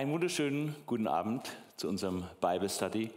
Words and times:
Einen 0.00 0.12
wunderschönen 0.12 0.74
guten 0.86 1.06
Abend 1.06 1.54
zu 1.76 1.86
unserem 1.86 2.24
Bible 2.40 2.70
Study. 2.70 3.10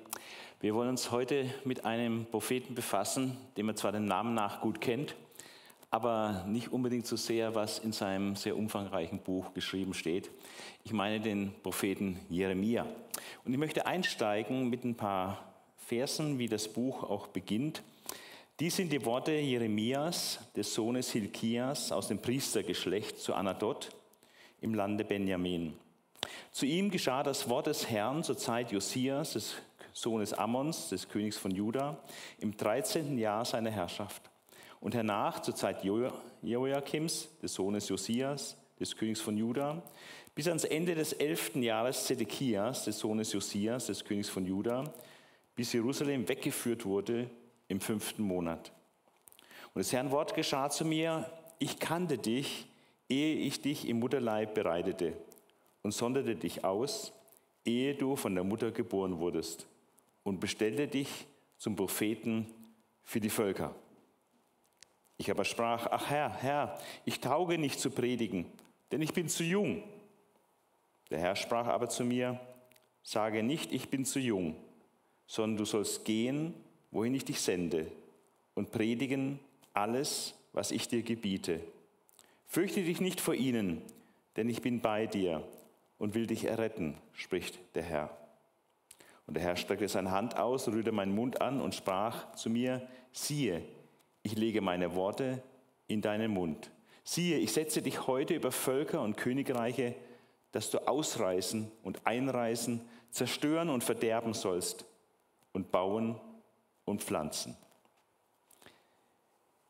Wir 0.59 0.75
wollen 0.75 0.89
uns 0.89 1.11
heute 1.11 1.45
mit 1.63 1.85
einem 1.85 2.25
Propheten 2.25 2.75
befassen, 2.75 3.37
den 3.55 3.67
man 3.67 3.77
zwar 3.77 3.93
den 3.93 4.03
Namen 4.03 4.33
nach 4.33 4.59
gut 4.59 4.81
kennt, 4.81 5.15
aber 5.91 6.43
nicht 6.45 6.73
unbedingt 6.73 7.07
so 7.07 7.15
sehr, 7.15 7.55
was 7.55 7.79
in 7.79 7.93
seinem 7.93 8.35
sehr 8.35 8.57
umfangreichen 8.57 9.19
Buch 9.19 9.53
geschrieben 9.53 9.93
steht. 9.93 10.29
Ich 10.83 10.91
meine 10.91 11.21
den 11.21 11.53
Propheten 11.63 12.19
Jeremia. 12.29 12.85
Und 13.45 13.53
ich 13.53 13.59
möchte 13.59 13.85
einsteigen 13.85 14.69
mit 14.69 14.83
ein 14.83 14.95
paar 14.95 15.41
Versen, 15.77 16.37
wie 16.37 16.49
das 16.49 16.67
Buch 16.67 17.03
auch 17.03 17.27
beginnt. 17.27 17.81
Dies 18.59 18.75
sind 18.75 18.91
die 18.91 19.05
Worte 19.05 19.31
Jeremias, 19.31 20.39
des 20.53 20.73
Sohnes 20.73 21.11
Hilkias 21.11 21.93
aus 21.93 22.09
dem 22.09 22.19
Priestergeschlecht 22.19 23.19
zu 23.19 23.35
Anadot 23.35 23.89
im 24.59 24.75
Lande 24.75 25.05
Benjamin. 25.05 25.77
Zu 26.51 26.65
ihm 26.65 26.91
geschah 26.91 27.23
das 27.23 27.49
Wort 27.49 27.67
des 27.67 27.89
Herrn 27.89 28.23
zur 28.23 28.37
Zeit 28.37 28.71
Josias, 28.71 29.33
des 29.33 29.55
Sohnes 29.91 30.33
Ammons, 30.33 30.89
des 30.89 31.09
Königs 31.09 31.37
von 31.37 31.51
Juda, 31.51 31.97
im 32.39 32.55
13. 32.55 33.17
Jahr 33.17 33.45
seiner 33.45 33.71
Herrschaft. 33.71 34.29
Und 34.79 34.95
hernach 34.95 35.41
zur 35.41 35.55
Zeit 35.55 35.83
Joachims, 35.83 37.29
des 37.41 37.53
Sohnes 37.53 37.87
Josias, 37.89 38.57
des 38.79 38.95
Königs 38.95 39.21
von 39.21 39.37
Juda, 39.37 39.81
bis 40.35 40.47
ans 40.47 40.63
Ende 40.63 40.95
des 40.95 41.13
11. 41.13 41.55
Jahres 41.55 42.05
Zedekias, 42.05 42.85
des 42.85 42.99
Sohnes 42.99 43.31
Josias, 43.31 43.85
des 43.85 44.03
Königs 44.03 44.29
von 44.29 44.45
Juda, 44.45 44.93
bis 45.55 45.73
Jerusalem 45.73 46.27
weggeführt 46.27 46.85
wurde 46.85 47.29
im 47.67 47.79
fünften 47.79 48.23
Monat. 48.23 48.71
Und 49.73 49.79
das 49.79 49.93
Herrn 49.93 50.11
Wort 50.11 50.35
geschah 50.35 50.69
zu 50.69 50.85
mir, 50.85 51.29
ich 51.59 51.79
kannte 51.79 52.17
dich, 52.17 52.67
ehe 53.09 53.35
ich 53.35 53.61
dich 53.61 53.87
im 53.87 53.99
Mutterleib 53.99 54.53
bereitete 54.53 55.13
und 55.83 55.91
sonderte 55.91 56.35
dich 56.35 56.63
aus, 56.63 57.13
ehe 57.65 57.93
du 57.93 58.15
von 58.15 58.33
der 58.33 58.43
Mutter 58.43 58.71
geboren 58.71 59.19
wurdest 59.19 59.67
und 60.23 60.39
bestellte 60.39 60.87
dich 60.87 61.27
zum 61.57 61.75
Propheten 61.75 62.47
für 63.03 63.19
die 63.19 63.29
Völker. 63.29 63.75
Ich 65.17 65.29
aber 65.29 65.45
sprach, 65.45 65.87
ach 65.91 66.09
Herr, 66.09 66.33
Herr, 66.41 66.79
ich 67.05 67.19
tauge 67.19 67.57
nicht 67.57 67.79
zu 67.79 67.91
predigen, 67.91 68.45
denn 68.91 69.01
ich 69.01 69.13
bin 69.13 69.29
zu 69.29 69.43
jung. 69.43 69.83
Der 71.09 71.19
Herr 71.19 71.35
sprach 71.35 71.67
aber 71.67 71.89
zu 71.89 72.03
mir, 72.03 72.39
sage 73.03 73.43
nicht, 73.43 73.71
ich 73.71 73.89
bin 73.89 74.05
zu 74.05 74.19
jung, 74.19 74.55
sondern 75.27 75.57
du 75.57 75.65
sollst 75.65 76.05
gehen, 76.05 76.53
wohin 76.91 77.13
ich 77.13 77.25
dich 77.25 77.41
sende, 77.41 77.87
und 78.55 78.71
predigen 78.71 79.39
alles, 79.73 80.35
was 80.53 80.71
ich 80.71 80.87
dir 80.87 81.01
gebiete. 81.01 81.59
Fürchte 82.47 82.83
dich 82.83 83.01
nicht 83.01 83.19
vor 83.19 83.33
ihnen, 83.33 83.81
denn 84.35 84.47
ich 84.47 84.61
bin 84.61 84.79
bei 84.79 85.07
dir 85.07 85.43
und 86.03 86.15
will 86.15 86.27
dich 86.27 86.43
erretten, 86.43 86.97
spricht 87.13 87.57
der 87.75 87.83
Herr. 87.83 88.09
Und 89.25 89.35
der 89.35 89.43
Herr 89.43 89.55
streckte 89.55 89.87
seine 89.87 90.11
Hand 90.11 90.35
aus, 90.35 90.67
rührte 90.67 90.91
meinen 90.91 91.15
Mund 91.15 91.39
an 91.39 91.61
und 91.61 91.75
sprach 91.75 92.35
zu 92.35 92.49
mir, 92.49 92.85
siehe, 93.13 93.63
ich 94.21 94.35
lege 94.35 94.59
meine 94.59 94.95
Worte 94.95 95.41
in 95.87 96.01
deinen 96.01 96.29
Mund. 96.29 96.71
Siehe, 97.05 97.37
ich 97.37 97.53
setze 97.53 97.81
dich 97.81 98.05
heute 98.05 98.33
über 98.33 98.51
Völker 98.51 99.01
und 99.01 99.15
Königreiche, 99.15 99.95
dass 100.51 100.69
du 100.71 100.85
ausreißen 100.85 101.71
und 101.83 102.05
einreißen, 102.05 102.81
zerstören 103.09 103.69
und 103.69 103.81
verderben 103.81 104.33
sollst 104.33 104.83
und 105.53 105.71
bauen 105.71 106.19
und 106.83 107.01
pflanzen. 107.01 107.55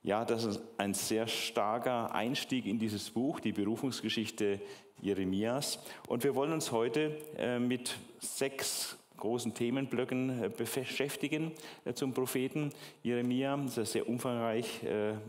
Ja, 0.02 0.26
das 0.26 0.46
ist 0.46 0.62
ein 0.78 0.96
sehr 0.96 1.28
starker 1.28 2.12
Einstieg 2.14 2.66
in 2.66 2.80
dieses 2.80 3.12
Buch, 3.12 3.40
die 3.40 3.54
Berufungsgeschichte 3.54 4.60
Jeremias. 5.04 5.80
Und 6.08 6.24
wir 6.24 6.34
wollen 6.34 6.54
uns 6.54 6.72
heute 6.72 7.18
äh, 7.38 7.60
mit 7.60 7.96
sechs 8.20 8.98
großen 9.18 9.54
Themenblöcken 9.54 10.44
äh, 10.44 10.50
beschäftigen 10.50 11.52
äh, 11.86 11.94
zum 11.94 12.14
Propheten 12.14 12.72
Jeremia. 13.04 13.58
Das 13.58 13.78
ist 13.78 13.92
sehr 13.92 14.08
umfangreich, 14.08 14.82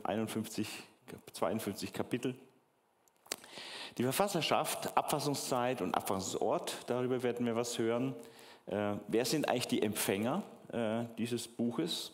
51, 0.05 0.69
52 1.33 1.93
Kapitel. 1.93 2.35
Die 3.99 4.03
Verfasserschaft, 4.03 4.97
Abfassungszeit 4.97 5.81
und 5.81 5.95
Abfassungsort, 5.95 6.79
darüber 6.87 7.23
werden 7.23 7.47
wir 7.47 7.55
was 7.55 7.79
hören. 7.79 8.15
Wer 8.67 9.25
sind 9.25 9.49
eigentlich 9.49 9.69
die 9.69 9.83
Empfänger 9.83 10.43
dieses 11.17 11.47
Buches? 11.47 12.13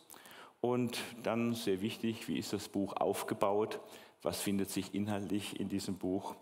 Und 0.60 0.98
dann 1.22 1.54
sehr 1.54 1.80
wichtig, 1.80 2.28
wie 2.28 2.38
ist 2.38 2.52
das 2.52 2.68
Buch 2.68 2.94
aufgebaut? 2.96 3.80
Was 4.20 4.42
findet 4.42 4.68
sich 4.68 4.94
inhaltlich 4.94 5.58
in 5.58 5.70
diesem 5.70 5.96
Buch? 5.96 6.34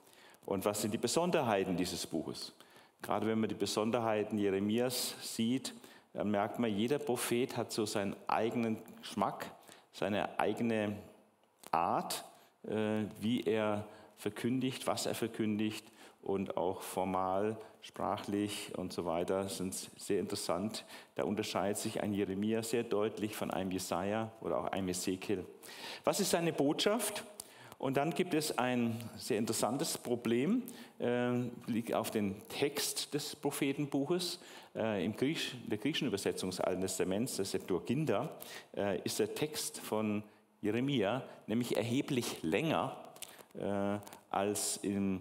Und 0.49 0.65
was 0.65 0.81
sind 0.81 0.95
die 0.95 0.99
Besonderheiten 0.99 1.77
dieses 1.77 2.07
Buches? 2.07 2.55
Gerade 3.03 3.27
wenn 3.27 3.39
man 3.39 3.51
die 3.51 3.55
Besonderheiten 3.55 4.39
Jeremias 4.39 5.15
sieht, 5.21 5.75
dann 6.15 6.31
merkt 6.31 6.59
man, 6.59 6.75
jeder 6.75 6.99
Prophet 6.99 7.55
hat 7.59 7.71
so 7.71 7.85
seinen 7.85 8.17
eigenen 8.27 8.79
Geschmack, 8.99 9.45
seine 9.93 10.41
eigene 10.41 10.97
Art, 11.71 12.25
äh, 12.67 13.05
wie 13.21 13.43
er 13.43 13.85
verkündigt, 14.17 14.87
was 14.87 15.05
er 15.05 15.15
verkündigt 15.15 15.85
und 16.23 16.57
auch 16.57 16.81
formal, 16.81 17.59
sprachlich 17.83 18.73
und 18.75 18.91
so 18.91 19.05
weiter 19.05 19.51
sind 19.51 19.75
sehr 19.75 20.19
interessant. 20.19 20.87
Da 21.15 21.25
unterscheidet 21.25 21.77
sich 21.77 22.03
ein 22.03 22.15
Jeremia 22.15 22.63
sehr 22.63 22.85
deutlich 22.85 23.37
von 23.37 23.51
einem 23.51 23.71
Jesaja 23.71 24.33
oder 24.41 24.61
auch 24.61 24.67
einem 24.69 24.89
Ezekiel. 24.89 25.45
Was 26.05 26.21
ist 26.21 26.31
seine 26.31 26.55
Botschaft? 26.55 27.23
Und 27.79 27.97
dann 27.97 28.11
gibt 28.11 28.35
es 28.35 28.59
ein 28.59 28.99
sehr 29.17 29.39
interessantes 29.39 29.97
Problem, 29.97 30.65
äh, 30.99 31.31
liegt 31.69 31.95
auf 31.95 32.11
den 32.11 32.35
Text 32.49 33.15
des 33.15 33.37
Prophetenbuches. 33.37 34.41
Äh, 34.75 35.05
im 35.05 35.17
Griech, 35.17 35.55
der 35.67 35.79
griechischen 35.79 36.09
Übersetzung 36.09 36.51
des 36.51 36.61
Alten 36.61 36.83
Testaments, 36.83 37.37
der 37.37 37.45
Septuaginta, 37.45 38.37
äh, 38.77 39.01
ist 39.03 39.21
der 39.21 39.33
Text 39.33 39.79
von 39.79 40.25
Jeremia 40.61 41.23
nämlich 41.47 41.77
erheblich 41.77 42.43
länger 42.43 42.97
äh, 43.55 43.99
als 44.31 44.79
im 44.79 45.21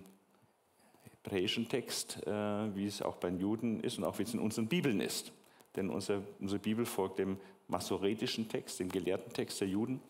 hebräischen 1.04 1.70
Text, 1.70 2.26
äh, 2.26 2.32
wie 2.76 2.88
es 2.88 3.04
auch 3.04 3.18
bei 3.18 3.30
den 3.30 3.40
Juden 3.40 3.82
ist 3.82 4.00
und 4.00 4.04
auch 4.04 4.18
wie 4.18 4.24
es 4.24 4.34
in 4.34 4.40
unseren 4.40 4.68
Bibeln 4.68 5.00
ist. 5.00 5.32
Denn 5.76 5.92
unsere, 5.92 6.24
unsere 6.40 6.60
Bibel 6.60 6.88
folgt 6.88 7.20
dem 7.20 7.38
masoretischen 7.68 8.50
Text, 8.50 8.80
dem 8.80 8.90
gelehrten 8.90 9.32
Text 9.32 9.62
der 9.62 9.68
Juden. 9.68 10.02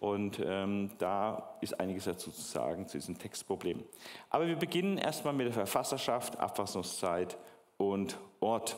Und 0.00 0.40
ähm, 0.44 0.90
da 0.98 1.56
ist 1.60 1.78
einiges 1.80 2.04
dazu 2.04 2.30
zu 2.30 2.40
sagen, 2.40 2.86
zu 2.86 2.98
diesem 2.98 3.18
Textproblem. 3.18 3.82
Aber 4.30 4.46
wir 4.46 4.56
beginnen 4.56 4.96
erstmal 4.96 5.34
mit 5.34 5.46
der 5.46 5.52
Verfasserschaft, 5.52 6.38
Abfassungszeit 6.38 7.36
und 7.78 8.16
Ort. 8.40 8.76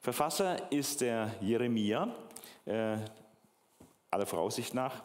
Verfasser 0.00 0.70
ist 0.72 1.00
der 1.00 1.30
Jeremia, 1.40 2.08
äh, 2.64 2.96
aller 4.10 4.26
Voraussicht 4.26 4.74
nach. 4.74 5.02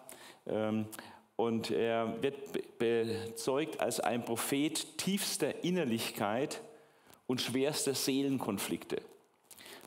Ähm, 0.47 0.87
und 1.35 1.71
er 1.71 2.21
wird 2.21 2.35
bezeugt 2.77 3.79
als 3.79 3.99
ein 3.99 4.23
Prophet 4.25 4.97
tiefster 4.97 5.63
Innerlichkeit 5.63 6.61
und 7.25 7.41
schwerster 7.41 7.95
Seelenkonflikte. 7.95 9.01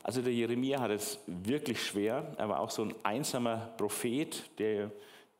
Also 0.02 0.20
der 0.20 0.32
Jeremia 0.32 0.80
hat 0.80 0.90
es 0.90 1.18
wirklich 1.26 1.82
schwer. 1.82 2.34
Er 2.36 2.48
war 2.48 2.60
auch 2.60 2.70
so 2.70 2.82
ein 2.82 2.94
einsamer 3.04 3.72
Prophet, 3.76 4.42
der, 4.58 4.90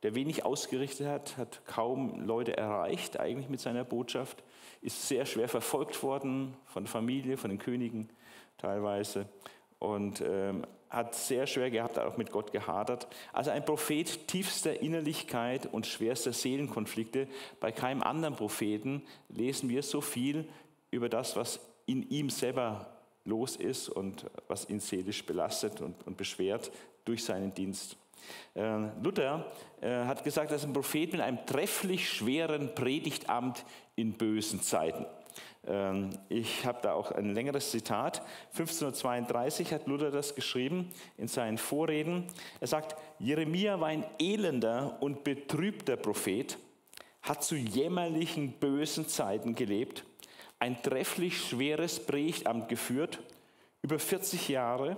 der 0.03 0.15
wenig 0.15 0.45
ausgerichtet 0.45 1.07
hat, 1.07 1.37
hat 1.37 1.65
kaum 1.65 2.19
Leute 2.21 2.55
erreicht 2.57 3.19
eigentlich 3.19 3.49
mit 3.49 3.59
seiner 3.59 3.83
Botschaft, 3.83 4.43
ist 4.81 5.07
sehr 5.07 5.25
schwer 5.25 5.47
verfolgt 5.47 6.01
worden 6.03 6.55
von 6.65 6.83
der 6.83 6.91
Familie, 6.91 7.37
von 7.37 7.49
den 7.49 7.59
Königen 7.59 8.09
teilweise 8.57 9.27
und 9.79 10.21
ähm, 10.21 10.65
hat 10.89 11.15
sehr 11.15 11.45
schwer 11.47 11.71
gehabt, 11.71 11.99
auch 11.99 12.17
mit 12.17 12.31
Gott 12.31 12.51
gehadert. 12.51 13.07
Also 13.33 13.51
ein 13.51 13.65
Prophet 13.65 14.27
tiefster 14.27 14.81
Innerlichkeit 14.81 15.65
und 15.65 15.85
schwerster 15.85 16.31
Seelenkonflikte. 16.31 17.27
Bei 17.59 17.71
keinem 17.71 18.01
anderen 18.01 18.35
Propheten 18.35 19.03
lesen 19.29 19.69
wir 19.69 19.83
so 19.83 19.99
viel 19.99 20.47
über 20.91 21.09
das, 21.09 21.35
was 21.35 21.59
in 21.85 22.09
ihm 22.09 22.29
selber 22.29 22.95
los 23.25 23.55
ist 23.55 23.89
und 23.89 24.25
was 24.47 24.69
ihn 24.69 24.79
seelisch 24.79 25.25
belastet 25.25 25.81
und, 25.81 25.95
und 26.05 26.15
beschwert 26.15 26.71
durch 27.03 27.25
seinen 27.25 27.53
Dienst. 27.53 27.97
Äh, 28.55 28.89
Luther 29.03 29.51
äh, 29.81 30.05
hat 30.05 30.23
gesagt, 30.23 30.51
dass 30.51 30.63
ein 30.63 30.73
Prophet 30.73 31.11
mit 31.11 31.21
einem 31.21 31.45
trefflich 31.45 32.09
schweren 32.09 32.73
Predigtamt 32.73 33.65
in 33.95 34.13
bösen 34.13 34.61
Zeiten. 34.61 35.05
Ähm, 35.67 36.09
ich 36.29 36.65
habe 36.65 36.79
da 36.81 36.93
auch 36.93 37.11
ein 37.11 37.33
längeres 37.33 37.71
Zitat. 37.71 38.21
1532 38.51 39.73
hat 39.73 39.87
Luther 39.87 40.11
das 40.11 40.35
geschrieben 40.35 40.91
in 41.17 41.27
seinen 41.27 41.57
Vorreden. 41.57 42.25
Er 42.59 42.67
sagt, 42.67 42.95
Jeremia 43.19 43.79
war 43.79 43.87
ein 43.87 44.05
elender 44.19 44.97
und 45.01 45.23
betrübter 45.23 45.97
Prophet, 45.97 46.57
hat 47.21 47.43
zu 47.43 47.55
jämmerlichen, 47.55 48.53
bösen 48.53 49.07
Zeiten 49.07 49.55
gelebt, 49.55 50.05
ein 50.59 50.81
trefflich 50.81 51.37
schweres 51.39 51.99
Predigtamt 52.05 52.69
geführt, 52.69 53.19
über 53.81 53.99
40 53.99 54.49
Jahre, 54.49 54.97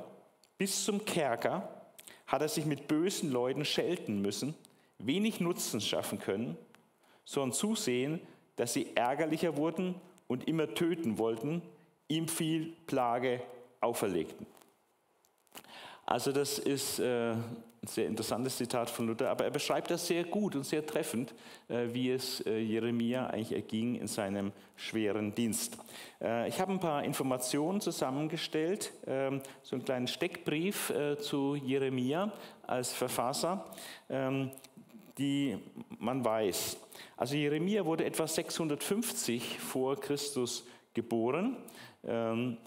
bis 0.57 0.85
zum 0.85 1.03
Kerker 1.05 1.76
hat 2.27 2.41
er 2.41 2.50
sich 2.50 2.65
mit 2.65 2.88
bösen 2.88 3.31
Leuten 3.31 3.65
schelten 3.65 4.21
müssen, 4.21 4.53
wenig 5.00 5.39
Nutzen 5.39 5.81
schaffen 5.81 6.19
können, 6.19 6.57
sondern 7.25 7.53
zusehen, 7.53 8.21
dass 8.57 8.74
sie 8.74 8.95
ärgerlicher 8.95 9.57
wurden 9.57 9.95
und 10.27 10.47
immer 10.47 10.74
töten 10.74 11.18
wollten, 11.18 11.62
ihm 12.07 12.27
viel 12.27 12.74
Plage 12.85 13.41
auferlegten. 13.81 14.45
Also 16.07 16.31
das 16.31 16.57
ist 16.57 17.00
äh, 17.00 17.33
ein 17.33 17.44
sehr 17.83 18.07
interessantes 18.07 18.56
Zitat 18.56 18.89
von 18.89 19.07
Luther, 19.07 19.30
aber 19.30 19.44
er 19.44 19.51
beschreibt 19.51 19.92
das 19.92 20.07
sehr 20.07 20.24
gut 20.24 20.56
und 20.56 20.65
sehr 20.65 20.86
treffend, 20.86 21.36
äh, 21.68 21.88
wie 21.92 22.12
es 22.12 22.39
äh, 22.45 22.59
Jeremia 22.59 23.27
eigentlich 23.27 23.51
erging 23.51 23.95
in 23.95 24.07
seinem 24.07 24.54
schweren 24.77 25.36
Dienst. 25.36 25.77
Ich 26.48 26.59
habe 26.59 26.71
ein 26.71 26.80
paar 26.80 27.04
Informationen 27.04 27.81
zusammengestellt, 27.81 28.92
ähm, 29.06 29.42
so 29.63 29.75
einen 29.75 29.86
kleinen 29.86 30.07
Steckbrief 30.07 30.94
zu 31.19 31.56
Jeremia 31.56 32.31
als 32.65 32.92
Verfasser, 32.94 33.65
ähm, 34.10 34.51
die 35.18 35.57
man 36.00 36.24
weiß. 36.24 36.77
Also 37.18 37.36
Jeremia 37.36 37.86
wurde 37.86 38.06
etwa 38.06 38.27
650 38.27 39.60
vor 39.60 40.00
Christus 40.00 40.63
geboren 40.94 41.57
ähm, 42.03 42.57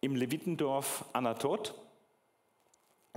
im 0.00 0.14
Levitendorf 0.14 1.04
Anatot 1.12 1.74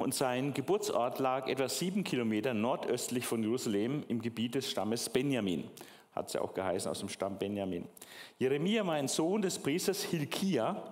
und 0.01 0.13
sein 0.13 0.53
Geburtsort 0.53 1.19
lag 1.19 1.47
etwa 1.47 1.69
sieben 1.69 2.03
Kilometer 2.03 2.53
nordöstlich 2.53 3.25
von 3.25 3.43
Jerusalem 3.43 4.03
im 4.07 4.21
Gebiet 4.21 4.55
des 4.55 4.69
Stammes 4.69 5.09
Benjamin. 5.09 5.69
Hat 6.13 6.27
es 6.27 6.33
ja 6.33 6.41
auch 6.41 6.53
geheißen 6.53 6.89
aus 6.89 6.99
dem 6.99 7.09
Stamm 7.09 7.37
Benjamin. 7.37 7.85
Jeremia 8.37 8.85
war 8.85 8.95
ein 8.95 9.07
Sohn 9.07 9.41
des 9.41 9.59
Priesters 9.59 10.03
Hilkia. 10.03 10.83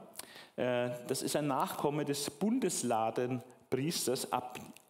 Äh, 0.55 0.89
das 1.07 1.21
ist 1.21 1.35
ein 1.35 1.47
Nachkomme 1.47 2.05
des 2.05 2.29
Bundesladenpriesters 2.29 4.27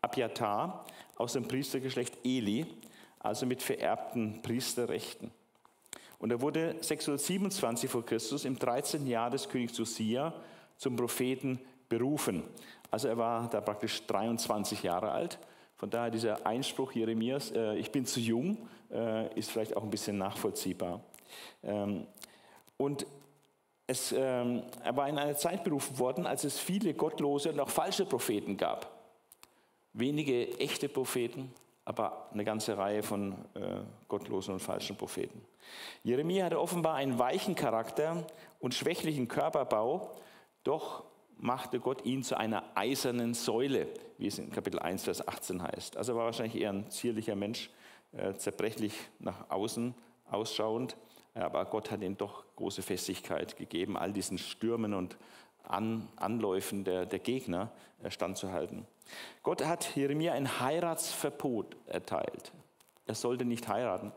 Abjatar 0.02 0.86
aus 1.16 1.34
dem 1.34 1.48
Priestergeschlecht 1.48 2.14
Eli, 2.24 2.66
also 3.20 3.46
mit 3.46 3.62
vererbten 3.62 4.42
Priesterrechten. 4.42 5.32
Und 6.20 6.32
er 6.32 6.42
wurde 6.42 6.76
627 6.82 7.90
vor 7.90 8.06
Christus 8.06 8.46
im 8.46 8.58
13. 8.58 9.06
Jahr 9.08 9.30
des 9.30 9.48
Königs 9.48 9.78
Josia 9.78 10.34
zum 10.78 10.96
Propheten 10.96 11.60
berufen. 11.90 12.44
Also 12.92 13.08
er 13.08 13.18
war 13.18 13.50
da 13.50 13.62
praktisch 13.62 14.06
23 14.08 14.84
Jahre 14.84 15.12
alt. 15.12 15.40
Von 15.76 15.90
daher 15.90 16.10
dieser 16.10 16.46
Einspruch 16.46 16.94
Jeremias, 16.94 17.52
äh, 17.52 17.76
ich 17.76 17.92
bin 17.92 18.06
zu 18.06 18.20
jung, 18.20 18.58
äh, 18.92 19.34
ist 19.38 19.52
vielleicht 19.52 19.76
auch 19.76 19.84
ein 19.84 19.90
bisschen 19.90 20.18
nachvollziehbar. 20.18 21.02
Ähm, 21.64 22.08
und 22.78 23.06
es, 23.86 24.12
ähm, 24.12 24.64
er 24.84 24.96
war 24.96 25.08
in 25.08 25.18
einer 25.18 25.36
Zeit 25.36 25.64
berufen 25.64 25.98
worden, 26.00 26.26
als 26.26 26.44
es 26.44 26.60
viele 26.60 26.94
gottlose 26.94 27.52
und 27.52 27.60
auch 27.60 27.70
falsche 27.70 28.06
Propheten 28.06 28.58
gab. 28.58 28.92
Wenige 29.94 30.60
echte 30.60 30.90
Propheten, 30.90 31.54
aber 31.86 32.28
eine 32.34 32.44
ganze 32.44 32.78
Reihe 32.78 33.02
von 33.02 33.34
äh, 33.54 33.80
gottlosen 34.08 34.56
und 34.56 34.60
falschen 34.60 34.98
Propheten. 34.98 35.42
Jeremia 36.04 36.46
hatte 36.46 36.60
offenbar 36.60 36.96
einen 36.96 37.18
weichen 37.18 37.56
Charakter 37.56 38.26
und 38.60 38.74
schwächlichen 38.74 39.28
Körperbau, 39.28 40.12
doch 40.64 41.04
machte 41.40 41.80
Gott 41.80 42.06
ihn 42.06 42.24
zu 42.24 42.38
einer 42.38 42.64
eisernen 42.76 43.34
Säule, 43.34 43.88
wie 44.18 44.28
es 44.28 44.40
in 44.40 44.52
Kapitel 44.52 44.80
1, 44.80 45.04
Vers 45.04 45.28
18 45.28 45.62
heißt. 45.62 45.98
Also 45.98 46.16
war 46.16 46.26
wahrscheinlich 46.26 46.62
eher 46.62 46.72
ein 46.72 46.90
zierlicher 46.90 47.36
Mensch, 47.36 47.70
äh, 48.14 48.34
zerbrechlich 48.36 48.94
nach 49.20 49.50
außen 49.50 49.94
ausschauend, 50.30 50.98
aber 51.34 51.66
Gott 51.66 51.92
hat 51.92 52.02
ihm 52.02 52.18
doch 52.18 52.44
große 52.56 52.82
Festigkeit 52.82 53.58
gegeben, 53.58 53.98
all 53.98 54.12
diesen 54.12 54.38
Stürmen 54.38 54.94
und 54.94 55.18
An 55.64 56.08
Anläufen 56.16 56.84
der, 56.84 57.06
der 57.06 57.20
Gegner 57.20 57.72
äh, 58.02 58.10
standzuhalten. 58.10 58.86
Gott 59.44 59.66
hat 59.66 59.96
Jeremia 59.96 60.34
ein 60.34 60.60
Heiratsverbot 60.60 61.76
erteilt. 61.86 62.52
Er 63.06 63.16
sollte 63.16 63.46
nicht 63.46 63.68
heiraten. 63.68 64.12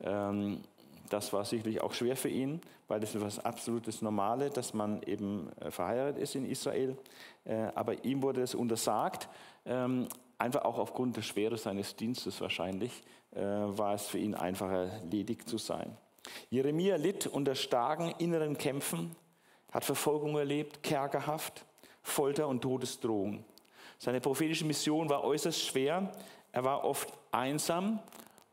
Ähm, 0.00 0.62
das 1.12 1.32
war 1.32 1.44
sicherlich 1.44 1.80
auch 1.80 1.92
schwer 1.92 2.16
für 2.16 2.28
ihn, 2.28 2.60
weil 2.88 3.00
das 3.00 3.10
ist 3.10 3.16
etwas 3.16 3.44
absolutes 3.44 4.02
Normale, 4.02 4.50
dass 4.50 4.74
man 4.74 5.02
eben 5.02 5.50
äh, 5.60 5.70
verheiratet 5.70 6.22
ist 6.22 6.34
in 6.34 6.44
Israel. 6.44 6.96
Äh, 7.44 7.68
aber 7.74 8.04
ihm 8.04 8.22
wurde 8.22 8.42
es 8.42 8.54
untersagt, 8.54 9.28
ähm, 9.66 10.08
einfach 10.38 10.64
auch 10.64 10.78
aufgrund 10.78 11.16
der 11.16 11.22
Schwere 11.22 11.56
seines 11.56 11.96
Dienstes 11.96 12.40
wahrscheinlich, 12.40 13.02
äh, 13.34 13.40
war 13.40 13.94
es 13.94 14.06
für 14.06 14.18
ihn 14.18 14.34
einfacher, 14.34 14.90
ledig 15.10 15.48
zu 15.48 15.58
sein. 15.58 15.96
Jeremia 16.50 16.96
litt 16.96 17.26
unter 17.26 17.54
starken 17.54 18.14
inneren 18.18 18.56
Kämpfen, 18.56 19.14
hat 19.70 19.84
Verfolgung 19.84 20.36
erlebt, 20.36 20.82
Kerkerhaft, 20.82 21.64
Folter 22.02 22.48
und 22.48 22.60
Todesdrohung. 22.60 23.44
Seine 23.98 24.20
prophetische 24.20 24.64
Mission 24.64 25.08
war 25.08 25.24
äußerst 25.24 25.64
schwer. 25.64 26.12
Er 26.50 26.64
war 26.64 26.84
oft 26.84 27.12
einsam 27.30 28.00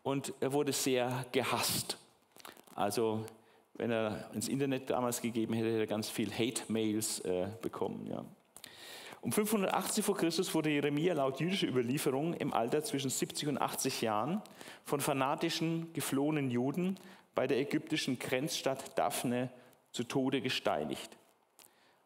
und 0.04 0.34
er 0.40 0.54
wurde 0.54 0.72
sehr 0.72 1.26
gehasst. 1.32 1.98
Also 2.80 3.26
wenn 3.74 3.92
er 3.92 4.30
ins 4.34 4.48
Internet 4.48 4.90
damals 4.90 5.22
gegeben 5.22 5.54
hätte, 5.54 5.68
hätte 5.68 5.80
er 5.80 5.88
ganz 5.88 6.10
viel 6.10 6.32
Hate-Mails 6.32 7.20
äh, 7.20 7.48
bekommen. 7.62 8.08
Ja. 8.08 8.24
Um 9.20 9.34
580 9.34 10.06
vor 10.06 10.16
Christus 10.16 10.54
wurde 10.56 10.70
Jeremia 10.70 11.14
laut 11.14 11.42
jüdischer 11.42 11.68
Überlieferung 11.68 12.34
im 12.36 12.54
Alter 12.54 12.82
zwischen 12.82 13.10
70 13.10 13.50
und 13.50 13.58
80 13.58 14.02
Jahren 14.02 14.42
von 14.86 15.02
fanatischen, 15.02 15.92
geflohenen 15.92 16.52
Juden 16.52 16.98
bei 17.36 17.48
der 17.48 17.60
ägyptischen 17.60 18.18
Grenzstadt 18.18 18.98
Daphne 18.98 19.50
zu 19.92 20.06
Tode 20.06 20.40
gesteinigt. 20.40 21.18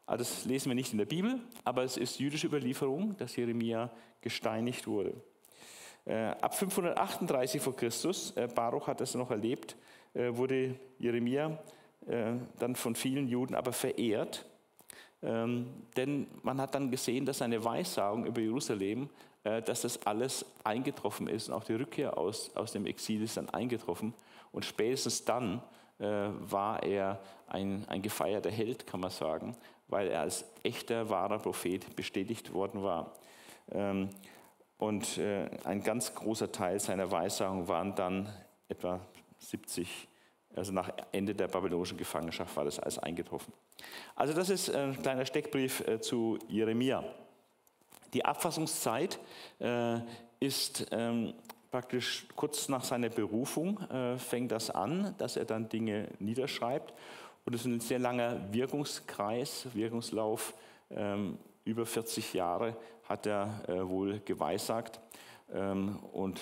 Also 0.08 0.24
das 0.24 0.46
lesen 0.46 0.72
wir 0.72 0.75
nicht 0.75 0.92
in 0.92 0.98
der 0.98 1.06
Bibel, 1.06 1.40
aber 1.64 1.84
es 1.84 1.98
ist 1.98 2.20
jüdische 2.20 2.48
Überlieferung, 2.48 3.16
dass 3.18 3.36
Jeremia 3.36 3.92
gesteinigt 4.22 4.88
wurde. 4.88 5.14
Äh, 6.06 6.36
ab 6.42 6.58
538 6.58 7.62
vor 7.62 7.75
Christus, 7.75 8.31
äh, 8.31 8.48
Baruch 8.48 8.88
hat 8.88 9.00
das 9.00 9.14
noch 9.14 9.30
erlebt, 9.30 9.75
wurde 10.13 10.75
Jeremia 11.00 11.60
äh, 12.07 12.33
dann 12.60 12.75
von 12.75 12.95
vielen 12.95 13.27
Juden 13.27 13.56
aber 13.56 13.71
verehrt. 13.71 14.45
Ähm, 15.21 15.69
denn 15.95 16.27
man 16.42 16.60
hat 16.60 16.75
dann 16.75 16.92
gesehen, 16.92 17.25
dass 17.25 17.38
seine 17.38 17.63
Weissagung 17.63 18.25
über 18.25 18.42
Jerusalem, 18.42 19.10
äh, 19.44 19.62
dass 19.62 19.81
das 19.81 20.06
alles 20.06 20.45
eingetroffen 20.65 21.27
ist 21.27 21.48
und 21.48 21.56
auch 21.56 21.63
die 21.63 21.75
Rückkehr 21.75 22.18
aus, 22.18 22.54
aus 22.56 22.74
dem 22.74 22.86
Exil 22.86 23.24
ist 23.24 23.38
dann 23.38 23.50
eingetroffen. 23.50 24.13
Und 24.51 24.65
spätestens 24.65 25.25
dann 25.25 25.62
war 26.00 26.83
er 26.83 27.21
ein, 27.48 27.86
ein 27.88 28.01
gefeierter 28.01 28.50
Held, 28.50 28.88
kann 28.88 29.00
man 29.00 29.12
sagen, 29.12 29.56
weil 29.88 30.07
er 30.07 30.21
als 30.21 30.44
echter, 30.63 31.10
wahrer 31.10 31.38
Prophet 31.38 31.95
bestätigt 31.95 32.51
worden 32.51 32.83
war. 32.83 33.13
Ähm, 33.71 34.10
und 34.80 35.21
ein 35.63 35.83
ganz 35.83 36.13
großer 36.13 36.51
Teil 36.51 36.80
seiner 36.80 37.10
Weissagung 37.10 37.68
waren 37.69 37.95
dann 37.95 38.27
etwa 38.67 39.00
70, 39.43 40.07
also 40.55 40.71
nach 40.71 40.91
Ende 41.12 41.33
der 41.33 41.47
babylonischen 41.47 41.97
Gefangenschaft 41.97 42.55
war 42.55 42.65
das 42.65 42.79
alles 42.79 43.00
eingetroffen. 43.00 43.53
Also 44.15 44.33
das 44.33 44.50
ist 44.50 44.73
ein 44.73 45.01
kleiner 45.01 45.25
Steckbrief 45.25 45.81
äh, 45.88 46.00
zu 46.00 46.38
Jeremia. 46.47 47.03
Die 48.13 48.23
Abfassungszeit 48.23 49.19
äh, 49.59 50.00
ist 50.39 50.88
ähm, 50.91 51.33
praktisch 51.71 52.27
kurz 52.35 52.69
nach 52.69 52.83
seiner 52.83 53.09
Berufung, 53.09 53.79
äh, 53.89 54.17
fängt 54.17 54.51
das 54.51 54.69
an, 54.69 55.15
dass 55.17 55.38
er 55.38 55.45
dann 55.45 55.69
Dinge 55.69 56.09
niederschreibt. 56.19 56.93
Und 57.45 57.55
es 57.55 57.62
ist 57.62 57.67
ein 57.67 57.79
sehr 57.79 58.00
langer 58.00 58.53
Wirkungskreis, 58.53 59.67
Wirkungslauf. 59.73 60.53
Ähm, 60.91 61.39
über 61.65 61.85
40 61.85 62.33
Jahre 62.33 62.75
hat 63.07 63.25
er 63.25 63.63
wohl 63.89 64.19
geweissagt. 64.19 65.00
Ähm, 65.51 66.00
und 66.12 66.41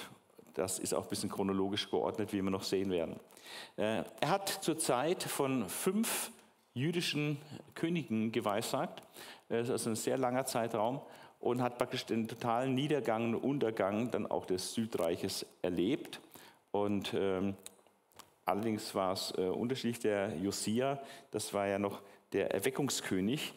das 0.53 0.79
ist 0.79 0.93
auch 0.93 1.03
ein 1.03 1.09
bisschen 1.09 1.29
chronologisch 1.29 1.89
geordnet, 1.89 2.33
wie 2.33 2.41
wir 2.41 2.49
noch 2.49 2.63
sehen 2.63 2.91
werden. 2.91 3.19
Äh, 3.77 4.03
er 4.19 4.29
hat 4.29 4.49
zur 4.49 4.77
Zeit 4.77 5.23
von 5.23 5.67
fünf 5.69 6.31
jüdischen 6.73 7.37
Königen 7.75 8.31
geweissagt. 8.31 9.03
Das 9.49 9.67
ist 9.67 9.71
also 9.71 9.89
ein 9.91 9.95
sehr 9.95 10.17
langer 10.17 10.45
Zeitraum 10.45 11.01
und 11.39 11.61
hat 11.61 11.77
praktisch 11.77 12.05
den 12.05 12.27
totalen 12.27 12.75
Niedergang 12.75 13.33
und 13.33 13.35
Untergang 13.35 14.11
dann 14.11 14.27
auch 14.27 14.45
des 14.45 14.73
Südreiches 14.73 15.45
erlebt. 15.61 16.21
Und 16.71 17.13
ähm, 17.13 17.55
allerdings 18.45 18.95
war 18.95 19.13
es 19.13 19.33
äh, 19.37 19.41
unterschiedlich. 19.41 19.99
Der 19.99 20.35
Josia, 20.37 21.01
das 21.31 21.53
war 21.53 21.67
ja 21.67 21.79
noch 21.79 22.01
der 22.31 22.51
Erweckungskönig, 22.51 23.53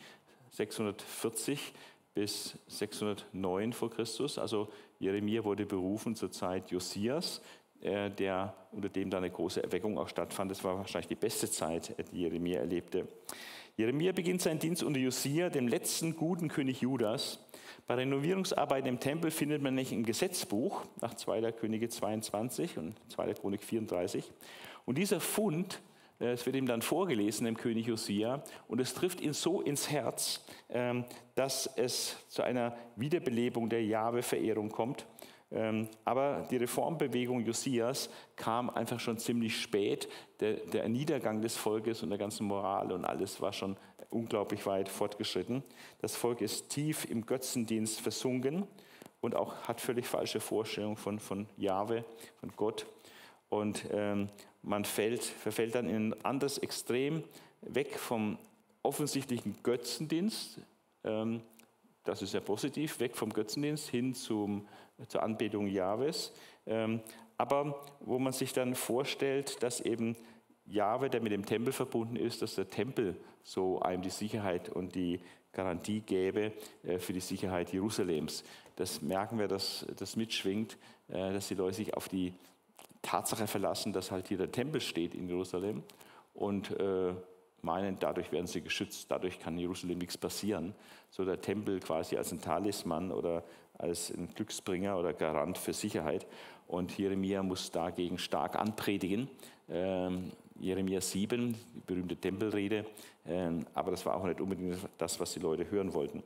640 0.51 1.73
bis 2.15 2.57
609 2.69 3.73
vor 3.73 3.91
Christus. 3.91 4.39
Also 4.39 4.69
Jeremia 4.99 5.45
wurde 5.45 5.67
berufen 5.67 6.15
zur 6.15 6.31
Zeit 6.31 6.71
Josias, 6.71 7.43
äh, 7.81 8.11
der, 8.11 8.55
unter 8.73 8.89
dem 8.89 9.11
dann 9.11 9.25
eine 9.25 9.33
große 9.33 9.63
Erweckung 9.63 9.99
auch 9.99 10.09
stattfand. 10.09 10.51
Das 10.51 10.63
war 10.63 10.79
wahrscheinlich 10.79 11.09
die 11.09 11.17
beste 11.17 11.51
Zeit, 11.51 11.95
die 12.13 12.21
Jeremia 12.21 12.61
erlebte. 12.61 13.09
Jeremia 13.77 14.13
beginnt 14.13 14.41
seinen 14.41 14.61
Dienst 14.61 14.85
unter 14.85 15.01
Josia, 15.01 15.51
dem 15.51 15.67
letzten 15.67 16.15
guten 16.15 16.49
König 16.49 16.81
Judas. 16.81 17.41
Bei 17.89 17.95
Renovierungsarbeiten 17.95 18.89
im 18.89 19.01
Tempel 19.01 19.33
findet 19.33 19.61
man 19.61 19.75
nicht 19.75 19.91
im 19.91 20.05
Gesetzbuch 20.05 20.85
nach 21.01 21.15
2. 21.15 21.51
Könige 21.53 21.89
22 21.89 22.79
und 22.79 22.95
2. 23.09 23.35
Chronik 23.35 23.65
34. 23.65 24.33
Und 24.85 24.97
dieser 24.97 25.19
Fund 25.19 25.75
äh, 25.75 25.94
es 26.19 26.47
wird 26.47 26.57
ihm 26.57 26.67
dann 26.67 26.83
vorgelesen, 26.83 27.45
dem 27.45 27.57
König 27.57 27.87
Josia, 27.87 28.43
und 28.69 28.81
es 28.81 28.95
trifft 28.95 29.21
ihn 29.21 29.33
so 29.33 29.61
ins 29.61 29.91
Herz, 29.91 30.45
ähm, 30.71 31.05
dass 31.35 31.67
es 31.77 32.17
zu 32.29 32.43
einer 32.43 32.77
Wiederbelebung 32.97 33.69
der 33.69 33.85
Jahwe-Verehrung 33.85 34.71
kommt. 34.71 35.07
Ähm, 35.51 35.89
aber 36.05 36.47
die 36.51 36.57
Reformbewegung 36.57 37.45
Josias 37.45 38.11
kam 38.35 38.71
einfach 38.71 38.99
schon 38.99 39.19
ziemlich 39.19 39.61
spät. 39.61 40.09
Der, 40.41 40.55
der 40.55 40.89
Niedergang 40.89 41.41
des 41.41 41.57
Volkes 41.57 42.03
und 42.03 42.11
der 42.11 42.19
ganzen 42.19 42.47
Moral 42.47 42.91
und 42.91 43.05
alles 43.05 43.41
war 43.41 43.53
schon 43.53 43.77
unglaublich 44.11 44.67
weit 44.67 44.89
fortgeschritten. 44.89 45.63
Das 46.01 46.17
Volk 46.17 46.41
ist 46.41 46.71
tief 46.71 47.05
im 47.09 47.27
Götzendienst 47.27 48.01
versunken 48.01 48.67
und 49.21 49.37
auch 49.37 49.55
hat 49.69 49.81
völlig 49.81 50.07
falsche 50.07 50.41
Vorstellungen 50.41 50.97
von, 50.97 51.19
von 51.19 51.47
Jahwe, 51.57 52.05
von 52.41 52.53
Gott. 52.57 52.87
Und 53.49 53.85
ähm, 53.91 54.29
man 54.63 54.85
fällt, 54.85 55.23
verfällt 55.23 55.75
dann 55.75 55.89
in 55.89 56.11
ein 56.11 56.25
anderes 56.25 56.59
Extrem, 56.59 57.25
weg 57.61 57.99
vom 57.99 58.39
offensichtlichen 58.83 59.57
Götzendienst, 59.63 60.61
ähm, 61.05 61.43
das 62.05 62.21
ist 62.21 62.35
ja 62.35 62.41
positiv, 62.41 63.01
weg 63.01 63.17
vom 63.17 63.33
Götzendienst 63.33 63.89
hin 63.89 64.15
zum, 64.15 64.69
zur 65.09 65.23
Anbetung 65.23 65.67
Jahwes. 65.67 66.33
Ähm, 66.67 67.01
aber 67.39 67.83
wo 68.01 68.19
man 68.19 68.33
sich 68.33 68.53
dann 68.53 68.75
vorstellt, 68.75 69.63
dass 69.63 69.81
eben 69.81 70.17
Jahwe, 70.67 71.11
der 71.11 71.23
mit 71.23 71.33
dem 71.33 71.47
Tempel 71.47 71.73
verbunden 71.73 72.17
ist, 72.17 72.43
dass 72.43 72.55
der 72.55 72.69
Tempel 72.69 73.17
so 73.43 73.81
einem 73.81 74.03
die 74.03 74.11
Sicherheit 74.11 74.69
und 74.69 74.95
die 74.95 75.21
Garantie 75.53 76.01
gäbe 76.01 76.53
äh, 76.83 76.99
für 76.99 77.13
die 77.13 77.21
Sicherheit 77.21 77.73
Jerusalems. 77.73 78.45
Das 78.77 79.03
merken 79.03 79.39
wir, 79.39 79.49
dass 79.49 79.87
das 79.97 80.17
mitschwingt, 80.17 80.77
äh, 81.09 81.33
dass 81.33 81.49
die 81.49 81.55
Leute 81.55 81.77
sich 81.77 81.95
auf 81.95 82.09
die 82.09 82.35
Tatsache 83.05 83.47
verlassen, 83.47 83.93
dass 83.93 84.11
halt 84.11 84.29
hier 84.29 84.39
der 84.39 84.51
Tempel 84.51 84.81
steht 84.81 85.15
in 85.15 85.29
Jerusalem 85.29 85.83
und 86.35 86.71
äh, 86.81 87.13
meinen, 87.63 87.99
dadurch 87.99 88.33
werden 88.33 88.47
sie 88.47 88.61
geschützt, 88.61 89.11
dadurch 89.11 89.39
kann 89.39 89.59
Jerusalem 89.59 89.99
nichts 89.99 90.19
passieren. 90.19 90.75
So 91.11 91.25
der 91.25 91.41
Tempel 91.41 91.81
quasi 91.81 92.17
als 92.17 92.33
ein 92.33 92.41
Talisman 92.41 93.13
oder 93.13 93.45
als 93.79 94.11
ein 94.11 94.29
Glücksbringer 94.35 94.99
oder 94.99 95.13
Garant 95.13 95.59
für 95.59 95.73
Sicherheit. 95.73 96.27
Und 96.67 96.97
Jeremia 96.97 97.43
muss 97.43 97.71
dagegen 97.71 98.19
stark 98.19 98.57
anpredigen. 98.57 99.29
Ähm, 99.69 100.33
Jeremia 100.59 101.01
7, 101.01 101.55
die 101.75 101.81
berühmte 101.81 102.17
Tempelrede, 102.17 102.87
ähm, 103.27 103.67
aber 103.75 103.91
das 103.91 104.07
war 104.07 104.17
auch 104.17 104.25
nicht 104.25 104.41
unbedingt 104.41 104.79
das, 104.99 105.19
was 105.19 105.33
die 105.33 105.41
Leute 105.41 105.69
hören 105.71 105.93
wollten. 105.93 106.23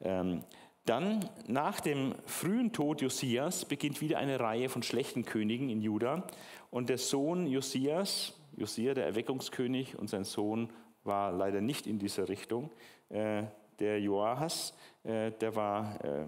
Ähm, 0.00 0.42
dann, 0.84 1.28
nach 1.46 1.80
dem 1.80 2.14
frühen 2.26 2.72
Tod 2.72 3.00
Josias, 3.00 3.64
beginnt 3.64 4.00
wieder 4.00 4.18
eine 4.18 4.38
Reihe 4.38 4.68
von 4.68 4.82
schlechten 4.82 5.24
Königen 5.24 5.70
in 5.70 5.80
Juda. 5.80 6.26
Und 6.70 6.88
der 6.90 6.98
Sohn 6.98 7.46
Josias, 7.46 8.38
Josia, 8.56 8.94
der 8.94 9.06
Erweckungskönig, 9.06 9.98
und 9.98 10.10
sein 10.10 10.24
Sohn 10.24 10.70
war 11.02 11.32
leider 11.32 11.60
nicht 11.60 11.86
in 11.86 11.98
dieser 11.98 12.28
Richtung. 12.28 12.70
Äh, 13.08 13.44
der 13.78 14.00
Joahas, 14.00 14.74
äh, 15.04 15.30
der 15.32 15.56
war 15.56 16.04
äh, 16.04 16.26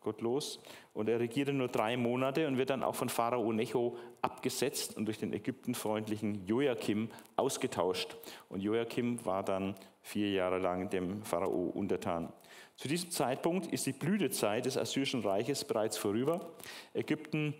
gottlos 0.00 0.60
und 0.94 1.08
er 1.08 1.18
regierte 1.18 1.52
nur 1.52 1.66
drei 1.66 1.96
Monate 1.96 2.46
und 2.46 2.58
wird 2.58 2.70
dann 2.70 2.84
auch 2.84 2.94
von 2.94 3.08
Pharao 3.08 3.52
Necho 3.52 3.96
abgesetzt 4.22 4.96
und 4.96 5.06
durch 5.06 5.18
den 5.18 5.32
ägyptenfreundlichen 5.32 6.46
Joachim 6.46 7.10
ausgetauscht. 7.34 8.16
Und 8.48 8.62
Joachim 8.62 9.24
war 9.26 9.42
dann 9.42 9.74
vier 10.02 10.30
Jahre 10.30 10.58
lang 10.58 10.88
dem 10.90 11.24
Pharao 11.24 11.72
untertan. 11.74 12.32
Zu 12.76 12.88
diesem 12.88 13.10
Zeitpunkt 13.10 13.72
ist 13.72 13.86
die 13.86 13.92
Blütezeit 13.92 14.66
des 14.66 14.76
Assyrischen 14.76 15.22
Reiches 15.22 15.64
bereits 15.64 15.96
vorüber. 15.96 16.52
Ägypten 16.92 17.54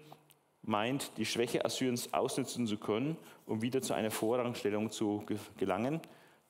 meint, 0.62 1.12
die 1.16 1.24
Schwäche 1.24 1.64
Assyriens 1.64 2.12
ausnutzen 2.12 2.66
zu 2.66 2.76
können, 2.76 3.16
um 3.46 3.62
wieder 3.62 3.80
zu 3.80 3.94
einer 3.94 4.10
Vorrangstellung 4.10 4.90
zu 4.90 5.24
gelangen. 5.56 6.00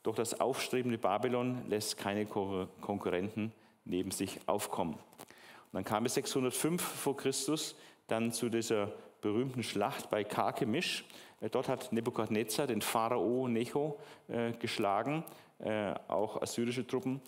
Doch 0.03 0.17
das 0.17 0.41
aufstrebende 0.41 0.99
Babylon 0.99 1.69
lässt 1.69 1.97
keine 1.97 2.27
Konkurrenten 2.27 3.53
neben 3.85 4.11
sich 4.11 4.41
aufkommen. 4.47 4.95
Und 4.95 5.73
dann 5.73 5.85
kam 5.85 6.05
es 6.07 6.15
605 6.15 6.83
vor 6.83 7.17
Christus 7.17 7.77
dann 8.09 8.33
zu 8.33 8.49
dieser 8.49 8.93
berühmten 9.21 9.63
Schlacht 9.63 10.11
bei 10.11 10.25
Karkemisch. 10.25 11.05
Äh, 11.41 11.51
dort 11.51 11.69
hat 11.69 11.93
Nebukadnezar 11.93 12.67
den 12.67 12.83
Pharao 12.83 13.49
Necho 13.49 13.99
äh, 14.29 14.53
geschlagen, 14.53 15.25
äh, 15.59 15.95
auch 16.09 16.41
assyrische 16.43 16.87
Truppen. 16.87 17.21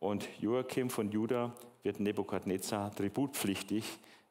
Und 0.00 0.28
Joachim 0.40 0.90
von 0.90 1.10
Juda 1.10 1.52
wird 1.82 2.00
Nebukadnezar 2.00 2.94
tributpflichtig, 2.94 3.84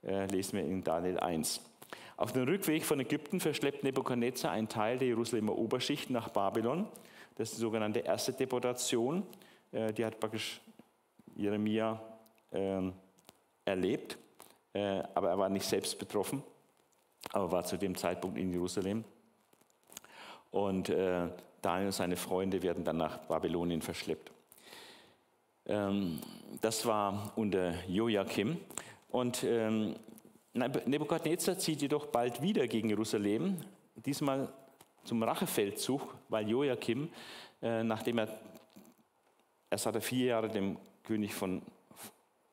äh, 0.03 0.25
lesen 0.27 0.57
wir 0.57 0.65
in 0.65 0.83
Daniel 0.83 1.19
1. 1.19 1.61
Auf 2.17 2.31
dem 2.31 2.43
Rückweg 2.43 2.85
von 2.85 2.99
Ägypten 2.99 3.39
verschleppt 3.39 3.83
Nebukadnezar 3.83 4.51
einen 4.51 4.69
Teil 4.69 4.97
der 4.97 5.07
Jerusalemer 5.07 5.57
Oberschicht 5.57 6.09
nach 6.09 6.29
Babylon. 6.29 6.87
Das 7.35 7.49
ist 7.49 7.57
die 7.57 7.61
sogenannte 7.61 7.99
erste 7.99 8.33
Deportation. 8.33 9.23
Äh, 9.71 9.93
die 9.93 10.05
hat 10.05 10.19
praktisch 10.19 10.61
Jeremia 11.35 12.01
ähm, 12.51 12.93
erlebt, 13.65 14.17
äh, 14.73 15.01
aber 15.13 15.29
er 15.29 15.39
war 15.39 15.49
nicht 15.49 15.65
selbst 15.65 15.97
betroffen, 15.97 16.43
aber 17.31 17.51
war 17.51 17.63
zu 17.63 17.77
dem 17.77 17.95
Zeitpunkt 17.95 18.37
in 18.37 18.51
Jerusalem. 18.51 19.03
Und 20.51 20.89
äh, 20.89 21.29
Daniel 21.61 21.87
und 21.87 21.93
seine 21.93 22.15
Freunde 22.15 22.61
werden 22.61 22.83
dann 22.83 22.97
nach 22.97 23.17
Babylonien 23.19 23.81
verschleppt. 23.81 24.32
Ähm, 25.65 26.19
das 26.61 26.85
war 26.85 27.31
unter 27.35 27.73
Joachim. 27.87 28.57
Und 29.09 29.43
ähm, 29.43 29.95
Nebukadnezar 30.53 31.57
zieht 31.57 31.81
jedoch 31.81 32.07
bald 32.07 32.41
wieder 32.41 32.67
gegen 32.67 32.89
Jerusalem, 32.89 33.57
diesmal 33.95 34.49
zum 35.03 35.23
Rachefeldzug, 35.23 36.15
weil 36.29 36.47
Joachim, 36.49 37.09
äh, 37.61 37.83
nachdem 37.83 38.19
er, 38.19 38.27
erst 39.69 39.85
hat 39.85 39.95
er 39.95 40.01
vier 40.01 40.27
Jahre 40.27 40.49
dem 40.49 40.77
König 41.03 41.33
von 41.33 41.61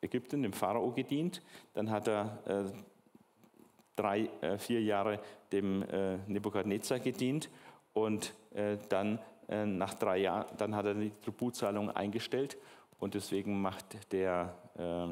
Ägypten, 0.00 0.42
dem 0.42 0.52
Pharao, 0.52 0.90
gedient, 0.92 1.42
dann 1.74 1.90
hat 1.90 2.08
er 2.08 2.38
äh, 2.46 2.72
drei, 3.96 4.30
äh, 4.40 4.58
vier 4.58 4.82
Jahre 4.82 5.20
dem 5.52 5.82
äh, 5.82 6.16
Nebukadnezar 6.26 7.00
gedient 7.00 7.50
und 7.92 8.32
äh, 8.54 8.78
dann 8.88 9.18
äh, 9.48 9.66
nach 9.66 9.94
drei 9.94 10.18
Jahren, 10.18 10.46
dann 10.56 10.74
hat 10.74 10.86
er 10.86 10.94
die 10.94 11.12
Tributzahlung 11.22 11.90
eingestellt 11.90 12.56
und 13.00 13.14
deswegen 13.14 13.60
macht 13.60 14.12
der 14.12 14.54
äh, 14.78 15.06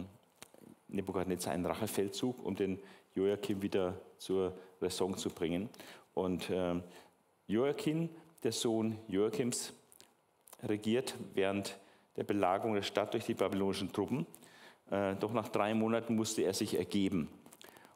Nebukadnezar 0.89 1.53
einen 1.53 1.67
Rachefeldzug, 1.67 2.45
um 2.45 2.55
den 2.55 2.79
Joachim 3.15 3.61
wieder 3.63 4.01
zur 4.19 4.57
Raison 4.81 5.17
zu 5.17 5.31
bringen. 5.31 5.69
Und 6.15 6.51
äh, 6.51 6.81
Joachim, 7.47 8.11
der 8.43 8.53
Sohn 8.53 8.99
Joachims, 9.09 9.73
regiert 10.63 11.15
während 11.35 11.79
der 12.17 12.25
Belagerung 12.25 12.75
der 12.75 12.83
Stadt 12.83 13.15
durch 13.15 13.25
die 13.25 13.35
babylonischen 13.35 13.93
Truppen. 13.93 14.27
Äh, 14.91 15.17
doch 15.17 15.33
nach 15.33 15.49
drei 15.49 15.75
Monaten 15.75 16.15
musste 16.15 16.43
er 16.43 16.55
sich 16.55 16.77
ergeben. 16.77 17.29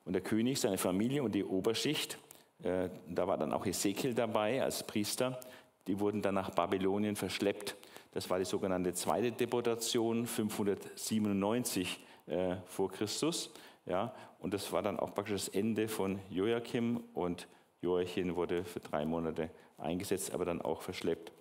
Und 0.05 0.15
der 0.15 0.23
König, 0.23 0.61
seine 0.61 0.79
Familie 0.79 1.23
und 1.23 1.35
die 1.35 1.45
Oberschicht, 1.45 2.19
äh, 2.63 2.89
da 3.09 3.27
war 3.27 3.37
dann 3.37 3.53
auch 3.53 3.67
Ezekiel 3.67 4.15
dabei 4.15 4.63
als 4.63 4.87
Priester, 4.87 5.39
die 5.87 5.99
wurden 5.99 6.23
dann 6.23 6.35
nach 6.35 6.51
Babylonien 6.51 7.17
verschleppt. 7.17 7.77
Das 8.13 8.29
war 8.31 8.39
die 8.39 8.45
sogenannte 8.45 8.93
zweite 8.95 9.33
Deportation 9.33 10.27
597 10.27 12.01
äh, 12.27 12.57
vor 12.67 12.91
Christus. 12.91 13.51
Ja, 13.87 14.15
und 14.39 14.55
das 14.55 14.71
war 14.73 14.83
dann 14.83 15.01
auch 15.01 15.15
praktisch 15.15 15.47
das 15.47 15.49
Ende 15.49 15.89
von 15.89 16.21
Joachim 16.31 17.03
und 17.15 17.49
Joachim 17.81 18.37
wurde 18.37 18.65
für 18.65 18.79
drei 18.79 19.05
Monate 19.05 19.51
eingesetzt, 19.77 20.33
aber 20.33 20.45
dann 20.45 20.63
auch 20.63 20.83
verschleppt. 20.83 21.33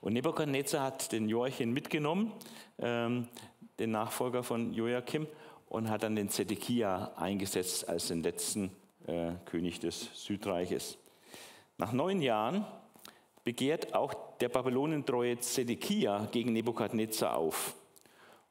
Und 0.00 0.14
Nebuchadnezzar 0.14 0.82
hat 0.82 1.12
den 1.12 1.28
Joachim 1.28 1.72
mitgenommen, 1.72 2.32
ähm, 2.78 3.28
den 3.78 3.92
Nachfolger 3.92 4.42
von 4.42 4.72
Joachim, 4.74 5.28
und 5.68 5.90
hat 5.90 6.02
dann 6.02 6.16
den 6.16 6.30
Zedekia 6.30 7.12
eingesetzt 7.16 7.88
als 7.88 8.08
den 8.08 8.22
letzten 8.22 8.70
äh, 9.06 9.32
König 9.44 9.80
des 9.80 10.08
Südreiches. 10.14 10.98
Nach 11.76 11.92
neun 11.92 12.22
Jahren 12.22 12.64
begehrt 13.48 13.94
auch 13.94 14.12
der 14.40 14.50
babylonentreue 14.50 15.38
Zedekia 15.38 16.28
gegen 16.32 16.52
Nebukadnezar 16.52 17.34
auf. 17.34 17.74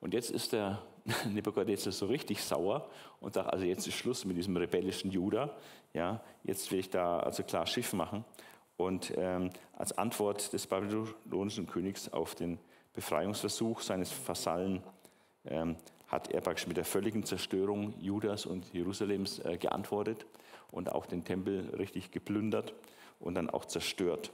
Und 0.01 0.15
jetzt 0.15 0.31
ist 0.31 0.53
der 0.53 0.81
Nebukadnezar 1.29 1.93
so 1.93 2.07
richtig 2.07 2.41
sauer 2.41 2.89
und 3.19 3.35
sagt, 3.35 3.53
also 3.53 3.63
jetzt 3.63 3.85
ist 3.85 3.93
Schluss 3.93 4.25
mit 4.25 4.37
diesem 4.37 4.57
rebellischen 4.57 5.11
Juda. 5.11 5.55
Ja, 5.93 6.19
jetzt 6.43 6.71
will 6.71 6.79
ich 6.79 6.89
da 6.89 7.19
also 7.19 7.43
klar 7.43 7.67
Schiff 7.67 7.93
machen. 7.93 8.25
Und 8.75 9.13
ähm, 9.15 9.51
als 9.73 9.95
Antwort 9.95 10.51
des 10.51 10.65
babylonischen 10.65 11.67
Königs 11.67 12.11
auf 12.11 12.33
den 12.33 12.57
Befreiungsversuch 12.95 13.81
seines 13.81 14.11
Vasallen 14.27 14.81
ähm, 15.45 15.75
hat 16.07 16.31
er 16.31 16.41
praktisch 16.41 16.65
mit 16.65 16.77
der 16.77 16.85
völligen 16.85 17.23
Zerstörung 17.23 17.93
Judas 18.01 18.47
und 18.47 18.73
Jerusalems 18.73 19.37
äh, 19.45 19.59
geantwortet 19.59 20.25
und 20.71 20.91
auch 20.91 21.05
den 21.05 21.23
Tempel 21.23 21.69
richtig 21.77 22.09
geplündert 22.09 22.73
und 23.19 23.35
dann 23.35 23.51
auch 23.51 23.65
zerstört. 23.65 24.31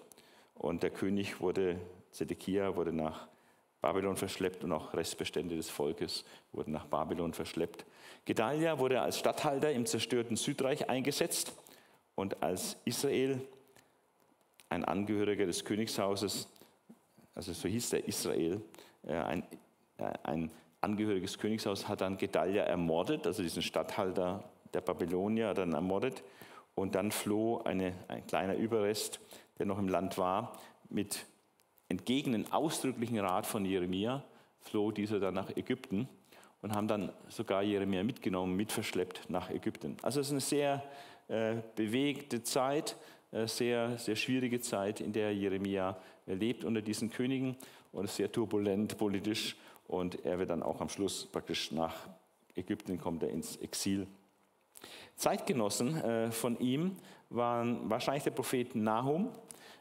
Und 0.63 0.81
der 0.81 0.91
König 0.91 1.41
wurde, 1.41 1.77
Zedekia 2.11 2.77
wurde 2.77 2.93
nach 2.93 3.27
Babylon 3.81 4.15
verschleppt 4.15 4.63
und 4.63 4.71
auch 4.71 4.93
Restbestände 4.93 5.57
des 5.57 5.69
Volkes 5.69 6.23
wurden 6.53 6.71
nach 6.71 6.85
Babylon 6.85 7.33
verschleppt. 7.33 7.85
Gedalia 8.23 8.79
wurde 8.79 9.01
als 9.01 9.19
Statthalter 9.19 9.73
im 9.73 9.85
zerstörten 9.85 10.37
Südreich 10.37 10.89
eingesetzt 10.89 11.53
und 12.15 12.41
als 12.41 12.77
Israel, 12.85 13.41
ein 14.69 14.85
Angehöriger 14.85 15.45
des 15.45 15.65
Königshauses, 15.65 16.47
also 17.35 17.51
so 17.51 17.67
hieß 17.67 17.89
der 17.89 18.07
Israel, 18.07 18.61
äh, 19.05 19.15
ein, 19.15 19.43
äh, 19.97 20.13
ein 20.23 20.49
Angehörige 20.79 21.25
des 21.25 21.39
Königshauses 21.39 21.89
hat 21.89 21.99
dann 21.99 22.17
Gedalia 22.17 22.63
ermordet, 22.63 23.27
also 23.27 23.43
diesen 23.43 23.63
Statthalter 23.63 24.45
der 24.73 24.79
Babylonier 24.79 25.53
dann 25.53 25.73
ermordet. 25.73 26.23
Und 26.75 26.95
dann 26.95 27.11
floh 27.11 27.61
eine, 27.65 27.93
ein 28.07 28.25
kleiner 28.25 28.55
Überrest, 28.55 29.19
der 29.59 29.65
noch 29.65 29.79
im 29.79 29.87
Land 29.87 30.17
war, 30.17 30.59
mit 30.89 31.25
entgegen 31.89 32.31
den 32.31 32.51
ausdrücklichen 32.51 33.19
Rat 33.19 33.45
von 33.45 33.65
Jeremia, 33.65 34.23
floh 34.61 34.91
dieser 34.91 35.19
dann 35.19 35.33
nach 35.33 35.55
Ägypten 35.55 36.07
und 36.61 36.73
haben 36.73 36.87
dann 36.87 37.11
sogar 37.29 37.61
Jeremia 37.61 38.03
mitgenommen, 38.03 38.55
mitverschleppt 38.55 39.29
nach 39.29 39.49
Ägypten. 39.49 39.97
Also 40.01 40.21
es 40.21 40.27
ist 40.27 40.31
eine 40.31 40.41
sehr 40.41 40.83
äh, 41.27 41.55
bewegte 41.75 42.43
Zeit, 42.43 42.95
äh, 43.31 43.47
sehr, 43.47 43.97
sehr 43.97 44.15
schwierige 44.15 44.61
Zeit, 44.61 45.01
in 45.01 45.13
der 45.13 45.33
Jeremia 45.33 45.97
lebt 46.25 46.63
unter 46.63 46.81
diesen 46.81 47.09
Königen 47.09 47.57
und 47.91 48.09
sehr 48.09 48.31
turbulent 48.31 48.97
politisch. 48.97 49.55
Und 49.87 50.23
er 50.25 50.39
wird 50.39 50.49
dann 50.49 50.63
auch 50.63 50.79
am 50.81 50.89
Schluss 50.89 51.25
praktisch 51.25 51.71
nach 51.71 52.07
Ägypten 52.55 52.99
kommt 52.99 53.23
er 53.23 53.29
ins 53.29 53.57
Exil. 53.57 54.07
Zeitgenossen 55.15 56.01
äh, 56.03 56.31
von 56.31 56.59
ihm 56.59 56.97
waren 57.29 57.89
wahrscheinlich 57.89 58.23
der 58.23 58.31
Prophet 58.31 58.75
Nahum. 58.75 59.29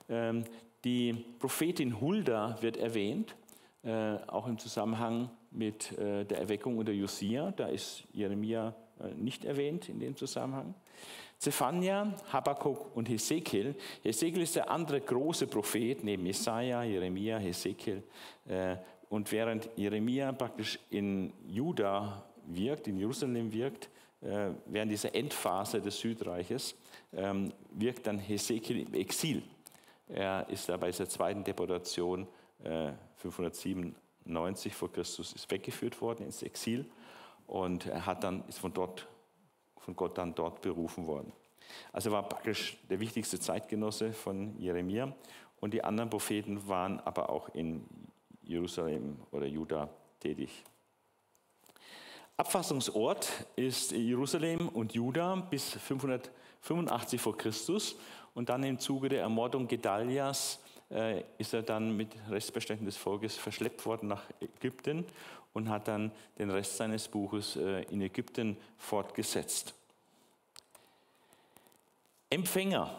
Ähm, 0.08 0.44
die 0.84 1.12
Prophetin 1.38 2.00
Hulda 2.00 2.56
wird 2.60 2.76
erwähnt, 2.76 3.34
äh, 3.84 4.16
auch 4.26 4.46
im 4.46 4.58
Zusammenhang 4.58 5.30
mit 5.50 5.96
äh, 5.98 6.24
der 6.24 6.38
Erweckung 6.38 6.78
unter 6.78 6.92
Josia. 6.92 7.50
Da 7.52 7.66
ist 7.66 8.04
Jeremia 8.12 8.74
nicht 9.16 9.44
erwähnt 9.44 9.88
in 9.88 9.98
dem 9.98 10.14
Zusammenhang. 10.14 10.74
Zephania, 11.36 12.14
Habakkuk 12.32 12.94
und 12.94 13.08
Hesekiel. 13.08 13.74
Hesekiel 14.04 14.42
ist 14.42 14.54
der 14.54 14.70
andere 14.70 15.00
große 15.00 15.48
Prophet 15.48 16.04
neben 16.04 16.24
Jesaja, 16.24 16.84
Jeremia, 16.84 17.38
Hesekiel. 17.38 18.04
Und 19.08 19.32
während 19.32 19.68
Jeremia 19.74 20.30
praktisch 20.30 20.78
in 20.90 21.32
Juda 21.48 22.24
wirkt, 22.46 22.86
in 22.86 22.98
Jerusalem 22.98 23.52
wirkt, 23.52 23.90
während 24.22 24.92
dieser 24.92 25.14
Endphase 25.14 25.80
des 25.80 25.98
Südreiches, 25.98 26.76
ähm, 27.12 27.52
wirkt 27.72 28.06
dann 28.06 28.18
Hesekiel 28.18 28.86
im 28.86 28.94
Exil. 28.94 29.42
Er 30.08 30.48
ist 30.48 30.68
da 30.68 30.76
bei 30.76 30.90
dieser 30.90 31.08
zweiten 31.08 31.42
Deportation 31.42 32.26
597 33.16 34.72
äh, 34.72 34.74
vor 34.74 34.92
Christus 34.92 35.32
ist 35.32 35.50
weggeführt 35.50 36.00
worden 36.00 36.26
ins 36.26 36.42
Exil 36.42 36.88
und 37.46 37.86
er 37.86 38.06
hat 38.06 38.22
dann, 38.22 38.44
ist 38.46 38.58
von, 38.58 38.72
dort, 38.72 39.08
von 39.78 39.96
Gott 39.96 40.16
dann 40.16 40.34
dort 40.34 40.60
berufen 40.60 41.06
worden. 41.06 41.32
Also 41.92 42.12
war 42.12 42.28
praktisch 42.28 42.78
der 42.88 43.00
wichtigste 43.00 43.40
Zeitgenosse 43.40 44.12
von 44.12 44.56
Jeremia 44.58 45.12
und 45.60 45.74
die 45.74 45.82
anderen 45.82 46.10
Propheten 46.10 46.68
waren 46.68 47.00
aber 47.00 47.30
auch 47.30 47.48
in 47.54 47.84
Jerusalem 48.42 49.18
oder 49.30 49.46
Juda 49.46 49.88
tätig. 50.20 50.64
Abfassungsort 52.36 53.28
ist 53.56 53.92
Jerusalem 53.92 54.68
und 54.68 54.94
Juda 54.94 55.36
bis 55.36 55.72
585 55.72 57.20
vor 57.20 57.36
Christus 57.36 57.96
und 58.34 58.48
dann 58.48 58.62
im 58.64 58.78
Zuge 58.78 59.08
der 59.08 59.20
Ermordung 59.20 59.68
Gedalias 59.68 60.58
äh, 60.90 61.22
ist 61.38 61.52
er 61.52 61.62
dann 61.62 61.96
mit 61.96 62.08
Restbeständen 62.30 62.86
des 62.86 62.96
Volkes 62.96 63.36
verschleppt 63.36 63.84
worden 63.84 64.08
nach 64.08 64.24
Ägypten 64.40 65.04
und 65.52 65.68
hat 65.68 65.88
dann 65.88 66.10
den 66.38 66.50
Rest 66.50 66.76
seines 66.76 67.08
Buches 67.08 67.56
äh, 67.56 67.82
in 67.84 68.00
Ägypten 68.00 68.56
fortgesetzt. 68.78 69.74
Empfänger. 72.30 72.90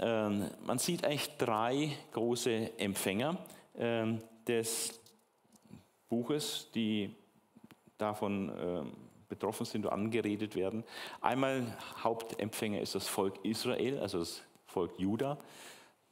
Ähm, 0.00 0.50
man 0.64 0.78
sieht 0.78 1.04
eigentlich 1.04 1.36
drei 1.38 1.96
große 2.12 2.78
Empfänger 2.78 3.38
ähm, 3.76 4.20
des 4.46 5.00
Buches, 6.08 6.68
die 6.74 7.14
davon 8.02 8.52
ähm, 8.58 8.92
betroffen 9.28 9.64
sind 9.64 9.86
und 9.86 9.92
angeredet 9.92 10.56
werden. 10.56 10.84
Einmal 11.20 11.64
Hauptempfänger 12.02 12.80
ist 12.80 12.94
das 12.94 13.08
Volk 13.08 13.42
Israel, 13.44 13.98
also 14.00 14.18
das 14.18 14.42
Volk 14.66 14.98
Juda. 14.98 15.38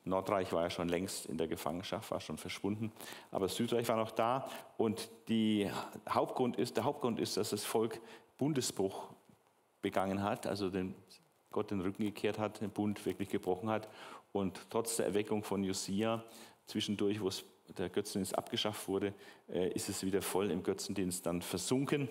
Nordreich 0.04 0.50
war 0.52 0.62
ja 0.62 0.70
schon 0.70 0.88
längst 0.88 1.26
in 1.26 1.36
der 1.36 1.46
Gefangenschaft, 1.46 2.10
war 2.10 2.20
schon 2.20 2.38
verschwunden, 2.38 2.90
aber 3.30 3.48
Südreich 3.48 3.86
war 3.88 3.96
noch 3.96 4.12
da. 4.12 4.48
Und 4.78 5.10
die 5.28 5.70
Hauptgrund 6.08 6.56
ist, 6.56 6.76
der 6.76 6.84
Hauptgrund 6.84 7.20
ist, 7.20 7.36
dass 7.36 7.50
das 7.50 7.64
Volk 7.64 8.00
Bundesbruch 8.38 9.08
begangen 9.82 10.22
hat, 10.22 10.46
also 10.46 10.70
den, 10.70 10.94
Gott 11.50 11.70
den 11.70 11.80
Rücken 11.80 12.04
gekehrt 12.04 12.38
hat, 12.38 12.62
den 12.62 12.70
Bund 12.70 13.04
wirklich 13.04 13.28
gebrochen 13.28 13.68
hat. 13.68 13.88
Und 14.32 14.58
trotz 14.70 14.96
der 14.96 15.06
Erweckung 15.06 15.42
von 15.42 15.62
Josia, 15.62 16.24
zwischendurch, 16.66 17.20
wo 17.20 17.28
es 17.28 17.44
der 17.78 17.88
Götzendienst 17.88 18.36
abgeschafft 18.36 18.88
wurde, 18.88 19.14
äh, 19.48 19.68
ist 19.70 19.88
es 19.88 20.04
wieder 20.04 20.22
voll 20.22 20.50
im 20.50 20.62
Götzendienst 20.62 21.26
dann 21.26 21.42
versunken 21.42 22.08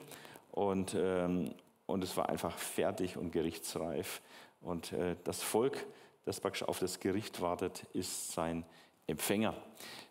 und, 0.52 0.96
ähm, 0.98 1.54
und 1.86 2.04
es 2.04 2.16
war 2.18 2.30
einfach 2.30 2.58
fertig 2.58 3.18
und 3.18 3.32
gerichtsreif. 3.32 4.22
Und 4.62 4.92
äh, 4.94 5.16
das 5.24 5.42
Volk, 5.42 5.86
das 6.26 6.40
praktisch 6.40 6.64
auf 6.64 6.80
das 6.80 7.00
Gericht 7.00 7.42
wartet, 7.42 7.84
ist 7.94 8.32
sein 8.32 8.66
Empfänger. 9.08 9.54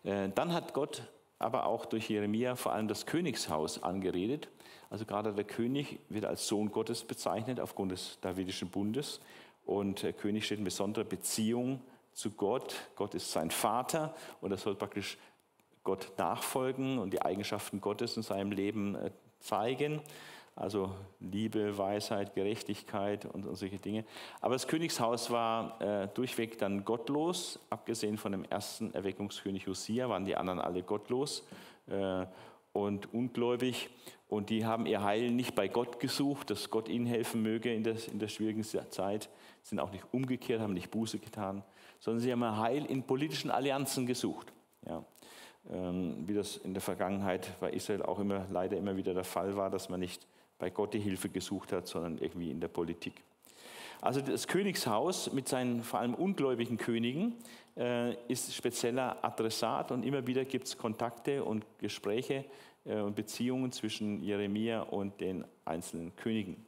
Äh, 0.03 0.29
dann 0.29 0.53
hat 0.53 0.73
Gott 0.73 1.03
aber 1.37 1.65
auch 1.65 1.85
durch 1.85 2.09
Jeremia 2.09 2.55
vor 2.55 2.73
allem 2.73 2.87
das 2.87 3.05
Königshaus 3.05 3.81
angeredet. 3.81 4.49
Also 4.89 5.05
gerade 5.05 5.33
der 5.33 5.45
König 5.45 5.99
wird 6.09 6.25
als 6.25 6.47
Sohn 6.47 6.71
Gottes 6.71 7.03
bezeichnet 7.03 7.59
aufgrund 7.59 7.91
des 7.91 8.17
Davidischen 8.21 8.69
Bundes. 8.69 9.21
Und 9.65 10.03
der 10.03 10.13
König 10.13 10.45
steht 10.45 10.57
in 10.57 10.65
besonderer 10.65 11.05
Beziehung 11.05 11.81
zu 12.11 12.31
Gott. 12.31 12.75
Gott 12.95 13.13
ist 13.13 13.31
sein 13.31 13.51
Vater 13.51 14.15
und 14.41 14.51
er 14.51 14.57
soll 14.57 14.75
praktisch 14.75 15.17
Gott 15.89 16.11
nachfolgen 16.19 16.99
und 16.99 17.13
die 17.13 17.23
Eigenschaften 17.23 17.81
Gottes 17.81 18.15
in 18.15 18.21
seinem 18.21 18.51
Leben 18.51 18.93
äh, 18.93 19.09
zeigen. 19.39 20.01
Also 20.55 20.91
Liebe, 21.19 21.79
Weisheit, 21.79 22.35
Gerechtigkeit 22.35 23.25
und, 23.25 23.57
solche 23.57 23.79
Dinge. 23.79 24.05
Aber 24.39 24.53
das 24.53 24.67
Königshaus 24.67 25.31
war 25.31 25.81
äh, 25.81 26.07
durchweg 26.13 26.59
dann 26.59 26.85
gottlos. 26.85 27.59
Abgesehen 27.71 28.19
von 28.19 28.33
dem 28.33 28.43
ersten 28.43 28.93
Erweckungskönig 28.93 29.63
Josia 29.63 30.07
waren 30.09 30.25
die 30.25 30.35
anderen 30.35 30.59
alle 30.59 30.83
gottlos 30.83 31.43
äh, 31.87 32.27
und 32.71 33.11
ungläubig. 33.11 33.89
Und 34.27 34.51
die 34.51 34.67
haben 34.67 34.85
ihr 34.85 35.03
Heil 35.03 35.31
nicht 35.31 35.55
bei 35.55 35.67
Gott 35.67 35.99
gesucht, 35.99 36.51
dass 36.51 36.69
Gott 36.69 36.87
ihnen 36.87 37.07
helfen 37.07 37.41
möge 37.41 37.73
in 37.73 37.83
der, 37.83 37.95
in 38.09 38.19
der 38.19 38.27
schwierigen 38.27 38.63
Zeit. 38.63 39.27
Sind 39.63 39.79
auch 39.79 39.91
nicht 39.91 40.03
umgekehrt, 40.11 40.61
haben 40.61 40.73
nicht 40.73 40.91
Buße 40.91 41.17
getan, 41.17 41.63
sondern 41.99 42.21
sie 42.21 42.31
haben 42.31 42.43
ihr 42.43 42.57
Heil 42.57 42.85
in 42.85 43.01
politischen 43.01 43.49
Allianzen 43.49 44.05
gesucht. 44.05 44.53
Ja. 44.85 45.03
Ähm, 45.71 46.23
wie 46.25 46.33
das 46.33 46.57
in 46.57 46.73
der 46.73 46.81
Vergangenheit 46.81 47.59
bei 47.59 47.71
Israel 47.71 48.01
auch 48.01 48.19
immer 48.19 48.47
leider 48.49 48.77
immer 48.77 48.95
wieder 48.95 49.13
der 49.13 49.23
Fall 49.23 49.55
war, 49.55 49.69
dass 49.69 49.89
man 49.89 49.99
nicht 49.99 50.25
bei 50.57 50.69
Gott 50.69 50.93
die 50.93 50.99
Hilfe 50.99 51.29
gesucht 51.29 51.71
hat, 51.73 51.87
sondern 51.87 52.17
irgendwie 52.17 52.49
in 52.49 52.59
der 52.59 52.69
Politik. 52.69 53.13
Also 54.01 54.21
das 54.21 54.47
Königshaus 54.47 55.31
mit 55.33 55.47
seinen 55.47 55.83
vor 55.83 55.99
allem 55.99 56.15
ungläubigen 56.15 56.77
Königen 56.77 57.35
äh, 57.77 58.13
ist 58.27 58.53
spezieller 58.55 59.23
Adressat 59.23 59.91
und 59.91 60.05
immer 60.05 60.25
wieder 60.25 60.45
gibt 60.45 60.67
es 60.67 60.77
Kontakte 60.77 61.43
und 61.43 61.65
Gespräche 61.77 62.45
äh, 62.85 63.01
und 63.01 63.15
Beziehungen 63.15 63.71
zwischen 63.71 64.23
Jeremia 64.23 64.81
und 64.83 65.19
den 65.19 65.43
einzelnen 65.65 66.15
Königen. 66.15 66.65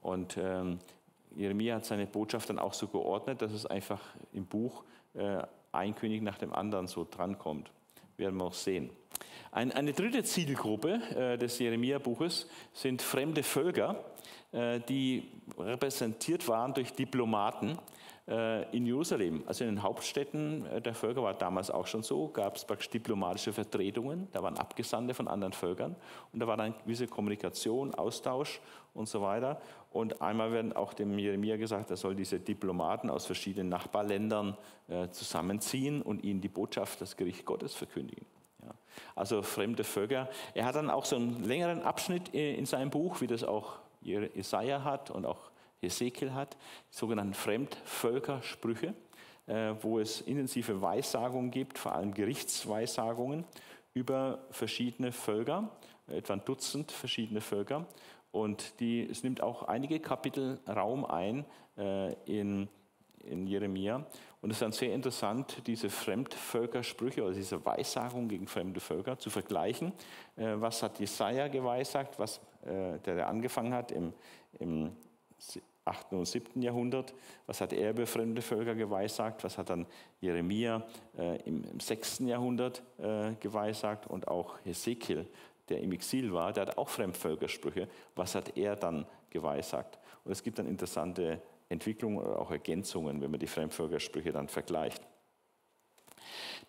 Und 0.00 0.38
ähm, 0.38 0.78
Jeremia 1.36 1.76
hat 1.76 1.84
seine 1.84 2.06
Botschaft 2.06 2.48
dann 2.48 2.58
auch 2.58 2.72
so 2.72 2.88
geordnet, 2.88 3.42
dass 3.42 3.52
es 3.52 3.66
einfach 3.66 4.00
im 4.32 4.46
Buch 4.46 4.82
äh, 5.12 5.42
ein 5.72 5.94
König 5.94 6.22
nach 6.22 6.38
dem 6.38 6.52
anderen 6.52 6.86
so 6.86 7.06
drankommt 7.08 7.70
werden 8.16 8.36
wir 8.36 8.44
auch 8.44 8.54
sehen. 8.54 8.90
Ein, 9.52 9.70
eine 9.72 9.92
dritte 9.92 10.24
Zielgruppe 10.24 11.00
äh, 11.14 11.38
des 11.38 11.58
Jeremia-Buches 11.58 12.48
sind 12.72 13.02
fremde 13.02 13.42
Völker, 13.42 14.04
äh, 14.52 14.80
die 14.80 15.30
repräsentiert 15.58 16.48
waren 16.48 16.74
durch 16.74 16.92
Diplomaten 16.92 17.78
in 18.26 18.86
Jerusalem. 18.86 19.42
Also 19.46 19.64
in 19.64 19.70
den 19.70 19.82
Hauptstädten 19.82 20.64
äh, 20.66 20.80
der 20.80 20.94
Völker 20.94 21.22
war 21.22 21.34
damals 21.34 21.70
auch 21.70 21.86
schon 21.86 22.02
so, 22.02 22.28
gab 22.28 22.56
es 22.56 22.64
praktisch 22.64 22.88
diplomatische 22.88 23.52
Vertretungen, 23.52 24.28
da 24.32 24.42
waren 24.42 24.56
Abgesandte 24.56 25.12
von 25.12 25.28
anderen 25.28 25.52
Völkern 25.52 25.94
und 26.32 26.40
da 26.40 26.46
war 26.46 26.56
dann 26.56 26.74
gewisse 26.84 27.06
Kommunikation, 27.06 27.94
Austausch 27.94 28.62
und 28.94 29.08
so 29.08 29.20
weiter. 29.20 29.60
Und 29.92 30.22
einmal 30.22 30.52
werden 30.52 30.72
auch 30.72 30.94
dem 30.94 31.18
Jeremia 31.18 31.56
gesagt, 31.56 31.90
er 31.90 31.96
soll 31.96 32.14
diese 32.14 32.40
Diplomaten 32.40 33.10
aus 33.10 33.26
verschiedenen 33.26 33.68
Nachbarländern 33.68 34.56
äh, 34.88 35.08
zusammenziehen 35.10 36.00
und 36.00 36.24
ihnen 36.24 36.40
die 36.40 36.48
Botschaft, 36.48 37.02
das 37.02 37.16
Gericht 37.16 37.44
Gottes 37.44 37.74
verkündigen. 37.74 38.24
Also 39.14 39.42
fremde 39.42 39.84
Völker. 39.84 40.28
Er 40.54 40.64
hat 40.64 40.76
dann 40.76 40.90
auch 40.90 41.04
so 41.04 41.16
einen 41.16 41.44
längeren 41.44 41.82
Abschnitt 41.82 42.34
äh, 42.34 42.54
in 42.54 42.66
seinem 42.66 42.90
Buch, 42.90 43.20
wie 43.20 43.26
das 43.26 43.44
auch 43.44 43.78
Jesaja 44.00 44.84
hat 44.84 45.10
und 45.10 45.24
auch 45.24 45.50
Hesekiel 45.84 46.34
hat, 46.34 46.54
die 46.90 46.96
sogenannten 46.96 47.34
Fremdvölkersprüche, 47.34 48.94
äh, 49.46 49.74
wo 49.82 49.98
es 49.98 50.20
intensive 50.22 50.80
Weissagungen 50.80 51.50
gibt, 51.50 51.78
vor 51.78 51.94
allem 51.94 52.14
Gerichtsweissagungen 52.14 53.44
über 53.92 54.38
verschiedene 54.50 55.12
Völker, 55.12 55.70
etwa 56.08 56.34
ein 56.34 56.44
Dutzend 56.44 56.92
verschiedene 56.92 57.40
Völker. 57.40 57.86
Und 58.32 58.80
die, 58.80 59.08
es 59.08 59.22
nimmt 59.22 59.42
auch 59.42 59.62
einige 59.64 60.00
Kapitel 60.00 60.58
Raum 60.66 61.04
ein 61.04 61.44
äh, 61.78 62.14
in, 62.24 62.68
in 63.22 63.46
Jeremia. 63.46 64.06
Und 64.40 64.50
es 64.50 64.56
ist 64.56 64.62
dann 64.62 64.72
sehr 64.72 64.94
interessant, 64.94 65.62
diese 65.66 65.88
Fremdvölkersprüche 65.88 67.22
oder 67.22 67.34
diese 67.34 67.64
Weissagung 67.64 68.28
gegen 68.28 68.48
fremde 68.48 68.80
Völker 68.80 69.18
zu 69.18 69.30
vergleichen. 69.30 69.92
Äh, 70.36 70.54
was 70.56 70.82
hat 70.82 70.98
Jesaja 70.98 71.48
geweissagt, 71.48 72.18
was, 72.18 72.40
der, 72.64 72.98
der 72.98 73.28
angefangen 73.28 73.74
hat 73.74 73.92
im, 73.92 74.14
im 74.58 74.96
8. 75.84 76.12
und 76.12 76.26
7. 76.26 76.62
Jahrhundert. 76.62 77.14
Was 77.46 77.60
hat 77.60 77.72
er 77.72 77.90
über 77.90 78.06
fremde 78.06 78.42
Völker 78.42 78.74
geweissagt? 78.74 79.44
Was 79.44 79.58
hat 79.58 79.70
dann 79.70 79.86
Jeremia 80.20 80.86
äh, 81.18 81.40
im, 81.42 81.64
im 81.64 81.80
6. 81.80 82.20
Jahrhundert 82.20 82.82
äh, 82.98 83.34
geweissagt? 83.40 84.06
Und 84.06 84.28
auch 84.28 84.58
Hesekiel, 84.64 85.26
der 85.68 85.80
im 85.80 85.92
Exil 85.92 86.32
war, 86.32 86.52
der 86.52 86.66
hat 86.66 86.78
auch 86.78 86.88
Fremdvölkersprüche. 86.88 87.88
Was 88.14 88.34
hat 88.34 88.56
er 88.56 88.76
dann 88.76 89.06
geweissagt? 89.30 89.98
Und 90.24 90.32
es 90.32 90.42
gibt 90.42 90.58
dann 90.58 90.66
interessante 90.66 91.42
Entwicklungen 91.68 92.18
oder 92.18 92.38
auch 92.38 92.50
Ergänzungen, 92.50 93.20
wenn 93.20 93.30
man 93.30 93.40
die 93.40 93.46
Fremdvölkersprüche 93.46 94.32
dann 94.32 94.48
vergleicht. 94.48 95.02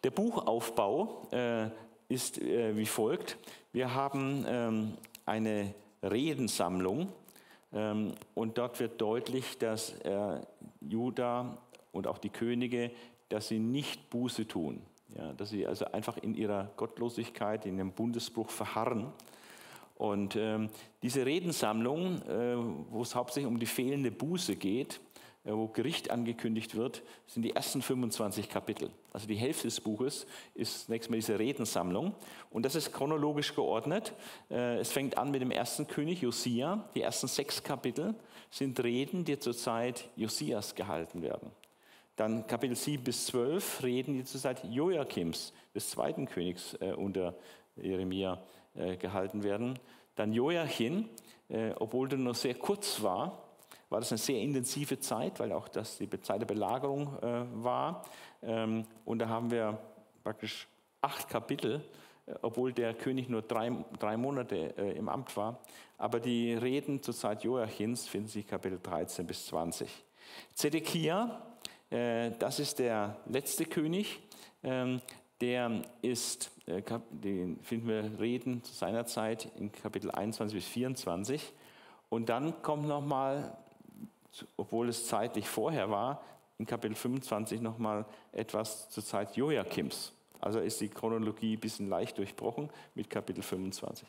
Der 0.03 0.11
Buchaufbau 0.11 1.27
äh, 1.31 1.69
ist 2.09 2.37
äh, 2.41 2.75
wie 2.75 2.85
folgt. 2.85 3.37
Wir 3.71 3.93
haben 3.93 4.45
ähm, 4.47 4.93
eine 5.25 5.73
Redensammlung 6.03 7.11
und 7.75 8.57
dort 8.57 8.79
wird 8.79 9.01
deutlich, 9.01 9.57
dass 9.57 9.99
äh, 9.99 10.39
Juda 10.79 11.57
und 11.91 12.07
auch 12.07 12.17
die 12.17 12.29
Könige, 12.29 12.91
dass 13.29 13.49
sie 13.49 13.59
nicht 13.59 14.09
Buße 14.09 14.47
tun, 14.47 14.81
ja, 15.17 15.33
dass 15.33 15.49
sie 15.49 15.67
also 15.67 15.85
einfach 15.91 16.17
in 16.17 16.35
ihrer 16.35 16.71
Gottlosigkeit, 16.77 17.65
in 17.65 17.77
ihrem 17.77 17.91
Bundesbruch 17.91 18.49
verharren. 18.49 19.11
Und 19.95 20.35
ähm, 20.35 20.69
diese 21.03 21.25
Redensammlung, 21.25 22.21
äh, 22.23 22.55
wo 22.91 23.01
es 23.01 23.15
hauptsächlich 23.15 23.51
um 23.51 23.59
die 23.59 23.65
fehlende 23.65 24.11
Buße 24.11 24.55
geht, 24.55 24.99
wo 25.53 25.67
Gericht 25.67 26.09
angekündigt 26.09 26.75
wird, 26.75 27.03
sind 27.27 27.43
die 27.43 27.55
ersten 27.55 27.81
25 27.81 28.49
Kapitel. 28.49 28.89
Also 29.13 29.27
die 29.27 29.35
Hälfte 29.35 29.67
des 29.67 29.79
Buches 29.79 30.25
ist 30.55 30.85
zunächst 30.85 31.09
mal 31.09 31.17
diese 31.17 31.37
Redensammlung. 31.37 32.15
Und 32.49 32.65
das 32.65 32.73
ist 32.73 32.91
chronologisch 32.91 33.53
geordnet. 33.53 34.13
Äh, 34.49 34.79
es 34.79 34.91
fängt 34.91 35.17
an 35.17 35.29
mit 35.29 35.41
dem 35.41 35.51
ersten 35.51 35.87
König, 35.87 36.21
Josia. 36.21 36.89
Die 36.95 37.01
ersten 37.01 37.27
sechs 37.27 37.61
Kapitel 37.61 38.15
sind 38.49 38.83
Reden, 38.83 39.23
die 39.23 39.37
zur 39.37 39.55
Zeit 39.55 40.09
Josias 40.15 40.73
gehalten 40.73 41.21
werden. 41.21 41.51
Dann 42.15 42.47
Kapitel 42.47 42.75
7 42.75 43.03
bis 43.03 43.27
12 43.27 43.83
Reden, 43.83 44.13
die 44.15 44.23
zur 44.23 44.41
Zeit 44.41 44.63
Joachims, 44.63 45.53
des 45.75 45.91
zweiten 45.91 46.25
Königs 46.25 46.73
äh, 46.79 46.93
unter 46.93 47.35
Jeremia, 47.75 48.41
gehalten 48.99 49.43
werden. 49.43 49.79
Dann 50.15 50.33
Joachim, 50.33 51.07
obwohl 51.77 52.09
der 52.09 52.17
nur 52.17 52.33
sehr 52.33 52.55
kurz 52.55 53.01
war, 53.01 53.44
war 53.95 54.01
das 54.01 54.11
eine 54.11 54.17
sehr 54.17 54.41
intensive 54.41 54.99
Zeit, 54.99 55.39
weil 55.39 55.53
auch 55.53 55.69
das 55.69 55.97
die 55.97 56.09
Zeit 56.19 56.41
der 56.41 56.45
Belagerung 56.45 57.17
äh, 57.21 57.45
war. 57.63 58.03
Ähm, 58.43 58.83
und 59.05 59.19
da 59.19 59.29
haben 59.29 59.49
wir 59.49 59.79
praktisch 60.21 60.67
acht 60.99 61.29
Kapitel, 61.29 61.81
äh, 62.25 62.33
obwohl 62.41 62.73
der 62.73 62.93
König 62.93 63.29
nur 63.29 63.41
drei, 63.41 63.71
drei 63.97 64.17
Monate 64.17 64.77
äh, 64.77 64.97
im 64.97 65.07
Amt 65.07 65.37
war. 65.37 65.61
Aber 65.97 66.19
die 66.19 66.55
Reden 66.55 67.01
zur 67.03 67.13
Zeit 67.13 67.45
Joachims 67.45 68.05
finden 68.05 68.27
sich 68.27 68.45
Kapitel 68.45 68.81
13 68.83 69.25
bis 69.25 69.45
20. 69.45 69.89
Zedekia, 70.53 71.41
äh, 71.89 72.31
das 72.37 72.59
ist 72.59 72.79
der 72.79 73.15
letzte 73.27 73.63
König. 73.63 74.19
Ähm, 74.61 74.99
der 75.39 75.83
ist, 76.01 76.51
äh, 76.65 76.81
den 77.11 77.61
finden 77.61 77.87
wir 77.87 78.19
Reden 78.19 78.61
zu 78.61 78.73
seiner 78.73 79.05
Zeit 79.05 79.49
in 79.57 79.71
Kapitel 79.71 80.11
21 80.11 80.53
bis 80.53 80.67
24. 80.67 81.53
Und 82.09 82.27
dann 82.27 82.61
kommt 82.61 82.89
nochmal 82.89 83.57
obwohl 84.57 84.89
es 84.89 85.07
zeitlich 85.07 85.47
vorher 85.47 85.89
war, 85.89 86.23
in 86.57 86.65
Kapitel 86.65 86.95
25 86.95 87.61
nochmal 87.61 88.05
etwas 88.31 88.89
zur 88.89 89.03
Zeit 89.03 89.35
Joachims. 89.35 90.13
Also 90.39 90.59
ist 90.59 90.79
die 90.81 90.89
Chronologie 90.89 91.55
ein 91.55 91.59
bisschen 91.59 91.89
leicht 91.89 92.17
durchbrochen 92.17 92.69
mit 92.93 93.09
Kapitel 93.09 93.41
25. 93.41 94.07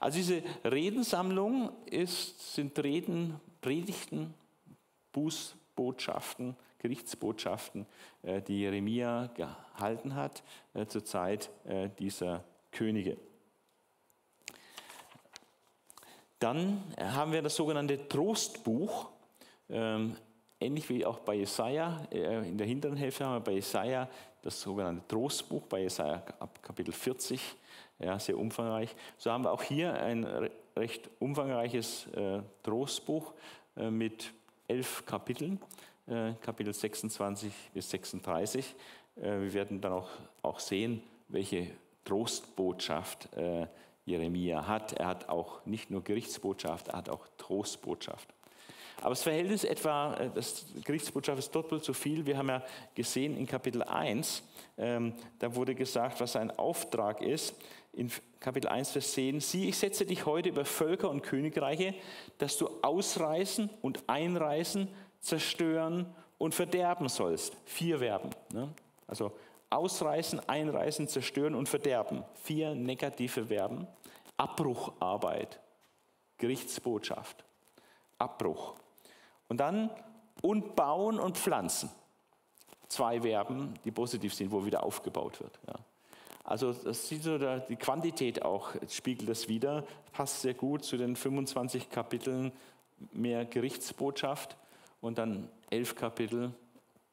Also 0.00 0.16
diese 0.16 0.42
Redensammlung 0.64 1.70
ist, 1.86 2.54
sind 2.54 2.78
Reden, 2.78 3.40
Predigten, 3.60 4.34
Bußbotschaften, 5.12 6.56
Gerichtsbotschaften, 6.78 7.86
äh, 8.22 8.40
die 8.42 8.60
Jeremia 8.60 9.30
gehalten 9.34 10.14
hat 10.14 10.42
äh, 10.74 10.86
zur 10.86 11.04
Zeit 11.04 11.50
äh, 11.64 11.90
dieser 11.98 12.44
Könige. 12.70 13.16
Dann 16.38 16.82
haben 17.00 17.32
wir 17.32 17.42
das 17.42 17.56
sogenannte 17.56 18.08
Trostbuch. 18.08 19.10
Ähm, 19.70 20.16
ähnlich 20.60 20.88
wie 20.88 21.04
auch 21.04 21.20
bei 21.20 21.34
Jesaja, 21.34 22.02
äh, 22.10 22.48
in 22.48 22.58
der 22.58 22.66
hinteren 22.66 22.96
Hälfte 22.96 23.24
haben 23.24 23.34
wir 23.34 23.40
bei 23.40 23.52
Jesaja 23.52 24.08
das 24.42 24.60
sogenannte 24.60 25.06
Trostbuch, 25.08 25.62
bei 25.66 25.82
Jesaja 25.82 26.22
ab 26.38 26.62
Kapitel 26.62 26.92
40, 26.92 27.40
ja, 27.98 28.18
sehr 28.18 28.38
umfangreich. 28.38 28.94
So 29.16 29.30
haben 29.30 29.44
wir 29.44 29.52
auch 29.52 29.62
hier 29.62 29.94
ein 29.94 30.24
recht 30.78 31.10
umfangreiches 31.18 32.06
äh, 32.08 32.40
Trostbuch 32.62 33.34
äh, 33.76 33.90
mit 33.90 34.32
elf 34.66 35.04
Kapiteln, 35.06 35.58
Kapitel 36.40 36.72
26 36.72 37.52
bis 37.74 37.90
36. 37.90 38.74
Äh, 39.16 39.22
wir 39.22 39.52
werden 39.52 39.80
dann 39.80 39.92
auch, 39.92 40.08
auch 40.42 40.60
sehen, 40.60 41.02
welche 41.28 41.70
Trostbotschaft 42.04 43.28
Jeremia 44.06 44.66
hat. 44.66 44.94
Er 44.94 45.06
hat 45.06 45.28
auch 45.28 45.66
nicht 45.66 45.90
nur 45.90 46.02
Gerichtsbotschaft, 46.02 46.88
er 46.88 46.96
hat 46.96 47.10
auch 47.10 47.26
Trostbotschaft. 47.36 48.32
Aber 49.00 49.10
das 49.10 49.22
Verhältnis 49.22 49.64
etwa, 49.64 50.14
äh, 50.14 50.30
das 50.34 50.66
Gerichtsbotschaft 50.84 51.38
ist 51.38 51.54
doppelt 51.54 51.84
so 51.84 51.92
viel. 51.92 52.26
Wir 52.26 52.36
haben 52.36 52.48
ja 52.48 52.62
gesehen 52.94 53.36
in 53.36 53.46
Kapitel 53.46 53.82
1, 53.82 54.42
ähm, 54.76 55.14
da 55.38 55.54
wurde 55.54 55.74
gesagt, 55.74 56.20
was 56.20 56.32
sein 56.32 56.50
Auftrag 56.58 57.22
ist. 57.22 57.54
In 57.92 58.10
Kapitel 58.38 58.68
1, 58.68 58.90
Vers 58.90 59.12
10, 59.12 59.40
sieh, 59.40 59.68
ich 59.68 59.76
setze 59.76 60.06
dich 60.06 60.26
heute 60.26 60.50
über 60.50 60.64
Völker 60.64 61.10
und 61.10 61.22
Königreiche, 61.22 61.94
dass 62.38 62.56
du 62.58 62.68
ausreißen 62.82 63.70
und 63.82 64.04
einreißen, 64.08 64.88
zerstören 65.20 66.06
und 66.38 66.54
verderben 66.54 67.08
sollst. 67.08 67.56
Vier 67.64 67.98
Verben. 67.98 68.30
Ne? 68.52 68.68
Also 69.06 69.32
ausreißen, 69.70 70.48
einreißen, 70.48 71.08
zerstören 71.08 71.54
und 71.54 71.68
verderben. 71.68 72.24
Vier 72.42 72.74
negative 72.74 73.46
Verben. 73.46 73.86
Abbrucharbeit, 74.36 75.58
Gerichtsbotschaft, 76.38 77.44
Abbruch. 78.18 78.76
Und 79.48 79.58
dann 79.58 79.90
und 80.42 80.76
bauen 80.76 81.18
und 81.18 81.36
pflanzen. 81.36 81.90
Zwei 82.88 83.20
Verben, 83.20 83.74
die 83.84 83.90
positiv 83.90 84.34
sind, 84.34 84.50
wo 84.50 84.64
wieder 84.64 84.82
aufgebaut 84.82 85.40
wird. 85.40 85.58
Ja. 85.66 85.74
Also 86.44 86.72
das 86.72 87.06
sieht 87.06 87.22
so 87.24 87.36
die 87.36 87.76
Quantität 87.76 88.42
auch, 88.42 88.70
spiegelt 88.88 89.28
das 89.28 89.48
wieder, 89.48 89.84
passt 90.12 90.40
sehr 90.40 90.54
gut 90.54 90.82
zu 90.82 90.96
den 90.96 91.14
25 91.14 91.90
Kapiteln 91.90 92.52
mehr 93.12 93.44
Gerichtsbotschaft 93.44 94.56
und 95.02 95.18
dann 95.18 95.50
elf 95.68 95.94
Kapitel, 95.94 96.52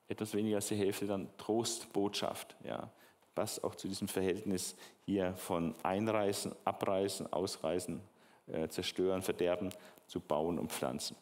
etwas 0.08 0.34
weniger 0.34 0.58
als 0.58 0.69
die 0.69 0.76
Hälfte, 0.76 1.06
dann 1.06 1.28
Trostbotschaft. 1.38 2.56
Ja. 2.63 2.89
Passt 3.34 3.62
auch 3.65 3.76
zu 3.76 3.89
diesem 3.89 4.08
Verhältnis 4.08 4.78
hier 5.06 5.36
von 5.36 5.76
Einreißen, 5.84 6.56
Abreißen, 6.63 7.34
Ausreißen, 7.34 8.00
äh, 8.48 8.69
Zerstören, 8.69 9.21
Verderben 9.21 9.69
zu 10.08 10.21
bauen 10.21 10.58
und 10.58 10.71
pflanzen. 10.71 11.17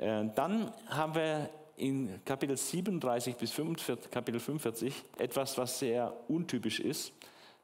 Äh, 0.00 0.24
dann 0.34 0.72
haben 0.88 1.14
wir 1.14 1.50
in 1.76 2.24
Kapitel 2.24 2.56
37 2.56 3.36
bis 3.36 3.52
45, 3.52 4.10
Kapitel 4.10 4.40
45 4.40 5.04
etwas, 5.18 5.56
was 5.58 5.78
sehr 5.78 6.12
untypisch 6.28 6.80
ist. 6.80 7.12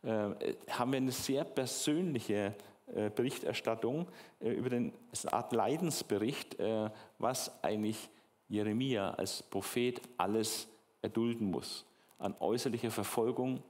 Äh, 0.03 0.55
haben 0.70 0.92
wir 0.92 0.99
eine 0.99 1.12
sehr 1.12 1.44
persönliche 1.44 2.55
äh, 2.94 3.11
Berichterstattung 3.11 4.07
über 4.40 4.68
den, 4.68 4.92
eine 5.25 5.33
Art 5.33 5.53
Leidensbericht, 5.53 6.57
was 7.18 7.51
eigentlich 7.64 8.09
Jeremia 8.49 9.12
als 9.14 9.42
Prophet 9.42 10.01
alles 10.18 10.68
erdulden 11.01 11.51
muss. 11.51 11.87
An 12.18 12.35
äußerlicher 12.38 12.90
Verfolgung, 12.90 13.62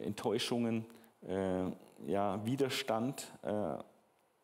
Enttäuschungen, 0.00 0.86
ja, 2.06 2.44
Widerstand, 2.44 3.30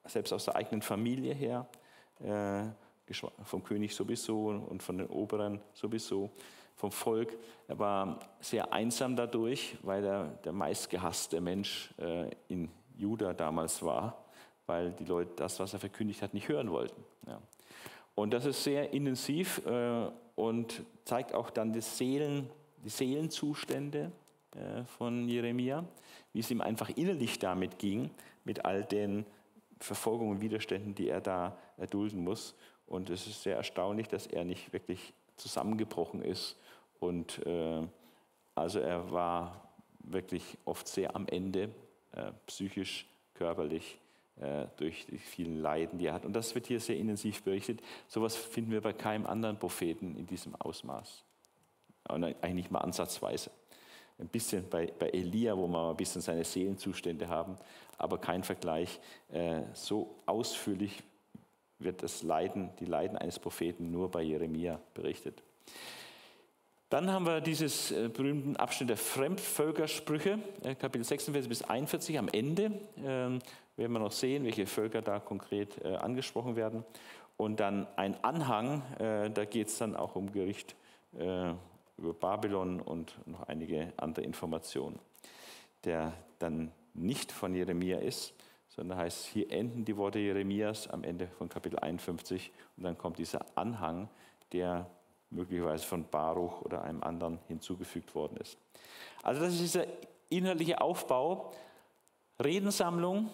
selbst 0.04 0.32
aus 0.32 0.44
der 0.44 0.56
eigenen 0.56 0.82
Familie 0.82 1.34
her 1.34 1.66
vom 3.44 3.64
König 3.64 3.94
sowieso 3.94 4.48
und 4.48 4.82
von 4.82 4.98
den 4.98 5.06
Oberen 5.08 5.60
sowieso, 5.74 6.30
vom 6.76 6.90
Volk. 6.90 7.36
Er 7.68 7.78
war 7.78 8.20
sehr 8.40 8.72
einsam 8.72 9.16
dadurch, 9.16 9.76
weil 9.82 10.04
er 10.04 10.24
der 10.44 10.52
meistgehasste 10.52 11.40
Mensch 11.40 11.92
äh, 11.98 12.30
in 12.48 12.70
Juda 12.96 13.34
damals 13.34 13.82
war, 13.82 14.24
weil 14.66 14.92
die 14.92 15.04
Leute 15.04 15.32
das, 15.36 15.60
was 15.60 15.72
er 15.72 15.78
verkündigt 15.78 16.22
hat, 16.22 16.32
nicht 16.34 16.48
hören 16.48 16.70
wollten. 16.70 17.02
Und 18.14 18.32
das 18.32 18.44
ist 18.44 18.62
sehr 18.64 18.92
intensiv 18.92 19.64
äh, 19.66 20.10
und 20.34 20.82
zeigt 21.04 21.34
auch 21.34 21.50
dann 21.50 21.72
die, 21.72 21.80
Seelen, 21.80 22.50
die 22.84 22.90
Seelenzustände 22.90 24.12
äh, 24.52 24.84
von 24.84 25.28
Jeremia, 25.28 25.84
wie 26.32 26.40
es 26.40 26.50
ihm 26.50 26.60
einfach 26.60 26.90
innerlich 26.90 27.38
damit 27.38 27.78
ging, 27.78 28.10
mit 28.44 28.64
all 28.64 28.84
den 28.84 29.24
Verfolgungen 29.78 30.32
und 30.32 30.40
Widerständen, 30.42 30.94
die 30.94 31.08
er 31.08 31.20
da 31.22 31.56
erdulden 31.78 32.22
muss. 32.22 32.54
Und 32.90 33.09
es 33.09 33.29
ist 33.29 33.44
sehr 33.44 33.57
erstaunlich, 33.57 34.09
dass 34.09 34.26
er 34.26 34.44
nicht 34.44 34.72
wirklich 34.72 35.14
zusammengebrochen 35.37 36.22
ist. 36.22 36.57
Und 36.98 37.38
äh, 37.46 37.87
also 38.57 38.81
er 38.81 39.12
war 39.12 39.70
wirklich 40.00 40.59
oft 40.64 40.88
sehr 40.88 41.14
am 41.14 41.29
Ende, 41.29 41.70
äh, 42.12 42.33
psychisch, 42.46 43.07
körperlich, 43.35 43.96
äh, 44.40 44.66
durch 44.76 45.07
die 45.07 45.18
vielen 45.18 45.62
Leiden, 45.62 46.00
die 46.00 46.07
er 46.07 46.14
hat. 46.14 46.24
Und 46.24 46.33
das 46.33 46.53
wird 46.57 46.66
hier 46.66 46.81
sehr 46.81 46.96
intensiv 46.96 47.44
berichtet. 47.44 47.81
Sowas 48.09 48.35
finden 48.35 48.72
wir 48.72 48.81
bei 48.81 48.92
keinem 48.92 49.24
anderen 49.24 49.57
Propheten 49.57 50.16
in 50.16 50.26
diesem 50.26 50.57
Ausmaß. 50.57 51.22
Und 52.09 52.24
eigentlich 52.24 52.55
nicht 52.55 52.70
mal 52.72 52.81
ansatzweise. 52.81 53.53
Ein 54.18 54.26
bisschen 54.26 54.68
bei, 54.68 54.92
bei 54.98 55.11
Elia, 55.11 55.57
wo 55.57 55.68
wir 55.68 55.90
ein 55.90 55.96
bisschen 55.96 56.22
seine 56.22 56.44
Seelenzustände 56.44 57.29
haben, 57.29 57.55
aber 57.98 58.18
kein 58.18 58.42
Vergleich. 58.42 58.98
Äh, 59.31 59.62
so 59.74 60.16
ausführlich 60.26 61.05
wird 61.80 62.02
das 62.02 62.22
Leiden, 62.22 62.70
die 62.78 62.84
Leiden 62.84 63.18
eines 63.18 63.38
Propheten 63.38 63.90
nur 63.90 64.10
bei 64.10 64.22
Jeremia 64.22 64.80
berichtet. 64.94 65.42
Dann 66.90 67.08
haben 67.12 67.24
wir 67.24 67.40
dieses 67.40 67.92
äh, 67.92 68.08
berühmten 68.08 68.56
Abschnitt 68.56 68.90
der 68.90 68.96
Fremdvölkersprüche, 68.96 70.40
äh, 70.64 70.74
Kapitel 70.74 71.04
46 71.04 71.48
bis 71.48 71.62
41 71.62 72.18
am 72.18 72.26
Ende. 72.28 72.72
Ähm, 72.96 73.38
werden 73.76 73.92
wir 73.92 74.00
noch 74.00 74.10
sehen, 74.10 74.44
welche 74.44 74.66
Völker 74.66 75.00
da 75.00 75.20
konkret 75.20 75.82
äh, 75.84 75.94
angesprochen 75.94 76.56
werden. 76.56 76.84
Und 77.36 77.60
dann 77.60 77.86
ein 77.96 78.22
Anhang, 78.22 78.82
da 78.98 79.44
geht 79.46 79.68
es 79.68 79.78
dann 79.78 79.96
auch 79.96 80.14
um 80.14 80.30
Gericht 80.30 80.76
über 81.14 82.12
Babylon 82.12 82.80
und 82.80 83.16
noch 83.26 83.44
einige 83.44 83.94
andere 83.96 84.26
Informationen, 84.26 84.98
der 85.84 86.12
dann 86.38 86.70
nicht 86.92 87.32
von 87.32 87.54
Jeremia 87.54 87.96
ist, 87.96 88.34
sondern 88.70 88.98
heißt, 88.98 89.26
hier 89.26 89.50
enden 89.50 89.85
die 89.85 89.96
Worte 89.96 90.18
Jeremias 90.18 90.88
am 90.88 91.04
Ende 91.04 91.26
von 91.26 91.48
Kapitel 91.48 91.78
51 91.78 92.50
und 92.76 92.85
dann 92.85 92.96
kommt 92.96 93.18
dieser 93.18 93.44
Anhang, 93.56 94.09
der 94.52 94.88
möglicherweise 95.30 95.87
von 95.87 96.09
Baruch 96.09 96.62
oder 96.62 96.83
einem 96.83 97.02
anderen 97.02 97.38
hinzugefügt 97.48 98.14
worden 98.14 98.37
ist. 98.38 98.59
Also 99.22 99.42
das 99.42 99.54
ist 99.54 99.61
dieser 99.61 99.87
inhaltliche 100.28 100.80
Aufbau, 100.80 101.52
Redensammlung, 102.42 103.30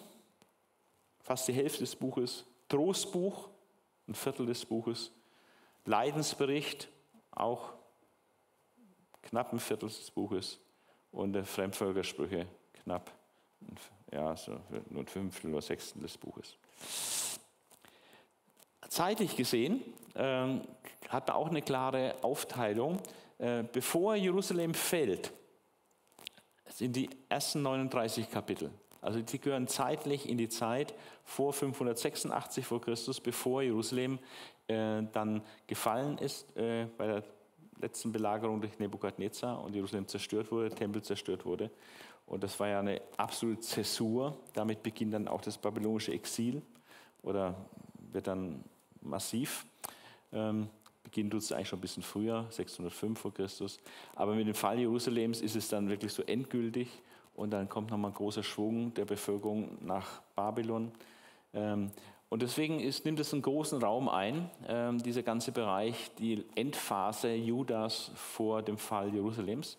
fast 1.21 1.47
die 1.47 1.53
Hälfte 1.53 1.79
des 1.79 1.95
Buches, 1.95 2.45
Trostbuch, 2.67 3.49
ein 4.07 4.15
Viertel 4.15 4.47
des 4.47 4.65
Buches, 4.65 5.11
Leidensbericht, 5.85 6.89
auch 7.31 7.73
knapp 9.21 9.53
ein 9.53 9.59
Viertel 9.59 9.87
des 9.87 10.11
Buches 10.11 10.59
und 11.11 11.37
Fremdvölkersprüche 11.45 12.47
knapp 12.83 13.16
ja, 14.11 14.35
so 14.35 14.59
nur 14.89 15.03
ein 15.03 15.07
Fünftel 15.07 15.51
oder 15.51 15.61
Sechstel 15.61 16.01
des 16.01 16.17
Buches. 16.17 16.57
Zeitlich 18.89 19.35
gesehen 19.35 19.81
äh, 20.13 20.59
hat 21.09 21.27
man 21.27 21.35
auch 21.35 21.49
eine 21.49 21.61
klare 21.61 22.15
Aufteilung. 22.21 22.99
Äh, 23.37 23.63
bevor 23.71 24.15
Jerusalem 24.15 24.73
fällt, 24.73 25.33
sind 26.69 26.95
die 26.95 27.09
ersten 27.29 27.61
39 27.61 28.31
Kapitel. 28.31 28.71
Also 29.01 29.21
die 29.21 29.39
gehören 29.39 29.67
zeitlich 29.67 30.27
in 30.27 30.37
die 30.37 30.49
Zeit 30.49 30.93
vor 31.23 31.53
586 31.53 32.65
vor 32.65 32.81
Christus, 32.81 33.21
bevor 33.21 33.61
Jerusalem 33.61 34.19
äh, 34.67 35.03
dann 35.11 35.43
gefallen 35.67 36.17
ist 36.17 36.55
äh, 36.57 36.87
bei 36.97 37.07
der 37.07 37.23
letzten 37.79 38.11
Belagerung 38.11 38.59
durch 38.59 38.79
Nebukadnezar 38.79 39.63
und 39.63 39.75
Jerusalem 39.75 40.07
zerstört 40.07 40.51
wurde, 40.51 40.73
Tempel 40.73 41.01
zerstört 41.03 41.45
wurde. 41.45 41.69
Und 42.27 42.43
das 42.43 42.59
war 42.59 42.67
ja 42.67 42.79
eine 42.79 43.01
absolute 43.15 43.61
Zäsur. 43.61 44.37
Damit 44.53 44.83
beginnt 44.83 45.13
dann 45.13 45.27
auch 45.27 45.41
das 45.41 45.57
babylonische 45.57 46.11
Exil 46.11 46.61
oder 47.23 47.55
wird 48.11 48.27
dann 48.27 48.63
massiv. 49.01 49.65
Ähm, 50.33 50.67
beginnt 51.03 51.31
tut 51.31 51.41
es 51.41 51.51
eigentlich 51.53 51.69
schon 51.69 51.79
ein 51.79 51.81
bisschen 51.81 52.03
früher, 52.03 52.45
605 52.49 53.19
vor 53.19 53.33
Christus. 53.33 53.79
Aber 54.13 54.35
mit 54.35 54.45
dem 54.45 54.53
Fall 54.55 54.77
Jerusalems 54.77 55.41
ist 55.41 55.55
es 55.55 55.69
dann 55.69 55.89
wirklich 55.89 56.11
so 56.11 56.21
endgültig. 56.23 56.89
Und 57.33 57.51
dann 57.51 57.69
kommt 57.69 57.91
nochmal 57.91 58.11
ein 58.11 58.15
großer 58.15 58.43
Schwung 58.43 58.93
der 58.93 59.05
Bevölkerung 59.05 59.77
nach 59.85 60.21
Babylon. 60.35 60.91
Ähm, 61.53 61.91
und 62.29 62.41
deswegen 62.41 62.81
ist, 62.81 63.05
nimmt 63.05 63.21
es 63.21 63.31
einen 63.31 63.41
großen 63.41 63.81
Raum 63.81 64.09
ein, 64.09 64.49
äh, 64.67 64.91
dieser 64.97 65.23
ganze 65.23 65.53
Bereich, 65.53 66.11
die 66.19 66.43
Endphase 66.55 67.33
Judas 67.33 68.11
vor 68.15 68.61
dem 68.63 68.77
Fall 68.77 69.13
Jerusalems. 69.13 69.77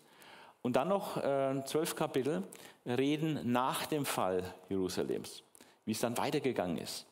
Und 0.61 0.75
dann 0.75 0.89
noch 0.89 1.17
äh, 1.17 1.63
zwölf 1.65 1.95
Kapitel 1.95 2.43
reden 2.85 3.51
nach 3.51 3.85
dem 3.85 4.05
Fall 4.05 4.43
Jerusalems, 4.69 5.43
wie 5.85 5.91
es 5.91 5.99
dann 5.99 6.17
weitergegangen 6.17 6.77
ist. 6.77 7.05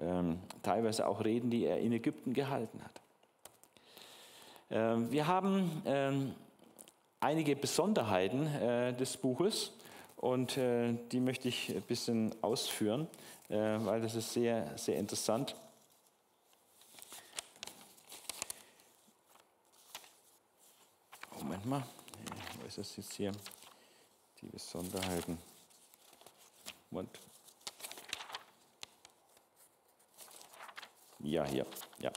Ähm, 0.00 0.40
teilweise 0.62 1.06
auch 1.06 1.24
Reden, 1.24 1.50
die 1.50 1.64
er 1.64 1.78
in 1.78 1.92
Ägypten 1.92 2.32
gehalten 2.32 2.82
hat. 2.82 3.00
Ähm, 4.70 5.10
wir 5.10 5.26
haben 5.26 5.82
ähm, 5.86 6.34
einige 7.20 7.56
Besonderheiten 7.56 8.46
äh, 8.46 8.92
des 8.92 9.16
Buches 9.16 9.72
und 10.16 10.56
äh, 10.56 10.94
die 11.12 11.20
möchte 11.20 11.48
ich 11.48 11.70
ein 11.74 11.82
bisschen 11.82 12.34
ausführen. 12.42 13.08
Weil 13.46 14.00
das 14.00 14.14
ist 14.14 14.32
sehr, 14.32 14.76
sehr 14.78 14.96
interessant. 14.96 15.54
Moment 21.38 21.66
mal, 21.66 21.82
wo 22.76 22.80
ist 22.80 22.90
das 22.90 22.96
jetzt 22.96 23.14
hier? 23.14 23.32
Die 24.40 24.46
Besonderheiten. 24.46 25.38
Moment. 26.90 27.10
Ja, 31.20 31.44
hier. 31.46 31.66
Ja. 32.00 32.10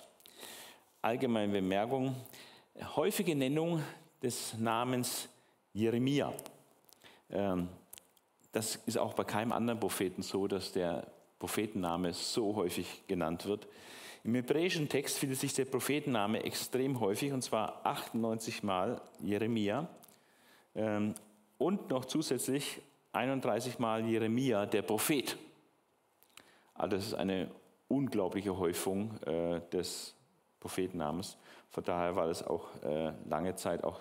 Allgemeine 1.01 1.51
Bemerkung. 1.51 2.15
Häufige 2.95 3.35
Nennung 3.35 3.83
des 4.23 4.55
Namens 4.57 5.29
Jeremia. 5.73 6.33
Ähm, 7.29 7.69
das 8.51 8.77
ist 8.87 8.97
auch 8.97 9.13
bei 9.13 9.25
keinem 9.25 9.51
anderen 9.51 9.79
Propheten 9.79 10.23
so, 10.23 10.47
dass 10.47 10.71
der 10.71 11.11
Prophetenname 11.37 12.13
so 12.13 12.55
häufig 12.55 13.03
genannt 13.05 13.45
wird. 13.45 13.67
Im 14.23 14.33
hebräischen 14.33 14.89
Text 14.89 15.19
findet 15.19 15.39
sich 15.39 15.53
der 15.53 15.65
Prophetenname 15.65 16.41
extrem 16.43 16.99
häufig, 16.99 17.31
und 17.31 17.43
zwar 17.43 17.85
98 17.85 18.63
Mal 18.63 18.99
Jeremia 19.19 19.87
und 21.57 21.89
noch 21.89 22.05
zusätzlich 22.05 22.81
31 23.13 23.79
Mal 23.79 24.05
Jeremia, 24.05 24.65
der 24.65 24.83
Prophet. 24.83 25.37
Also 26.75 26.95
das 26.95 27.07
ist 27.07 27.13
eine 27.15 27.49
unglaubliche 27.87 28.55
Häufung 28.57 29.19
äh, 29.23 29.61
des 29.71 30.13
Prophetennamens. 30.59 31.37
Von 31.69 31.83
daher 31.83 32.15
war 32.15 32.27
das 32.27 32.45
auch 32.45 32.67
äh, 32.83 33.11
lange 33.27 33.55
Zeit 33.55 33.83
auch 33.83 33.99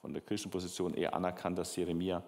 von 0.00 0.12
der 0.12 0.22
christlichen 0.22 0.50
Position 0.50 0.94
eher 0.94 1.14
anerkannt, 1.14 1.58
dass 1.58 1.76
Jeremia 1.76 2.22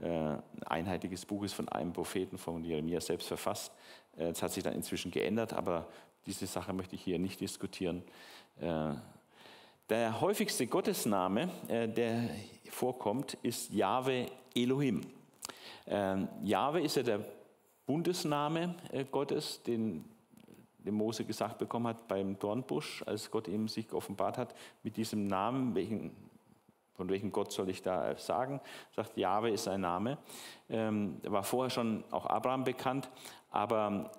äh, 0.00 0.06
ein 0.08 0.42
einheitliches 0.64 1.26
Buch 1.26 1.44
ist 1.44 1.52
von 1.52 1.68
einem 1.68 1.92
Propheten, 1.92 2.38
von 2.38 2.64
Jeremia 2.64 3.00
selbst 3.00 3.28
verfasst. 3.28 3.72
Das 4.18 4.42
hat 4.42 4.50
sich 4.50 4.64
dann 4.64 4.72
inzwischen 4.72 5.10
geändert, 5.10 5.52
aber 5.52 5.86
diese 6.24 6.46
Sache 6.46 6.72
möchte 6.72 6.94
ich 6.94 7.02
hier 7.02 7.18
nicht 7.18 7.38
diskutieren. 7.38 8.02
Der 8.58 10.20
häufigste 10.22 10.66
Gottesname, 10.66 11.50
der 11.68 12.30
vorkommt, 12.70 13.34
ist 13.42 13.72
Jahwe 13.72 14.26
Elohim. 14.54 15.02
Jahwe 16.42 16.80
ist 16.80 16.96
ja 16.96 17.02
der 17.02 17.20
Bundesname 17.86 18.74
Gottes, 19.10 19.62
den 19.62 20.04
den 20.86 20.94
Mose 20.94 21.24
gesagt 21.24 21.58
bekommen 21.58 21.88
hat 21.88 22.08
beim 22.08 22.38
Dornbusch, 22.38 23.02
als 23.06 23.30
Gott 23.30 23.48
ihm 23.48 23.68
sich 23.68 23.92
offenbart 23.92 24.38
hat, 24.38 24.54
mit 24.82 24.96
diesem 24.96 25.26
Namen, 25.26 25.74
welchen 25.74 26.12
von 26.94 27.10
welchem 27.10 27.30
Gott 27.30 27.52
soll 27.52 27.68
ich 27.68 27.82
da 27.82 28.16
sagen? 28.16 28.58
Sagt, 28.94 29.18
Jahwe 29.18 29.50
ist 29.50 29.68
ein 29.68 29.82
Name. 29.82 30.16
Ähm, 30.70 31.20
war 31.24 31.42
vorher 31.42 31.68
schon 31.68 32.02
auch 32.10 32.24
Abraham 32.24 32.64
bekannt, 32.64 33.10
aber 33.50 34.10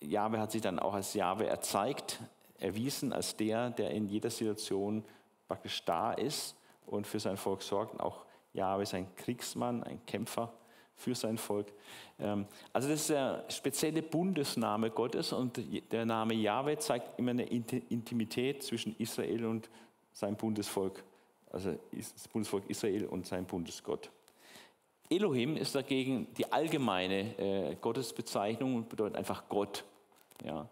Jahwe 0.00 0.38
hat 0.38 0.52
sich 0.52 0.62
dann 0.62 0.78
auch 0.78 0.94
als 0.94 1.14
Jahwe 1.14 1.48
erzeigt, 1.48 2.20
erwiesen 2.60 3.12
als 3.12 3.36
der, 3.36 3.70
der 3.70 3.90
in 3.90 4.06
jeder 4.06 4.30
Situation 4.30 5.04
praktisch 5.48 5.84
da 5.84 6.12
ist 6.12 6.56
und 6.86 7.06
für 7.06 7.20
sein 7.20 7.36
Volk 7.36 7.62
sorgt. 7.62 7.94
Und 7.94 8.00
auch 8.00 8.24
Jahwe 8.52 8.82
ist 8.82 8.94
ein 8.94 9.14
Kriegsmann, 9.16 9.82
ein 9.82 10.04
Kämpfer 10.06 10.52
für 10.94 11.14
sein 11.14 11.36
Volk. 11.36 11.72
Ähm, 12.18 12.46
also 12.72 12.88
das 12.88 13.00
ist 13.00 13.10
der 13.10 13.44
spezielle 13.48 14.02
Bundesname 14.02 14.90
Gottes 14.90 15.32
und 15.32 15.60
der 15.92 16.06
Name 16.06 16.34
Jahwe 16.34 16.78
zeigt 16.78 17.18
immer 17.18 17.32
eine 17.32 17.44
Intimität 17.44 18.62
zwischen 18.62 18.96
Israel 18.98 19.44
und 19.44 19.68
seinem 20.12 20.36
Bundesvolk 20.36 21.04
also 21.56 21.74
das 21.90 22.28
Bundesvolk 22.28 22.68
Israel 22.68 23.06
und 23.06 23.26
sein 23.26 23.46
Bundesgott. 23.46 24.10
Elohim 25.08 25.56
ist 25.56 25.74
dagegen 25.74 26.32
die 26.34 26.52
allgemeine 26.52 27.38
äh, 27.38 27.76
Gottesbezeichnung 27.76 28.74
und 28.74 28.88
bedeutet 28.88 29.16
einfach 29.16 29.48
Gott. 29.48 29.84
Ja. 30.44 30.68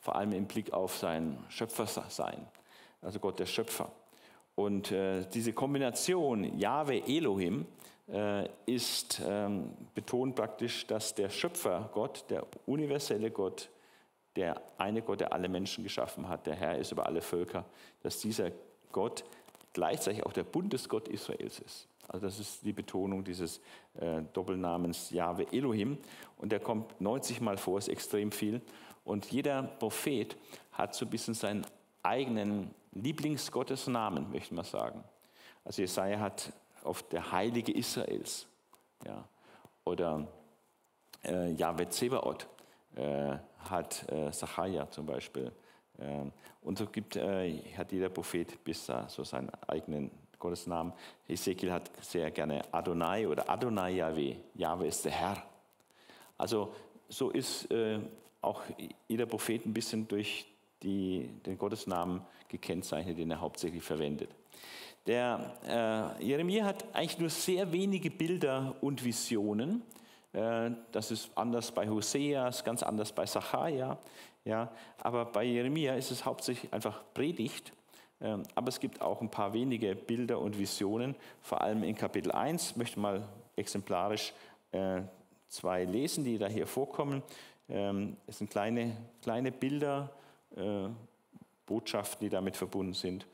Vor 0.00 0.16
allem 0.16 0.32
im 0.32 0.46
Blick 0.46 0.72
auf 0.72 0.96
sein 0.96 1.38
Schöpfersein, 1.48 2.46
also 3.02 3.18
Gott 3.18 3.38
der 3.38 3.46
Schöpfer. 3.46 3.90
Und 4.56 4.90
äh, 4.90 5.24
diese 5.32 5.52
Kombination 5.52 6.58
Jahwe 6.58 7.06
Elohim 7.06 7.66
äh, 8.08 8.48
ist 8.64 9.22
ähm, 9.24 9.70
betont 9.94 10.34
praktisch, 10.34 10.86
dass 10.86 11.14
der 11.14 11.28
Schöpfer 11.28 11.90
Gott, 11.92 12.24
der 12.30 12.46
universelle 12.64 13.30
Gott, 13.30 13.68
der 14.34 14.60
eine 14.78 15.02
Gott, 15.02 15.20
der 15.20 15.32
alle 15.32 15.48
Menschen 15.48 15.84
geschaffen 15.84 16.28
hat, 16.28 16.46
der 16.46 16.54
Herr 16.54 16.78
ist 16.78 16.90
über 16.90 17.06
alle 17.06 17.20
Völker, 17.20 17.66
dass 18.02 18.18
dieser 18.20 18.50
Gott 18.92 19.24
gleichzeitig 19.74 20.24
auch 20.24 20.32
der 20.32 20.44
Bundesgott 20.44 21.06
Israels 21.08 21.58
ist. 21.58 21.86
Also 22.08 22.26
das 22.26 22.38
ist 22.38 22.64
die 22.64 22.72
Betonung 22.72 23.24
dieses 23.24 23.60
äh, 23.94 24.22
Doppelnamens 24.32 25.10
Jahwe 25.10 25.52
Elohim. 25.52 25.98
Und 26.38 26.50
der 26.50 26.60
kommt 26.60 26.98
90 27.00 27.42
Mal 27.42 27.58
vor, 27.58 27.78
ist 27.78 27.88
extrem 27.88 28.32
viel. 28.32 28.62
Und 29.04 29.26
jeder 29.26 29.62
Prophet 29.62 30.36
hat 30.72 30.94
so 30.94 31.04
ein 31.04 31.10
bisschen 31.10 31.34
seinen 31.34 31.66
eigenen 32.02 32.70
Lieblingsgottesnamen, 33.02 34.30
möchte 34.30 34.54
man 34.54 34.64
sagen. 34.64 35.04
Also 35.64 35.82
Jesaja 35.82 36.20
hat 36.20 36.52
oft 36.84 37.12
der 37.12 37.32
Heilige 37.32 37.72
Israels. 37.72 38.46
Ja. 39.04 39.24
Oder 39.84 40.26
äh, 41.24 41.52
Jahwe 41.52 41.88
Zebaoth 41.88 42.46
äh, 42.94 43.36
hat 43.58 44.10
äh, 44.10 44.32
Sacharja 44.32 44.90
zum 44.90 45.06
Beispiel. 45.06 45.52
Äh, 45.98 46.30
und 46.62 46.78
so 46.78 46.86
gibt, 46.86 47.16
äh, 47.16 47.60
hat 47.76 47.92
jeder 47.92 48.08
Prophet 48.08 48.62
bis 48.64 48.86
so 48.86 49.24
seinen 49.24 49.50
eigenen 49.66 50.10
Gottesnamen. 50.38 50.92
Ezekiel 51.28 51.72
hat 51.72 51.90
sehr 52.02 52.30
gerne 52.30 52.62
Adonai 52.72 53.26
oder 53.26 53.48
Adonai 53.48 53.94
Yahweh. 53.96 54.36
Yahweh 54.54 54.88
ist 54.88 55.04
der 55.04 55.12
Herr. 55.12 55.42
Also 56.38 56.74
so 57.08 57.30
ist 57.30 57.70
äh, 57.70 58.00
auch 58.40 58.62
jeder 59.08 59.26
Prophet 59.26 59.64
ein 59.66 59.72
bisschen 59.72 60.06
durch 60.06 60.46
die, 60.86 61.28
den 61.44 61.58
Gottesnamen 61.58 62.22
gekennzeichnet, 62.48 63.18
den 63.18 63.30
er 63.30 63.40
hauptsächlich 63.40 63.82
verwendet. 63.82 64.30
Der 65.06 66.16
äh, 66.18 66.24
Jeremia 66.24 66.64
hat 66.64 66.84
eigentlich 66.94 67.18
nur 67.18 67.30
sehr 67.30 67.70
wenige 67.72 68.10
Bilder 68.10 68.74
und 68.80 69.04
Visionen. 69.04 69.82
Äh, 70.32 70.70
das 70.92 71.10
ist 71.10 71.30
anders 71.34 71.70
bei 71.72 71.88
Hosea, 71.88 72.48
ist 72.48 72.64
ganz 72.64 72.82
anders 72.82 73.12
bei 73.12 73.26
Sacharja. 73.26 73.98
Ja, 74.44 74.70
aber 75.02 75.24
bei 75.24 75.44
Jeremia 75.44 75.94
ist 75.94 76.10
es 76.10 76.24
hauptsächlich 76.24 76.72
einfach 76.72 77.02
Predigt. 77.14 77.72
Ähm, 78.20 78.44
aber 78.54 78.68
es 78.68 78.80
gibt 78.80 79.00
auch 79.00 79.20
ein 79.20 79.30
paar 79.30 79.52
wenige 79.52 79.94
Bilder 79.94 80.40
und 80.40 80.58
Visionen, 80.58 81.14
vor 81.42 81.60
allem 81.60 81.82
in 81.82 81.94
Kapitel 81.94 82.32
1. 82.32 82.70
Ich 82.70 82.76
möchte 82.76 82.98
mal 82.98 83.28
exemplarisch 83.56 84.32
äh, 84.72 85.02
zwei 85.48 85.84
lesen, 85.84 86.24
die 86.24 86.38
da 86.38 86.46
hier 86.46 86.66
vorkommen. 86.66 87.22
Ähm, 87.68 88.16
es 88.26 88.38
sind 88.38 88.50
kleine, 88.50 88.96
kleine 89.22 89.52
Bilder, 89.52 90.10
äh, 90.56 90.88
Botschaften, 91.66 92.20
die 92.20 92.30
damit 92.30 92.56
verbunden 92.56 92.94
sind. 92.94 93.26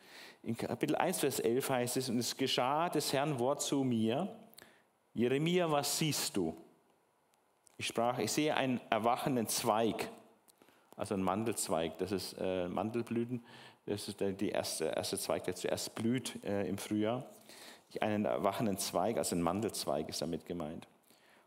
In 0.42 0.56
Kapitel 0.56 0.96
1, 0.96 1.20
Vers 1.20 1.40
11 1.40 1.70
heißt 1.70 1.96
es, 1.98 2.08
und 2.08 2.18
es 2.18 2.36
geschah 2.36 2.88
des 2.88 3.12
Herrn 3.12 3.38
Wort 3.38 3.62
zu 3.62 3.84
mir, 3.84 4.34
Jeremia, 5.14 5.70
was 5.70 5.98
siehst 5.98 6.36
du? 6.36 6.56
Ich 7.76 7.86
sprach, 7.86 8.18
ich 8.18 8.32
sehe 8.32 8.56
einen 8.56 8.80
erwachenden 8.90 9.46
Zweig, 9.46 10.08
also 10.96 11.14
einen 11.14 11.22
Mandelzweig, 11.22 11.98
das 11.98 12.12
ist 12.12 12.36
äh, 12.40 12.66
Mandelblüten, 12.68 13.44
das 13.86 14.08
ist 14.08 14.20
der 14.20 14.40
erste, 14.40 14.86
erste 14.86 15.18
Zweig, 15.18 15.44
der 15.44 15.54
zuerst 15.54 15.94
blüht 15.94 16.42
äh, 16.44 16.66
im 16.68 16.78
Frühjahr. 16.78 17.26
Einen 18.00 18.24
erwachenden 18.24 18.78
Zweig, 18.78 19.18
also 19.18 19.36
ein 19.36 19.42
Mandelzweig 19.42 20.08
ist 20.08 20.22
damit 20.22 20.46
gemeint. 20.46 20.88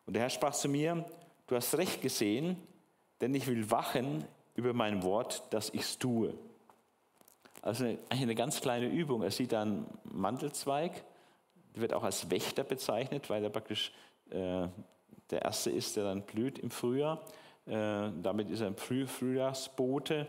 Und 0.06 0.14
der 0.14 0.24
Herr 0.24 0.30
sprach 0.30 0.54
zu 0.54 0.70
mir, 0.70 1.06
du 1.48 1.56
hast 1.56 1.76
recht 1.76 2.02
gesehen, 2.02 2.62
denn 3.22 3.34
ich 3.34 3.48
will 3.48 3.72
wachen 3.72 4.26
über 4.56 4.74
mein 4.74 5.04
Wort, 5.04 5.44
dass 5.52 5.70
ich 5.70 5.82
es 5.82 5.98
tue. 5.98 6.34
Also 7.62 7.86
eine, 7.86 7.98
eine 8.10 8.36
ganz 8.36 8.62
kleine 8.62 8.88
Übung. 8.88 9.24
Er 9.24 9.32
sieht 9.32 9.52
dann 9.52 9.86
Mandelzweig, 10.04 11.04
der 11.76 11.82
wird 11.82 11.94
auch 11.94 12.04
als 12.04 12.30
Wächter 12.32 12.64
bezeichnet, 12.64 13.30
weil 13.30 13.44
er 13.44 13.50
praktisch 13.50 13.92
äh, 14.30 14.68
der 15.32 15.42
Erste 15.42 15.72
ist, 15.72 15.96
der 15.98 16.06
dann 16.06 16.22
blüht 16.22 16.60
im 16.60 16.70
Frühjahr. 16.70 17.22
Äh, 17.66 18.12
damit 18.22 18.50
ist 18.50 18.62
er 18.62 18.68
ein 18.68 18.76
Früh 18.76 19.08
Frühjahrsbote. 19.08 20.28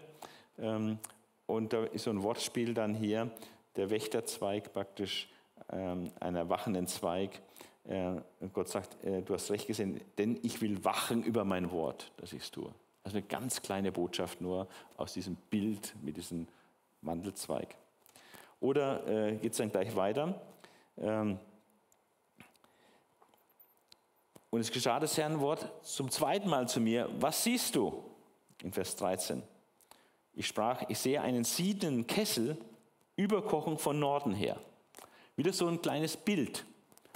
Ähm, 0.58 0.98
und 1.46 1.72
da 1.72 1.84
ist 1.84 2.04
so 2.04 2.10
ein 2.10 2.22
Wortspiel 2.22 2.74
dann 2.74 2.94
hier, 2.94 3.30
der 3.76 3.90
Wächterzweig 3.90 4.72
praktisch 4.72 5.28
ähm, 5.70 6.10
ein 6.18 6.34
erwachenden 6.34 6.86
Zweig. 6.86 7.40
Äh, 7.84 8.20
und 8.40 8.52
Gott 8.52 8.68
sagt, 8.68 9.02
äh, 9.04 9.22
du 9.22 9.34
hast 9.34 9.50
recht 9.50 9.66
gesehen, 9.66 10.00
denn 10.18 10.38
ich 10.42 10.60
will 10.60 10.84
wachen 10.84 11.22
über 11.22 11.44
mein 11.44 11.70
Wort, 11.70 12.12
dass 12.16 12.32
ich 12.32 12.42
es 12.42 12.50
tue. 12.50 12.72
Also 13.06 13.18
eine 13.18 13.26
ganz 13.28 13.62
kleine 13.62 13.92
Botschaft 13.92 14.40
nur 14.40 14.66
aus 14.96 15.12
diesem 15.12 15.36
Bild 15.36 15.94
mit 16.02 16.16
diesem 16.16 16.48
Mandelzweig. 17.02 17.76
Oder 18.58 19.06
äh, 19.06 19.36
geht 19.36 19.52
es 19.52 19.58
dann 19.58 19.70
gleich 19.70 19.94
weiter? 19.94 20.40
Ähm, 20.98 21.38
und 24.50 24.58
es 24.58 24.72
geschah 24.72 24.98
das 24.98 25.16
Herrn 25.16 25.38
Wort 25.38 25.70
zum 25.86 26.10
zweiten 26.10 26.50
Mal 26.50 26.66
zu 26.66 26.80
mir, 26.80 27.08
was 27.20 27.44
siehst 27.44 27.76
du? 27.76 28.02
In 28.64 28.72
Vers 28.72 28.96
13. 28.96 29.40
Ich 30.34 30.48
sprach, 30.48 30.82
ich 30.88 30.98
sehe 30.98 31.22
einen 31.22 31.44
siedenden 31.44 32.08
Kessel 32.08 32.58
überkochen 33.14 33.78
von 33.78 34.00
Norden 34.00 34.34
her. 34.34 34.58
Wieder 35.36 35.52
so 35.52 35.68
ein 35.68 35.80
kleines 35.80 36.16
Bild, 36.16 36.66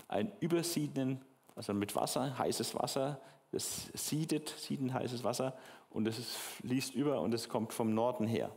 ein 0.07 0.31
übersiedenden, 0.38 1.20
also 1.57 1.74
mit 1.74 1.96
Wasser, 1.96 2.38
heißes 2.38 2.76
Wasser, 2.76 3.20
das 3.53 3.90
siedet, 3.94 4.48
siedend 4.57 4.92
heißes 4.92 5.24
Wasser 5.24 5.57
und 5.90 6.07
es 6.07 6.35
fließt 6.35 6.94
über 6.94 7.20
und 7.20 7.35
es 7.35 7.48
kommt 7.48 7.72
vom 7.72 7.94
Norden 7.94 8.26
her. 8.26 8.50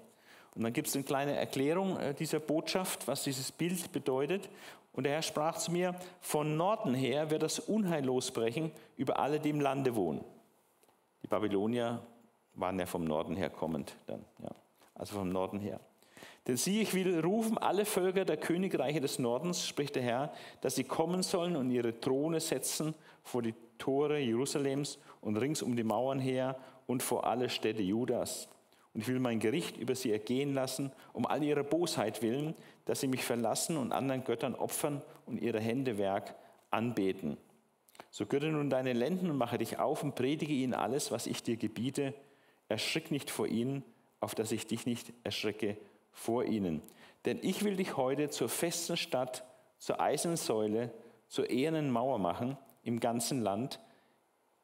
Und 0.55 0.63
dann 0.63 0.73
gibt 0.73 0.87
es 0.87 0.95
eine 0.95 1.03
kleine 1.03 1.35
Erklärung 1.35 1.97
äh, 1.97 2.13
dieser 2.13 2.39
Botschaft, 2.39 3.07
was 3.07 3.23
dieses 3.23 3.51
Bild 3.51 3.91
bedeutet. 3.91 4.49
Und 4.93 5.05
der 5.05 5.13
Herr 5.13 5.21
sprach 5.23 5.57
zu 5.57 5.71
mir, 5.71 5.95
von 6.21 6.55
Norden 6.55 6.93
her 6.93 7.31
wird 7.31 7.41
das 7.41 7.59
Unheil 7.59 8.05
losbrechen 8.05 8.71
über 8.95 9.19
alle, 9.19 9.39
die 9.39 9.49
im 9.49 9.59
Lande 9.59 9.95
wohnen. 9.95 10.23
Die 11.23 11.27
Babylonier 11.27 12.05
waren 12.53 12.77
ja 12.77 12.85
vom 12.85 13.03
Norden 13.03 13.35
her 13.35 13.49
kommend 13.49 13.95
dann, 14.05 14.23
ja. 14.43 14.51
also 14.93 15.15
vom 15.15 15.29
Norden 15.29 15.59
her. 15.59 15.79
Denn 16.45 16.57
sieh, 16.57 16.81
ich 16.81 16.93
will 16.93 17.19
rufen 17.21 17.57
alle 17.57 17.85
Völker 17.85 18.25
der 18.25 18.37
Königreiche 18.37 18.99
des 18.99 19.17
Nordens, 19.17 19.65
spricht 19.65 19.95
der 19.95 20.03
Herr, 20.03 20.33
dass 20.61 20.75
sie 20.75 20.83
kommen 20.83 21.23
sollen 21.23 21.55
und 21.55 21.71
ihre 21.71 21.99
Throne 21.99 22.39
setzen 22.39 22.93
vor 23.23 23.41
die 23.41 23.55
Tore 23.77 24.19
Jerusalems 24.19 24.99
und 25.21 25.37
rings 25.37 25.61
um 25.61 25.75
die 25.75 25.83
Mauern 25.83 26.19
her 26.19 26.57
und 26.87 27.03
vor 27.03 27.25
alle 27.25 27.49
Städte 27.49 27.81
Judas. 27.81 28.47
Und 28.93 29.01
ich 29.01 29.07
will 29.07 29.19
mein 29.19 29.39
Gericht 29.39 29.77
über 29.77 29.95
sie 29.95 30.11
ergehen 30.11 30.53
lassen, 30.53 30.91
um 31.13 31.25
all 31.25 31.43
ihre 31.43 31.63
Bosheit 31.63 32.21
willen, 32.21 32.53
dass 32.85 32.99
sie 32.99 33.07
mich 33.07 33.23
verlassen 33.23 33.77
und 33.77 33.91
anderen 33.91 34.23
Göttern 34.23 34.55
opfern 34.55 35.01
und 35.25 35.41
ihre 35.41 35.59
Hände 35.59 35.97
Werk 35.97 36.35
anbeten. 36.69 37.37
So 38.11 38.25
gürte 38.25 38.47
nun 38.47 38.69
deine 38.69 38.93
Lenden 38.93 39.29
und 39.29 39.37
mache 39.37 39.57
dich 39.57 39.79
auf 39.79 40.03
und 40.03 40.15
predige 40.15 40.53
ihnen 40.53 40.73
alles, 40.73 41.11
was 41.11 41.25
ich 41.25 41.41
dir 41.41 41.57
gebiete. 41.57 42.13
Erschrick 42.69 43.09
nicht 43.09 43.31
vor 43.31 43.47
ihnen, 43.47 43.83
auf 44.19 44.35
dass 44.35 44.51
ich 44.51 44.67
dich 44.67 44.85
nicht 44.85 45.13
erschrecke 45.23 45.77
vor 46.11 46.45
ihnen. 46.45 46.81
Denn 47.25 47.39
ich 47.41 47.63
will 47.63 47.75
dich 47.75 47.97
heute 47.97 48.29
zur 48.29 48.49
festen 48.49 48.97
Stadt, 48.97 49.43
zur 49.79 49.99
eisernen 49.99 50.37
Säule, 50.37 50.91
zur 51.27 51.49
ehernen 51.49 51.89
Mauer 51.89 52.19
machen 52.19 52.57
im 52.83 52.99
ganzen 52.99 53.41
Land, 53.41 53.79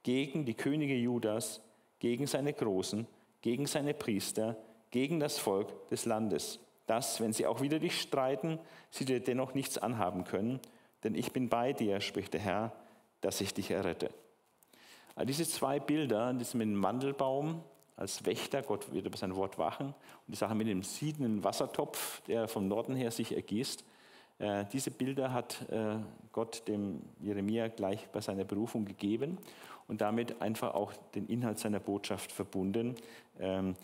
gegen 0.03 0.45
die 0.45 0.53
Könige 0.53 0.95
Judas, 0.95 1.61
gegen 1.99 2.27
seine 2.27 2.53
Großen, 2.53 3.07
gegen 3.41 3.67
seine 3.67 3.93
Priester, 3.93 4.57
gegen 4.91 5.19
das 5.19 5.37
Volk 5.37 5.87
des 5.89 6.05
Landes, 6.05 6.59
dass, 6.87 7.21
wenn 7.21 7.33
sie 7.33 7.45
auch 7.45 7.61
wieder 7.61 7.79
dich 7.79 8.01
streiten, 8.01 8.59
sie 8.89 9.05
dir 9.05 9.19
dennoch 9.19 9.53
nichts 9.53 9.77
anhaben 9.77 10.23
können, 10.23 10.59
denn 11.03 11.15
ich 11.15 11.31
bin 11.31 11.49
bei 11.49 11.73
dir, 11.73 12.01
spricht 12.01 12.33
der 12.33 12.41
Herr, 12.41 12.71
dass 13.21 13.41
ich 13.41 13.53
dich 13.53 13.71
errette. 13.71 14.09
Also 15.15 15.27
diese 15.27 15.47
zwei 15.47 15.79
Bilder, 15.79 16.33
das 16.33 16.53
mit 16.53 16.67
dem 16.67 16.75
Mandelbaum 16.75 17.61
als 17.95 18.25
Wächter, 18.25 18.61
Gott 18.61 18.91
wird 18.93 19.05
über 19.05 19.17
sein 19.17 19.35
Wort 19.35 19.57
wachen, 19.57 19.87
und 19.87 19.95
die 20.27 20.35
Sache 20.35 20.55
mit 20.55 20.67
dem 20.67 20.83
siedenden 20.83 21.43
Wassertopf, 21.43 22.21
der 22.21 22.47
vom 22.47 22.67
Norden 22.67 22.95
her 22.95 23.11
sich 23.11 23.35
ergießt, 23.35 23.83
äh, 24.39 24.65
diese 24.71 24.89
Bilder 24.89 25.33
hat 25.33 25.69
äh, 25.69 25.97
Gott 26.31 26.67
dem 26.67 27.01
Jeremia 27.19 27.67
gleich 27.67 28.07
bei 28.09 28.21
seiner 28.21 28.45
Berufung 28.45 28.85
gegeben 28.85 29.37
und 29.89 30.01
damit 30.01 30.41
einfach 30.41 30.73
auch 30.75 30.93
den 31.15 31.27
Inhalt 31.27 31.59
seiner 31.59 31.79
Botschaft 31.79 32.31
verbunden. 32.31 32.95
Ähm, 33.39 33.75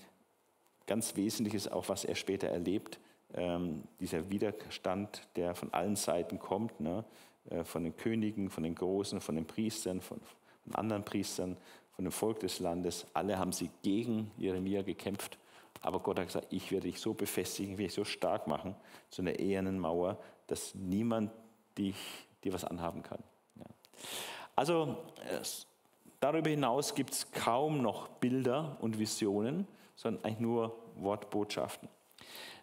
ganz 0.86 1.16
wesentlich 1.18 1.56
ist 1.56 1.72
auch, 1.72 1.90
was 1.90 2.06
er 2.06 2.16
später 2.16 2.48
erlebt, 2.48 3.00
ähm, 3.34 3.84
dieser 4.00 4.30
Widerstand, 4.30 5.28
der 5.36 5.56
von 5.56 5.74
allen 5.74 5.96
Seiten 5.96 6.40
kommt, 6.40 6.80
ne? 6.80 7.04
Äh, 7.50 7.64
von 7.64 7.84
den 7.84 7.98
Königen, 7.98 8.50
von 8.50 8.64
den 8.64 8.76
Großen, 8.76 9.20
von 9.20 9.36
den 9.36 9.46
Priestern, 9.46 10.00
von, 10.00 10.20
von 10.64 10.76
anderen 10.76 11.04
Priestern, 11.04 11.58
von 11.96 12.06
dem 12.06 12.12
Volk 12.12 12.40
des 12.40 12.60
Landes. 12.60 13.06
Alle 13.14 13.38
haben 13.38 13.52
sie 13.52 13.70
gegen 13.82 14.32
Jeremia 14.38 14.84
gekämpft. 14.84 15.38
Aber 15.82 16.00
Gott 16.00 16.20
hat 16.20 16.28
gesagt, 16.28 16.48
ich 16.52 16.72
werde 16.72 16.88
dich 16.88 17.00
so 17.00 17.14
befestigen, 17.14 17.74
ich 17.74 17.78
werde 17.78 17.88
dich 17.88 17.96
so 17.96 18.06
stark 18.06 18.48
machen, 18.48 18.76
zu 19.10 19.22
einer 19.22 19.38
ehernen 19.38 19.80
Mauer, 19.80 20.18
dass 20.48 20.74
niemand 20.74 21.32
dich, 21.78 21.96
dir 22.44 22.54
was 22.54 22.64
anhaben 22.64 23.04
kann. 23.04 23.24
Ja. 23.56 23.66
Also 24.56 24.98
Darüber 26.20 26.50
hinaus 26.50 26.96
gibt 26.96 27.14
es 27.14 27.32
kaum 27.32 27.82
noch 27.82 28.08
Bilder 28.08 28.78
und 28.82 29.00
Visionen, 29.00 29.68
sondern 29.96 30.24
eigentlich 30.24 30.40
nur 30.40 30.76
Wortbotschaften. 30.96 31.90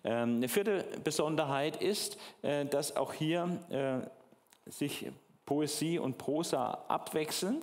Ähm, 0.05 0.37
eine 0.37 0.49
vierte 0.49 0.85
Besonderheit 1.05 1.81
ist, 1.81 2.19
äh, 2.43 2.65
dass 2.67 2.97
auch 2.97 3.13
hier 3.13 3.61
äh, 3.71 4.71
sich 4.71 5.11
Poesie 5.47 5.99
und 5.99 6.19
Prosa 6.19 6.85
abwechseln. 6.89 7.63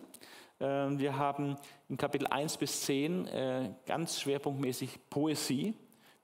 Ähm, 0.60 0.98
wir 0.98 1.16
haben 1.16 1.56
in 1.88 1.96
Kapitel 1.96 2.26
1 2.26 2.56
bis 2.56 2.82
10 2.82 3.26
äh, 3.26 3.70
ganz 3.86 4.20
schwerpunktmäßig 4.20 4.98
Poesie, 5.10 5.74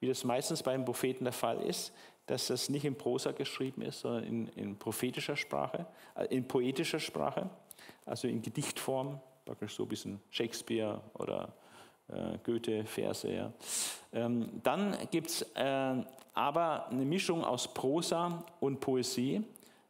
wie 0.01 0.09
das 0.09 0.25
meistens 0.25 0.63
beim 0.63 0.85
Propheten 0.85 1.25
der 1.25 1.33
Fall 1.33 1.61
ist, 1.63 1.93
dass 2.27 2.49
das 2.49 2.69
nicht 2.69 2.85
in 2.85 2.97
Prosa 2.97 3.33
geschrieben 3.33 3.83
ist, 3.83 4.01
sondern 4.01 4.25
in, 4.25 4.49
in 4.49 4.79
prophetischer 4.79 5.37
Sprache, 5.37 5.87
in 6.29 6.47
poetischer 6.49 6.99
Sprache, 6.99 7.49
also 8.05 8.27
in 8.27 8.43
Gedichtform, 8.43 9.21
praktisch 9.47 9.75
so 9.75 9.85
ein 9.85 9.89
bisschen 9.89 10.21
Shakespeare 10.31 11.01
oder 11.15 11.55
äh, 12.09 12.39
Goethe-Verse. 12.45 13.33
Ja. 13.33 13.53
Ähm, 14.13 14.61
dann 14.63 14.97
gibt 15.11 15.29
es 15.29 15.43
äh, 15.55 16.05
aber 16.35 16.89
eine 16.89 17.05
Mischung 17.05 17.45
aus 17.45 17.73
Prosa 17.73 18.45
und 18.61 18.81
Poesie 18.81 19.43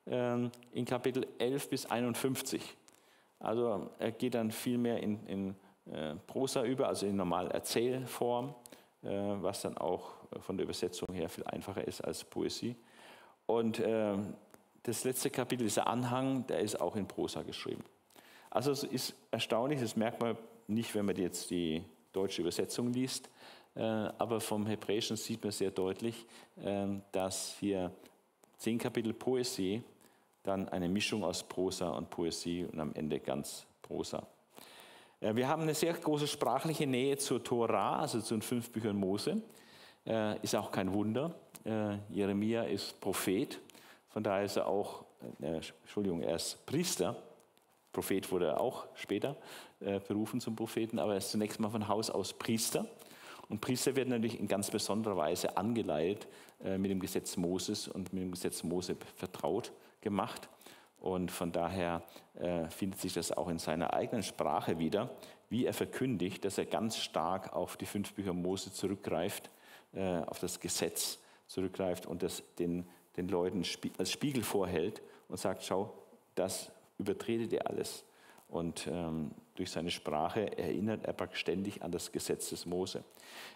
ähm, 0.07 0.50
in 0.72 0.84
Kapitel 0.84 1.26
11 1.38 1.70
bis 1.70 1.86
51. 1.86 2.76
Also 3.40 3.90
er 3.98 4.12
geht 4.12 4.34
dann 4.34 4.50
viel 4.50 4.78
mehr 4.78 5.02
in, 5.02 5.26
in 5.26 5.57
äh, 5.92 6.14
Prosa 6.26 6.64
über, 6.64 6.88
also 6.88 7.07
in 7.07 7.16
normal 7.16 7.50
Erzählform, 7.50 8.54
äh, 9.02 9.09
was 9.09 9.62
dann 9.62 9.76
auch 9.76 10.14
von 10.40 10.57
der 10.57 10.64
Übersetzung 10.64 11.14
her 11.14 11.28
viel 11.28 11.44
einfacher 11.44 11.86
ist 11.86 12.00
als 12.02 12.24
Poesie. 12.24 12.76
Und 13.46 13.78
äh, 13.80 14.16
das 14.82 15.04
letzte 15.04 15.30
Kapitel, 15.30 15.64
dieser 15.64 15.86
Anhang, 15.86 16.46
der 16.46 16.61
ist 16.61 16.80
auch 16.80 16.96
in 16.96 17.09
Prosa 17.09 17.42
geschrieben. 17.42 17.84
Also 18.57 18.70
es 18.70 18.84
ist 18.84 19.14
erstaunlich, 19.30 19.82
das 19.82 19.96
merkt 19.96 20.18
man 20.18 20.34
nicht, 20.66 20.94
wenn 20.94 21.04
man 21.04 21.14
jetzt 21.16 21.50
die 21.50 21.84
deutsche 22.14 22.40
Übersetzung 22.40 22.90
liest, 22.90 23.28
äh, 23.74 23.82
aber 23.82 24.40
vom 24.40 24.64
Hebräischen 24.64 25.18
sieht 25.18 25.44
man 25.44 25.52
sehr 25.52 25.70
deutlich, 25.70 26.24
äh, 26.64 26.86
dass 27.12 27.54
hier 27.61 27.92
zehn 28.57 28.78
Kapitel 28.78 29.12
Poesie 29.12 29.82
dann 30.42 30.70
eine 30.70 30.88
Mischung 30.88 31.22
aus 31.22 31.42
Prosa 31.42 31.90
und 31.90 32.09
Poesie 32.09 32.64
und 32.64 32.80
am 32.80 32.94
Ende 32.94 33.20
ganz 33.20 33.66
Prosa. 33.82 34.26
Äh, 35.20 35.34
wir 35.34 35.48
haben 35.48 35.61
eine 35.61 35.74
sehr 35.74 35.92
große 35.92 36.26
sprachliche 36.26 36.86
Nähe 36.86 37.18
zur 37.18 37.44
Tora, 37.44 37.98
also 37.98 38.22
zu 38.22 38.36
den 38.36 38.40
fünf 38.40 38.70
Büchern 38.70 38.96
Mose. 38.96 39.42
Äh, 40.07 40.40
ist 40.40 40.57
auch 40.57 40.72
kein 40.72 40.94
Wunder. 40.94 41.34
Jeremia 42.09 42.62
ist 42.62 43.00
Prophet, 43.00 43.61
von 44.09 44.22
daher 44.22 44.44
ist 44.44 44.57
er 44.57 44.68
auch, 44.68 45.04
Entschuldigung, 45.40 46.22
er 46.22 46.36
ist 46.36 46.64
Priester. 46.64 47.16
Prophet 47.97 48.30
wurde 48.30 48.49
er 48.49 48.61
auch 48.61 48.86
später 48.94 49.36
berufen 50.09 50.40
zum 50.40 50.55
Propheten, 50.55 50.99
aber 50.99 51.12
er 51.12 51.18
ist 51.18 51.30
zunächst 51.30 51.61
mal 51.61 51.70
von 51.70 51.88
Haus 51.88 52.11
aus 52.11 52.32
Priester. 52.32 52.86
Und 53.49 53.61
Priester 53.61 53.97
werden 53.97 54.11
natürlich 54.11 54.38
in 54.38 54.49
ganz 54.49 54.70
besonderer 54.70 55.16
Weise 55.16 55.57
angeleitet 55.57 56.28
mit 56.61 56.90
dem 56.90 57.01
Gesetz 57.01 57.36
Moses 57.36 57.88
und 57.88 58.12
mit 58.12 58.22
dem 58.22 58.30
Gesetz 58.32 58.62
Mose 58.62 58.97
vertraut 59.16 59.72
gemacht. 60.01 60.49
Und 61.01 61.30
von 61.30 61.53
daher 61.53 62.03
äh, 62.34 62.68
findet 62.68 63.01
sich 63.01 63.12
das 63.12 63.32
auch 63.32 63.49
in 63.49 63.59
seiner 63.59 63.92
eigenen 63.94 64.22
Sprache 64.22 64.78
wieder, 64.78 65.11
wie 65.49 65.66
er 65.66 65.74
verkündigt, 65.74 66.44
dass 66.44 66.59
er 66.59 66.66
ganz 66.66 66.97
stark 66.97 67.53
auf 67.53 67.76
die 67.76 67.86
fünf 67.86 68.12
Bücher 68.14 68.32
Mose 68.32 68.72
zurückgreift, 68.72 69.51
äh, 69.92 70.18
auf 70.26 70.40
das 70.40 70.59
Gesetz 70.59 71.18
zurückgreift 71.47 72.07
und 72.07 72.22
das 72.22 72.42
den, 72.59 72.88
den 73.16 73.28
Leuten 73.28 73.62
als 73.99 74.11
Spiegel 74.11 74.42
vorhält 74.42 75.03
und 75.28 75.38
sagt, 75.38 75.62
schau, 75.62 75.92
das 76.34 76.72
übertretet 76.99 77.53
ihr 77.53 77.68
alles. 77.68 78.05
Und 78.49 78.86
ähm, 78.86 79.32
durch 79.57 79.70
seine 79.70 79.90
Sprache 79.90 80.57
erinnert 80.57 81.05
er 81.05 81.14
ständig 81.32 81.82
an 81.82 81.90
das 81.90 82.12
Gesetz 82.12 82.51
des 82.51 82.64
Mose. 82.66 83.03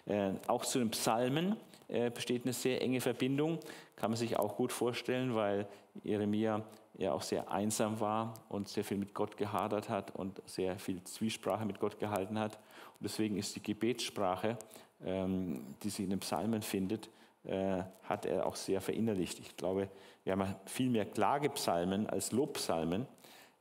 Äh, 0.06 0.32
auch 0.48 0.64
zu 0.64 0.80
den 0.80 0.90
Psalmen 0.90 1.56
äh, 1.88 2.10
besteht 2.10 2.44
eine 2.44 2.52
sehr 2.52 2.82
enge 2.82 3.00
Verbindung, 3.00 3.60
kann 3.96 4.10
man 4.10 4.18
sich 4.18 4.36
auch 4.36 4.56
gut 4.56 4.72
vorstellen, 4.72 5.34
weil 5.34 5.68
Jeremia 6.02 6.64
ja 6.98 7.12
auch 7.12 7.22
sehr 7.22 7.50
einsam 7.50 8.00
war 8.00 8.34
und 8.48 8.68
sehr 8.68 8.84
viel 8.84 8.98
mit 8.98 9.14
Gott 9.14 9.36
gehadert 9.36 9.88
hat 9.88 10.14
und 10.16 10.42
sehr 10.46 10.78
viel 10.78 11.02
Zwiesprache 11.04 11.64
mit 11.64 11.78
Gott 11.78 11.98
gehalten 11.98 12.38
hat. 12.38 12.56
Und 12.98 13.04
deswegen 13.04 13.38
ist 13.38 13.54
die 13.56 13.62
Gebetssprache, 13.62 14.58
ähm, 15.04 15.74
die 15.82 15.90
sich 15.90 16.04
in 16.04 16.10
den 16.10 16.20
Psalmen 16.20 16.62
findet, 16.62 17.08
äh, 17.44 17.82
hat 18.02 18.26
er 18.26 18.46
auch 18.46 18.56
sehr 18.56 18.80
verinnerlicht. 18.80 19.38
Ich 19.38 19.56
glaube, 19.56 19.88
wir 20.24 20.32
haben 20.32 20.54
viel 20.66 20.90
mehr 20.90 21.06
Klagepsalmen 21.06 22.06
als 22.06 22.32
Lobpsalmen. 22.32 23.06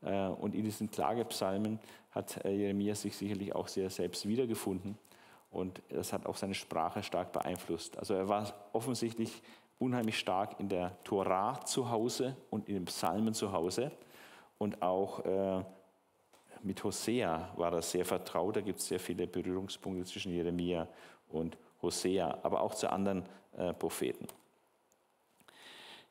Äh, 0.02 0.28
und 0.28 0.56
in 0.56 0.64
diesen 0.64 0.90
Klagepsalmen 0.90 1.80
hat 2.12 2.44
äh, 2.46 2.52
Jeremia 2.52 2.96
sich 2.96 3.16
sicherlich 3.16 3.54
auch 3.56 3.68
sehr 3.68 3.90
selbst 3.90 4.28
wiedergefunden. 4.28 4.98
Und 5.52 5.82
das 5.90 6.14
hat 6.14 6.26
auch 6.26 6.36
seine 6.36 6.54
Sprache 6.54 7.02
stark 7.04 7.32
beeinflusst. 7.32 7.98
Also 7.98 8.14
er 8.14 8.28
war 8.28 8.54
offensichtlich 8.74 9.42
unheimlich 9.80 10.20
stark 10.20 10.60
in 10.60 10.70
der 10.70 11.02
Tora 11.04 11.64
zu 11.66 11.90
Hause 11.90 12.36
und 12.50 12.68
in 12.68 12.76
den 12.76 12.86
Psalmen 12.86 13.34
zu 13.34 13.52
Hause. 13.52 13.92
Und 14.58 14.82
auch 14.82 15.26
äh, 15.26 15.64
mit 16.62 16.84
Hosea 16.84 17.54
war 17.56 17.74
er 17.74 17.82
sehr 17.82 18.06
vertraut. 18.06 18.58
Da 18.58 18.62
gibt 18.62 18.80
es 18.80 18.88
sehr 18.88 19.00
viele 19.00 19.26
Berührungspunkte 19.26 20.06
zwischen 20.06 20.34
Jeremia 20.34 20.88
und 21.30 21.58
Hosea, 21.82 22.40
aber 22.44 22.62
auch 22.62 22.76
zu 22.76 22.92
anderen 22.92 23.24
äh, 23.58 23.74
Propheten. 23.74 24.28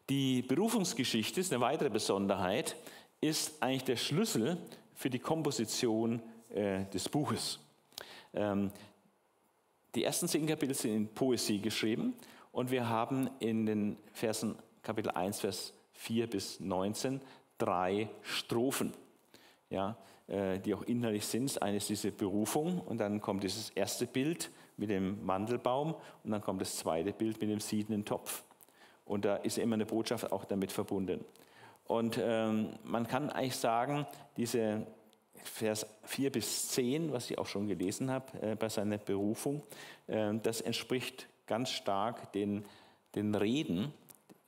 Die 0.08 0.40
Berufungsgeschichte 0.40 1.40
ist 1.40 1.52
eine 1.52 1.60
weitere 1.60 1.90
Besonderheit 1.90 2.76
ist 3.20 3.62
eigentlich 3.62 3.84
der 3.84 3.96
Schlüssel 3.96 4.58
für 4.94 5.10
die 5.10 5.18
Komposition 5.18 6.22
äh, 6.50 6.84
des 6.86 7.08
Buches. 7.08 7.58
Ähm, 8.34 8.70
die 9.94 10.04
ersten 10.04 10.28
zehn 10.28 10.46
Kapitel 10.46 10.74
sind 10.74 10.94
in 10.94 11.08
Poesie 11.08 11.60
geschrieben 11.60 12.14
und 12.52 12.70
wir 12.70 12.88
haben 12.88 13.30
in 13.40 13.66
den 13.66 13.96
Versen 14.12 14.56
Kapitel 14.82 15.10
1, 15.10 15.40
Vers 15.40 15.72
4 15.92 16.28
bis 16.28 16.60
19 16.60 17.20
drei 17.58 18.08
Strophen, 18.22 18.94
ja, 19.70 19.96
äh, 20.28 20.58
die 20.60 20.74
auch 20.74 20.82
innerlich 20.82 21.26
sind. 21.26 21.60
Eine 21.60 21.78
ist 21.78 21.88
diese 21.88 22.12
Berufung 22.12 22.80
und 22.80 22.98
dann 22.98 23.20
kommt 23.20 23.42
dieses 23.42 23.70
erste 23.70 24.06
Bild 24.06 24.50
mit 24.76 24.90
dem 24.90 25.24
Mandelbaum 25.26 25.94
und 26.22 26.30
dann 26.30 26.40
kommt 26.40 26.60
das 26.60 26.76
zweite 26.76 27.12
Bild 27.12 27.40
mit 27.40 27.50
dem 27.50 27.60
siedenden 27.60 28.04
Topf. 28.04 28.44
Und 29.04 29.24
da 29.24 29.36
ist 29.36 29.58
immer 29.58 29.74
eine 29.74 29.86
Botschaft 29.86 30.30
auch 30.30 30.44
damit 30.44 30.70
verbunden. 30.70 31.24
Und 31.88 32.20
ähm, 32.22 32.74
man 32.84 33.08
kann 33.08 33.30
eigentlich 33.30 33.56
sagen, 33.56 34.06
diese 34.36 34.86
Vers 35.42 35.86
4 36.04 36.30
bis 36.30 36.68
10, 36.68 37.12
was 37.12 37.30
ich 37.30 37.38
auch 37.38 37.46
schon 37.46 37.66
gelesen 37.66 38.10
habe 38.10 38.40
äh, 38.42 38.54
bei 38.56 38.68
seiner 38.68 38.98
Berufung, 38.98 39.62
äh, 40.06 40.34
das 40.42 40.60
entspricht 40.60 41.26
ganz 41.46 41.70
stark 41.70 42.30
den, 42.34 42.66
den 43.14 43.34
Reden, 43.34 43.94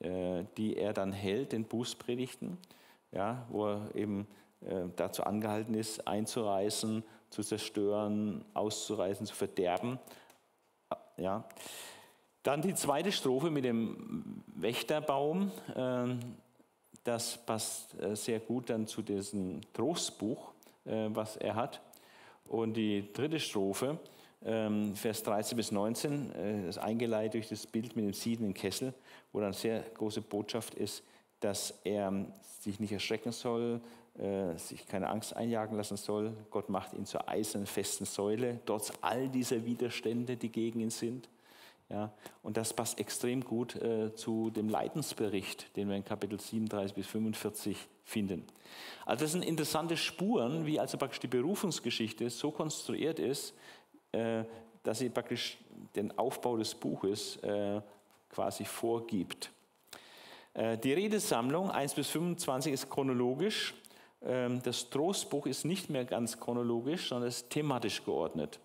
äh, 0.01 0.45
die 0.59 0.77
er 0.77 0.93
dann 0.93 1.13
hält, 1.13 1.53
den 1.53 1.65
Bußpredigten, 1.65 2.59
ja, 3.11 3.47
wo 3.49 3.69
er 3.69 3.95
eben 3.95 4.27
äh, 4.61 4.85
dazu 4.97 5.25
angehalten 5.25 5.73
ist, 5.73 6.07
einzureißen, 6.07 7.03
zu 7.31 7.43
zerstören, 7.43 8.45
auszureißen, 8.53 9.25
zu 9.25 9.35
verderben. 9.35 9.99
Ja. 11.17 11.49
Dann 12.43 12.61
die 12.61 12.75
zweite 12.75 13.13
Strophe 13.13 13.51
mit 13.51 13.65
dem 13.65 14.43
Wächterbaum. 14.47 15.53
Ähm, 17.11 17.15
das 17.15 17.39
passt 17.39 18.01
äh, 18.01 18.15
sehr 18.15 18.41
gut 18.41 18.71
dann 18.71 18.87
zu 18.87 19.03
diesem 19.03 19.61
Trostbuch, 19.73 20.53
äh, 20.85 21.09
was 21.11 21.37
er 21.37 21.55
hat. 21.55 21.81
Und 22.49 22.75
die 22.75 23.13
dritte 23.13 23.39
Strophe, 23.39 23.99
ähm, 24.45 24.95
Vers 24.95 25.23
13 25.23 25.57
bis 25.57 25.73
19, 25.73 26.33
äh, 26.35 26.69
ist 26.69 26.79
eingeleitet 26.79 27.35
durch 27.35 27.49
das 27.49 27.67
Bild 27.67 27.97
mit 27.97 28.05
dem 28.05 28.13
siedenden 28.13 28.55
Kessel, 28.55 28.95
wo 29.33 29.41
dann 29.41 29.53
sehr 29.53 29.83
große 29.95 30.23
Botschaft 30.23 30.75
ist, 30.75 31.03
dass 31.41 31.75
er 31.85 32.27
sich 32.61 32.81
nicht 32.81 32.93
erschrecken 32.93 33.33
soll, 33.33 33.81
sich 34.57 34.85
keine 34.87 35.09
Angst 35.09 35.35
einjagen 35.35 35.79
lassen 35.79 35.97
soll. 35.97 36.35
Gott 36.51 36.69
macht 36.69 36.93
ihn 36.93 37.07
zur 37.07 37.27
eisernen, 37.27 37.67
festen 37.67 38.05
Säule, 38.05 38.61
trotz 38.67 38.93
all 39.01 39.29
dieser 39.31 39.65
Widerstände, 39.65 40.37
die 40.37 40.51
gegen 40.51 40.81
ihn 40.81 40.91
sind. 40.91 41.31
Ja, 41.91 42.13
und 42.45 42.57
das 42.57 42.73
passt 42.73 43.01
extrem 43.01 43.43
gut 43.43 43.75
äh, 43.75 44.15
zu 44.15 44.51
dem 44.51 44.69
Leidensbericht, 44.69 45.77
den 45.77 45.89
wir 45.89 45.97
in 45.97 46.05
Kapitel 46.05 46.39
37 46.39 46.95
bis 46.95 47.09
45 47.09 47.77
finden. 48.05 48.45
Also 49.05 49.25
das 49.25 49.33
sind 49.33 49.45
interessante 49.45 49.97
Spuren, 49.97 50.67
wie 50.67 50.79
also 50.79 50.97
praktisch 50.99 51.19
die 51.19 51.27
Berufungsgeschichte 51.27 52.31
so 52.31 52.53
konstruiert 52.53 53.19
ist, 53.19 53.55
äh, 54.13 54.45
dass 54.85 55.01
sie 55.01 55.09
praktisch 55.09 55.59
den 55.97 56.17
Aufbau 56.17 56.57
des 56.57 56.77
Buches 56.77 57.37
äh, 57.39 57.81
quasi 58.31 58.65
vorgibt. 58.65 59.51
Äh, 60.55 60.79
die 60.79 60.93
Redesammlung 60.93 61.73
1 61.73 61.95
bis 61.95 62.09
25 62.11 62.73
ist 62.73 62.89
chronologisch. 62.89 63.75
Ähm, 64.23 64.63
das 64.63 64.91
Trostbuch 64.91 65.47
ist 65.47 65.65
nicht 65.65 65.91
mehr 65.91 66.05
ganz 66.05 66.39
chronologisch, 66.39 67.09
sondern 67.09 67.29
ist 67.29 67.51
thematisch 67.51 68.05
geordnet. 68.05 68.61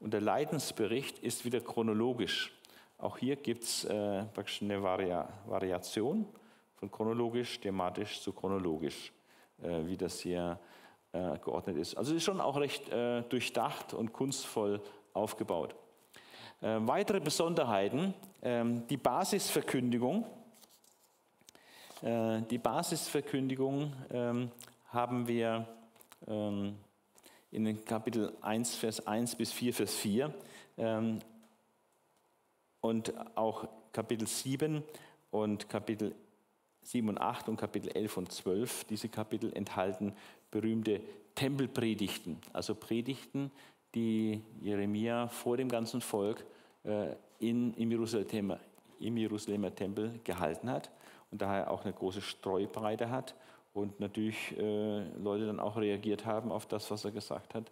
Und 0.00 0.12
der 0.12 0.20
Leidensbericht 0.20 1.20
ist 1.20 1.44
wieder 1.44 1.60
chronologisch. 1.60 2.52
Auch 3.04 3.18
hier 3.18 3.36
gibt 3.36 3.64
es 3.64 3.84
äh, 3.84 4.24
eine 4.62 4.82
Varia 4.82 5.28
Variation 5.44 6.24
von 6.76 6.90
chronologisch, 6.90 7.60
thematisch 7.60 8.22
zu 8.22 8.32
chronologisch, 8.32 9.12
äh, 9.62 9.84
wie 9.84 9.98
das 9.98 10.20
hier 10.20 10.58
äh, 11.12 11.36
geordnet 11.44 11.76
ist. 11.76 11.98
Also 11.98 12.12
es 12.12 12.16
ist 12.16 12.24
schon 12.24 12.40
auch 12.40 12.56
recht 12.56 12.88
äh, 12.88 13.20
durchdacht 13.24 13.92
und 13.92 14.14
kunstvoll 14.14 14.80
aufgebaut. 15.12 15.74
Äh, 16.62 16.78
weitere 16.80 17.20
Besonderheiten, 17.20 18.14
ähm, 18.40 18.86
die 18.86 18.96
Basisverkündigung. 18.96 20.24
Äh, 22.00 22.40
die 22.48 22.56
Basisverkündigung 22.56 23.92
ähm, 24.10 24.50
haben 24.86 25.28
wir 25.28 25.68
ähm, 26.26 26.78
in 27.50 27.66
den 27.66 27.84
Kapitel 27.84 28.32
1, 28.40 28.76
Vers 28.76 29.06
1 29.06 29.36
bis 29.36 29.52
4, 29.52 29.74
Vers 29.74 29.94
4 29.94 30.34
ähm, 30.78 31.20
und 32.84 33.14
auch 33.34 33.66
Kapitel 33.92 34.26
7 34.26 34.82
und 35.30 35.70
Kapitel 35.70 36.14
7 36.82 37.08
und 37.08 37.18
8 37.18 37.48
und 37.48 37.56
Kapitel 37.56 37.88
11 37.88 38.18
und 38.18 38.30
12. 38.30 38.84
Diese 38.84 39.08
Kapitel 39.08 39.50
enthalten 39.56 40.12
berühmte 40.50 41.00
Tempelpredigten, 41.34 42.36
also 42.52 42.74
Predigten, 42.74 43.50
die 43.94 44.42
Jeremia 44.60 45.28
vor 45.28 45.56
dem 45.56 45.70
ganzen 45.70 46.02
Volk 46.02 46.44
äh, 46.84 47.14
in, 47.38 47.72
im, 47.72 47.90
Jerusalem, 47.90 48.56
im 49.00 49.16
Jerusalemer 49.16 49.74
Tempel 49.74 50.20
gehalten 50.22 50.68
hat 50.68 50.90
und 51.30 51.40
daher 51.40 51.70
auch 51.70 51.84
eine 51.84 51.94
große 51.94 52.20
Streubreite 52.20 53.08
hat 53.08 53.34
und 53.74 53.98
natürlich 53.98 54.56
äh, 54.56 55.02
Leute 55.18 55.46
dann 55.46 55.58
auch 55.58 55.76
reagiert 55.76 56.24
haben 56.24 56.52
auf 56.52 56.64
das, 56.66 56.90
was 56.92 57.04
er 57.04 57.10
gesagt 57.10 57.54
hat. 57.54 57.70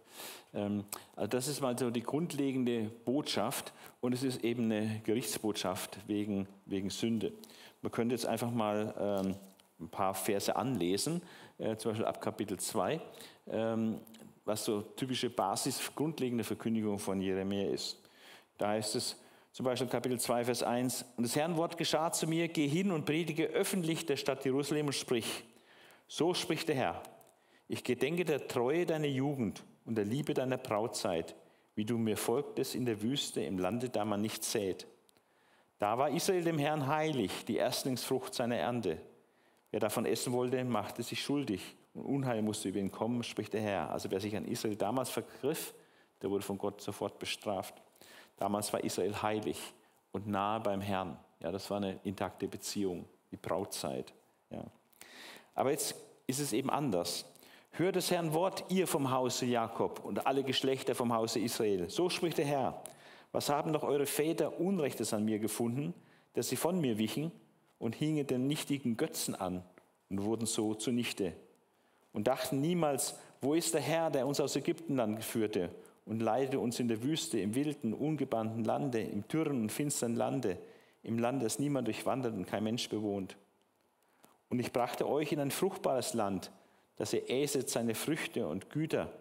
Ähm, 0.53 0.83
also 1.15 1.27
das 1.29 1.47
ist 1.47 1.61
mal 1.61 1.77
so 1.79 1.89
die 1.89 2.03
grundlegende 2.03 2.91
Botschaft 3.05 3.73
und 4.01 4.13
es 4.13 4.21
ist 4.21 4.43
eben 4.43 4.65
eine 4.65 5.01
Gerichtsbotschaft 5.05 5.97
wegen, 6.07 6.47
wegen 6.65 6.89
Sünde. 6.89 7.31
Man 7.81 7.91
könnte 7.91 8.13
jetzt 8.13 8.25
einfach 8.25 8.51
mal 8.51 8.93
ähm, 8.99 9.35
ein 9.79 9.89
paar 9.89 10.13
Verse 10.13 10.53
anlesen, 10.53 11.21
äh, 11.57 11.77
zum 11.77 11.91
Beispiel 11.91 12.05
ab 12.05 12.19
Kapitel 12.21 12.59
2, 12.59 13.01
ähm, 13.47 13.99
was 14.43 14.65
so 14.65 14.81
typische 14.81 15.29
Basis, 15.29 15.79
grundlegende 15.95 16.43
Verkündigung 16.43 16.99
von 16.99 17.21
Jeremia 17.21 17.69
ist. 17.69 17.97
Da 18.57 18.69
heißt 18.69 18.95
es 18.95 19.17
zum 19.53 19.65
Beispiel 19.65 19.87
Kapitel 19.87 20.19
2, 20.19 20.45
Vers 20.45 20.63
1, 20.63 21.05
und 21.15 21.23
das 21.23 21.35
Herrn 21.37 21.55
Wort 21.55 21.77
geschah 21.77 22.11
zu 22.11 22.27
mir, 22.27 22.49
geh 22.49 22.67
hin 22.67 22.91
und 22.91 23.05
predige 23.05 23.45
öffentlich 23.45 24.05
der 24.05 24.17
Stadt 24.17 24.43
Jerusalem 24.43 24.87
und 24.87 24.93
sprich, 24.93 25.45
so 26.13 26.35
spricht 26.35 26.67
der 26.67 26.75
Herr, 26.75 27.03
ich 27.67 27.83
gedenke 27.83 28.23
der 28.23 28.47
Treue 28.47 28.85
deiner 28.85 29.07
Jugend 29.07 29.63
und 29.83 29.95
der 29.95 30.05
Liebe 30.05 30.35
deiner 30.35 30.57
Brautzeit, 30.57 31.35
wie 31.73 31.85
du 31.85 31.97
mir 31.97 32.17
folgtest 32.17 32.75
in 32.75 32.85
der 32.85 33.01
Wüste, 33.01 33.41
im 33.41 33.57
Lande, 33.57 33.89
da 33.89 34.05
man 34.05 34.21
nicht 34.21 34.43
sät. 34.43 34.85
Da 35.79 35.97
war 35.97 36.11
Israel 36.11 36.43
dem 36.43 36.59
Herrn 36.59 36.85
heilig, 36.85 37.45
die 37.45 37.55
Erstlingsfrucht 37.55 38.35
seiner 38.35 38.57
Ernte. 38.57 38.99
Wer 39.71 39.79
davon 39.79 40.05
essen 40.05 40.33
wollte, 40.33 40.63
machte 40.63 41.01
sich 41.01 41.23
schuldig 41.23 41.75
und 41.95 42.05
Unheil 42.05 42.43
musste 42.43 42.69
über 42.69 42.77
ihn 42.77 42.91
kommen, 42.91 43.23
spricht 43.23 43.53
der 43.53 43.61
Herr. 43.61 43.89
Also 43.89 44.11
wer 44.11 44.19
sich 44.19 44.35
an 44.37 44.45
Israel 44.45 44.75
damals 44.75 45.09
vergriff, 45.09 45.73
der 46.21 46.29
wurde 46.29 46.43
von 46.43 46.59
Gott 46.59 46.79
sofort 46.79 47.17
bestraft. 47.17 47.81
Damals 48.37 48.71
war 48.71 48.83
Israel 48.83 49.19
heilig 49.19 49.59
und 50.11 50.27
nahe 50.27 50.59
beim 50.59 50.81
Herrn. 50.81 51.17
Ja, 51.39 51.51
das 51.51 51.71
war 51.71 51.77
eine 51.77 51.99
intakte 52.03 52.47
Beziehung, 52.47 53.05
die 53.31 53.37
Brautzeit. 53.37 54.13
Ja. 54.51 54.63
Aber 55.55 55.71
jetzt 55.71 55.95
ist 56.27 56.39
es 56.39 56.53
eben 56.53 56.69
anders. 56.69 57.25
Hört 57.71 57.95
des 57.95 58.11
Herrn 58.11 58.33
Wort, 58.33 58.65
ihr 58.69 58.87
vom 58.87 59.11
Hause 59.11 59.45
Jakob 59.45 60.03
und 60.05 60.27
alle 60.27 60.43
Geschlechter 60.43 60.93
vom 60.95 61.11
Hause 61.13 61.39
Israel. 61.39 61.89
So 61.89 62.09
spricht 62.09 62.37
der 62.37 62.45
Herr. 62.45 62.83
Was 63.31 63.49
haben 63.49 63.73
doch 63.73 63.83
eure 63.83 64.05
Väter 64.05 64.59
Unrechtes 64.59 65.13
an 65.13 65.25
mir 65.25 65.39
gefunden, 65.39 65.93
dass 66.33 66.49
sie 66.49 66.55
von 66.55 66.79
mir 66.79 66.99
wichen 66.99 67.31
und 67.79 67.95
hingen 67.95 68.27
den 68.27 68.47
nichtigen 68.47 68.95
Götzen 68.95 69.33
an 69.33 69.63
und 70.09 70.23
wurden 70.23 70.45
so 70.45 70.75
zunichte? 70.75 71.33
Und 72.13 72.27
dachten 72.27 72.61
niemals, 72.61 73.15
wo 73.41 73.55
ist 73.55 73.73
der 73.73 73.81
Herr, 73.81 74.11
der 74.11 74.27
uns 74.27 74.39
aus 74.39 74.55
Ägyptenland 74.55 75.23
führte 75.23 75.69
und 76.05 76.21
leitete 76.21 76.59
uns 76.59 76.79
in 76.79 76.87
der 76.87 77.01
Wüste, 77.01 77.39
im 77.39 77.55
wilden, 77.55 77.93
ungebannten 77.93 78.63
Lande, 78.63 79.01
im 79.01 79.27
dürren 79.27 79.61
und 79.61 79.71
finstern 79.71 80.15
Lande, 80.15 80.59
im 81.01 81.17
Land, 81.17 81.41
das 81.41 81.57
niemand 81.57 81.87
durchwandert 81.87 82.35
und 82.35 82.45
kein 82.45 82.63
Mensch 82.63 82.87
bewohnt? 82.87 83.35
Und 84.53 84.59
ich 84.59 84.71
brachte 84.71 85.09
euch 85.09 85.31
in 85.31 85.39
ein 85.39 85.49
fruchtbares 85.49 86.13
Land, 86.13 86.51
dass 86.97 87.11
ihr 87.11 87.27
äset 87.27 87.71
seine 87.71 87.95
Früchte 87.95 88.47
und 88.47 88.69
Güter. 88.69 89.11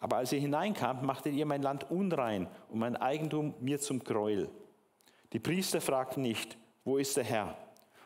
Aber 0.00 0.16
als 0.16 0.32
ihr 0.32 0.40
hineinkamt, 0.40 1.02
machtet 1.02 1.34
ihr 1.34 1.44
mein 1.44 1.60
Land 1.60 1.90
unrein 1.90 2.48
und 2.70 2.78
mein 2.78 2.96
Eigentum 2.96 3.52
mir 3.60 3.80
zum 3.80 4.02
Gräuel. 4.02 4.48
Die 5.34 5.40
Priester 5.40 5.82
fragten 5.82 6.22
nicht, 6.22 6.56
wo 6.86 6.96
ist 6.96 7.18
der 7.18 7.24
Herr? 7.24 7.54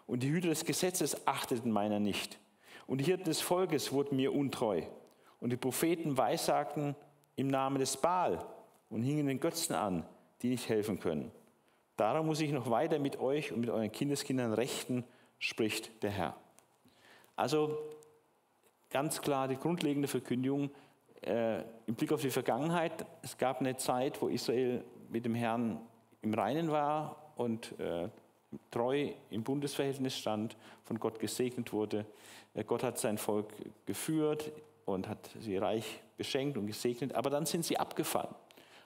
Und 0.08 0.24
die 0.24 0.28
Hüter 0.28 0.48
des 0.48 0.64
Gesetzes 0.64 1.24
achteten 1.24 1.70
meiner 1.70 2.00
nicht. 2.00 2.40
Und 2.88 2.98
die 2.98 3.04
Hirten 3.04 3.26
des 3.26 3.40
Volkes 3.40 3.92
wurden 3.92 4.16
mir 4.16 4.34
untreu. 4.34 4.82
Und 5.38 5.50
die 5.50 5.56
Propheten 5.56 6.18
weissagten 6.18 6.96
im 7.36 7.46
Namen 7.46 7.78
des 7.78 7.96
Baal 7.96 8.44
und 8.90 9.04
hingen 9.04 9.28
den 9.28 9.38
Götzen 9.38 9.76
an, 9.76 10.04
die 10.42 10.48
nicht 10.48 10.68
helfen 10.68 10.98
können. 10.98 11.30
Darum 11.96 12.26
muss 12.26 12.40
ich 12.40 12.50
noch 12.50 12.70
weiter 12.70 12.98
mit 12.98 13.20
euch 13.20 13.52
und 13.52 13.60
mit 13.60 13.70
euren 13.70 13.92
Kindeskindern 13.92 14.52
rechten, 14.52 15.04
spricht 15.38 16.02
der 16.02 16.10
Herr. 16.10 16.36
Also 17.36 17.78
ganz 18.90 19.20
klar 19.20 19.46
die 19.46 19.56
grundlegende 19.56 20.08
Verkündigung 20.08 20.70
äh, 21.22 21.60
im 21.86 21.94
Blick 21.94 22.12
auf 22.12 22.22
die 22.22 22.30
Vergangenheit. 22.30 23.04
Es 23.22 23.36
gab 23.36 23.60
eine 23.60 23.76
Zeit, 23.76 24.20
wo 24.20 24.28
Israel 24.28 24.82
mit 25.10 25.24
dem 25.24 25.34
Herrn 25.34 25.80
im 26.22 26.34
Reinen 26.34 26.70
war 26.70 27.32
und 27.36 27.78
äh, 27.78 28.08
treu 28.70 29.10
im 29.30 29.42
Bundesverhältnis 29.42 30.16
stand, 30.16 30.56
von 30.84 30.98
Gott 30.98 31.18
gesegnet 31.18 31.72
wurde. 31.72 32.06
Äh, 32.54 32.64
Gott 32.64 32.82
hat 32.82 32.98
sein 32.98 33.18
Volk 33.18 33.52
geführt 33.84 34.50
und 34.84 35.08
hat 35.08 35.30
sie 35.40 35.58
reich 35.58 36.00
beschenkt 36.16 36.56
und 36.56 36.66
gesegnet, 36.66 37.14
aber 37.14 37.28
dann 37.28 37.44
sind 37.44 37.64
sie 37.64 37.76
abgefallen, 37.76 38.34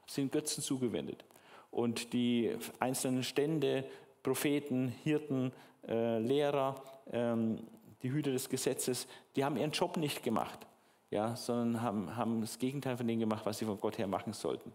sind 0.07 0.33
Götzen 0.33 0.63
zugewendet. 0.63 1.25
Und 1.71 2.13
die 2.13 2.57
einzelnen 2.81 3.23
Stände, 3.23 3.85
Propheten, 4.25 4.89
Hirten, 5.05 5.53
äh, 5.87 6.19
Lehrer, 6.19 6.83
ähm, 7.13 7.59
die 8.03 8.11
Hüter 8.11 8.33
des 8.33 8.49
Gesetzes, 8.49 9.07
die 9.37 9.45
haben 9.45 9.57
ihren 9.57 9.73
Job 9.73 9.97
nicht 9.97 10.23
gemacht, 10.23 10.67
ja, 11.11 11.37
sondern 11.37 11.83
haben, 11.83 12.17
haben 12.17 12.41
das 12.41 12.59
Gegenteil 12.59 12.97
von 12.97 13.07
dem 13.07 13.19
gemacht, 13.21 13.45
was 13.45 13.59
sie 13.59 13.65
von 13.65 13.81
Gott 13.81 13.99
her 13.99 14.07
machen 14.07 14.33
sollten. 14.33 14.73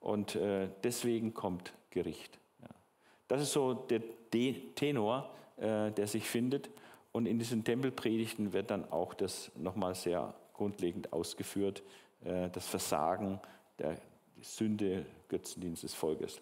Und 0.00 0.34
äh, 0.34 0.68
deswegen 0.82 1.32
kommt 1.32 1.72
Gericht. 1.90 2.38
Ja. 2.60 2.68
Das 3.28 3.42
ist 3.42 3.52
so 3.52 3.74
der 3.74 4.02
Tenor, 4.74 5.30
äh, 5.56 5.90
der 5.92 6.06
sich 6.06 6.28
findet. 6.28 6.70
Und 7.12 7.26
in 7.26 7.38
diesen 7.38 7.62
Tempelpredigten 7.62 8.52
wird 8.52 8.70
dann 8.70 8.90
auch 8.90 9.14
das 9.14 9.52
nochmal 9.56 9.94
sehr 9.94 10.34
grundlegend 10.54 11.12
ausgeführt, 11.12 11.82
äh, 12.24 12.48
das 12.50 12.66
Versagen 12.66 13.40
der 13.78 13.96
Sünde, 14.40 15.06
Götzendienst 15.28 15.82
des 15.82 15.94
Volkes. 15.94 16.40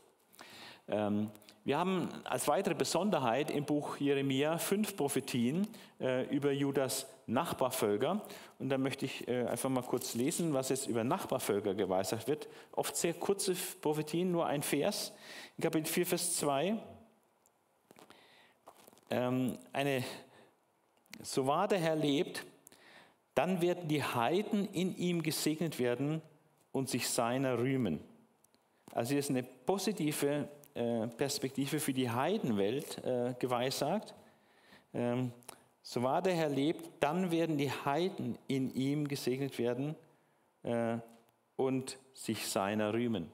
Ähm, 0.89 1.31
wir 1.71 1.79
haben 1.79 2.09
als 2.25 2.49
weitere 2.49 2.75
Besonderheit 2.75 3.49
im 3.53 3.65
Buch 3.65 3.97
Jeremia 3.99 4.59
fünf 4.59 4.97
Prophetien 4.97 5.69
äh, 6.01 6.25
über 6.25 6.51
Judas 6.51 7.07
Nachbarvölker. 7.29 8.23
Und 8.59 8.71
da 8.71 8.77
möchte 8.77 9.05
ich 9.05 9.29
äh, 9.29 9.47
einfach 9.47 9.71
mal 9.71 9.85
kurz 9.85 10.15
lesen, 10.15 10.53
was 10.53 10.71
jetzt 10.71 10.89
über 10.89 11.05
Nachbarvölker 11.05 11.75
geweissagt 11.75 12.27
wird. 12.27 12.49
Oft 12.73 12.97
sehr 12.97 13.15
kurze 13.15 13.55
Prophetien, 13.81 14.33
nur 14.33 14.47
ein 14.47 14.65
Vers. 14.65 15.13
In 15.59 15.63
Kapitel 15.63 15.87
4, 15.87 16.07
Vers 16.07 16.37
2. 16.39 16.77
Ähm, 19.11 19.57
eine, 19.73 20.03
so 21.23 21.47
wahr 21.47 21.69
der 21.69 21.79
Herr 21.79 21.95
lebt, 21.95 22.45
dann 23.37 23.61
werden 23.61 23.87
die 23.87 24.03
Heiden 24.03 24.69
in 24.73 24.97
ihm 24.97 25.23
gesegnet 25.23 25.79
werden 25.79 26.21
und 26.73 26.89
sich 26.89 27.09
seiner 27.09 27.59
rühmen. 27.59 28.01
Also 28.93 29.11
hier 29.11 29.21
ist 29.21 29.31
eine 29.31 29.45
positive 29.45 30.49
Perspektive 31.17 31.81
für 31.81 31.93
die 31.93 32.11
Heidenwelt 32.11 33.03
äh, 33.05 33.35
geweissagt. 33.39 34.15
Ähm, 34.95 35.33
so 35.83 36.03
wahr 36.03 36.23
der 36.23 36.35
Herr 36.35 36.49
lebt, 36.49 36.91
dann 37.01 37.31
werden 37.31 37.59
die 37.59 37.71
Heiden 37.71 38.39
in 38.47 38.73
ihm 38.75 39.09
gesegnet 39.09 39.59
werden 39.59 39.97
äh, 40.63 40.99
und 41.57 41.99
sich 42.15 42.47
seiner 42.47 42.93
rühmen. 42.93 43.31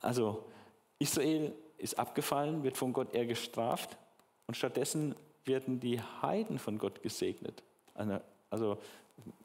Also 0.00 0.44
Israel 0.98 1.52
ist 1.78 1.98
abgefallen, 1.98 2.62
wird 2.62 2.76
von 2.76 2.92
Gott 2.92 3.14
eher 3.14 3.26
gestraft 3.26 3.96
und 4.46 4.54
stattdessen 4.56 5.14
werden 5.44 5.80
die 5.80 6.00
Heiden 6.00 6.58
von 6.58 6.78
Gott 6.78 7.02
gesegnet. 7.02 7.62
Also 8.50 8.78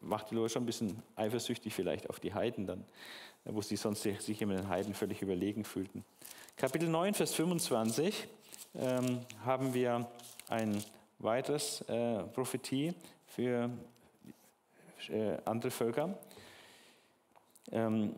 macht 0.01 0.31
die 0.31 0.35
Leute 0.35 0.53
schon 0.53 0.63
ein 0.63 0.67
bisschen 0.67 1.01
eifersüchtig 1.15 1.73
vielleicht 1.73 2.09
auf 2.09 2.19
die 2.19 2.33
Heiden 2.33 2.67
dann, 2.67 2.85
wo 3.45 3.61
sie 3.61 3.75
sonst 3.75 4.03
sich 4.03 4.41
immer 4.41 4.55
den 4.55 4.69
Heiden 4.69 4.93
völlig 4.93 5.21
überlegen 5.21 5.63
fühlten. 5.63 6.03
Kapitel 6.57 6.87
9, 6.89 7.13
Vers 7.13 7.33
25 7.33 8.27
ähm, 8.75 9.19
haben 9.43 9.73
wir 9.73 10.07
ein 10.49 10.83
weiteres 11.19 11.81
äh, 11.81 12.23
Prophetie 12.23 12.93
für 13.27 13.69
äh, 15.09 15.37
andere 15.45 15.71
Völker. 15.71 16.17
Ähm, 17.71 18.15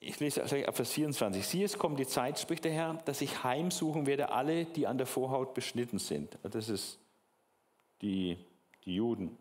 ich 0.00 0.20
lese 0.20 0.42
ab 0.42 0.76
Vers 0.76 0.92
24. 0.92 1.46
Siehe, 1.46 1.64
es 1.64 1.78
kommt 1.78 1.98
die 1.98 2.06
Zeit, 2.06 2.38
spricht 2.38 2.64
der 2.64 2.72
Herr, 2.72 2.94
dass 3.04 3.20
ich 3.20 3.42
heimsuchen 3.42 4.06
werde 4.06 4.30
alle, 4.30 4.64
die 4.64 4.86
an 4.86 4.98
der 4.98 5.06
Vorhaut 5.06 5.54
beschnitten 5.54 5.98
sind. 5.98 6.38
Das 6.42 6.68
ist 6.68 6.98
die, 8.02 8.36
die 8.84 8.94
Juden. 8.94 9.36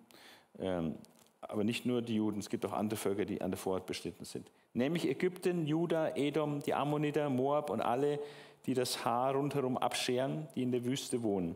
Ähm, 0.60 0.96
aber 1.50 1.64
nicht 1.64 1.86
nur 1.86 2.02
die 2.02 2.16
Juden, 2.16 2.40
es 2.40 2.50
gibt 2.50 2.66
auch 2.66 2.74
andere 2.74 2.98
Völker, 2.98 3.26
die 3.26 3.42
an 3.42 3.52
der 3.52 3.58
Vorhaut 3.58 3.86
beschnitten 3.86 4.26
sind 4.26 4.50
nämlich 4.76 5.08
Ägypten, 5.08 5.66
Juda, 5.66 6.16
Edom, 6.16 6.62
die 6.62 6.74
Ammoniter, 6.74 7.30
Moab 7.30 7.70
und 7.70 7.82
alle, 7.82 8.20
die 8.66 8.74
das 8.74 9.06
Haar 9.06 9.34
rundherum 9.34 9.78
abscheren, 9.78 10.48
die 10.56 10.64
in 10.64 10.72
der 10.72 10.86
Wüste 10.86 11.24
wohnen. 11.24 11.56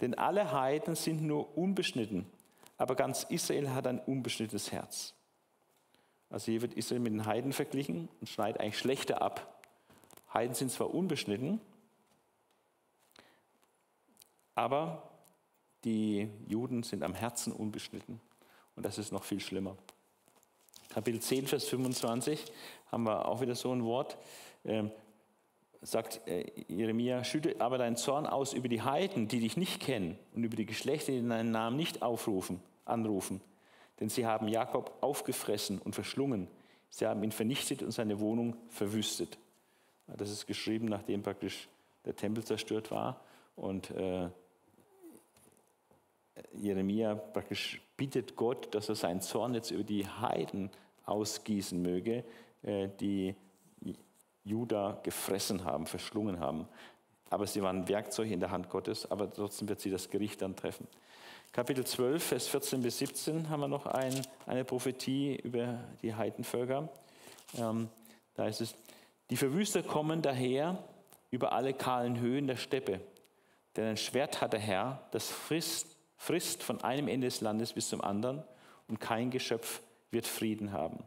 Denn 0.00 0.14
alle 0.14 0.50
Heiden 0.50 0.96
sind 0.96 1.22
nur 1.22 1.56
unbeschnitten, 1.56 2.26
aber 2.78 2.96
ganz 2.96 3.24
Israel 3.24 3.70
hat 3.70 3.86
ein 3.86 4.00
unbeschnittenes 4.00 4.72
Herz. 4.72 5.14
Also 6.30 6.50
hier 6.50 6.62
wird 6.62 6.74
Israel 6.74 7.00
mit 7.00 7.12
den 7.12 7.26
Heiden 7.26 7.52
verglichen 7.52 8.08
und 8.20 8.28
schneidet 8.28 8.60
eigentlich 8.60 8.78
schlechter 8.78 9.22
ab. 9.22 9.62
Heiden 10.32 10.54
sind 10.54 10.72
zwar 10.72 10.92
unbeschnitten, 10.92 11.60
aber 14.56 15.10
die 15.84 16.28
Juden 16.48 16.82
sind 16.82 17.02
am 17.02 17.14
Herzen 17.14 17.52
unbeschnitten. 17.52 18.20
Und 18.76 18.84
das 18.84 18.98
ist 18.98 19.12
noch 19.12 19.24
viel 19.24 19.40
schlimmer. 19.40 19.76
Kapitel 20.88 21.20
10, 21.20 21.46
Vers 21.46 21.64
25 21.64 22.44
haben 22.90 23.04
wir 23.04 23.26
auch 23.26 23.40
wieder 23.40 23.54
so 23.54 23.72
ein 23.72 23.84
Wort. 23.84 24.16
Ähm, 24.64 24.90
sagt 25.82 26.26
äh, 26.26 26.46
Jeremia, 26.68 27.24
schütte 27.24 27.60
aber 27.60 27.78
deinen 27.78 27.96
Zorn 27.96 28.26
aus 28.26 28.52
über 28.52 28.68
die 28.68 28.82
Heiden, 28.82 29.28
die 29.28 29.40
dich 29.40 29.56
nicht 29.56 29.80
kennen 29.80 30.18
und 30.34 30.44
über 30.44 30.56
die 30.56 30.66
Geschlechter, 30.66 31.12
die 31.12 31.26
deinen 31.26 31.50
Namen 31.50 31.76
nicht 31.76 32.02
aufrufen, 32.02 32.60
anrufen. 32.84 33.40
Denn 34.00 34.08
sie 34.08 34.26
haben 34.26 34.48
Jakob 34.48 34.96
aufgefressen 35.02 35.78
und 35.78 35.94
verschlungen. 35.94 36.48
Sie 36.90 37.06
haben 37.06 37.22
ihn 37.22 37.32
vernichtet 37.32 37.82
und 37.82 37.90
seine 37.90 38.20
Wohnung 38.20 38.56
verwüstet. 38.68 39.38
Das 40.06 40.30
ist 40.30 40.46
geschrieben, 40.46 40.86
nachdem 40.86 41.22
praktisch 41.22 41.68
der 42.04 42.16
Tempel 42.16 42.44
zerstört 42.44 42.90
war 42.90 43.20
und 43.56 43.90
äh, 43.90 44.28
Jeremia 46.52 47.14
praktisch 47.14 47.80
bittet 47.96 48.36
Gott, 48.36 48.74
dass 48.74 48.88
er 48.88 48.94
seinen 48.94 49.20
Zorn 49.20 49.54
jetzt 49.54 49.70
über 49.70 49.84
die 49.84 50.06
Heiden 50.06 50.70
ausgießen 51.06 51.80
möge, 51.80 52.24
äh, 52.62 52.88
die 53.00 53.34
Juda 54.44 55.00
gefressen 55.02 55.64
haben, 55.64 55.86
verschlungen 55.86 56.40
haben. 56.40 56.68
Aber 57.30 57.46
sie 57.46 57.62
waren 57.62 57.88
Werkzeuge 57.88 58.32
in 58.32 58.40
der 58.40 58.50
Hand 58.50 58.68
Gottes, 58.68 59.10
aber 59.10 59.30
trotzdem 59.30 59.68
wird 59.68 59.80
sie 59.80 59.90
das 59.90 60.10
Gericht 60.10 60.42
dann 60.42 60.54
treffen. 60.54 60.86
Kapitel 61.52 61.86
12, 61.86 62.22
Vers 62.22 62.48
14 62.48 62.82
bis 62.82 62.98
17 62.98 63.48
haben 63.48 63.60
wir 63.60 63.68
noch 63.68 63.86
ein, 63.86 64.12
eine 64.46 64.64
Prophetie 64.64 65.36
über 65.36 65.78
die 66.02 66.14
Heidenvölker. 66.14 66.88
Ähm, 67.56 67.88
da 68.34 68.46
ist 68.46 68.60
es, 68.60 68.74
die 69.30 69.36
Verwüster 69.36 69.82
kommen 69.82 70.20
daher 70.20 70.82
über 71.30 71.52
alle 71.52 71.72
kahlen 71.72 72.18
Höhen 72.18 72.46
der 72.46 72.56
Steppe. 72.56 73.00
Denn 73.76 73.86
ein 73.86 73.96
Schwert 73.96 74.40
hat 74.40 74.52
der 74.52 74.60
Herr, 74.60 75.06
das 75.12 75.28
frisst, 75.28 75.93
frisst 76.24 76.62
von 76.62 76.80
einem 76.80 77.06
Ende 77.06 77.26
des 77.26 77.42
Landes 77.42 77.74
bis 77.74 77.90
zum 77.90 78.00
anderen 78.00 78.42
und 78.88 78.98
kein 78.98 79.30
Geschöpf 79.30 79.82
wird 80.10 80.26
Frieden 80.26 80.72
haben. 80.72 81.04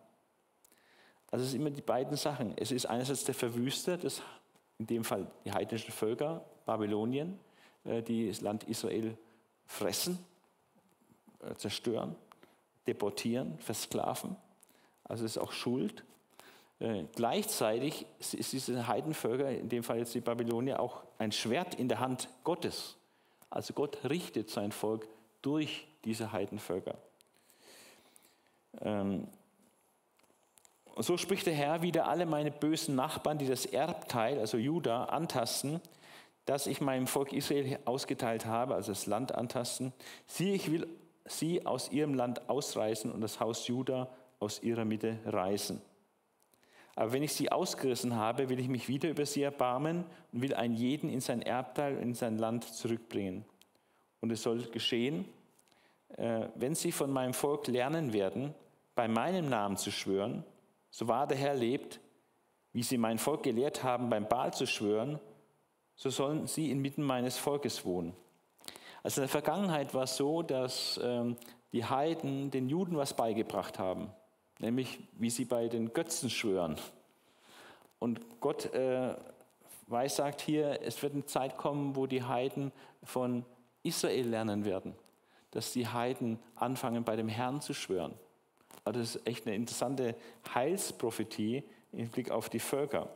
Also 1.31 1.43
es 1.43 1.51
sind 1.51 1.61
immer 1.61 1.71
die 1.71 1.81
beiden 1.81 2.15
Sachen. 2.15 2.53
Es 2.55 2.71
ist 2.71 2.85
einerseits 2.85 3.23
der 3.23 3.33
Verwüster, 3.33 3.97
das, 3.97 4.21
in 4.77 4.85
dem 4.85 5.03
Fall 5.03 5.25
die 5.43 5.51
heidnischen 5.51 5.91
Völker, 5.91 6.45
Babylonien, 6.67 7.39
äh, 7.83 8.03
die 8.03 8.27
das 8.27 8.41
Land 8.41 8.65
Israel 8.65 9.17
fressen, 9.65 10.19
äh, 11.39 11.55
zerstören, 11.55 12.15
deportieren, 12.85 13.57
versklaven. 13.57 14.35
Also 15.03 15.25
es 15.25 15.31
ist 15.31 15.37
auch 15.39 15.51
Schuld. 15.51 16.03
Äh, 16.79 17.05
gleichzeitig 17.15 18.05
ist 18.19 18.53
diese 18.53 18.87
Heidenvölker, 18.87 19.49
in 19.49 19.67
dem 19.67 19.81
Fall 19.81 19.97
jetzt 19.97 20.13
die 20.13 20.21
Babylonier, 20.21 20.79
auch 20.79 21.01
ein 21.17 21.31
Schwert 21.31 21.73
in 21.73 21.89
der 21.89 21.99
Hand 21.99 22.29
Gottes. 22.43 22.97
Also 23.49 23.73
Gott 23.73 23.97
richtet 24.09 24.49
sein 24.49 24.71
Volk 24.71 25.07
durch 25.41 25.87
diese 26.03 26.31
Heidenvölker. 26.31 26.95
Ähm, 28.81 29.27
und 30.95 31.03
so 31.03 31.17
spricht 31.17 31.45
der 31.45 31.53
Herr 31.53 31.83
wieder 31.83 32.07
alle 32.07 32.25
meine 32.25 32.49
bösen 32.49 32.95
Nachbarn, 32.95 33.37
die 33.37 33.47
das 33.47 33.65
Erbteil, 33.65 34.39
also 34.39 34.57
Juda, 34.57 35.05
antasten, 35.05 35.79
das 36.45 36.65
ich 36.65 36.81
meinem 36.81 37.07
Volk 37.07 37.33
Israel 37.33 37.77
ausgeteilt 37.85 38.45
habe, 38.45 38.73
also 38.73 38.91
das 38.91 39.05
Land 39.05 39.35
antasten. 39.35 39.93
Siehe, 40.25 40.55
ich 40.55 40.71
will 40.71 40.87
sie 41.25 41.65
aus 41.65 41.91
ihrem 41.91 42.13
Land 42.13 42.49
ausreißen 42.49 43.11
und 43.11 43.21
das 43.21 43.39
Haus 43.39 43.67
Juda 43.67 44.09
aus 44.39 44.63
ihrer 44.63 44.85
Mitte 44.85 45.19
reißen. 45.25 45.81
Aber 46.97 47.13
wenn 47.13 47.23
ich 47.23 47.31
sie 47.31 47.51
ausgerissen 47.51 48.15
habe, 48.15 48.49
will 48.49 48.59
ich 48.59 48.67
mich 48.67 48.89
wieder 48.89 49.09
über 49.09 49.25
sie 49.25 49.43
erbarmen 49.43 50.03
und 50.33 50.41
will 50.41 50.53
einen 50.53 50.73
jeden 50.73 51.09
in 51.09 51.21
sein 51.21 51.41
Erbteil 51.41 51.97
in 51.99 52.13
sein 52.13 52.37
Land 52.37 52.65
zurückbringen. 52.65 53.45
Und 54.19 54.31
es 54.31 54.41
soll 54.41 54.63
geschehen, 54.63 55.25
äh, 56.17 56.47
wenn 56.55 56.75
sie 56.75 56.91
von 56.91 57.11
meinem 57.11 57.33
Volk 57.33 57.67
lernen 57.67 58.11
werden, 58.11 58.53
bei 58.95 59.07
meinem 59.07 59.47
Namen 59.47 59.77
zu 59.77 59.91
schwören 59.91 60.43
so 60.89 61.07
wahr 61.07 61.27
der 61.27 61.37
Herr 61.37 61.53
lebt, 61.53 61.99
wie 62.73 62.81
sie 62.81 62.97
mein 62.97 63.19
Volk 63.19 63.43
gelehrt 63.43 63.83
haben, 63.83 64.09
beim 64.09 64.27
Baal 64.27 64.51
zu 64.53 64.65
schwören, 64.65 65.19
so 65.95 66.09
sollen 66.09 66.47
sie 66.47 66.71
inmitten 66.71 67.03
meines 67.03 67.37
Volkes 67.37 67.85
wohnen. 67.85 68.13
Also 69.03 69.21
in 69.21 69.23
der 69.23 69.29
Vergangenheit 69.29 69.93
war 69.93 70.03
es 70.03 70.17
so, 70.17 70.41
dass 70.41 70.99
ähm, 71.03 71.37
die 71.71 71.85
Heiden 71.85 72.49
den 72.49 72.67
Juden 72.67 72.97
was 72.97 73.15
beigebracht 73.15 73.77
haben, 73.77 74.09
nämlich 74.59 74.99
wie 75.13 75.29
sie 75.29 75.45
bei 75.45 75.67
den 75.67 75.93
Götzen 75.93 76.29
schwören. 76.29 76.77
Und 77.99 78.39
Gott 78.39 78.73
äh, 78.73 79.15
weissagt 79.87 80.41
hier, 80.41 80.81
es 80.83 81.01
wird 81.01 81.13
eine 81.13 81.25
Zeit 81.25 81.57
kommen, 81.57 81.95
wo 81.95 82.05
die 82.05 82.23
Heiden 82.23 82.71
von 83.03 83.45
Israel 83.83 84.27
lernen 84.27 84.65
werden, 84.65 84.93
dass 85.51 85.71
die 85.71 85.87
Heiden 85.87 86.39
anfangen, 86.55 87.03
bei 87.03 87.15
dem 87.15 87.29
Herrn 87.29 87.61
zu 87.61 87.73
schwören. 87.73 88.13
Also 88.83 88.99
das 88.99 89.15
ist 89.15 89.27
echt 89.27 89.45
eine 89.45 89.55
interessante 89.55 90.15
Heilsprophetie 90.53 91.63
im 91.91 92.09
Blick 92.09 92.31
auf 92.31 92.49
die 92.49 92.59
Völker. 92.59 93.09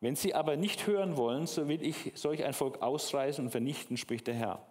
Wenn 0.00 0.16
sie 0.16 0.34
aber 0.34 0.56
nicht 0.56 0.86
hören 0.86 1.16
wollen, 1.16 1.46
so 1.46 1.68
will 1.68 1.82
ich 1.82 2.12
solch 2.16 2.44
ein 2.44 2.54
Volk 2.54 2.82
ausreißen 2.82 3.44
und 3.44 3.50
vernichten, 3.50 3.96
spricht 3.96 4.26
der 4.26 4.34
Herr. 4.34 4.66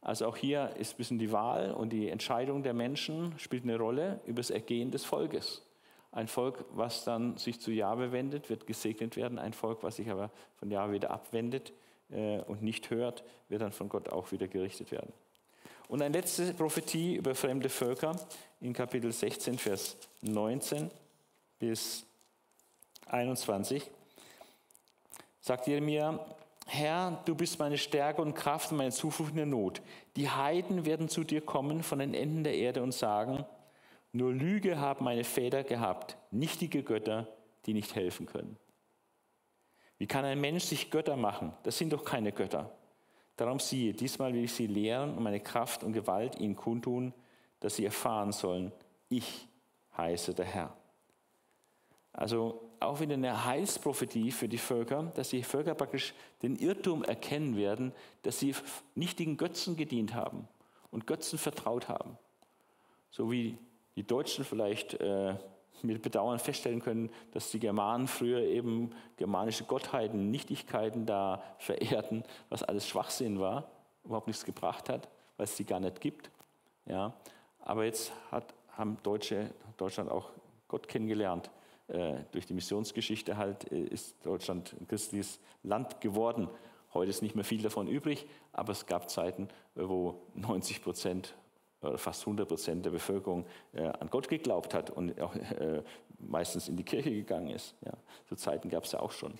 Also 0.00 0.26
auch 0.26 0.36
hier 0.36 0.76
ist 0.76 0.94
ein 0.94 0.96
bisschen 0.96 1.18
die 1.18 1.32
Wahl 1.32 1.72
und 1.72 1.90
die 1.90 2.08
Entscheidung 2.08 2.62
der 2.62 2.74
Menschen 2.74 3.36
spielt 3.38 3.64
eine 3.64 3.76
Rolle 3.76 4.20
über 4.26 4.40
das 4.40 4.50
Ergehen 4.50 4.90
des 4.90 5.04
Volkes. 5.04 5.62
Ein 6.12 6.28
Volk, 6.28 6.64
was 6.70 7.04
dann 7.04 7.36
sich 7.36 7.60
zu 7.60 7.70
Jahwe 7.70 8.12
wendet, 8.12 8.48
wird 8.48 8.66
gesegnet 8.66 9.16
werden. 9.16 9.38
Ein 9.38 9.52
Volk, 9.52 9.82
was 9.82 9.96
sich 9.96 10.08
aber 10.10 10.30
von 10.56 10.70
Jahwe 10.70 10.94
wieder 10.94 11.10
abwendet 11.10 11.72
äh, 12.10 12.40
und 12.40 12.62
nicht 12.62 12.90
hört, 12.90 13.24
wird 13.48 13.60
dann 13.60 13.72
von 13.72 13.88
Gott 13.88 14.08
auch 14.08 14.32
wieder 14.32 14.48
gerichtet 14.48 14.90
werden. 14.90 15.12
Und 15.88 16.02
eine 16.02 16.16
letzte 16.16 16.52
Prophetie 16.54 17.16
über 17.16 17.34
fremde 17.34 17.68
Völker 17.68 18.14
in 18.60 18.72
Kapitel 18.72 19.12
16, 19.12 19.58
Vers 19.58 19.96
19 20.22 20.90
bis 21.58 22.04
21. 23.06 23.90
Sagt 25.40 25.66
Jeremia, 25.66 26.18
Herr, 26.70 27.22
du 27.24 27.34
bist 27.34 27.58
meine 27.58 27.78
Stärke 27.78 28.20
und 28.20 28.34
Kraft 28.34 28.70
und 28.70 28.76
meine 28.76 28.90
Zuflucht 28.90 29.30
in 29.30 29.36
der 29.36 29.46
Not. 29.46 29.80
Die 30.16 30.28
Heiden 30.28 30.84
werden 30.84 31.08
zu 31.08 31.24
dir 31.24 31.40
kommen 31.40 31.82
von 31.82 31.98
den 31.98 32.12
Enden 32.12 32.44
der 32.44 32.54
Erde 32.54 32.82
und 32.82 32.92
sagen, 32.92 33.46
nur 34.12 34.34
Lüge 34.34 34.78
haben 34.78 35.02
meine 35.02 35.24
Väter 35.24 35.64
gehabt, 35.64 36.18
nichtige 36.30 36.82
Götter, 36.82 37.26
die 37.64 37.72
nicht 37.72 37.94
helfen 37.94 38.26
können. 38.26 38.58
Wie 39.96 40.06
kann 40.06 40.26
ein 40.26 40.42
Mensch 40.42 40.64
sich 40.64 40.90
Götter 40.90 41.16
machen? 41.16 41.54
Das 41.62 41.78
sind 41.78 41.90
doch 41.90 42.04
keine 42.04 42.32
Götter. 42.32 42.70
Darum 43.36 43.60
siehe, 43.60 43.94
diesmal 43.94 44.34
will 44.34 44.44
ich 44.44 44.52
sie 44.52 44.66
lehren 44.66 45.16
und 45.16 45.22
meine 45.22 45.40
Kraft 45.40 45.82
und 45.82 45.94
Gewalt 45.94 46.38
ihnen 46.38 46.54
kundtun, 46.54 47.14
dass 47.60 47.76
sie 47.76 47.86
erfahren 47.86 48.32
sollen, 48.32 48.72
ich 49.08 49.48
heiße 49.96 50.34
der 50.34 50.44
Herr. 50.44 50.76
Also 52.12 52.67
auch 52.80 53.00
wieder 53.00 53.14
eine 53.14 53.44
Heilsprophetie 53.44 54.30
für 54.30 54.48
die 54.48 54.58
Völker, 54.58 55.12
dass 55.14 55.30
die 55.30 55.42
Völker 55.42 55.74
praktisch 55.74 56.14
den 56.42 56.56
Irrtum 56.56 57.04
erkennen 57.04 57.56
werden, 57.56 57.92
dass 58.22 58.38
sie 58.38 58.54
nichtigen 58.94 59.36
Götzen 59.36 59.76
gedient 59.76 60.14
haben 60.14 60.48
und 60.90 61.06
Götzen 61.06 61.38
vertraut 61.38 61.88
haben. 61.88 62.16
So 63.10 63.30
wie 63.30 63.58
die 63.96 64.06
Deutschen 64.06 64.44
vielleicht 64.44 64.94
äh, 64.94 65.34
mit 65.82 66.02
Bedauern 66.02 66.38
feststellen 66.38 66.80
können, 66.80 67.10
dass 67.32 67.50
die 67.50 67.60
Germanen 67.60 68.08
früher 68.08 68.40
eben 68.40 68.90
germanische 69.16 69.64
Gottheiten, 69.64 70.30
Nichtigkeiten 70.30 71.06
da 71.06 71.42
verehrten, 71.58 72.24
was 72.48 72.62
alles 72.62 72.86
Schwachsinn 72.88 73.40
war, 73.40 73.70
überhaupt 74.04 74.26
nichts 74.26 74.44
gebracht 74.44 74.88
hat, 74.88 75.08
weil 75.36 75.44
es 75.44 75.56
die 75.56 75.64
gar 75.64 75.80
nicht 75.80 76.00
gibt. 76.00 76.30
Ja. 76.86 77.14
Aber 77.60 77.84
jetzt 77.84 78.12
hat, 78.30 78.54
haben 78.76 78.98
Deutsche, 79.02 79.50
Deutschland 79.76 80.10
auch 80.10 80.30
Gott 80.68 80.88
kennengelernt. 80.88 81.50
Äh, 81.88 82.24
durch 82.32 82.46
die 82.46 82.54
Missionsgeschichte 82.54 83.36
halt 83.36 83.70
äh, 83.72 83.80
ist 83.80 84.14
Deutschland 84.24 84.74
ein 84.80 84.86
christliches 84.86 85.40
Land 85.62 86.00
geworden. 86.00 86.48
Heute 86.94 87.10
ist 87.10 87.22
nicht 87.22 87.34
mehr 87.34 87.44
viel 87.44 87.62
davon 87.62 87.88
übrig, 87.88 88.26
aber 88.52 88.72
es 88.72 88.86
gab 88.86 89.10
Zeiten, 89.10 89.48
wo 89.74 90.22
90 90.34 90.82
Prozent 90.82 91.34
fast 91.96 92.22
100 92.22 92.48
Prozent 92.48 92.84
der 92.84 92.90
Bevölkerung 92.90 93.46
äh, 93.72 93.84
an 93.86 94.10
Gott 94.10 94.28
geglaubt 94.28 94.74
hat 94.74 94.90
und 94.90 95.20
auch 95.20 95.34
äh, 95.34 95.82
meistens 96.18 96.68
in 96.68 96.76
die 96.76 96.84
Kirche 96.84 97.10
gegangen 97.10 97.50
ist. 97.50 97.74
Ja, 97.84 97.92
so 98.28 98.36
Zeiten 98.36 98.68
gab 98.68 98.84
es 98.84 98.92
ja 98.92 99.00
auch 99.00 99.12
schon. 99.12 99.34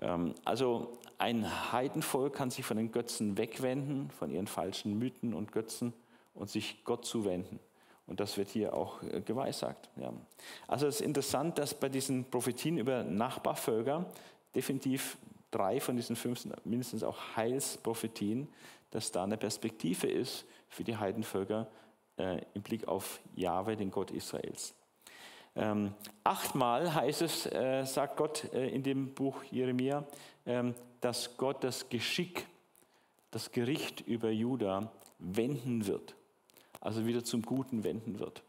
Ähm, 0.00 0.34
also 0.44 0.98
ein 1.18 1.72
Heidenvolk 1.72 2.34
kann 2.34 2.50
sich 2.50 2.64
von 2.64 2.76
den 2.76 2.90
Götzen 2.90 3.38
wegwenden, 3.38 4.10
von 4.10 4.30
ihren 4.30 4.46
falschen 4.46 4.98
Mythen 4.98 5.32
und 5.32 5.52
Götzen 5.52 5.92
und 6.34 6.50
sich 6.50 6.84
Gott 6.84 7.04
zuwenden. 7.04 7.60
Und 8.10 8.18
das 8.18 8.36
wird 8.36 8.48
hier 8.50 8.74
auch 8.74 9.02
äh, 9.04 9.20
geweissagt. 9.20 9.88
Ja. 9.96 10.12
Also 10.66 10.88
es 10.88 10.96
ist 10.96 11.06
interessant, 11.06 11.58
dass 11.58 11.74
bei 11.74 11.88
diesen 11.88 12.24
Prophetien 12.24 12.76
über 12.76 13.04
Nachbarvölker 13.04 14.04
definitiv 14.54 15.16
drei 15.52 15.80
von 15.80 15.94
diesen 15.96 16.16
fünf 16.16 16.44
mindestens 16.64 17.04
auch 17.04 17.18
Heilsprophetien, 17.36 18.48
dass 18.90 19.12
da 19.12 19.22
eine 19.22 19.36
Perspektive 19.36 20.08
ist 20.08 20.44
für 20.68 20.82
die 20.82 20.96
Heidenvölker 20.96 21.68
äh, 22.16 22.42
im 22.54 22.62
Blick 22.62 22.88
auf 22.88 23.20
Jahwe, 23.36 23.76
den 23.76 23.92
Gott 23.92 24.10
Israels. 24.10 24.74
Ähm, 25.54 25.94
achtmal 26.24 26.92
heißt 26.92 27.22
es, 27.22 27.46
äh, 27.46 27.84
sagt 27.84 28.16
Gott 28.16 28.52
äh, 28.52 28.70
in 28.70 28.82
dem 28.82 29.14
Buch 29.14 29.44
Jeremia, 29.52 30.04
ähm, 30.46 30.74
dass 31.00 31.36
Gott 31.36 31.62
das 31.62 31.88
Geschick, 31.88 32.44
das 33.30 33.52
Gericht 33.52 34.00
über 34.00 34.30
Juda 34.30 34.90
wenden 35.20 35.86
wird. 35.86 36.16
Also 36.80 37.06
wieder 37.06 37.24
zum 37.24 37.42
Guten 37.42 37.84
wenden 37.84 38.18
wird. 38.18 38.42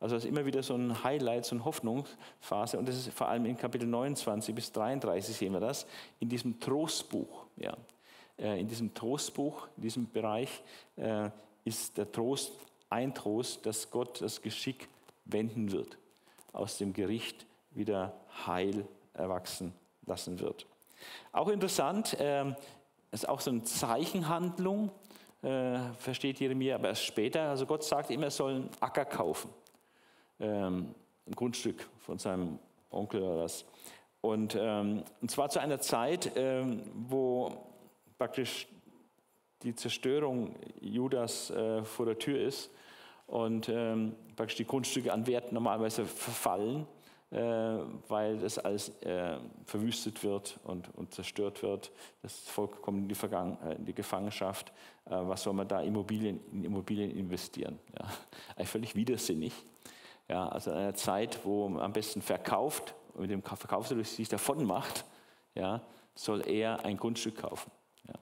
Also 0.00 0.14
das 0.14 0.24
ist 0.24 0.30
immer 0.30 0.46
wieder 0.46 0.62
so 0.62 0.74
ein 0.74 1.02
Highlight, 1.02 1.44
so 1.44 1.56
eine 1.56 1.64
Hoffnungsphase. 1.64 2.78
Und 2.78 2.88
das 2.88 2.96
ist 2.96 3.12
vor 3.12 3.28
allem 3.28 3.46
in 3.46 3.56
Kapitel 3.56 3.86
29 3.86 4.54
bis 4.54 4.70
33 4.72 5.36
sehen 5.36 5.52
wir 5.52 5.60
das, 5.60 5.86
in 6.20 6.28
diesem 6.28 6.60
Trostbuch. 6.60 7.46
Ja. 7.56 7.76
Äh, 8.38 8.60
in 8.60 8.68
diesem 8.68 8.94
Trostbuch, 8.94 9.66
in 9.76 9.82
diesem 9.82 10.10
Bereich 10.10 10.62
äh, 10.96 11.30
ist 11.64 11.98
der 11.98 12.10
Trost 12.12 12.52
ein 12.90 13.14
Trost, 13.14 13.66
dass 13.66 13.90
Gott 13.90 14.22
das 14.22 14.40
Geschick 14.40 14.88
wenden 15.24 15.72
wird, 15.72 15.98
aus 16.52 16.78
dem 16.78 16.92
Gericht 16.92 17.44
wieder 17.72 18.14
Heil 18.46 18.86
erwachsen 19.14 19.74
lassen 20.06 20.40
wird. 20.40 20.66
Auch 21.32 21.48
interessant, 21.48 22.16
ähm, 22.18 22.56
ist 23.10 23.28
auch 23.28 23.40
so 23.40 23.50
eine 23.50 23.62
Zeichenhandlung, 23.62 24.90
äh, 25.42 25.78
versteht 25.98 26.40
Jeremia 26.40 26.74
aber 26.74 26.88
erst 26.88 27.04
später. 27.04 27.48
Also 27.48 27.66
Gott 27.66 27.84
sagt 27.84 28.10
immer, 28.10 28.24
er 28.24 28.30
soll 28.30 28.54
einen 28.54 28.70
Acker 28.80 29.04
kaufen 29.04 29.50
ähm, 30.40 30.94
ein 31.26 31.34
Grundstück 31.34 31.88
von 31.98 32.18
seinem 32.18 32.58
Onkel 32.90 33.22
oder 33.22 33.42
was. 33.42 33.64
Und, 34.20 34.56
ähm, 34.58 35.04
und 35.20 35.30
zwar 35.30 35.48
zu 35.48 35.60
einer 35.60 35.80
Zeit, 35.80 36.32
ähm, 36.36 36.82
wo 36.94 37.52
praktisch 38.18 38.66
die 39.62 39.74
Zerstörung 39.74 40.56
Judas 40.80 41.50
äh, 41.50 41.84
vor 41.84 42.06
der 42.06 42.18
Tür 42.18 42.40
ist 42.40 42.70
und 43.26 43.68
ähm, 43.68 44.14
praktisch 44.36 44.56
die 44.56 44.66
Grundstücke 44.66 45.12
an 45.12 45.26
Wert 45.26 45.52
normalerweise 45.52 46.04
verfallen, 46.04 46.86
weil 47.30 48.38
das 48.38 48.58
alles 48.58 48.88
äh, 49.02 49.38
verwüstet 49.66 50.24
wird 50.24 50.58
und, 50.64 50.88
und, 50.96 51.12
zerstört 51.12 51.62
wird. 51.62 51.92
Das 52.22 52.38
Volk 52.48 52.80
kommt 52.80 53.02
in 53.02 53.08
die, 53.08 53.14
Vergangen 53.14 53.58
äh, 53.62 53.74
in 53.74 53.84
die 53.84 53.92
Gefangenschaft. 53.92 54.72
Äh, 55.04 55.10
was 55.10 55.42
soll 55.42 55.52
man 55.52 55.68
da 55.68 55.82
Immobilien, 55.82 56.40
in 56.52 56.64
Immobilien 56.64 57.10
investieren? 57.10 57.78
Ja. 57.98 58.06
Eigentlich 58.56 58.68
völlig 58.68 58.94
widersinnig. 58.94 59.52
Ja, 60.28 60.48
also 60.48 60.70
in 60.70 60.78
einer 60.78 60.94
Zeit, 60.94 61.44
wo 61.44 61.68
man 61.68 61.82
am 61.82 61.92
besten 61.92 62.22
verkauft 62.22 62.94
und 63.14 63.22
mit 63.22 63.30
dem 63.30 63.42
Verkaufserlös 63.42 64.16
sich 64.16 64.28
davon 64.28 64.64
macht, 64.64 65.04
ja, 65.54 65.82
soll 66.14 66.46
er 66.48 66.84
ein 66.84 66.96
Grundstück 66.96 67.36
kaufen. 67.36 67.70
Ja. 68.06 68.14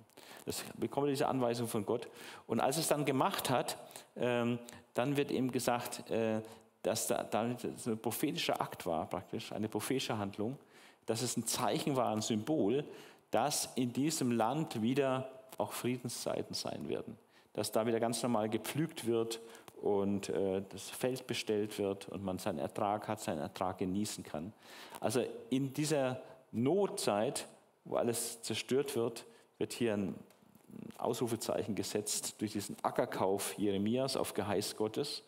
Das 0.46 0.64
bekommt 0.76 1.08
diese 1.08 1.28
Anweisung 1.28 1.68
von 1.68 1.86
Gott. 1.86 2.08
Und 2.46 2.60
als 2.60 2.76
es 2.76 2.88
dann 2.88 3.04
gemacht 3.04 3.50
hat, 3.50 3.76
ähm, 4.16 4.58
dann 4.94 5.16
wird 5.16 5.30
ihm 5.30 5.52
gesagt, 5.52 6.10
äh, 6.10 6.40
dass 6.86 7.08
da, 7.08 7.24
da 7.24 7.40
ein 7.40 7.56
prophetischer 8.00 8.60
Akt 8.60 8.86
war, 8.86 9.06
praktisch, 9.06 9.50
eine 9.50 9.68
prophetische 9.68 10.16
Handlung, 10.18 10.56
dass 11.04 11.20
es 11.20 11.36
ein 11.36 11.44
Zeichen 11.44 11.96
war, 11.96 12.14
ein 12.14 12.22
Symbol, 12.22 12.84
dass 13.32 13.70
in 13.74 13.92
diesem 13.92 14.30
Land 14.30 14.80
wieder 14.82 15.28
auch 15.58 15.72
Friedenszeiten 15.72 16.54
sein 16.54 16.88
werden. 16.88 17.18
Dass 17.54 17.72
da 17.72 17.86
wieder 17.86 17.98
ganz 17.98 18.22
normal 18.22 18.48
gepflügt 18.48 19.04
wird 19.04 19.40
und 19.82 20.28
äh, 20.28 20.62
das 20.68 20.88
Feld 20.88 21.26
bestellt 21.26 21.76
wird 21.80 22.08
und 22.08 22.24
man 22.24 22.38
seinen 22.38 22.60
Ertrag 22.60 23.08
hat, 23.08 23.20
seinen 23.20 23.40
Ertrag 23.40 23.78
genießen 23.78 24.22
kann. 24.22 24.52
Also 25.00 25.24
in 25.50 25.72
dieser 25.74 26.22
Notzeit, 26.52 27.48
wo 27.84 27.96
alles 27.96 28.42
zerstört 28.42 28.94
wird, 28.94 29.24
wird 29.58 29.72
hier 29.72 29.94
ein 29.94 30.14
Ausrufezeichen 30.98 31.74
gesetzt 31.74 32.40
durch 32.40 32.52
diesen 32.52 32.76
Ackerkauf 32.82 33.58
Jeremias 33.58 34.16
auf 34.16 34.34
Geheiß 34.34 34.76
Gottes, 34.76 35.24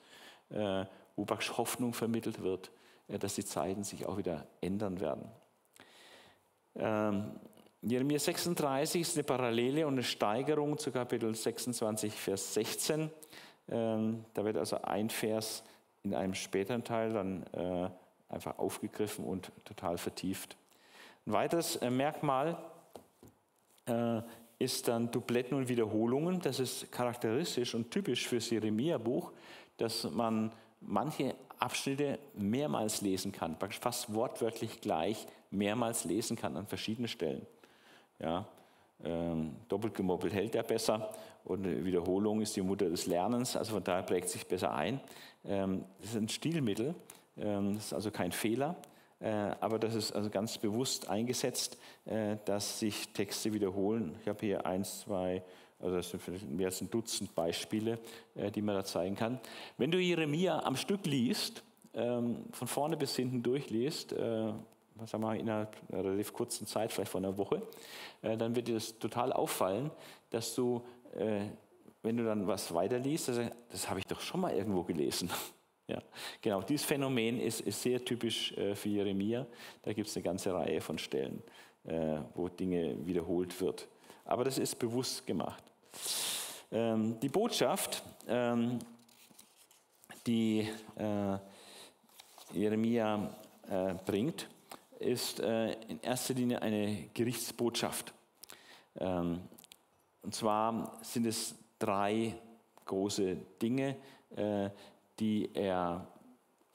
äh, 0.51 0.85
praktisch 1.25 1.57
Hoffnung 1.57 1.95
vermittelt 1.95 2.43
wird, 2.43 2.71
äh, 3.09 3.19
dass 3.19 3.35
die 3.35 3.45
Zeiten 3.45 3.85
sich 3.85 4.07
auch 4.07 4.17
wieder 4.17 4.47
ändern 4.61 5.01
werden. 5.01 5.29
Ähm, 6.77 7.33
Jeremia 7.83 8.19
36 8.19 9.01
ist 9.01 9.17
eine 9.17 9.25
Parallele 9.25 9.87
und 9.87 9.95
eine 9.95 10.03
Steigerung 10.03 10.79
zu 10.79 10.91
Kapitel 10.91 11.35
26, 11.35 12.13
Vers 12.13 12.55
16. 12.55 13.11
Ähm, 13.71 14.25
da 14.35 14.45
wird 14.45 14.57
also 14.57 14.83
ein 14.83 15.11
Vers 15.11 15.63
in 16.03 16.15
einem 16.15 16.35
späteren 16.35 16.83
Teil 16.83 17.13
dann 17.13 17.43
äh, 17.53 17.89
einfach 18.29 18.59
aufgegriffen 18.59 19.25
und 19.25 19.53
total 19.65 19.99
vertieft. 19.99 20.57
Ein 21.27 21.33
weiteres 21.33 21.77
äh, 21.77 21.91
Merkmal 21.91 22.59
äh, 23.87 24.23
ist 24.59 24.89
dann 24.89 25.11
Dubletten 25.11 25.57
und 25.57 25.69
Wiederholungen. 25.69 26.41
Das 26.41 26.59
ist 26.59 26.91
charakteristisch 26.91 27.75
und 27.75 27.91
typisch 27.91 28.27
für 28.27 28.37
das 28.37 28.51
Jeremia-Buch, 28.51 29.33
dass 29.77 30.11
man 30.11 30.53
manche 30.81 31.35
Abschnitte 31.59 32.19
mehrmals 32.35 33.01
lesen 33.01 33.33
kann, 33.33 33.57
fast 33.81 34.15
wortwörtlich 34.15 34.81
gleich 34.81 35.27
mehrmals 35.51 36.05
lesen 36.05 36.37
kann 36.37 36.57
an 36.57 36.67
verschiedenen 36.67 37.09
Stellen. 37.09 37.47
Ja, 38.19 38.47
ähm, 39.05 39.57
doppelt 39.69 39.95
gemoppelt 39.95 40.33
hält 40.33 40.55
er 40.55 40.65
besser 40.65 41.11
und 41.45 41.65
Wiederholung 41.85 42.41
ist 42.41 42.57
die 42.57 42.63
Mutter 42.63 42.89
des 42.89 43.07
Lernens, 43.07 43.57
also 43.57 43.75
von 43.75 43.85
daher 43.85 44.03
prägt 44.03 44.29
sich 44.29 44.47
besser 44.47 44.75
ein. 44.75 45.01
Ähm, 45.45 45.85
das 46.01 46.11
ist 46.11 46.17
ein 46.17 46.29
Stilmittel, 46.29 46.95
ähm, 47.37 47.75
das 47.75 47.87
ist 47.87 47.93
also 47.93 48.11
kein 48.11 48.33
Fehler, 48.33 48.77
äh, 49.21 49.29
aber 49.61 49.79
das 49.79 49.95
ist 49.95 50.13
also 50.13 50.31
ganz 50.31 50.59
bewusst 50.59 51.09
eingesetzt, 51.09 51.79
äh, 52.07 52.37
dass 52.45 52.81
sich 52.81 53.13
Texte 53.13 53.53
wiederholen. 53.53 54.17
Ich 54.21 54.29
habe 54.29 54.41
hier 54.41 54.67
eins, 54.67 55.01
zwei, 55.01 55.43
also 55.81 55.97
das 55.97 56.11
sind 56.11 56.23
vielleicht 56.23 56.49
mehr 56.49 56.67
als 56.67 56.81
ein 56.81 56.91
Dutzend 56.91 57.35
Beispiele, 57.35 57.99
äh, 58.35 58.51
die 58.51 58.63
man 58.63 58.75
da 58.75 58.85
zeigen 58.85 59.17
kann. 59.17 59.41
Wenn 59.77 59.91
du 59.91 59.99
Jeremia 59.99 60.61
am 60.61 60.77
Stück 60.77 61.07
liest, 61.07 61.63
ähm, 61.95 62.45
von 62.53 62.69
vorne 62.69 62.97
bis 62.97 63.17
hinten 63.17 63.43
durchliest, 63.43 64.15
was 64.95 65.11
sagen 65.11 65.23
wir, 65.23 65.37
innerhalb 65.37 65.77
einer 65.91 66.05
relativ 66.05 66.33
kurzen 66.33 66.67
Zeit, 66.67 66.93
vielleicht 66.93 67.13
von 67.13 67.25
einer 67.25 67.39
Woche, 67.39 67.63
dann 68.21 68.57
wird 68.57 68.67
dir 68.67 68.75
das 68.75 68.99
total 68.99 69.33
auffallen, 69.33 69.93
dass 70.31 70.57
du 70.57 70.83
äh, 71.15 71.47
wenn 72.03 72.17
du 72.17 72.25
dann 72.25 72.47
was 72.47 72.73
weiterliest, 72.73 73.29
also, 73.31 73.43
das 73.71 73.89
habe 73.91 74.01
ich 74.01 74.07
doch 74.07 74.21
schon 74.21 74.41
mal 74.41 74.55
irgendwo 74.55 74.83
gelesen. 74.83 75.31
Ja, 75.91 76.03
genau, 76.43 76.61
dieses 76.61 76.85
Phänomen 76.85 77.41
ist, 77.41 77.63
ist 77.63 77.81
sehr 77.81 78.05
typisch 78.05 78.53
äh, 78.59 78.75
für 78.75 78.91
Jeremia. 78.91 79.47
Da 79.81 79.95
gibt 79.95 80.07
es 80.07 80.17
eine 80.17 80.23
ganze 80.23 80.53
Reihe 80.53 80.83
von 80.83 80.99
Stellen, 80.99 81.43
äh, 81.85 82.19
wo 82.35 82.51
Dinge 82.51 83.07
wiederholt 83.07 83.59
wird. 83.59 83.89
Aber 84.27 84.45
das 84.45 84.59
ist 84.59 84.79
bewusst 84.79 85.27
gemacht. 85.27 85.65
Ähm, 86.71 87.19
die 87.21 87.29
Botschaft, 87.29 88.03
ähm, 88.27 88.79
die 90.27 90.69
äh, 90.97 91.39
Jeremia 92.53 93.31
äh, 93.71 93.95
bringt, 94.05 94.49
ist 94.99 95.41
äh, 95.41 95.73
in 95.89 96.01
erster 96.01 96.35
Linie 96.35 96.61
eine 96.61 97.09
Gerichtsbotschaft. 97.15 98.13
Ähm, 98.99 99.41
und 100.23 100.35
zwar 100.35 100.99
sind 101.03 101.27
es 101.27 101.55
drei 101.79 102.35
große 102.85 103.37
Dinge, 103.63 103.97
äh, 104.37 104.71
die 105.19 105.51
er 105.55 106.07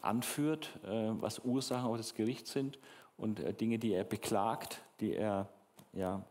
anführt, 0.01 0.69
äh, 0.83 1.09
was 1.21 1.39
Ursachen 1.39 1.89
auch 1.89 1.97
des 1.97 2.13
Gerichts 2.13 2.51
sind 2.51 2.79
und 3.17 3.39
äh, 3.39 3.53
Dinge, 3.53 3.79
die 3.79 3.93
er 3.93 4.03
beklagt, 4.03 4.81
die 4.99 5.13
er 5.13 5.49
ja, 5.93 6.23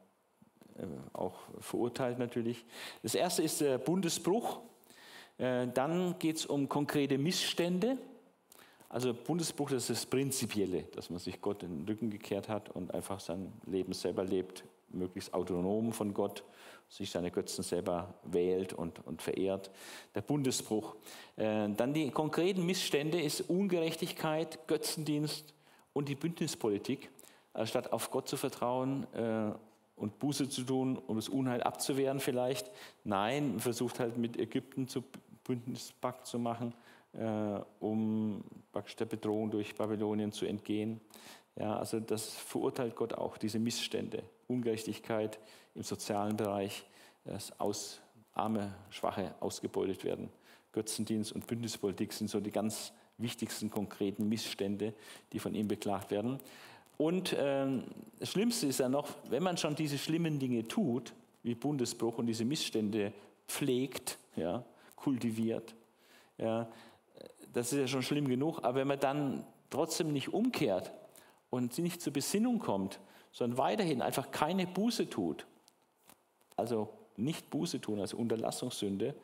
auch 1.13 1.35
verurteilt 1.61 2.19
natürlich. 2.19 2.65
Das 3.03 3.15
erste 3.15 3.43
ist 3.43 3.61
der 3.61 3.79
Bundesbruch. 3.79 4.61
Dann 5.39 6.17
geht 6.19 6.37
es 6.37 6.47
um 6.47 6.69
konkrete 6.69 7.19
Missstände. 7.19 7.99
Also 8.93 9.15
Bundesbruch, 9.15 9.71
das 9.71 9.89
ist 9.89 10.03
das 10.03 10.07
Prinzipielle, 10.07 10.83
dass 10.95 11.09
man 11.09 11.19
sich 11.19 11.41
Gott 11.41 11.63
in 11.63 11.79
den 11.79 11.89
Rücken 11.89 12.11
gekehrt 12.11 12.51
hat 12.51 12.69
und 12.69 12.93
einfach 12.93 13.21
sein 13.21 13.51
Leben 13.65 13.95
selber 13.95 14.23
lebt, 14.23 14.65
möglichst 14.91 15.33
autonom 15.33 15.95
von 15.95 16.13
Gott 16.13 16.45
sich 16.91 17.11
seine 17.11 17.31
Götzen 17.31 17.65
selber 17.65 18.13
wählt 18.23 18.75
und, 18.75 19.05
und 19.07 19.23
verehrt. 19.23 19.71
Der 20.15 20.21
Bundesbruch. 20.21 20.95
Äh, 21.37 21.71
dann 21.71 21.95
die 21.95 22.11
konkreten 22.11 22.67
Missstände 22.67 23.19
ist 23.19 23.49
Ungerechtigkeit, 23.49 24.69
Götzendienst 24.69 25.55
und 25.95 26.11
die 26.11 26.15
Bündnispolitik. 26.15 27.11
Statt 27.65 27.93
auf 27.93 28.11
Gott 28.11 28.29
zu 28.29 28.37
vertrauen 28.37 29.07
äh, 29.15 29.53
und 29.97 30.19
Buße 30.19 30.49
zu 30.49 30.63
tun, 30.63 30.99
um 31.07 31.17
das 31.17 31.29
Unheil 31.29 31.63
abzuwehren 31.63 32.21
vielleicht. 32.21 32.71
Nein, 33.05 33.61
versucht 33.61 34.01
halt 34.01 34.17
mit 34.17 34.39
Ägypten 34.39 34.89
zu 34.89 35.05
Bündnispakt 35.45 36.27
zu 36.27 36.39
machen, 36.39 36.75
äh, 37.13 37.61
um 37.81 38.43
praktisch 38.73 38.97
der 38.97 39.07
Bedrohung 39.07 39.51
durch 39.51 39.75
Babylonien 39.75 40.33
zu 40.33 40.47
entgehen. 40.47 41.01
Ja, 41.57 41.77
also 41.77 42.01
das 42.01 42.35
verurteilt 42.35 42.97
Gott 42.97 43.15
auch, 43.15 43.37
diese 43.37 43.59
Missstände, 43.59 44.23
Ungerechtigkeit 44.49 45.39
im 45.75 45.83
sozialen 45.83 46.37
Bereich, 46.37 46.85
dass 47.25 47.59
aus, 47.61 48.01
arme, 48.33 48.75
Schwache 48.91 49.35
ausgebeutet 49.41 50.05
werden. 50.05 50.31
Götzendienst 50.73 51.33
und 51.33 51.47
Bündnispolitik 51.47 52.13
sind 52.15 52.31
so 52.31 52.41
die 52.41 52.51
ganz 52.51 52.93
wichtigsten 53.19 53.71
konkreten 53.71 54.29
Missstände, 54.29 54.95
die 55.33 55.39
von 55.39 55.55
ihm 55.55 55.69
beklagt 55.69 56.11
werden. 56.11 56.41
Und 57.03 57.33
äh, 57.33 57.67
das 58.21 58.31
Schlimmste 58.31 58.69
ist 58.69 58.79
ja 58.79 58.89
noch, 58.89 59.09
wenn 59.29 59.43
man 59.43 59.57
schon 59.57 59.75
diese 59.75 59.99
schlimmen 59.99 60.39
Dinge 60.39 60.69
tut, 60.69 61.13
wie 61.43 61.57
Bundesbruch 61.57 62.19
und 62.19 62.27
diese 62.27 62.45
Missstände 62.45 63.13
pflegt, 63.49 64.19
ja, 64.37 64.65
kultiviert, 64.95 65.75
ja, 66.39 66.69
das 67.53 67.73
ist 67.73 67.79
ja 67.81 67.89
schon 67.89 68.03
schlimm 68.05 68.29
genug, 68.29 68.61
aber 68.63 68.77
wenn 68.77 68.87
man 68.87 69.01
dann 69.01 69.45
trotzdem 69.69 70.13
nicht 70.13 70.33
umkehrt 70.33 70.93
und 71.51 71.77
nicht 71.79 72.01
zur 72.01 72.13
Besinnung 72.13 72.61
kommt, 72.61 73.01
sondern 73.33 73.59
weiterhin 73.59 74.01
einfach 74.01 74.31
keine 74.31 74.69
Buße 74.69 75.11
tut, 75.11 75.45
also 76.57 76.89
nicht 77.17 77.51
Buße 77.51 77.81
tun 77.81 77.99
als 77.99 78.15
Unterlassungssünde, 78.15 79.17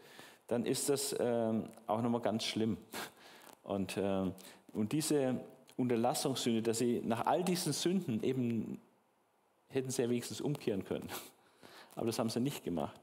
dann 0.48 0.66
ist 0.66 0.88
das 0.88 1.14
ähm, 1.20 1.68
auch 1.86 2.02
nochmal 2.02 2.22
ganz 2.22 2.42
schlimm. 2.42 2.76
Und, 3.62 3.96
ähm, 3.96 4.34
und 4.72 4.90
diese 4.90 5.40
Unterlassungssünde, 5.78 6.60
dass 6.60 6.78
sie 6.78 7.00
nach 7.04 7.24
all 7.26 7.42
diesen 7.42 7.72
Sünden 7.72 8.22
eben 8.22 8.80
hätten 9.68 9.90
sie 9.90 10.02
ja 10.02 10.10
wenigstens 10.10 10.40
umkehren 10.40 10.84
können. 10.84 11.08
Aber 11.94 12.06
das 12.06 12.18
haben 12.18 12.30
sie 12.30 12.40
nicht 12.40 12.64
gemacht. 12.64 13.00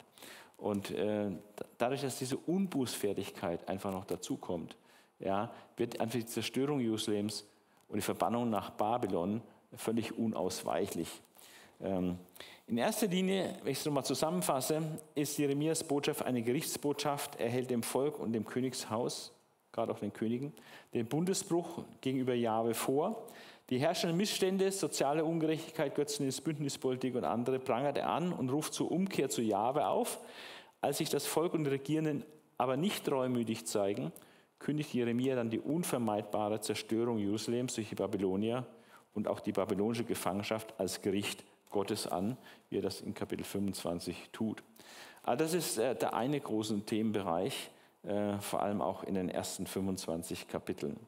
Und 0.58 0.92
äh, 0.92 1.32
dadurch, 1.78 2.02
dass 2.02 2.18
diese 2.18 2.38
Unbußfertigkeit 2.38 3.68
einfach 3.68 3.92
noch 3.92 4.06
dazukommt, 4.06 4.78
ja, 5.20 5.54
wird 5.78 6.00
einfach 6.00 6.20
die 6.20 6.26
Zerstörung 6.26 6.80
Jerusalems 6.80 7.46
und 7.88 7.98
die 7.98 8.02
Verbannung 8.02 8.50
nach 8.50 8.72
Babylon 8.72 9.42
völlig 9.76 10.18
unausweichlich. 10.18 11.10
Ähm, 11.82 12.18
in 12.68 12.78
erster 12.78 13.08
Linie, 13.08 13.58
wenn 13.64 13.74
ich 13.74 13.80
es 13.80 13.86
nochmal 13.86 14.06
zusammenfasse, 14.06 14.82
ist 15.14 15.38
Jeremias 15.38 15.84
Botschaft 15.84 16.24
eine 16.24 16.42
Gerichtsbotschaft. 16.42 17.40
Er 17.40 17.50
hält 17.50 17.70
dem 17.70 17.84
Volk 17.84 18.20
und 18.20 18.34
dem 18.34 18.46
Königshaus, 18.46 19.34
gerade 19.76 19.92
auch 19.92 20.00
den 20.00 20.14
Königen, 20.14 20.54
den 20.94 21.06
Bundesbruch 21.06 21.84
gegenüber 22.02 22.34
Jahwe 22.34 22.74
vor. 22.74 23.28
Die 23.70 23.80
herrschenden 23.80 24.18
Missstände, 24.18 24.72
soziale 24.72 25.26
Ungerechtigkeit, 25.26 25.96
Götzendienst, 25.96 26.44
Bündnispolitik 26.44 27.16
und 27.16 27.26
andere 27.26 27.60
prangert 27.60 27.98
er 27.98 28.10
an 28.10 28.32
und 28.32 28.50
ruft 28.50 28.74
zur 28.74 28.92
Umkehr 28.92 29.30
zu 29.30 29.42
Jahwe 29.42 29.88
auf. 29.88 30.20
Als 30.82 31.00
sich 31.00 31.10
das 31.10 31.26
Volk 31.26 31.54
und 31.54 31.66
die 31.66 31.72
Regierenden 31.72 32.24
aber 32.58 32.78
nicht 32.78 33.06
treumütig 33.06 33.66
zeigen, 33.66 34.12
kündigt 34.60 34.94
Jeremia 34.94 35.36
dann 35.36 35.50
die 35.50 35.60
unvermeidbare 35.60 36.62
Zerstörung 36.62 37.18
Jerusalems 37.18 37.76
durch 37.76 37.90
die 37.90 37.96
Babylonier 37.96 38.66
und 39.14 39.28
auch 39.28 39.40
die 39.40 39.52
babylonische 39.52 40.04
Gefangenschaft 40.06 40.74
als 40.78 41.02
Gericht 41.02 41.44
Gottes 41.72 42.08
an, 42.08 42.38
wie 42.70 42.78
er 42.78 42.82
das 42.82 43.02
in 43.02 43.14
Kapitel 43.14 43.44
25 43.44 44.30
tut. 44.32 44.64
Aber 45.24 45.38
das 45.38 45.54
ist 45.54 45.78
äh, 45.78 45.96
der 45.96 46.14
eine 46.14 46.40
große 46.40 46.86
Themenbereich, 46.86 47.72
vor 48.40 48.62
allem 48.62 48.82
auch 48.82 49.04
in 49.04 49.16
den 49.16 49.30
ersten 49.30 49.66
25 49.66 50.48
Kapiteln. 50.48 51.00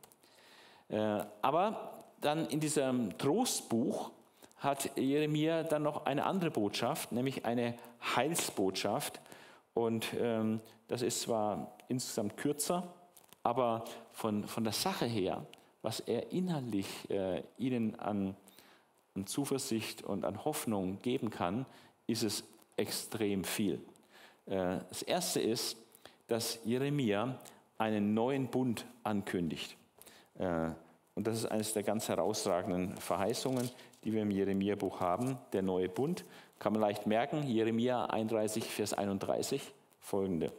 Äh, 0.90 1.24
aber 1.42 2.04
dann 2.22 2.48
in 2.48 2.60
diesem 2.60 3.18
Trostbuch 3.18 4.12
hat 4.58 4.98
Jeremia 4.98 5.64
dann 5.64 5.84
noch 5.84 6.06
eine 6.06 6.26
andere 6.26 6.52
Botschaft, 6.52 7.12
nämlich 7.12 7.46
eine 7.46 7.78
Heilsbotschaft. 8.16 9.22
Und 9.74 10.08
ähm, 10.20 10.62
das 10.88 11.02
ist 11.02 11.22
zwar 11.22 11.76
insgesamt 11.88 12.38
kürzer, 12.38 12.92
aber 13.44 13.84
von, 14.12 14.46
von 14.46 14.64
der 14.64 14.74
Sache 14.74 15.06
her, 15.06 15.46
was 15.84 16.00
er 16.00 16.32
inhaltlich 16.32 16.88
äh, 17.10 17.44
ihnen 17.58 18.00
an, 18.00 18.36
an 19.16 19.28
Zuversicht 19.28 20.04
und 20.04 20.26
an 20.26 20.44
Hoffnung 20.44 21.00
geben 21.02 21.30
kann, 21.30 21.66
ist 22.08 22.24
es 22.24 22.44
extrem 22.78 23.44
viel. 23.44 23.76
Äh, 24.48 24.80
das 24.90 25.04
erste 25.04 25.40
ist, 25.40 25.78
dass 26.28 26.60
Jeremia 26.64 27.40
einen 27.78 28.14
neuen 28.14 28.48
Bund 28.48 28.86
ankündigt. 29.04 29.78
Äh, 30.38 30.70
und 31.16 31.26
das 31.26 31.38
ist 31.38 31.46
eines 31.46 31.74
der 31.74 31.84
ganz 31.84 32.10
herausragenden 32.10 32.96
Verheißungen, 32.98 33.70
die 34.04 34.14
wir 34.14 34.22
im 34.22 34.32
Jeremia-Buch 34.32 35.00
haben. 35.00 35.38
Der 35.54 35.64
neue 35.64 35.90
Bund 35.90 36.26
kann 36.60 36.74
man 36.74 36.82
leicht 36.82 37.08
merken. 37.08 37.44
Jeremia 37.44 38.06
31, 38.06 38.64
Vers 38.66 38.94
31, 38.94 39.74
folgende. 40.00 40.52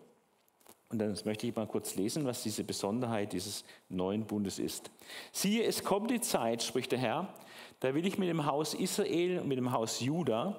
Und 0.90 0.98
dann 0.98 1.16
möchte 1.24 1.46
ich 1.46 1.54
mal 1.54 1.66
kurz 1.66 1.96
lesen, 1.96 2.24
was 2.24 2.42
diese 2.42 2.64
Besonderheit 2.64 3.32
dieses 3.34 3.64
neuen 3.88 4.24
Bundes 4.24 4.58
ist. 4.58 4.90
Siehe, 5.32 5.64
es 5.64 5.84
kommt 5.84 6.10
die 6.10 6.20
Zeit, 6.20 6.62
spricht 6.62 6.92
der 6.92 6.98
Herr, 6.98 7.34
da 7.80 7.94
will 7.94 8.06
ich 8.06 8.18
mit 8.18 8.28
dem 8.28 8.46
Haus 8.46 8.74
Israel 8.74 9.40
und 9.40 9.48
mit 9.48 9.58
dem 9.58 9.70
Haus 9.70 10.00
Juda, 10.00 10.56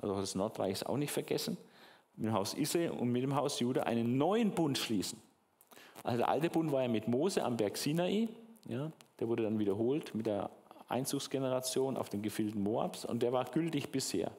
also 0.00 0.20
das 0.20 0.34
Nordreich 0.34 0.72
ist 0.72 0.86
auch 0.86 0.98
nicht 0.98 1.10
vergessen, 1.10 1.56
mit 2.18 2.26
dem 2.26 2.34
Haus 2.34 2.54
Israel 2.54 2.90
und 2.90 3.10
mit 3.10 3.22
dem 3.22 3.34
Haus 3.34 3.60
Juda 3.60 3.84
einen 3.84 4.18
neuen 4.18 4.50
Bund 4.50 4.76
schließen. 4.76 5.20
Also 6.02 6.18
der 6.18 6.28
alte 6.28 6.50
Bund 6.50 6.70
war 6.72 6.82
ja 6.82 6.88
mit 6.88 7.08
Mose 7.08 7.42
am 7.42 7.56
Berg 7.56 7.76
Sinai, 7.76 8.28
ja, 8.68 8.90
der 9.18 9.28
wurde 9.28 9.44
dann 9.44 9.58
wiederholt 9.58 10.14
mit 10.14 10.26
der 10.26 10.50
Einzugsgeneration 10.88 11.96
auf 11.96 12.08
den 12.08 12.22
Gefilden 12.22 12.62
Moabs 12.62 13.04
und 13.04 13.22
der 13.22 13.32
war 13.32 13.44
gültig 13.44 13.90
bisher. 13.90 14.32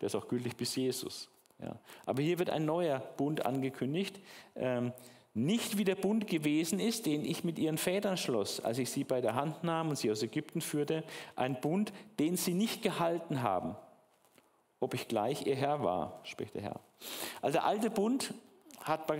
Der 0.00 0.06
ist 0.06 0.14
auch 0.14 0.28
gültig 0.28 0.56
bis 0.56 0.76
Jesus. 0.76 1.28
Ja. 1.62 1.78
Aber 2.04 2.22
hier 2.22 2.38
wird 2.38 2.50
ein 2.50 2.64
neuer 2.64 2.98
Bund 3.16 3.46
angekündigt. 3.46 4.20
Ähm, 4.54 4.92
nicht 5.32 5.76
wie 5.76 5.84
der 5.84 5.96
Bund 5.96 6.26
gewesen 6.26 6.80
ist, 6.80 7.06
den 7.06 7.24
ich 7.24 7.44
mit 7.44 7.58
ihren 7.58 7.78
Vätern 7.78 8.16
schloss, 8.16 8.60
als 8.60 8.78
ich 8.78 8.90
sie 8.90 9.04
bei 9.04 9.20
der 9.20 9.34
Hand 9.34 9.64
nahm 9.64 9.90
und 9.90 9.96
sie 9.96 10.10
aus 10.10 10.22
Ägypten 10.22 10.62
führte, 10.62 11.04
ein 11.34 11.60
Bund, 11.60 11.92
den 12.18 12.36
sie 12.36 12.54
nicht 12.54 12.82
gehalten 12.82 13.42
haben, 13.42 13.76
ob 14.80 14.94
ich 14.94 15.08
gleich 15.08 15.46
ihr 15.46 15.56
Herr 15.56 15.82
war, 15.82 16.20
spricht 16.24 16.54
der 16.54 16.62
Herr. 16.62 16.80
Also 17.42 17.58
der 17.58 17.64
alte 17.64 17.90
Bund 17.90 18.34
hat 18.82 19.10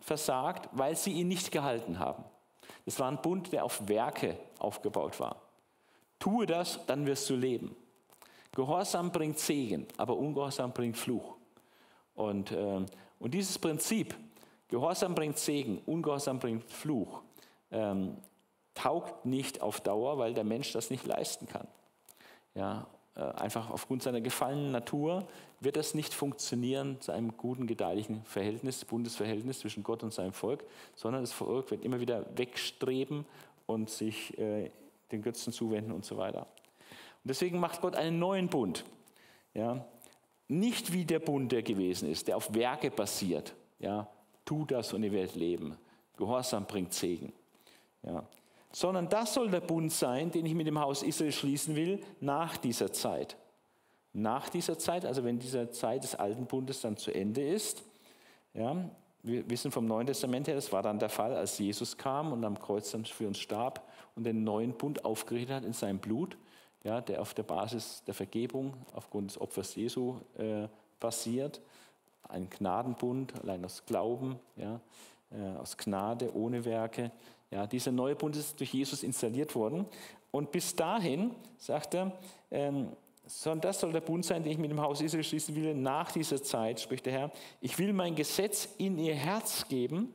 versagt, 0.00 0.68
weil 0.72 0.96
sie 0.96 1.12
ihn 1.12 1.28
nicht 1.28 1.50
gehalten 1.50 1.98
haben. 1.98 2.24
Es 2.86 2.98
war 2.98 3.10
ein 3.10 3.20
Bund, 3.20 3.52
der 3.52 3.64
auf 3.64 3.88
Werke 3.88 4.38
aufgebaut 4.58 5.20
war. 5.20 5.36
Tue 6.18 6.46
das, 6.46 6.80
dann 6.86 7.06
wirst 7.06 7.28
du 7.30 7.36
leben. 7.36 7.76
Gehorsam 8.52 9.12
bringt 9.12 9.38
Segen, 9.38 9.86
aber 9.96 10.16
Ungehorsam 10.16 10.72
bringt 10.72 10.96
Fluch. 10.96 11.36
Und, 12.14 12.50
äh, 12.50 12.84
und 13.18 13.34
dieses 13.34 13.58
Prinzip, 13.58 14.16
Gehorsam 14.68 15.14
bringt 15.14 15.38
Segen, 15.38 15.78
Ungehorsam 15.86 16.38
bringt 16.38 16.70
Fluch, 16.70 17.22
ähm, 17.70 18.16
taugt 18.74 19.24
nicht 19.26 19.60
auf 19.60 19.80
Dauer, 19.80 20.18
weil 20.18 20.34
der 20.34 20.44
Mensch 20.44 20.72
das 20.72 20.90
nicht 20.90 21.06
leisten 21.06 21.46
kann. 21.46 21.68
Ja, 22.54 22.86
einfach 23.22 23.70
aufgrund 23.70 24.02
seiner 24.02 24.20
gefallenen 24.20 24.70
Natur 24.70 25.26
wird 25.60 25.76
das 25.76 25.94
nicht 25.94 26.14
funktionieren 26.14 27.00
zu 27.00 27.12
einem 27.12 27.36
guten, 27.36 27.66
gedeihlichen 27.66 28.22
Verhältnis, 28.24 28.84
Bundesverhältnis 28.84 29.58
zwischen 29.60 29.82
Gott 29.82 30.02
und 30.02 30.12
seinem 30.12 30.32
Volk, 30.32 30.64
sondern 30.94 31.22
das 31.22 31.32
Volk 31.32 31.70
wird 31.70 31.84
immer 31.84 32.00
wieder 32.00 32.26
wegstreben 32.36 33.26
und 33.66 33.90
sich 33.90 34.38
äh, 34.38 34.70
den 35.10 35.22
Götzen 35.22 35.52
zuwenden 35.52 35.92
und 35.92 36.04
so 36.04 36.16
weiter. 36.16 36.42
Und 36.42 37.30
deswegen 37.30 37.58
macht 37.58 37.80
Gott 37.80 37.96
einen 37.96 38.18
neuen 38.18 38.48
Bund. 38.48 38.84
Ja? 39.54 39.84
Nicht 40.46 40.92
wie 40.92 41.04
der 41.04 41.18
Bund, 41.18 41.50
der 41.50 41.62
gewesen 41.62 42.08
ist, 42.08 42.28
der 42.28 42.36
auf 42.36 42.54
Werke 42.54 42.90
basiert. 42.90 43.54
Ja? 43.80 44.08
Tu 44.44 44.64
das 44.64 44.92
und 44.92 45.02
ihr 45.02 45.12
werdet 45.12 45.34
leben. 45.34 45.76
Gehorsam 46.16 46.66
bringt 46.66 46.94
Segen. 46.94 47.32
Ja? 48.02 48.24
Sondern 48.72 49.08
das 49.08 49.34
soll 49.34 49.50
der 49.50 49.60
Bund 49.60 49.92
sein, 49.92 50.30
den 50.30 50.46
ich 50.46 50.54
mit 50.54 50.66
dem 50.66 50.78
Haus 50.78 51.02
Israel 51.02 51.32
schließen 51.32 51.74
will, 51.74 52.00
nach 52.20 52.56
dieser 52.56 52.92
Zeit. 52.92 53.36
Nach 54.12 54.48
dieser 54.48 54.78
Zeit, 54.78 55.04
also 55.04 55.24
wenn 55.24 55.38
diese 55.38 55.70
Zeit 55.70 56.02
des 56.02 56.14
alten 56.14 56.46
Bundes 56.46 56.80
dann 56.80 56.96
zu 56.96 57.12
Ende 57.12 57.46
ist, 57.46 57.82
ja, 58.54 58.76
wir 59.22 59.48
wissen 59.50 59.70
vom 59.70 59.86
Neuen 59.86 60.06
Testament 60.06 60.48
her, 60.48 60.54
das 60.54 60.72
war 60.72 60.82
dann 60.82 60.98
der 60.98 61.08
Fall, 61.08 61.34
als 61.34 61.58
Jesus 61.58 61.96
kam 61.96 62.32
und 62.32 62.44
am 62.44 62.58
Kreuz 62.58 62.90
dann 62.90 63.04
für 63.04 63.26
uns 63.26 63.38
starb 63.38 63.82
und 64.14 64.24
den 64.24 64.44
neuen 64.44 64.72
Bund 64.72 65.04
aufgerichtet 65.04 65.56
hat 65.56 65.64
in 65.64 65.72
seinem 65.72 65.98
Blut, 65.98 66.36
ja, 66.84 67.00
der 67.00 67.20
auf 67.20 67.34
der 67.34 67.42
Basis 67.42 68.02
der 68.06 68.14
Vergebung 68.14 68.74
aufgrund 68.94 69.30
des 69.30 69.40
Opfers 69.40 69.74
Jesu 69.74 70.16
äh, 70.36 70.68
basiert. 71.00 71.60
Ein 72.28 72.48
Gnadenbund, 72.48 73.34
allein 73.42 73.64
aus 73.64 73.84
Glauben, 73.86 74.38
ja, 74.56 74.80
äh, 75.30 75.58
aus 75.58 75.76
Gnade, 75.76 76.34
ohne 76.34 76.64
Werke. 76.64 77.10
Ja, 77.50 77.66
dieser 77.66 77.92
neue 77.92 78.14
Bund 78.14 78.36
ist 78.36 78.58
durch 78.60 78.72
Jesus 78.72 79.02
installiert 79.02 79.54
worden. 79.54 79.86
Und 80.30 80.52
bis 80.52 80.76
dahin, 80.76 81.34
sagt 81.56 81.94
er, 81.94 82.12
ähm, 82.50 82.92
das 83.60 83.80
soll 83.80 83.92
der 83.92 84.00
Bund 84.00 84.24
sein, 84.24 84.42
den 84.42 84.52
ich 84.52 84.58
mit 84.58 84.70
dem 84.70 84.80
Haus 84.80 85.00
Israel 85.00 85.24
schließen 85.24 85.54
will, 85.54 85.74
nach 85.74 86.12
dieser 86.12 86.42
Zeit, 86.42 86.80
spricht 86.80 87.06
der 87.06 87.12
Herr. 87.12 87.32
Ich 87.60 87.78
will 87.78 87.92
mein 87.92 88.14
Gesetz 88.14 88.68
in 88.78 88.98
ihr 88.98 89.14
Herz 89.14 89.68
geben 89.68 90.12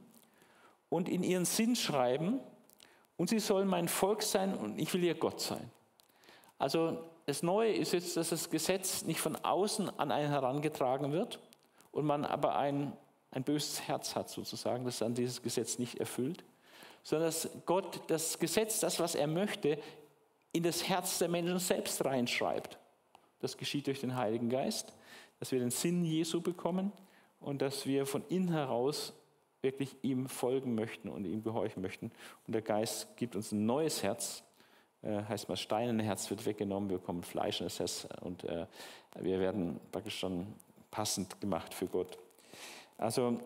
und 0.89 1.09
in 1.09 1.23
ihren 1.23 1.45
Sinn 1.45 1.75
schreiben, 1.75 2.39
und 3.15 3.29
sie 3.29 3.39
sollen 3.39 3.67
mein 3.67 3.88
Volk 3.88 4.23
sein 4.23 4.55
und 4.55 4.79
ich 4.79 4.93
will 4.93 5.03
ihr 5.03 5.15
Gott 5.15 5.39
sein. 5.39 5.69
Also 6.57 6.97
das 7.25 7.43
Neue 7.43 7.73
ist 7.73 7.93
jetzt, 7.93 8.17
dass 8.17 8.29
das 8.29 8.49
Gesetz 8.49 9.03
nicht 9.03 9.19
von 9.19 9.36
außen 9.36 9.89
an 9.99 10.11
einen 10.11 10.29
herangetragen 10.29 11.11
wird 11.11 11.39
und 11.91 12.05
man 12.05 12.25
aber 12.25 12.55
ein, 12.55 12.93
ein 13.31 13.43
böses 13.43 13.88
Herz 13.88 14.15
hat 14.15 14.29
sozusagen, 14.29 14.84
das 14.84 14.99
dann 14.99 15.13
dieses 15.13 15.41
Gesetz 15.41 15.77
nicht 15.79 15.99
erfüllt, 15.99 16.43
sondern 17.04 17.28
dass 17.28 17.49
Gott 17.66 18.01
das 18.08 18.39
Gesetz, 18.39 18.80
das, 18.80 18.99
was 18.99 19.16
er 19.16 19.28
möchte, 19.28 19.78
in 20.54 20.64
das 20.64 20.88
Herz 20.88 21.20
der 21.20 21.28
Menschen 21.28 21.60
selbst 21.60 22.04
reinschreibt. 22.04 22.78
Das 23.39 23.58
geschieht 23.58 23.88
durch 23.88 23.99
den 23.99 24.16
Heiligen 24.16 24.49
Geist, 24.49 24.93
dass 25.39 25.51
wir 25.51 25.60
den 25.60 25.72
Sinn 25.72 26.06
Jesu 26.06 26.41
bekommen 26.41 26.93
und 27.41 27.62
dass 27.62 27.86
wir 27.86 28.06
von 28.06 28.24
innen 28.30 28.51
heraus 28.51 29.14
wirklich 29.62 29.95
ihm 30.01 30.28
folgen 30.28 30.76
möchten 30.76 31.10
und 31.10 31.26
ihm 31.26 31.43
gehorchen 31.43 31.82
möchten. 31.82 32.12
Und 32.47 32.54
der 32.54 32.62
Geist 32.62 33.16
gibt 33.18 33.36
uns 33.36 33.51
ein 33.51 33.66
neues 33.66 34.04
Herz, 34.04 34.43
äh, 35.01 35.24
heißt 35.24 35.49
mal, 35.49 35.58
steinerne 35.58 36.04
Herz 36.04 36.30
wird 36.30 36.45
weggenommen, 36.45 36.89
wir 36.89 36.97
bekommen 36.97 37.24
fleischendes 37.24 37.80
Herz 37.80 38.08
und 38.22 38.43
äh, 38.43 38.66
wir 39.20 39.39
werden 39.39 39.80
praktisch 39.91 40.20
schon 40.20 40.47
passend 40.91 41.39
gemacht 41.41 41.74
für 41.74 41.88
Gott. 41.88 42.18
Also 42.97 43.39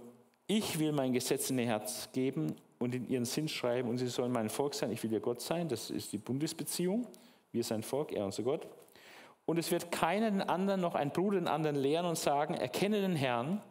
ich 0.47 0.77
will 0.79 0.91
mein 0.91 1.13
Gesetz 1.13 1.49
in 1.49 1.59
ihr 1.59 1.65
Herz 1.65 2.09
geben 2.11 2.55
und 2.79 2.93
in 2.93 3.09
ihren 3.09 3.25
Sinn 3.25 3.47
schreiben, 3.47 3.89
und 3.89 3.97
sie 3.97 4.07
sollen 4.07 4.31
mein 4.31 4.49
Volk 4.49 4.73
sein, 4.73 4.91
ich 4.91 5.01
will 5.03 5.11
ihr 5.11 5.19
Gott 5.19 5.41
sein. 5.41 5.67
Das 5.67 5.89
ist 5.89 6.13
die 6.13 6.17
Bundesbeziehung. 6.17 7.07
Wir 7.51 7.63
sein 7.63 7.83
Volk, 7.83 8.11
er 8.11 8.25
unser 8.25 8.43
Gott. 8.43 8.67
Und 9.45 9.57
es 9.57 9.71
wird 9.71 9.91
keiner 9.91 10.29
den 10.29 10.41
anderen, 10.41 10.81
noch 10.81 10.93
ein 10.95 11.11
Bruder 11.11 11.39
den 11.39 11.47
anderen 11.47 11.77
lehren 11.77 12.05
und 12.05 12.17
sagen, 12.17 12.53
erkenne 12.53 13.01
den 13.01 13.15
Herrn. 13.15 13.61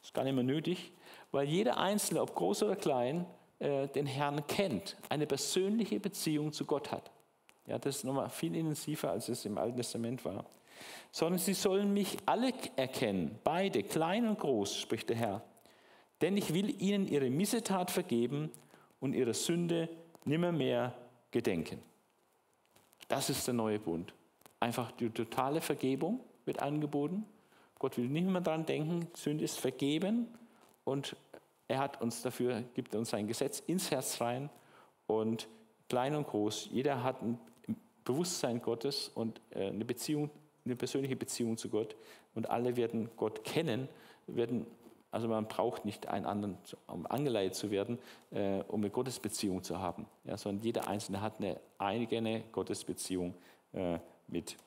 Das 0.00 0.08
ist 0.08 0.14
gar 0.14 0.24
nicht 0.24 0.34
mehr 0.34 0.44
nötig, 0.44 0.92
weil 1.32 1.46
jeder 1.46 1.76
Einzelne, 1.78 2.22
ob 2.22 2.34
groß 2.34 2.62
oder 2.62 2.76
klein, 2.76 3.26
äh, 3.58 3.88
den 3.88 4.06
Herrn 4.06 4.46
kennt, 4.46 4.96
eine 5.08 5.26
persönliche 5.26 6.00
Beziehung 6.00 6.52
zu 6.52 6.64
Gott 6.64 6.90
hat. 6.92 7.10
Ja, 7.66 7.78
das 7.78 7.96
ist 7.96 8.04
nochmal 8.04 8.30
viel 8.30 8.54
intensiver, 8.54 9.10
als 9.10 9.28
es 9.28 9.44
im 9.44 9.58
Alten 9.58 9.76
Testament 9.76 10.24
war. 10.24 10.44
Sondern 11.10 11.38
sie 11.38 11.54
sollen 11.54 11.92
mich 11.92 12.16
alle 12.26 12.52
erkennen, 12.76 13.38
beide, 13.44 13.82
klein 13.82 14.26
und 14.26 14.38
groß, 14.38 14.76
spricht 14.76 15.08
der 15.08 15.16
Herr. 15.16 15.42
Denn 16.22 16.36
ich 16.36 16.54
will 16.54 16.80
ihnen 16.80 17.06
ihre 17.06 17.30
Missetat 17.30 17.90
vergeben 17.90 18.50
und 19.00 19.12
ihre 19.12 19.34
Sünde 19.34 19.88
nimmermehr 20.24 20.94
gedenken. 21.30 21.82
Das 23.08 23.30
ist 23.30 23.46
der 23.46 23.54
neue 23.54 23.78
Bund. 23.78 24.14
Einfach 24.58 24.90
die 24.92 25.10
totale 25.10 25.60
Vergebung 25.60 26.20
wird 26.44 26.60
angeboten. 26.60 27.24
Gott 27.78 27.98
will 27.98 28.08
nicht 28.08 28.26
mehr 28.26 28.40
daran 28.40 28.64
denken, 28.64 29.08
Sünde 29.14 29.44
ist 29.44 29.60
vergeben 29.60 30.28
und 30.84 31.14
er 31.68 31.78
hat 31.78 32.00
uns 32.00 32.22
dafür, 32.22 32.62
gibt 32.74 32.94
uns 32.94 33.10
sein 33.10 33.26
Gesetz 33.26 33.60
ins 33.60 33.90
Herz 33.90 34.20
rein 34.20 34.48
und 35.06 35.48
klein 35.88 36.14
und 36.14 36.26
groß, 36.26 36.70
jeder 36.72 37.02
hat 37.02 37.22
ein 37.22 37.38
Bewusstsein 38.04 38.62
Gottes 38.62 39.10
und 39.14 39.40
äh, 39.50 39.68
eine 39.68 39.84
Beziehung, 39.84 40.30
eine 40.64 40.76
persönliche 40.76 41.16
Beziehung 41.16 41.56
zu 41.58 41.68
Gott 41.68 41.96
und 42.34 42.48
alle 42.48 42.76
werden 42.76 43.10
Gott 43.16 43.44
kennen, 43.44 43.88
werden 44.26 44.66
also 45.16 45.28
man 45.28 45.48
braucht 45.48 45.86
nicht 45.86 46.08
einen 46.08 46.26
anderen, 46.26 46.58
um 46.86 47.06
angeleitet 47.06 47.54
zu 47.54 47.70
werden, 47.70 47.98
äh, 48.32 48.62
um 48.68 48.82
eine 48.82 48.90
Gottesbeziehung 48.90 49.62
zu 49.62 49.78
haben, 49.78 50.04
ja, 50.24 50.36
sondern 50.36 50.62
jeder 50.62 50.88
Einzelne 50.88 51.22
hat 51.22 51.38
eine 51.38 51.58
eigene 51.78 52.42
Gottesbeziehung 52.52 53.34
äh, 53.72 53.98
mit, 54.28 54.58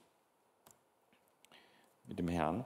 mit 2.05 2.17
dem 2.17 2.29
Herrn. 2.29 2.65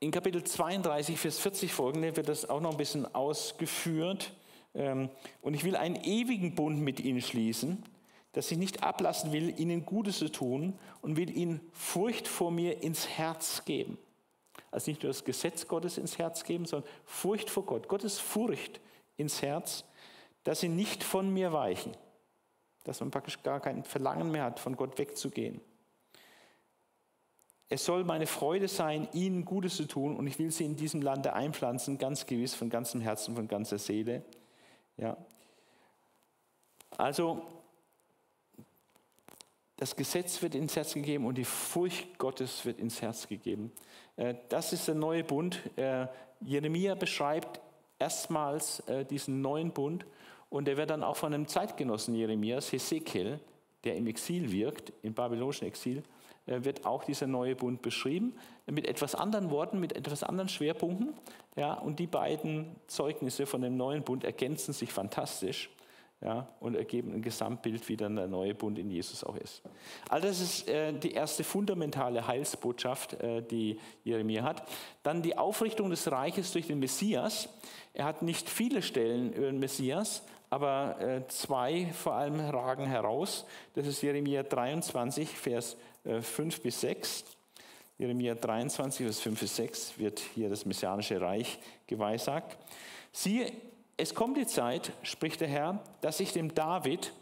In 0.00 0.10
Kapitel 0.10 0.44
32, 0.44 1.18
Vers 1.18 1.38
40 1.38 1.72
folgende 1.72 2.14
wird 2.14 2.28
das 2.28 2.46
auch 2.46 2.60
noch 2.60 2.72
ein 2.72 2.76
bisschen 2.76 3.14
ausgeführt. 3.14 4.34
Ähm, 4.74 5.08
und 5.40 5.54
ich 5.54 5.64
will 5.64 5.74
einen 5.74 5.96
ewigen 5.96 6.54
Bund 6.54 6.80
mit 6.80 7.00
ihnen 7.00 7.22
schließen, 7.22 7.82
dass 8.34 8.50
ich 8.50 8.58
nicht 8.58 8.82
ablassen 8.82 9.32
will, 9.32 9.58
ihnen 9.58 9.86
Gutes 9.86 10.18
zu 10.18 10.30
tun 10.30 10.78
und 11.00 11.16
will 11.16 11.34
ihnen 11.34 11.62
Furcht 11.72 12.28
vor 12.28 12.50
mir 12.50 12.82
ins 12.82 13.08
Herz 13.08 13.64
geben. 13.64 13.96
Also 14.74 14.90
nicht 14.90 15.04
nur 15.04 15.10
das 15.10 15.24
Gesetz 15.24 15.68
Gottes 15.68 15.98
ins 15.98 16.18
Herz 16.18 16.42
geben, 16.42 16.66
sondern 16.66 16.90
Furcht 17.04 17.48
vor 17.48 17.64
Gott. 17.64 17.86
Gottes 17.86 18.18
Furcht 18.18 18.80
ins 19.16 19.40
Herz, 19.40 19.84
dass 20.42 20.58
sie 20.58 20.68
nicht 20.68 21.04
von 21.04 21.32
mir 21.32 21.52
weichen. 21.52 21.96
Dass 22.82 22.98
man 22.98 23.12
praktisch 23.12 23.40
gar 23.44 23.60
kein 23.60 23.84
Verlangen 23.84 24.32
mehr 24.32 24.42
hat, 24.42 24.58
von 24.58 24.74
Gott 24.74 24.98
wegzugehen. 24.98 25.60
Es 27.68 27.84
soll 27.84 28.02
meine 28.02 28.26
Freude 28.26 28.66
sein, 28.66 29.06
ihnen 29.12 29.44
Gutes 29.44 29.76
zu 29.76 29.86
tun 29.86 30.16
und 30.16 30.26
ich 30.26 30.40
will 30.40 30.50
sie 30.50 30.64
in 30.64 30.74
diesem 30.74 31.02
Lande 31.02 31.34
einpflanzen, 31.34 31.96
ganz 31.98 32.26
gewiss, 32.26 32.56
von 32.56 32.68
ganzem 32.68 33.00
Herzen, 33.00 33.36
von 33.36 33.46
ganzer 33.46 33.78
Seele. 33.78 34.24
Ja. 34.96 35.16
Also, 36.96 37.46
das 39.76 39.94
Gesetz 39.94 40.42
wird 40.42 40.56
ins 40.56 40.74
Herz 40.74 40.94
gegeben 40.94 41.26
und 41.26 41.36
die 41.36 41.44
Furcht 41.44 42.18
Gottes 42.18 42.64
wird 42.64 42.80
ins 42.80 43.00
Herz 43.00 43.28
gegeben. 43.28 43.70
Äh, 44.16 44.34
das 44.48 44.72
ist 44.72 44.88
der 44.88 44.94
neue 44.94 45.24
Bund. 45.24 45.60
Äh, 45.76 46.06
Jeremia 46.40 46.94
beschreibt 46.94 47.60
erstmals 47.98 48.80
äh, 48.80 49.04
diesen 49.04 49.40
neuen 49.40 49.72
Bund 49.72 50.04
und 50.50 50.68
er 50.68 50.76
wird 50.76 50.90
dann 50.90 51.02
auch 51.02 51.16
von 51.16 51.32
einem 51.32 51.48
Zeitgenossen 51.48 52.14
Jeremias, 52.14 52.72
Hesekiel, 52.72 53.40
der 53.84 53.96
im 53.96 54.06
Exil 54.06 54.50
wirkt, 54.50 54.92
im 55.02 55.14
babylonischen 55.14 55.66
Exil, 55.66 56.02
wird 56.46 56.84
auch 56.84 57.04
dieser 57.04 57.26
neue 57.26 57.56
Bund 57.56 57.80
beschrieben, 57.80 58.34
mit 58.66 58.86
etwas 58.86 59.14
anderen 59.14 59.50
Worten, 59.50 59.80
mit 59.80 59.94
etwas 59.94 60.22
anderen 60.22 60.50
Schwerpunkten. 60.50 61.14
Ja, 61.56 61.74
und 61.74 61.98
die 61.98 62.06
beiden 62.06 62.76
Zeugnisse 62.86 63.46
von 63.46 63.62
dem 63.62 63.78
neuen 63.78 64.02
Bund 64.02 64.24
ergänzen 64.24 64.74
sich 64.74 64.92
fantastisch 64.92 65.70
ja, 66.20 66.48
und 66.60 66.74
ergeben 66.74 67.12
ein 67.12 67.22
Gesamtbild, 67.22 67.86
wie 67.88 67.96
dann 67.96 68.16
der 68.16 68.28
neue 68.28 68.54
Bund 68.54 68.78
in 68.78 68.90
Jesus 68.90 69.22
auch 69.24 69.36
ist. 69.36 69.62
All 70.08 70.20
das 70.20 70.40
ist 70.40 70.68
äh, 70.68 70.92
die 70.92 71.12
erste 71.12 71.44
fundamentale 71.44 72.26
Heilsbotschaft, 72.26 73.14
äh, 73.14 73.42
die 73.42 73.78
Jeremia 74.04 74.42
hat. 74.42 74.66
Dann 75.02 75.22
die 75.22 75.36
Aufrichtung 75.36 75.90
des 75.90 76.10
Reiches 76.10 76.52
durch 76.52 76.66
den 76.66 76.78
Messias. 76.78 77.48
Er 77.92 78.06
hat 78.06 78.22
nicht 78.22 78.48
viele 78.48 78.80
Stellen 78.80 79.32
über 79.32 79.46
den 79.46 79.58
Messias, 79.58 80.22
aber 80.48 81.00
äh, 81.00 81.26
zwei 81.28 81.92
vor 81.92 82.14
allem 82.14 82.40
ragen 82.40 82.86
heraus. 82.86 83.44
Das 83.74 83.86
ist 83.86 84.00
Jeremia 84.02 84.44
23, 84.44 85.28
Vers 85.28 85.76
5 86.04 86.58
äh, 86.58 86.60
bis 86.60 86.80
6. 86.80 87.24
Jeremia 87.98 88.34
23, 88.34 89.04
Vers 89.04 89.20
5 89.20 89.40
bis 89.40 89.56
6 89.56 89.98
wird 89.98 90.20
hier 90.34 90.48
das 90.48 90.64
messianische 90.64 91.20
Reich 91.20 91.58
geweissagt. 91.86 92.56
Siehe, 93.12 93.52
es 93.96 94.14
kommt 94.14 94.36
die 94.36 94.46
Zeit, 94.46 94.92
spricht 95.02 95.40
der 95.40 95.48
Herr, 95.48 95.82
dass 96.00 96.20
ich 96.20 96.32
dem 96.32 96.54
David 96.54 97.12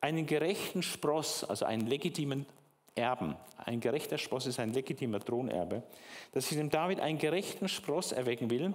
einen 0.00 0.26
gerechten 0.26 0.82
Spross, 0.82 1.44
also 1.44 1.64
einen 1.64 1.86
legitimen 1.86 2.46
Erben, 2.94 3.36
ein 3.56 3.80
gerechter 3.80 4.18
Spross 4.18 4.46
ist 4.46 4.60
ein 4.60 4.72
legitimer 4.72 5.18
Thronerbe, 5.18 5.82
dass 6.32 6.50
ich 6.50 6.56
dem 6.56 6.70
David 6.70 7.00
einen 7.00 7.18
gerechten 7.18 7.68
Spross 7.68 8.12
erwecken 8.12 8.50
will, 8.50 8.74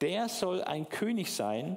der 0.00 0.28
soll 0.28 0.62
ein 0.62 0.88
König 0.88 1.32
sein, 1.32 1.76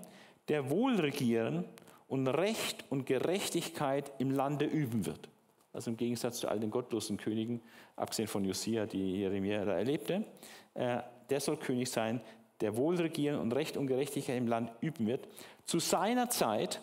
der 0.49 0.70
wohl 0.70 0.95
regieren 0.95 1.65
und 2.07 2.28
Recht 2.28 2.86
und 2.89 3.05
Gerechtigkeit 3.05 4.11
im 4.20 4.32
Lande 4.32 4.65
üben 4.65 5.05
wird. 5.05 5.30
Also 5.74 5.91
im 5.91 5.97
Gegensatz 5.97 6.39
zu 6.39 6.47
all 6.47 6.59
den 6.59 6.72
gottlosen 6.72 7.17
Königen, 7.17 7.61
abgesehen 7.95 8.28
von 8.28 8.43
Josia, 8.43 8.86
die 8.86 9.20
Jeremia 9.20 9.63
da 9.63 9.74
erlebte, 9.74 10.26
äh, 10.74 10.99
der 11.30 11.39
soll 11.39 11.57
König 11.57 11.89
sein, 11.89 12.22
der 12.62 12.76
Wohlregieren 12.76 13.39
und 13.39 13.53
Recht 13.53 13.78
und 13.78 13.88
Gerechtigkeit 13.88 14.38
im 14.38 14.47
Land 14.47 14.72
üben 14.82 15.07
wird. 15.07 15.28
Zu 15.66 15.80
seiner 15.80 16.30
Zeit, 16.30 16.82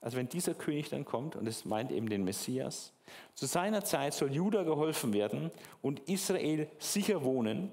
also 0.00 0.16
wenn 0.16 0.28
dieser 0.28 0.54
König 0.54 0.88
dann 0.88 1.04
kommt, 1.04 1.36
und 1.36 1.46
es 1.46 1.64
meint 1.64 1.90
eben 1.90 2.08
den 2.08 2.24
Messias, 2.24 2.92
zu 3.34 3.46
seiner 3.46 3.84
Zeit 3.84 4.14
soll 4.14 4.32
Juda 4.32 4.62
geholfen 4.62 5.12
werden 5.12 5.50
und 5.82 6.00
Israel 6.08 6.68
sicher 6.78 7.24
wohnen. 7.24 7.72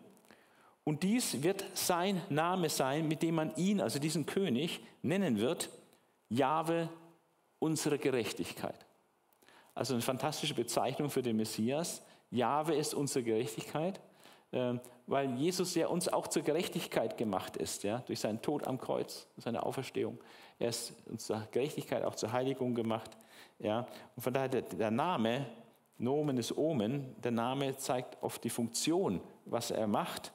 Und 0.83 1.03
dies 1.03 1.43
wird 1.43 1.63
sein 1.73 2.21
Name 2.29 2.69
sein, 2.69 3.07
mit 3.07 3.23
dem 3.23 3.35
man 3.35 3.55
ihn, 3.55 3.79
also 3.79 3.99
diesen 3.99 4.25
König, 4.25 4.81
nennen 5.01 5.39
wird, 5.39 5.69
Jahwe, 6.29 6.89
unsere 7.59 7.97
Gerechtigkeit. 7.97 8.85
Also 9.75 9.93
eine 9.93 10.01
fantastische 10.01 10.53
Bezeichnung 10.53 11.09
für 11.09 11.21
den 11.21 11.37
Messias. 11.37 12.03
Jahwe 12.29 12.75
ist 12.75 12.93
unsere 12.93 13.23
Gerechtigkeit. 13.23 13.99
Ähm, 14.53 14.79
weil 15.07 15.33
Jesus 15.35 15.75
ja 15.75 15.87
uns 15.87 16.07
auch 16.07 16.27
zur 16.27 16.43
Gerechtigkeit 16.43 17.17
gemacht 17.17 17.57
ist, 17.57 17.83
ja, 17.83 17.99
durch 18.05 18.19
seinen 18.19 18.41
Tod 18.41 18.65
am 18.67 18.79
Kreuz, 18.79 19.27
seine 19.37 19.63
Auferstehung. 19.63 20.17
Er 20.59 20.69
ist 20.69 20.93
uns 21.09 21.25
zur 21.25 21.45
Gerechtigkeit, 21.51 22.03
auch 22.03 22.15
zur 22.15 22.31
Heiligung 22.31 22.73
gemacht. 22.73 23.11
Ja. 23.59 23.87
Und 24.15 24.21
von 24.21 24.33
daher 24.33 24.49
der, 24.49 24.61
der 24.61 24.91
Name, 24.91 25.47
Nomen 25.97 26.37
ist 26.37 26.55
Omen, 26.57 27.15
der 27.21 27.31
Name 27.31 27.75
zeigt 27.77 28.21
oft 28.21 28.43
die 28.43 28.49
Funktion, 28.49 29.21
was 29.45 29.71
er 29.71 29.87
macht. 29.87 30.31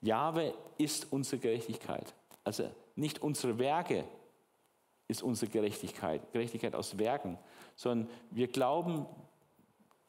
Jahwe 0.00 0.54
ist 0.78 1.12
unsere 1.12 1.40
Gerechtigkeit. 1.40 2.14
Also 2.44 2.70
nicht 2.96 3.20
unsere 3.20 3.58
Werke 3.58 4.04
ist 5.08 5.22
unsere 5.22 5.50
Gerechtigkeit, 5.50 6.32
Gerechtigkeit 6.32 6.74
aus 6.74 6.98
Werken, 6.98 7.38
sondern 7.76 8.08
wir 8.30 8.48
glauben, 8.48 9.06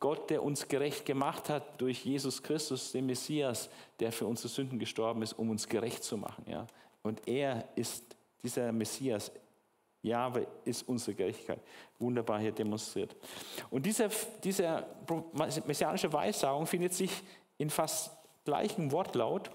Gott, 0.03 0.29
der 0.29 0.43
uns 0.43 0.67
gerecht 0.67 1.05
gemacht 1.05 1.47
hat 1.47 1.79
durch 1.79 2.03
Jesus 2.03 2.43
Christus, 2.43 2.91
den 2.91 3.05
Messias, 3.05 3.69
der 4.01 4.11
für 4.11 4.27
unsere 4.27 4.49
Sünden 4.49 4.77
gestorben 4.77 5.21
ist, 5.21 5.31
um 5.31 5.49
uns 5.49 5.65
gerecht 5.65 6.03
zu 6.03 6.17
machen. 6.17 6.43
Ja? 6.45 6.67
Und 7.03 7.25
er 7.25 7.69
ist 7.77 8.03
dieser 8.43 8.73
Messias. 8.73 9.31
Jahwe 10.01 10.45
ist 10.65 10.85
unsere 10.89 11.15
Gerechtigkeit. 11.15 11.61
Wunderbar 11.99 12.41
hier 12.41 12.51
demonstriert. 12.51 13.15
Und 13.69 13.85
diese, 13.85 14.09
diese 14.43 14.85
messianische 15.65 16.11
Weissagung 16.11 16.67
findet 16.67 16.93
sich 16.93 17.23
in 17.57 17.69
fast 17.69 18.11
gleichem 18.43 18.91
Wortlaut 18.91 19.51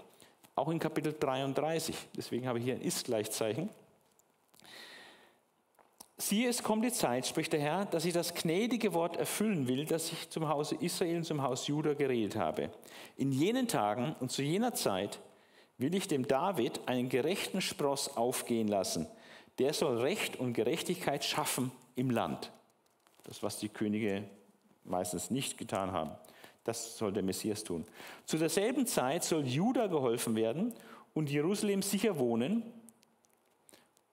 auch 0.55 0.71
in 0.71 0.79
Kapitel 0.79 1.13
33. 1.13 1.95
Deswegen 2.17 2.49
habe 2.49 2.59
ich 2.59 2.65
hier 2.65 2.77
ein 2.77 2.81
Ist-Gleichzeichen. 2.81 3.69
Siehe, 6.21 6.49
es 6.49 6.65
kommt 6.65 6.85
die 6.85 6.93
Zeit, 6.93 7.27
spricht 7.29 7.53
der 7.53 7.61
Herr, 7.61 7.85
dass 7.85 8.05
ich 8.05 8.13
das 8.13 8.35
gnädige 8.35 8.93
Wort 8.93 9.17
erfüllen 9.17 9.69
will, 9.69 9.85
das 9.85 10.11
ich 10.11 10.29
zum 10.31 10.49
Hause 10.49 10.75
Israel 10.81 11.19
und 11.19 11.25
zum 11.25 11.43
Haus 11.43 11.69
Juda 11.69 11.95
geredet 11.95 12.35
habe. 12.35 12.71
In 13.17 13.31
jenen 13.31 13.69
Tagen 13.69 14.17
und 14.19 14.33
zu 14.33 14.43
jener 14.43 14.75
Zeit 14.75 15.21
will 15.79 15.95
ich 15.95 16.09
dem 16.09 16.27
David 16.27 16.81
einen 16.87 17.09
gerechten 17.09 17.61
Spross 17.61 18.17
aufgehen 18.17 18.67
lassen. 18.67 19.07
Der 19.61 19.73
soll 19.73 19.99
Recht 19.99 20.37
und 20.37 20.55
Gerechtigkeit 20.55 21.25
schaffen 21.25 21.71
im 21.95 22.11
Land. 22.11 22.51
Das, 23.23 23.45
was 23.45 23.59
die 23.59 23.69
Könige 23.69 24.25
meistens 24.83 25.31
nicht 25.31 25.57
getan 25.57 25.93
haben. 25.93 26.11
Das 26.65 26.99
soll 26.99 27.13
der 27.13 27.23
Messias 27.23 27.63
tun. 27.63 27.85
Zu 28.25 28.39
derselben 28.39 28.87
Zeit 28.87 29.23
soll 29.23 29.47
Juda 29.47 29.87
geholfen 29.87 30.35
werden 30.35 30.75
und 31.15 31.31
Jerusalem 31.31 31.83
sicher 31.83 32.19
wohnen 32.19 32.65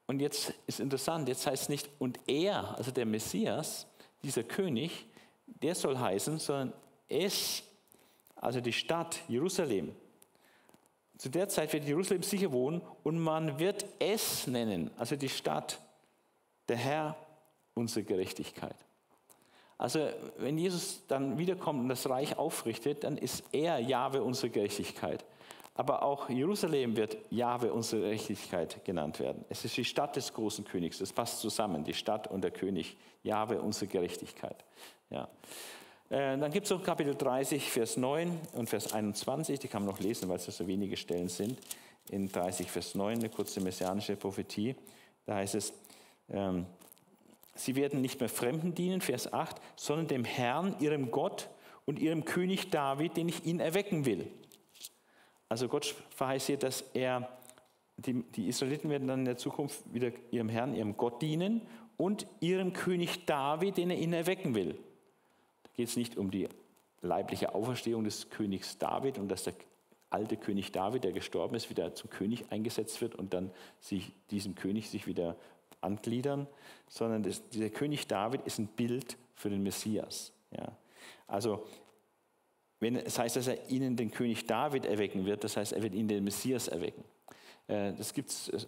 und 0.07 0.19
jetzt 0.19 0.53
ist 0.67 0.79
interessant, 0.79 1.27
jetzt 1.27 1.47
heißt 1.47 1.63
es 1.63 1.69
nicht, 1.69 1.89
und 1.99 2.19
er, 2.27 2.77
also 2.77 2.91
der 2.91 3.05
Messias, 3.05 3.87
dieser 4.23 4.43
König, 4.43 5.07
der 5.47 5.75
soll 5.75 5.97
heißen, 5.97 6.39
sondern 6.39 6.73
es, 7.07 7.63
also 8.35 8.61
die 8.61 8.73
Stadt 8.73 9.19
Jerusalem. 9.27 9.95
Zu 11.17 11.29
der 11.29 11.47
Zeit 11.47 11.71
wird 11.73 11.85
Jerusalem 11.85 12.23
sicher 12.23 12.51
wohnen 12.51 12.81
und 13.03 13.19
man 13.19 13.57
wird 13.57 13.85
es 13.99 14.47
nennen, 14.47 14.91
also 14.97 15.15
die 15.15 15.29
Stadt, 15.29 15.79
der 16.67 16.77
Herr, 16.77 17.15
unsere 17.73 18.03
Gerechtigkeit. 18.03 18.75
Also 19.77 20.07
wenn 20.37 20.57
Jesus 20.57 21.03
dann 21.07 21.37
wiederkommt 21.37 21.81
und 21.81 21.89
das 21.89 22.09
Reich 22.09 22.37
aufrichtet, 22.37 23.03
dann 23.03 23.17
ist 23.17 23.43
er 23.51 23.79
Jahwe 23.79 24.23
unsere 24.23 24.49
Gerechtigkeit. 24.49 25.25
Aber 25.77 26.03
auch 26.03 26.29
Jerusalem 26.29 26.95
wird 26.95 27.17
Jahwe 27.29 27.73
unsere 27.73 28.03
Gerechtigkeit 28.03 28.83
genannt 28.85 29.19
werden. 29.19 29.43
Es 29.49 29.65
ist 29.65 29.75
die 29.75 29.83
Stadt 29.83 30.15
des 30.15 30.33
großen 30.33 30.63
Königs. 30.63 30.99
Das 30.99 31.11
passt 31.11 31.41
zusammen, 31.41 31.83
die 31.83 31.93
Stadt 31.93 32.27
und 32.31 32.43
der 32.43 32.51
König. 32.51 32.95
Jahwe 33.23 33.61
unsere 33.61 33.87
Gerechtigkeit. 33.87 34.63
Ja. 35.09 35.27
Äh, 36.09 36.37
dann 36.37 36.51
gibt 36.51 36.65
es 36.65 36.71
noch 36.71 36.81
Kapitel 36.81 37.13
30, 37.13 37.69
Vers 37.69 37.97
9 37.97 38.39
und 38.53 38.69
Vers 38.69 38.93
21. 38.93 39.59
Die 39.59 39.67
kann 39.67 39.83
man 39.83 39.93
noch 39.93 39.99
lesen, 39.99 40.29
weil 40.29 40.37
es 40.37 40.45
so 40.45 40.65
wenige 40.65 40.95
Stellen 40.95 41.27
sind. 41.27 41.59
In 42.09 42.31
30, 42.31 42.71
Vers 42.71 42.95
9 42.95 43.19
eine 43.19 43.29
kurze 43.29 43.59
messianische 43.59 44.15
Prophetie. 44.15 44.75
Da 45.25 45.35
heißt 45.35 45.55
es, 45.55 45.73
ähm, 46.29 46.67
sie 47.53 47.75
werden 47.75 48.01
nicht 48.01 48.21
mehr 48.21 48.29
Fremden 48.29 48.73
dienen, 48.75 49.01
Vers 49.01 49.33
8, 49.33 49.57
sondern 49.75 50.07
dem 50.07 50.23
Herrn, 50.23 50.77
ihrem 50.79 51.11
Gott 51.11 51.49
und 51.85 51.99
ihrem 51.99 52.23
König 52.23 52.69
David, 52.69 53.17
den 53.17 53.27
ich 53.27 53.45
ihnen 53.45 53.59
erwecken 53.59 54.05
will. 54.05 54.31
Also 55.49 55.67
Gott 55.67 55.95
verheißt 56.09 56.47
hier, 56.47 56.57
dass 56.57 56.81
er, 56.93 57.29
die, 57.97 58.23
die 58.23 58.47
Israeliten 58.47 58.89
werden 58.89 59.07
dann 59.07 59.19
in 59.19 59.25
der 59.25 59.37
Zukunft 59.37 59.81
wieder 59.93 60.11
ihrem 60.31 60.49
Herrn, 60.49 60.75
ihrem 60.75 60.97
Gott 60.97 61.21
dienen 61.21 61.61
und 61.97 62.27
ihrem 62.39 62.73
König 62.73 63.25
David, 63.25 63.77
den 63.77 63.91
er 63.91 63.97
ihnen 63.97 64.13
erwecken 64.13 64.55
will. 64.55 64.73
Da 65.63 65.69
geht 65.75 65.87
es 65.87 65.95
nicht 65.95 66.17
um 66.17 66.31
die 66.31 66.49
leibliche 67.01 67.53
Auferstehung 67.53 68.03
des 68.03 68.29
Königs 68.29 68.77
David 68.77 69.17
und 69.17 69.29
dass 69.29 69.43
der 69.43 69.53
alte 70.09 70.37
König 70.37 70.71
David, 70.71 71.03
der 71.03 71.11
gestorben 71.11 71.55
ist, 71.55 71.69
wieder 71.69 71.93
zum 71.93 72.09
König 72.09 72.51
eingesetzt 72.51 73.01
wird 73.01 73.15
und 73.15 73.33
dann 73.33 73.51
sich 73.79 74.13
diesem 74.31 74.55
König 74.55 74.89
sich 74.89 75.07
wieder 75.07 75.35
angliedern, 75.81 76.47
sondern 76.87 77.23
das, 77.23 77.47
dieser 77.49 77.69
König 77.69 78.07
David 78.07 78.41
ist 78.45 78.59
ein 78.59 78.67
Bild 78.67 79.17
für 79.35 79.49
den 79.49 79.63
Messias. 79.63 80.33
Ja. 80.51 80.75
Also 81.27 81.65
wenn 82.85 82.97
es 82.97 83.17
heißt, 83.17 83.35
dass 83.35 83.47
er 83.47 83.67
ihnen 83.67 83.95
den 83.95 84.11
König 84.11 84.45
David 84.45 84.85
erwecken 84.85 85.25
wird, 85.25 85.43
das 85.43 85.57
heißt, 85.57 85.73
er 85.73 85.81
wird 85.81 85.95
ihnen 85.95 86.07
den 86.07 86.23
Messias 86.23 86.67
erwecken. 86.67 87.03
Äh, 87.67 87.93
das 87.93 88.13
gibt 88.13 88.29
es 88.29 88.49
äh, 88.49 88.59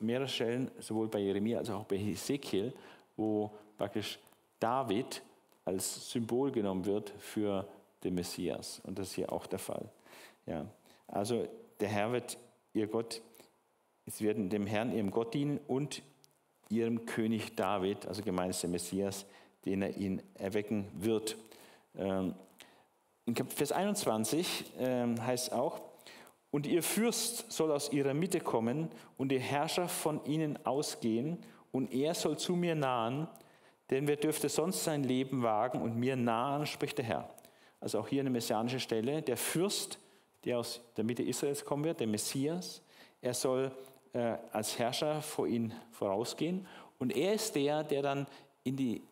mehrere 0.00 0.28
Stellen, 0.28 0.70
sowohl 0.78 1.08
bei 1.08 1.18
Jeremia 1.18 1.58
als 1.58 1.68
auch 1.68 1.84
bei 1.84 1.96
Ezekiel, 1.96 2.72
wo 3.18 3.50
praktisch 3.76 4.18
David 4.58 5.20
als 5.66 6.10
Symbol 6.10 6.50
genommen 6.52 6.86
wird 6.86 7.12
für 7.18 7.68
den 8.02 8.14
Messias. 8.14 8.80
Und 8.84 8.98
das 8.98 9.08
ist 9.08 9.14
hier 9.16 9.30
auch 9.30 9.46
der 9.46 9.58
Fall. 9.58 9.90
Ja. 10.46 10.64
Also 11.06 11.46
der 11.78 11.88
Herr 11.88 12.12
wird, 12.12 12.38
ihr 12.72 12.86
Gott, 12.86 13.20
es 14.06 14.22
werden 14.22 14.48
dem 14.48 14.66
Herrn, 14.66 14.90
ihrem 14.90 15.10
Gott 15.10 15.34
dienen 15.34 15.60
und 15.68 16.02
ihrem 16.70 17.04
König 17.04 17.56
David, 17.56 18.06
also 18.06 18.22
gemeint 18.22 18.52
ist 18.52 18.62
der 18.62 18.70
Messias, 18.70 19.26
den 19.66 19.82
er 19.82 19.94
ihn 19.98 20.22
erwecken 20.38 20.88
wird. 20.94 21.36
Ähm, 21.94 22.34
in 23.26 23.34
Vers 23.34 23.72
21 23.72 24.78
äh, 24.78 25.06
heißt 25.20 25.52
auch, 25.52 25.80
und 26.52 26.66
ihr 26.66 26.82
Fürst 26.82 27.50
soll 27.52 27.72
aus 27.72 27.92
ihrer 27.92 28.14
Mitte 28.14 28.40
kommen 28.40 28.88
und 29.18 29.32
ihr 29.32 29.40
Herrscher 29.40 29.88
von 29.88 30.24
ihnen 30.24 30.64
ausgehen 30.64 31.38
und 31.72 31.92
er 31.92 32.14
soll 32.14 32.38
zu 32.38 32.54
mir 32.54 32.74
nahen, 32.74 33.28
denn 33.90 34.06
wer 34.06 34.16
dürfte 34.16 34.48
sonst 34.48 34.84
sein 34.84 35.04
Leben 35.04 35.42
wagen 35.42 35.82
und 35.82 35.96
mir 35.96 36.16
nahen, 36.16 36.66
spricht 36.66 36.98
der 36.98 37.04
Herr. 37.04 37.30
Also 37.80 37.98
auch 37.98 38.08
hier 38.08 38.20
eine 38.20 38.30
messianische 38.30 38.80
Stelle. 38.80 39.22
Der 39.22 39.36
Fürst, 39.36 39.98
der 40.44 40.60
aus 40.60 40.80
der 40.96 41.04
Mitte 41.04 41.22
Israels 41.22 41.64
kommen 41.64 41.84
wird, 41.84 42.00
der 42.00 42.06
Messias, 42.06 42.80
er 43.20 43.34
soll 43.34 43.72
äh, 44.12 44.36
als 44.52 44.78
Herrscher 44.78 45.20
vor 45.20 45.46
ihnen 45.46 45.74
vorausgehen 45.90 46.66
und 46.98 47.14
er 47.14 47.34
ist 47.34 47.54
der, 47.56 47.82
der 47.84 48.02
dann 48.02 48.26
in 48.64 48.76
die 48.76 49.02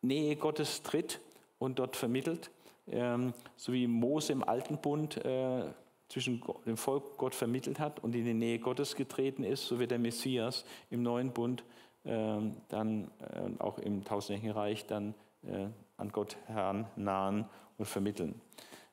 Nähe 0.00 0.36
Gottes 0.36 0.82
tritt 0.82 1.20
und 1.58 1.78
dort 1.78 1.96
vermittelt 1.96 2.50
ähm, 2.90 3.32
so 3.56 3.72
wie 3.72 3.86
Mose 3.86 4.32
im 4.32 4.42
Alten 4.44 4.78
Bund 4.78 5.24
äh, 5.24 5.64
zwischen 6.08 6.42
dem 6.66 6.76
Volk 6.76 7.16
Gott 7.18 7.34
vermittelt 7.34 7.78
hat 7.78 8.02
und 8.02 8.14
in 8.14 8.24
die 8.24 8.34
Nähe 8.34 8.58
Gottes 8.58 8.96
getreten 8.96 9.44
ist, 9.44 9.66
so 9.66 9.78
wird 9.78 9.90
der 9.90 9.98
Messias 9.98 10.64
im 10.90 11.02
Neuen 11.02 11.32
Bund 11.32 11.64
ähm, 12.04 12.56
dann 12.68 13.10
äh, 13.20 13.62
auch 13.62 13.78
im 13.78 14.04
tausendjährigen 14.04 14.52
Reich 14.52 14.86
dann 14.86 15.14
äh, 15.42 15.66
an 15.96 16.10
Gott 16.10 16.36
Herrn 16.46 16.86
nahen 16.96 17.46
und 17.76 17.86
vermitteln. 17.86 18.40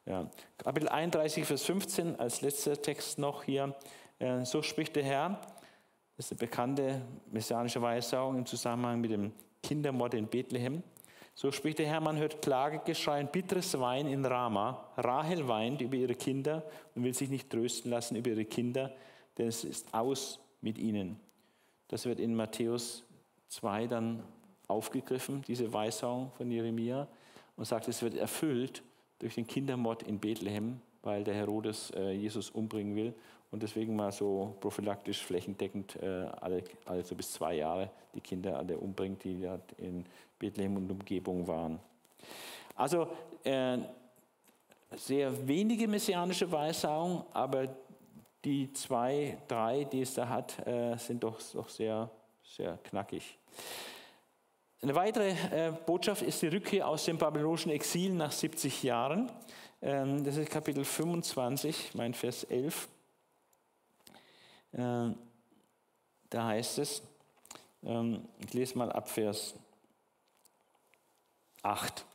Ja. 0.06 0.30
Kapitel 0.58 0.90
31, 0.90 1.46
Vers 1.46 1.64
15 1.64 2.20
als 2.20 2.42
letzter 2.42 2.80
Text 2.82 3.18
noch 3.18 3.44
hier. 3.44 3.76
So 4.44 4.62
spricht 4.62 4.96
der 4.96 5.04
Herr, 5.04 5.42
das 6.16 6.28
ist 6.28 6.32
eine 6.32 6.48
bekannte 6.48 7.02
messianische 7.32 7.82
Weissagung 7.82 8.38
im 8.38 8.46
Zusammenhang 8.46 9.02
mit 9.02 9.12
dem 9.12 9.34
Kindermord 9.62 10.14
in 10.14 10.28
Bethlehem. 10.28 10.84
So 11.38 11.52
spricht 11.52 11.80
der 11.80 11.88
Herr, 11.88 12.00
man 12.00 12.16
hört 12.16 12.42
Klagegeschrei 12.42 13.20
und 13.20 13.34
bitteres 13.34 13.78
Wein 13.78 14.08
in 14.08 14.24
Rama. 14.26 14.90
Rahel 14.96 15.46
weint 15.50 15.82
über 15.82 15.98
ihre 15.98 16.16
Kinder 16.16 16.64
und 16.96 17.04
will 17.04 17.14
sich 17.14 17.30
nicht 17.30 17.50
trösten 17.50 17.92
lassen 17.92 18.16
über 18.16 18.30
ihre 18.30 18.46
Kinder, 18.46 18.96
denn 19.38 19.50
es 19.50 19.66
ist 19.66 19.94
aus 19.94 20.40
mit 20.62 20.78
ihnen. 20.78 21.20
Das 21.90 22.06
wird 22.06 22.22
in 22.22 22.36
Matthäus 22.36 23.04
2 23.50 23.88
dann 23.88 24.24
aufgegriffen, 24.68 25.42
diese 25.46 25.74
Weisung 25.74 26.32
von 26.38 26.50
Jeremia, 26.50 27.06
und 27.58 27.66
sagt, 27.66 27.90
es 27.90 28.02
wird 28.02 28.16
erfüllt 28.16 28.82
durch 29.20 29.36
den 29.36 29.46
Kindermord 29.46 30.04
in 30.04 30.20
Bethlehem, 30.20 30.80
weil 31.02 31.26
der 31.26 31.34
Herodes 31.36 31.92
äh, 31.92 32.12
Jesus 32.12 32.50
umbringen 32.50 32.96
will 32.96 33.14
und 33.52 33.64
deswegen 33.64 33.96
mal 33.96 34.12
so 34.12 34.56
prophylaktisch 34.60 35.24
flächendeckend 35.24 35.96
äh, 36.02 36.28
alle, 36.42 36.64
also 36.86 37.16
bis 37.16 37.32
zwei 37.32 37.56
Jahre 37.56 37.90
die 38.14 38.22
Kinder 38.22 38.58
alle 38.58 38.78
umbringt, 38.78 39.24
die 39.24 39.42
ja 39.42 39.60
in 39.78 40.06
Bethlehem 40.40 40.78
und 40.78 40.90
Umgebung 40.92 41.48
waren. 41.48 41.80
Also 42.76 43.08
äh, 43.44 43.78
sehr 44.96 45.48
wenige 45.48 45.88
messianische 45.88 46.52
Weissagungen, 46.52 47.24
aber 47.34 47.68
die 48.44 48.72
zwei, 48.74 49.38
drei, 49.48 49.86
die 49.86 50.02
es 50.02 50.14
da 50.14 50.30
hat, 50.30 50.66
äh, 50.68 50.98
sind 50.98 51.24
doch, 51.24 51.40
doch 51.54 51.70
sehr, 51.70 52.10
sehr 52.44 52.78
knackig. 52.84 53.38
Eine 54.82 54.94
weitere 54.94 55.30
äh, 55.30 55.72
Botschaft 55.86 56.22
ist 56.22 56.42
die 56.42 56.48
Rückkehr 56.48 56.88
aus 56.88 57.06
dem 57.06 57.18
babylonischen 57.18 57.72
Exil 57.72 58.14
nach 58.14 58.32
70 58.32 58.84
Jahren. 58.84 59.32
Ähm, 59.82 60.24
das 60.24 60.38
ist 60.38 60.52
Kapitel 60.52 60.86
25, 60.86 61.96
mein 61.96 62.14
Vers 62.14 62.44
11. 62.44 62.88
Ähm, 64.76 65.16
da 66.30 66.48
heißt 66.48 66.80
es, 66.80 67.02
ähm, 67.84 68.28
ich 68.46 68.54
lese 68.54 68.78
mal 68.78 68.92
ab 68.92 69.10
Vers 69.10 69.56
8. 71.62 72.06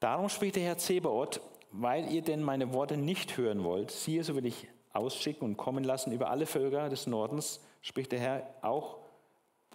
Darum 0.00 0.28
spricht 0.28 0.56
der 0.56 0.62
Herr 0.62 0.78
Zebaoth, 0.78 1.40
weil 1.72 2.10
ihr 2.10 2.22
denn 2.22 2.42
meine 2.42 2.72
Worte 2.72 2.96
nicht 2.96 3.36
hören 3.36 3.64
wollt, 3.64 3.90
siehe, 3.90 4.24
so 4.24 4.34
will 4.34 4.46
ich 4.46 4.68
ausschicken 4.92 5.46
und 5.46 5.56
kommen 5.56 5.84
lassen 5.84 6.12
über 6.12 6.30
alle 6.30 6.46
Völker 6.46 6.88
des 6.88 7.06
Nordens, 7.06 7.60
spricht 7.82 8.12
der 8.12 8.18
Herr 8.18 8.54
auch 8.62 8.98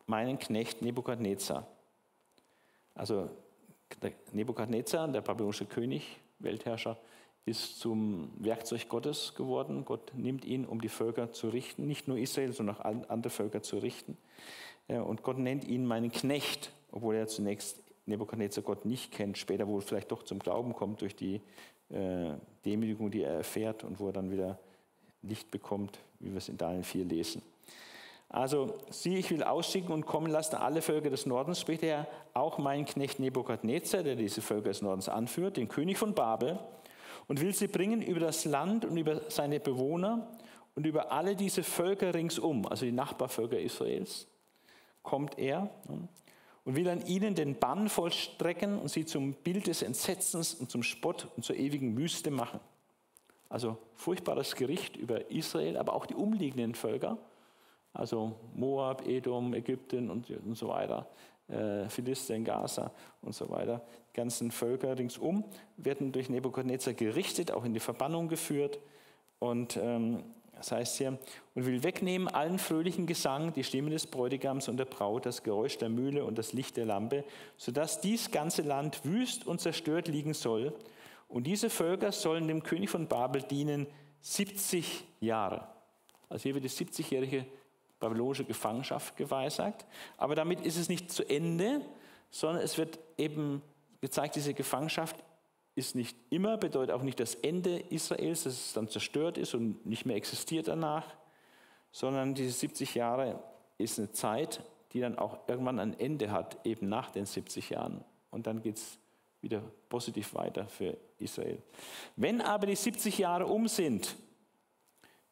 meinen 0.07 0.39
Knecht 0.39 0.81
Nebukadnezar. 0.81 1.67
Also 2.95 3.29
Nebukadnezar, 4.31 5.07
der 5.07 5.21
babylonische 5.21 5.65
König, 5.65 6.19
Weltherrscher, 6.39 6.97
ist 7.45 7.79
zum 7.79 8.31
Werkzeug 8.37 8.89
Gottes 8.89 9.35
geworden. 9.35 9.85
Gott 9.85 10.13
nimmt 10.15 10.45
ihn, 10.45 10.65
um 10.65 10.81
die 10.81 10.89
Völker 10.89 11.31
zu 11.31 11.49
richten, 11.49 11.87
nicht 11.87 12.07
nur 12.07 12.17
Israel, 12.17 12.53
sondern 12.53 12.77
auch 12.77 13.09
andere 13.09 13.29
Völker 13.29 13.61
zu 13.61 13.77
richten. 13.77 14.17
Und 14.87 15.23
Gott 15.23 15.37
nennt 15.37 15.63
ihn 15.65 15.85
meinen 15.85 16.11
Knecht, 16.11 16.71
obwohl 16.91 17.15
er 17.15 17.27
zunächst 17.27 17.81
Nebukadnezar 18.05 18.63
Gott 18.63 18.85
nicht 18.85 19.11
kennt, 19.11 19.37
später 19.37 19.67
wohl 19.67 19.81
vielleicht 19.81 20.11
doch 20.11 20.23
zum 20.23 20.39
Glauben 20.39 20.73
kommt 20.73 21.01
durch 21.01 21.15
die 21.15 21.41
äh, 21.89 22.33
Demütigung, 22.65 23.11
die 23.11 23.23
er 23.23 23.33
erfährt 23.33 23.83
und 23.83 23.99
wo 23.99 24.07
er 24.07 24.13
dann 24.13 24.31
wieder 24.31 24.59
Licht 25.21 25.49
bekommt, 25.51 25.99
wie 26.19 26.31
wir 26.31 26.37
es 26.37 26.49
in 26.49 26.57
Daniel 26.57 26.83
4 26.83 27.05
lesen. 27.05 27.41
Also, 28.29 28.73
sieh, 28.89 29.17
ich 29.17 29.29
will 29.31 29.43
ausschicken 29.43 29.91
und 29.91 30.05
kommen 30.05 30.31
lassen 30.31 30.55
alle 30.55 30.81
Völker 30.81 31.09
des 31.09 31.25
Nordens, 31.25 31.59
spricht 31.59 31.83
er, 31.83 32.07
auch 32.33 32.57
meinen 32.57 32.85
Knecht 32.85 33.19
Nebukadnezar, 33.19 34.03
der 34.03 34.15
diese 34.15 34.41
Völker 34.41 34.69
des 34.69 34.81
Nordens 34.81 35.09
anführt, 35.09 35.57
den 35.57 35.67
König 35.67 35.97
von 35.97 36.13
Babel, 36.13 36.59
und 37.27 37.41
will 37.41 37.53
sie 37.53 37.67
bringen 37.67 38.01
über 38.01 38.19
das 38.19 38.45
Land 38.45 38.85
und 38.85 38.97
über 38.97 39.29
seine 39.29 39.59
Bewohner 39.59 40.27
und 40.75 40.85
über 40.85 41.11
alle 41.11 41.35
diese 41.35 41.63
Völker 41.63 42.13
ringsum, 42.13 42.65
also 42.67 42.85
die 42.85 42.91
Nachbarvölker 42.91 43.59
Israels, 43.59 44.27
kommt 45.03 45.37
er 45.37 45.69
und 46.65 46.75
will 46.75 46.89
an 46.89 47.05
ihnen 47.05 47.35
den 47.35 47.57
Bann 47.59 47.89
vollstrecken 47.89 48.79
und 48.79 48.89
sie 48.89 49.05
zum 49.05 49.33
Bild 49.33 49.67
des 49.67 49.81
Entsetzens 49.83 50.55
und 50.55 50.69
zum 50.69 50.83
Spott 50.83 51.27
und 51.35 51.43
zur 51.43 51.55
ewigen 51.55 51.95
Wüste 51.97 52.31
machen. 52.31 52.59
Also 53.49 53.77
furchtbares 53.93 54.55
Gericht 54.55 54.97
über 54.97 55.29
Israel, 55.29 55.77
aber 55.77 55.93
auch 55.93 56.07
die 56.07 56.15
umliegenden 56.15 56.75
Völker. 56.75 57.17
also 57.93 58.35
Moab, 58.55 59.07
Edom, 59.07 59.53
Ägypten 59.53 60.09
und, 60.09 60.29
und 60.29 60.57
so 60.57 60.67
weiter, 60.67 61.07
äh, 61.47 61.87
Philister 61.89 62.35
in 62.35 62.43
Gaza 62.43 62.91
und 63.21 63.35
so 63.35 63.49
weiter. 63.49 63.81
Die 64.09 64.17
ganzen 64.17 64.51
Völker 64.51 64.97
ringsum 64.97 65.45
werden 65.77 66.11
durch 66.11 66.29
Nebukadnezar 66.29 66.93
gerichtet, 66.93 67.51
auch 67.51 67.65
in 67.65 67.73
die 67.73 67.79
Verbannung 67.79 68.27
geführt. 68.27 68.79
Und 69.39 69.77
ähm, 69.77 70.23
das 70.55 70.71
heißt 70.71 70.97
hier, 70.97 71.19
und 71.53 71.65
will 71.65 71.83
wegnehmen 71.83 72.27
allen 72.27 72.57
fröhlichen 72.57 73.07
Gesang, 73.07 73.53
die 73.53 73.63
Stimme 73.63 73.89
des 73.89 74.07
Bräutigams 74.07 74.69
und 74.69 74.77
der 74.77 74.85
Braut, 74.85 75.25
das 75.25 75.43
Geräusch 75.43 75.77
der 75.77 75.89
Mühle 75.89 76.23
und 76.23 76.37
das 76.37 76.53
Licht 76.53 76.77
der 76.77 76.85
Lampe, 76.85 77.25
sodass 77.57 77.99
dies 77.99 78.31
ganze 78.31 78.61
Land 78.61 79.03
wüst 79.03 79.45
und 79.45 79.59
zerstört 79.59 80.07
liegen 80.07 80.33
soll. 80.33 80.73
Und 81.27 81.45
diese 81.45 81.69
Völker 81.69 82.11
sollen 82.11 82.47
dem 82.47 82.63
König 82.63 82.89
von 82.89 83.07
Babel 83.07 83.41
dienen 83.41 83.87
70 84.21 85.03
Jahre. 85.19 85.67
Also 86.29 86.43
hier 86.43 86.55
wird 86.55 86.63
die 86.63 86.69
70-jährige 86.69 87.45
babylonische 87.99 88.45
Gefangenschaft 88.45 89.15
geweissagt. 89.17 89.85
Aber 90.17 90.35
damit 90.35 90.61
ist 90.61 90.77
es 90.77 90.89
nicht 90.89 91.11
zu 91.11 91.27
Ende, 91.27 91.81
sondern 92.29 92.63
es 92.63 92.77
wird 92.77 92.99
eben 93.17 93.61
gezeigt, 94.01 94.35
diese 94.35 94.53
Gefangenschaft 94.53 95.15
ist 95.75 95.95
nicht 95.95 96.17
immer, 96.29 96.57
bedeutet 96.57 96.95
auch 96.95 97.01
nicht 97.01 97.19
das 97.19 97.35
Ende 97.35 97.79
Israels, 97.79 98.43
dass 98.43 98.53
es 98.53 98.73
dann 98.73 98.87
zerstört 98.87 99.37
ist 99.37 99.53
und 99.53 99.85
nicht 99.85 100.05
mehr 100.05 100.15
existiert 100.15 100.67
danach, 100.67 101.05
sondern 101.91 102.33
diese 102.33 102.51
70 102.51 102.95
Jahre 102.95 103.41
ist 103.77 103.99
eine 103.99 104.11
Zeit, 104.11 104.61
die 104.93 105.01
dann 105.01 105.17
auch 105.17 105.39
irgendwann 105.47 105.79
ein 105.79 105.99
Ende 105.99 106.31
hat, 106.31 106.65
eben 106.65 106.87
nach 106.87 107.11
den 107.11 107.25
70 107.25 107.71
Jahren. 107.71 108.03
Und 108.31 108.47
dann 108.47 108.61
geht 108.61 108.77
es 108.77 108.97
wieder 109.41 109.61
positiv 109.89 110.33
weiter 110.33 110.67
für 110.67 110.97
Israel. 111.19 111.61
Wenn 112.15 112.41
aber 112.41 112.67
die 112.67 112.75
70 112.75 113.17
Jahre 113.17 113.45
um 113.45 113.67
sind, 113.67 114.15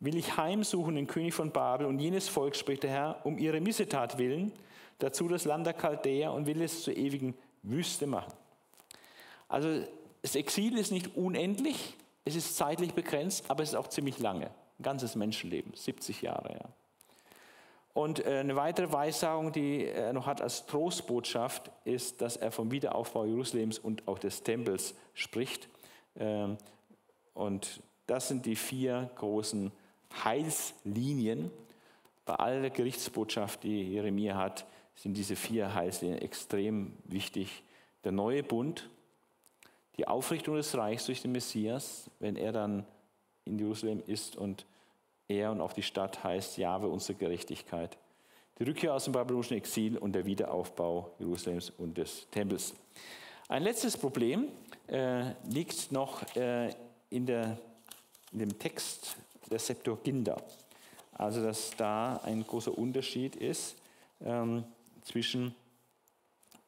will 0.04 0.18
ich 0.18 0.36
heimsuchen 0.36 0.96
den 0.96 1.08
König 1.08 1.34
von 1.34 1.52
Babel 1.52 1.88
und 1.88 2.00
jenes 2.00 2.28
Volk, 2.28 2.56
spricht 2.58 2.84
der 2.84 2.90
Herr, 2.90 3.22
um 3.24 3.38
ihre 3.38 3.62
Missetat 3.62 4.18
willen, 4.18 4.52
dazu 5.00 5.30
das 5.30 5.46
Land 5.46 5.66
der 5.66 5.74
Chaldäer 5.74 6.34
und 6.34 6.46
will 6.46 6.62
es 6.62 6.84
zur 6.84 6.96
ewigen 6.96 7.36
Wüste 7.62 8.06
machen. 8.06 8.34
Also 9.48 9.86
das 10.22 10.36
Exil 10.36 10.78
ist 10.78 10.92
nicht 10.92 11.16
unendlich, 11.16 11.96
es 12.26 12.36
ist 12.36 12.58
zeitlich 12.58 12.94
begrenzt, 12.94 13.46
aber 13.50 13.64
es 13.64 13.70
ist 13.70 13.76
auch 13.76 13.88
ziemlich 13.88 14.20
lange. 14.20 14.48
Ein 14.80 14.84
ganzes 14.84 15.16
Menschenleben, 15.16 15.74
70 15.74 16.22
Jahre. 16.22 16.54
Ja. 16.54 16.70
Und 17.94 18.26
äh, 18.26 18.40
eine 18.40 18.56
weitere 18.58 18.92
Weissagung, 18.92 19.54
die 19.54 19.86
er 19.86 20.12
noch 20.12 20.26
hat 20.26 20.42
als 20.42 20.66
Trostbotschaft, 20.66 21.72
ist, 21.86 22.22
dass 22.22 22.36
er 22.36 22.52
vom 22.52 22.72
Wiederaufbau 22.72 23.26
Jerusalems 23.26 23.80
und 23.80 24.08
auch 24.08 24.20
des 24.20 24.44
Tempels 24.44 24.96
spricht. 25.14 25.70
Ähm, 26.18 26.58
und 27.34 27.82
das 28.08 28.28
sind 28.28 28.46
die 28.46 28.56
vier 28.56 29.10
großen 29.16 29.72
Heilslinien. 30.24 31.52
Bei 32.26 32.36
aller 32.36 32.70
Gerichtsbotschaft, 32.70 33.64
die 33.64 33.94
Jeremia 33.94 34.36
hat, 34.36 34.66
sind 34.96 35.16
diese 35.16 35.36
vier 35.36 35.74
Heilslinien 35.74 36.22
extrem 36.22 36.94
wichtig. 37.06 37.64
Der 38.04 38.12
neue 38.12 38.44
Bund, 38.44 38.90
die 39.98 40.08
Aufrichtung 40.08 40.56
des 40.56 40.76
Reichs 40.78 41.06
durch 41.06 41.22
den 41.22 41.32
Messias, 41.32 42.10
wenn 42.20 42.36
er 42.36 42.52
dann 42.52 42.86
in 43.46 43.60
Jerusalem 43.60 44.02
ist 44.08 44.36
und 44.36 44.66
er 45.28 45.52
und 45.52 45.62
auch 45.62 45.74
die 45.74 45.84
Stadt 45.84 46.24
heißt 46.24 46.58
Jahwe 46.58 46.88
unsere 46.88 47.18
Gerechtigkeit. 47.18 47.98
Die 48.60 48.64
Rückkehr 48.64 48.94
aus 48.94 49.06
dem 49.06 49.14
babylonischen 49.14 49.58
Exil 49.58 49.98
und 49.98 50.14
der 50.14 50.26
Wiederaufbau 50.26 51.12
Jerusalems 51.20 51.72
und 51.72 51.98
des 51.98 52.28
Tempels. 52.30 52.74
Ein 53.48 53.64
letztes 53.64 53.98
Problem 53.98 54.50
äh, 54.88 55.32
liegt 55.50 55.92
noch 55.92 56.24
äh, 56.36 56.70
in, 57.10 57.26
der, 57.26 57.58
in 58.32 58.40
dem 58.40 58.60
Text 58.60 59.18
der 59.54 59.60
Septuaginta. 59.60 60.42
Also 61.14 61.44
dass 61.44 61.72
da 61.78 62.20
ein 62.24 62.46
großer 62.46 62.76
Unterschied 62.76 63.36
ist 63.36 63.76
ähm, 64.26 64.64
zwischen 65.04 65.54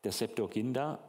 der 0.04 0.12
Septuaginta 0.12 1.00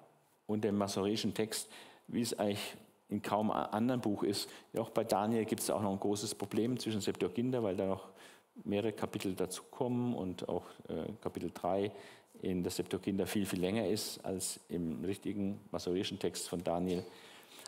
und 0.47 0.65
dem 0.65 0.79
masoretischen 0.79 1.35
Text, 1.35 1.69
wie 2.09 2.23
es 2.23 2.39
eigentlich 2.39 2.77
in 3.11 3.21
kaum 3.21 3.51
anderen 3.51 4.01
Buch 4.01 4.23
ist. 4.23 4.49
Auch 4.77 4.91
bei 4.91 5.05
Daniel 5.05 5.45
gibt 5.45 5.61
es 5.61 5.71
auch 5.71 5.83
noch 5.83 5.93
ein 5.93 6.01
großes 6.01 6.35
Problem 6.35 6.79
zwischen 6.79 7.01
Septuaginta, 7.01 7.63
weil 7.63 7.77
da 7.77 7.87
noch 7.87 8.09
mehrere 8.65 8.93
Kapitel 8.93 9.35
dazukommen 9.35 10.15
und 10.15 10.49
auch 10.49 10.65
äh, 10.89 11.13
Kapitel 11.21 11.51
3 11.53 11.93
in 12.41 12.63
der 12.63 12.73
Septuaginta 12.73 13.27
viel, 13.27 13.45
viel 13.45 13.61
länger 13.61 13.87
ist 13.87 14.25
als 14.25 14.61
im 14.71 15.05
richtigen 15.05 15.61
masoretischen 15.71 16.19
Text 16.19 16.49
von 16.49 16.65
Daniel. 16.65 17.05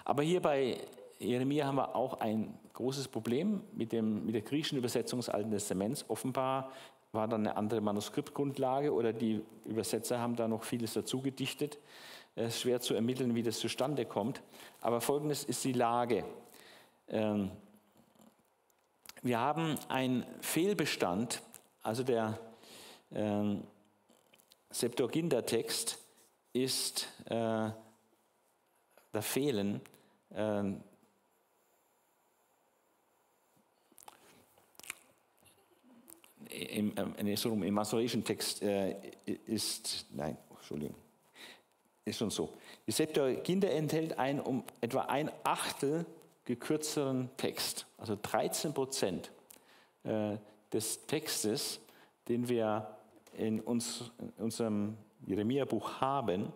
Aber 0.07 0.23
hier 0.23 0.41
bei 0.41 0.79
Jeremia 1.19 1.67
haben 1.67 1.77
wir 1.77 1.97
auch 1.97 2.21
ein 2.21 2.57
großes 2.75 3.09
Problem 3.09 3.63
mit, 3.73 3.93
dem, 3.93 4.25
mit 4.25 4.35
der 4.35 4.43
griechischen 4.43 4.79
Übersetzung 4.79 5.19
des 5.19 5.29
Alten 5.29 5.51
Testaments. 5.51 6.05
Offenbar 6.09 6.73
war 7.13 7.27
da 7.27 7.37
eine 7.37 7.57
andere 7.57 7.81
Manuskriptgrundlage 7.81 8.93
oder 8.93 9.13
die 9.13 9.43
Übersetzer 9.65 10.21
haben 10.21 10.37
da 10.37 10.47
noch 10.47 10.63
vieles 10.63 10.93
dazu 10.93 11.21
gedichtet. 11.21 11.79
Es 12.37 12.55
ist 12.55 12.61
schwer 12.61 12.81
zu 12.81 12.95
ermitteln, 12.95 13.35
wie 13.35 13.43
das 13.43 13.59
zustande 13.59 14.05
kommt. 14.05 14.43
Aber 14.81 15.01
folgendes 15.01 15.43
ist 15.43 15.65
die 15.65 15.73
Lage. 15.73 16.25
Ähm, 17.09 17.51
wir 19.23 19.41
haben 19.41 19.77
einen 19.89 20.25
Fehlbestand, 20.41 21.43
also 21.83 22.05
der 22.05 22.39
ähm, 23.11 23.65
Septuaginta-Text 24.71 25.99
ist, 26.53 27.09
äh, 27.25 27.71
da 29.13 29.21
fehlen 29.21 29.81
ähm, 36.51 36.93
im, 36.97 37.63
im 37.63 37.75
masoretischen 37.75 38.25
Text 38.25 38.63
äh, 38.63 38.95
ist, 39.47 40.07
nein, 40.15 40.37
Entschuldigung, 40.51 40.95
ist 42.05 42.19
schon 42.19 42.31
so. 42.31 42.55
Die 42.87 42.93
Septuaginta 42.93 43.69
enthält 43.69 44.19
einen 44.19 44.41
um 44.41 44.65
etwa 44.81 45.03
ein 45.03 45.31
Achtel 45.45 46.07
gekürzeren 46.45 47.29
Text, 47.37 47.87
also 47.99 48.17
13 48.21 48.73
Prozent 48.73 49.31
äh, 50.05 50.37
des 50.73 51.07
Textes, 51.07 51.81
den 52.29 52.49
wir 52.49 52.97
in, 53.37 53.61
uns, 53.61 54.11
in 54.19 54.45
unserem 54.45 54.97
Jeremia-Buch 55.27 56.01
haben, 56.01 56.53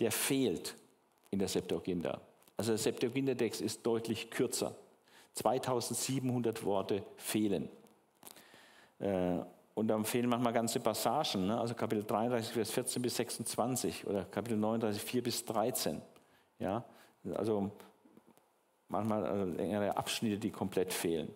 der 0.00 0.12
fehlt 0.12 0.76
in 1.30 1.38
der 1.38 1.48
Septuaginta. 1.48 2.20
Also 2.56 2.72
der 2.72 2.78
Septuaginta-Text 2.78 3.60
ist 3.60 3.84
deutlich 3.84 4.30
kürzer. 4.30 4.74
2700 5.34 6.64
Worte 6.64 7.04
fehlen. 7.16 7.68
Äh, 8.98 9.38
und 9.74 9.86
dann 9.86 10.04
fehlen 10.04 10.28
manchmal 10.28 10.52
ganze 10.52 10.80
Passagen, 10.80 11.46
ne? 11.46 11.60
also 11.60 11.72
Kapitel 11.74 12.02
33, 12.04 12.52
Vers 12.52 12.70
14 12.72 13.00
bis 13.00 13.16
26 13.16 14.06
oder 14.06 14.24
Kapitel 14.24 14.58
39, 14.58 15.00
4 15.00 15.22
bis 15.22 15.44
13. 15.44 16.02
Ja? 16.58 16.84
Also 17.34 17.70
manchmal 18.88 19.24
äh, 19.24 19.44
längere 19.44 19.96
Abschnitte, 19.96 20.38
die 20.38 20.50
komplett 20.50 20.92
fehlen. 20.92 21.32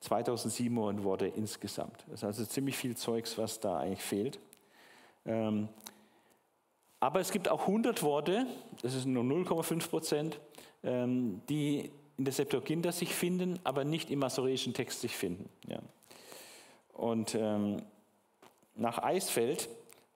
2700 0.00 1.04
Worte 1.04 1.26
insgesamt. 1.26 2.04
Das 2.08 2.20
ist 2.20 2.24
also 2.24 2.44
ziemlich 2.44 2.76
viel 2.76 2.96
Zeugs, 2.96 3.36
was 3.38 3.60
da 3.60 3.78
eigentlich 3.78 4.02
fehlt. 4.02 4.40
Ähm, 5.24 5.68
aber 6.98 7.20
es 7.20 7.30
gibt 7.30 7.48
auch 7.48 7.62
100 7.62 8.02
Worte, 8.02 8.46
das 8.80 8.94
ist 8.94 9.06
nur 9.06 9.24
0,5 9.24 9.88
Prozent, 9.88 10.40
ähm, 10.82 11.42
die 11.48 11.90
in 12.16 12.24
der 12.24 12.32
Septuaginta 12.32 12.92
sich 12.92 13.14
finden, 13.14 13.58
aber 13.64 13.84
nicht 13.84 14.10
im 14.10 14.20
masoretischen 14.20 14.74
Text 14.74 15.00
sich 15.00 15.16
finden. 15.16 15.48
Ja. 15.66 15.80
Und 16.92 17.34
ähm, 17.34 17.82
nach 18.74 18.98
Eisfeld 19.02 19.68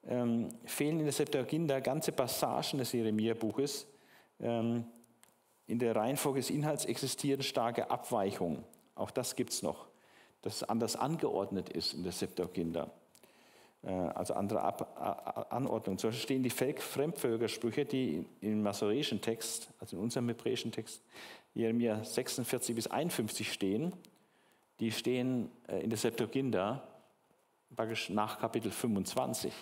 ähm, 0.07 0.49
fehlen 0.65 0.99
in 0.99 1.05
der 1.05 1.13
Septuaginta 1.13 1.79
ganze 1.79 2.11
Passagen 2.11 2.77
des 2.77 2.91
Jeremia-Buches. 2.91 3.87
Ähm, 4.39 4.85
in 5.67 5.79
der 5.79 5.95
Reihenfolge 5.95 6.39
des 6.39 6.49
Inhalts 6.49 6.85
existieren 6.85 7.43
starke 7.43 7.91
Abweichungen. 7.91 8.63
Auch 8.95 9.11
das 9.11 9.35
gibt 9.35 9.51
es 9.51 9.63
noch, 9.63 9.87
dass 10.41 10.57
es 10.57 10.63
anders 10.63 10.95
angeordnet 10.95 11.69
ist 11.69 11.93
in 11.93 12.03
der 12.03 12.13
Septuaginta. 12.13 12.89
Äh, 13.83 13.91
also 13.91 14.33
andere 14.33 14.61
Ab 14.61 15.47
Anordnungen. 15.49 15.97
Zum 15.99 16.09
Beispiel 16.09 16.23
stehen 16.23 16.43
die 16.43 16.49
Fremdvölkersprüche, 16.49 17.85
die 17.85 18.25
im 18.41 18.63
masoretischen 18.63 19.21
Text, 19.21 19.69
also 19.79 19.97
in 19.97 20.03
unserem 20.03 20.29
hebräischen 20.29 20.71
Text, 20.71 21.01
Jeremia 21.53 22.03
46 22.03 22.75
bis 22.75 22.87
51 22.87 23.51
stehen 23.51 23.93
die 24.79 24.91
stehen 24.91 25.51
äh, 25.67 25.79
in 25.79 25.89
der 25.89 25.97
Septuaginta 25.97 26.83
praktisch 27.75 28.09
nach 28.09 28.39
Kapitel 28.39 28.71
25. 28.71 29.53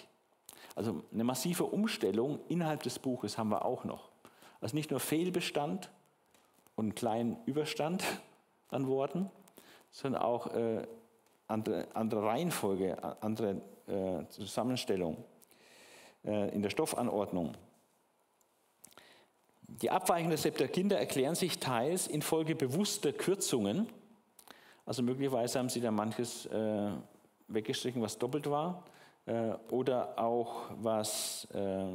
Also 0.75 1.03
eine 1.13 1.23
massive 1.23 1.63
Umstellung 1.63 2.39
innerhalb 2.49 2.83
des 2.83 2.99
Buches 2.99 3.37
haben 3.37 3.49
wir 3.49 3.65
auch 3.65 3.83
noch. 3.85 4.09
Also 4.61 4.75
nicht 4.75 4.91
nur 4.91 4.99
Fehlbestand 4.99 5.89
und 6.75 6.85
einen 6.85 6.95
kleinen 6.95 7.37
Überstand 7.45 8.03
an 8.69 8.87
Worten, 8.87 9.29
sondern 9.91 10.21
auch 10.21 10.47
äh, 10.53 10.85
andere, 11.47 11.87
andere 11.93 12.23
Reihenfolge, 12.23 12.97
andere 13.21 13.61
äh, 13.87 14.27
Zusammenstellung 14.29 15.23
äh, 16.25 16.53
in 16.53 16.61
der 16.61 16.69
Stoffanordnung. 16.69 17.53
Die 19.67 19.89
Abweichungen 19.89 20.29
der 20.29 20.37
Septuaginta 20.37 20.95
erklären 20.95 21.35
sich 21.35 21.59
teils 21.59 22.07
infolge 22.07 22.55
bewusster 22.55 23.13
Kürzungen 23.13 23.87
also 24.85 25.01
möglicherweise 25.01 25.59
haben 25.59 25.69
sie 25.69 25.81
da 25.81 25.91
manches 25.91 26.45
äh, 26.47 26.91
weggestrichen, 27.47 28.01
was 28.01 28.17
doppelt 28.17 28.49
war 28.49 28.83
äh, 29.25 29.53
oder 29.71 30.17
auch 30.19 30.69
was, 30.81 31.47
äh, 31.53 31.85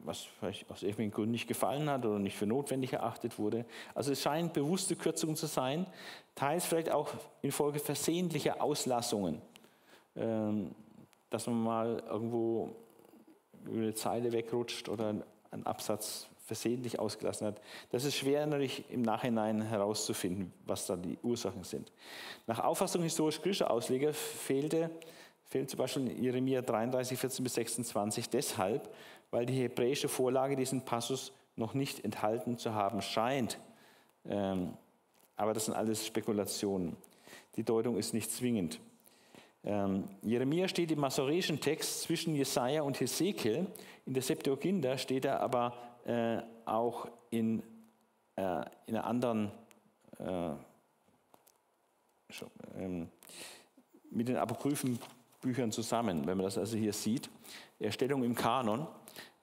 was 0.00 0.22
vielleicht 0.38 0.70
aus 0.70 0.82
irgendwelchen 0.82 1.12
Gründen 1.12 1.32
nicht 1.32 1.48
gefallen 1.48 1.88
hat 1.88 2.04
oder 2.04 2.18
nicht 2.18 2.36
für 2.36 2.46
notwendig 2.46 2.92
erachtet 2.92 3.38
wurde. 3.38 3.64
Also 3.94 4.12
es 4.12 4.20
scheint 4.20 4.52
bewusste 4.52 4.94
Kürzungen 4.96 5.36
zu 5.36 5.46
sein, 5.46 5.86
teils 6.34 6.66
vielleicht 6.66 6.90
auch 6.90 7.08
infolge 7.40 7.78
versehentlicher 7.78 8.62
Auslassungen, 8.62 9.40
ähm, 10.16 10.74
dass 11.30 11.46
man 11.46 11.62
mal 11.62 12.02
irgendwo 12.08 12.76
eine 13.66 13.94
Zeile 13.94 14.32
wegrutscht 14.32 14.90
oder 14.90 15.14
einen 15.50 15.66
Absatz 15.66 16.28
versehentlich 16.44 16.98
ausgelassen 16.98 17.46
hat. 17.46 17.60
Das 17.90 18.04
ist 18.04 18.16
schwer 18.16 18.46
natürlich 18.46 18.84
im 18.90 19.02
Nachhinein 19.02 19.62
herauszufinden, 19.62 20.52
was 20.66 20.86
da 20.86 20.96
die 20.96 21.18
Ursachen 21.22 21.64
sind. 21.64 21.90
Nach 22.46 22.58
Auffassung 22.60 23.02
historisch-griechischer 23.02 23.70
Ausleger 23.70 24.12
fehlte, 24.12 24.90
fehlt 25.44 25.70
zum 25.70 25.78
Beispiel 25.78 26.06
in 26.08 26.22
Jeremia 26.22 26.60
33, 26.60 27.18
14 27.18 27.42
bis 27.42 27.54
26 27.54 28.28
deshalb, 28.28 28.94
weil 29.30 29.46
die 29.46 29.54
hebräische 29.54 30.08
Vorlage 30.08 30.54
diesen 30.54 30.84
Passus 30.84 31.32
noch 31.56 31.72
nicht 31.72 32.04
enthalten 32.04 32.58
zu 32.58 32.74
haben 32.74 33.00
scheint. 33.00 33.58
Ähm, 34.26 34.74
aber 35.36 35.54
das 35.54 35.64
sind 35.64 35.74
alles 35.74 36.06
Spekulationen. 36.06 36.96
Die 37.56 37.64
Deutung 37.64 37.96
ist 37.96 38.12
nicht 38.12 38.30
zwingend. 38.30 38.80
Ähm, 39.64 40.08
Jeremia 40.22 40.68
steht 40.68 40.90
im 40.92 41.00
masoretischen 41.00 41.58
Text 41.58 42.02
zwischen 42.02 42.34
Jesaja 42.34 42.82
und 42.82 43.00
Hesekiel. 43.00 43.66
In 44.04 44.12
der 44.12 44.22
Septuaginta 44.22 44.98
steht 44.98 45.24
er 45.24 45.40
aber 45.40 45.72
äh, 46.04 46.42
auch 46.64 47.08
in, 47.30 47.62
äh, 48.36 48.64
in 48.86 48.96
einer 48.96 49.04
anderen, 49.04 49.50
äh, 50.18 50.50
ähm, 52.76 53.08
mit 54.10 54.28
den 54.28 54.36
Apokryphenbüchern 54.36 55.72
zusammen, 55.72 56.26
wenn 56.26 56.36
man 56.36 56.44
das 56.44 56.58
also 56.58 56.76
hier 56.76 56.92
sieht. 56.92 57.30
Erstellung 57.78 58.22
im 58.22 58.34
Kanon. 58.34 58.86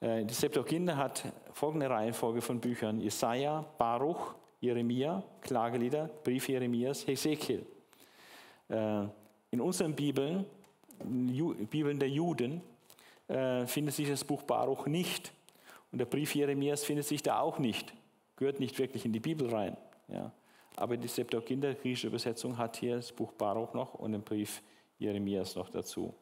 Äh, 0.00 0.24
die 0.24 0.34
Septuaginta 0.34 0.96
hat 0.96 1.24
folgende 1.52 1.90
Reihenfolge 1.90 2.40
von 2.40 2.60
Büchern: 2.60 3.00
Jesaja, 3.00 3.64
Baruch, 3.78 4.34
Jeremia, 4.60 5.22
Klagelieder, 5.40 6.08
Brief 6.22 6.48
Jeremias, 6.48 7.06
Hesekiel. 7.06 7.66
Äh, 8.68 9.04
in 9.50 9.60
unseren 9.60 9.94
Bibeln, 9.94 10.46
Bibeln 11.04 11.98
der 11.98 12.08
Juden, 12.08 12.62
findet 13.66 13.94
sich 13.94 14.08
das 14.08 14.24
Buch 14.24 14.42
Baruch 14.42 14.86
nicht. 14.86 15.32
Und 15.92 15.98
der 15.98 16.06
Brief 16.06 16.34
Jeremias 16.34 16.84
findet 16.84 17.06
sich 17.06 17.22
da 17.22 17.40
auch 17.40 17.58
nicht, 17.58 17.92
gehört 18.36 18.58
nicht 18.58 18.78
wirklich 18.78 19.04
in 19.04 19.12
die 19.12 19.20
Bibel 19.20 19.54
rein. 19.54 19.76
Ja. 20.08 20.32
Aber 20.76 20.96
die 20.96 21.06
Septuaginta, 21.06 21.74
griechische 21.74 22.06
Übersetzung, 22.06 22.56
hat 22.56 22.76
hier 22.78 22.96
das 22.96 23.12
Buch 23.12 23.32
Baruch 23.32 23.74
noch 23.74 23.94
und 23.94 24.12
den 24.12 24.22
Brief 24.22 24.62
Jeremias 24.98 25.54
noch 25.54 25.68
dazu. 25.68 26.14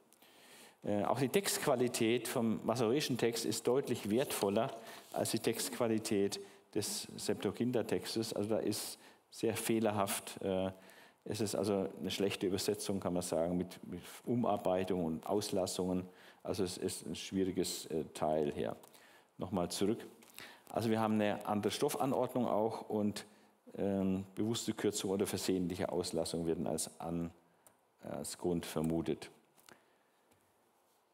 Äh, 0.83 1.05
auch 1.05 1.21
die 1.21 1.29
Textqualität 1.29 2.27
vom 2.27 2.61
masoretischen 2.67 3.17
Text 3.17 3.45
ist 3.45 3.67
deutlich 3.67 4.11
wertvoller 4.11 4.77
als 5.13 5.31
die 5.31 5.39
Textqualität 5.39 6.41
des 6.75 7.07
Septuaginta-Textes. 7.17 8.33
Also 8.33 8.51
da 8.51 8.59
ist 8.59 8.99
sehr 9.31 9.57
fehlerhaft. 9.57 10.43
Äh, 10.43 10.73
es 11.25 11.41
ist 11.41 11.55
also 11.55 11.87
eine 12.01 12.11
schlechte 12.11 12.47
Übersetzung, 12.47 12.99
kann 12.99 13.13
man 13.13 13.23
sagen, 13.23 13.57
mit, 13.57 13.79
mit 13.87 14.01
Umarbeitung 14.25 15.05
und 15.05 15.27
Auslassungen. 15.27 16.09
Also 16.43 16.65
es 16.65 16.77
ist 16.77 17.07
ein 17.07 17.15
schwieriges 17.15 17.87
äh, 17.87 18.05
Teil 18.15 18.53
hier 18.53 18.75
nochmal 19.41 19.71
zurück. 19.71 20.07
Also 20.69 20.91
wir 20.91 21.01
haben 21.01 21.15
eine 21.15 21.45
andere 21.47 21.73
Stoffanordnung 21.73 22.47
auch 22.47 22.89
und 22.89 23.25
ähm, 23.77 24.25
bewusste 24.35 24.73
Kürzung 24.73 25.11
oder 25.11 25.27
versehentliche 25.27 25.91
Auslassung 25.91 26.47
werden 26.47 26.67
als, 26.67 26.91
an, 27.01 27.31
als 28.03 28.39
Grund 28.39 28.67
vermutet. 28.67 29.31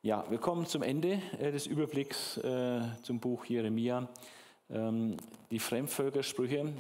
Ja, 0.03 0.25
wir 0.31 0.39
kommen 0.39 0.67
zum 0.67 0.83
Ende 0.83 1.21
äh, 1.39 1.51
des 1.51 1.67
Überblicks 1.67 2.37
äh, 2.39 2.81
zum 3.03 3.19
Buch 3.19 3.45
Jeremia. 3.47 4.09
Ähm, 4.69 5.17
die 5.51 5.59
Fremdvölkersprüche, 5.59 6.73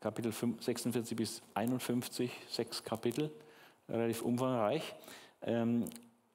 Kapitel 0.00 0.32
46 0.32 1.16
bis 1.16 1.42
51, 1.54 2.30
sechs 2.48 2.82
Kapitel, 2.82 3.30
relativ 3.88 4.22
umfangreich. 4.22 4.94
Ähm, 5.42 5.84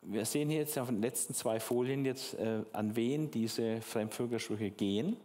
wir 0.05 0.25
sehen 0.25 0.49
hier 0.49 0.59
jetzt 0.59 0.77
auf 0.77 0.89
den 0.89 1.01
letzten 1.01 1.33
zwei 1.33 1.59
Folien 1.59 2.05
jetzt, 2.05 2.33
äh, 2.35 2.63
an 2.73 2.95
wen 2.95 3.31
diese 3.31 3.81
Fremdvölkersprüche 3.81 4.71
gehen 4.71 5.17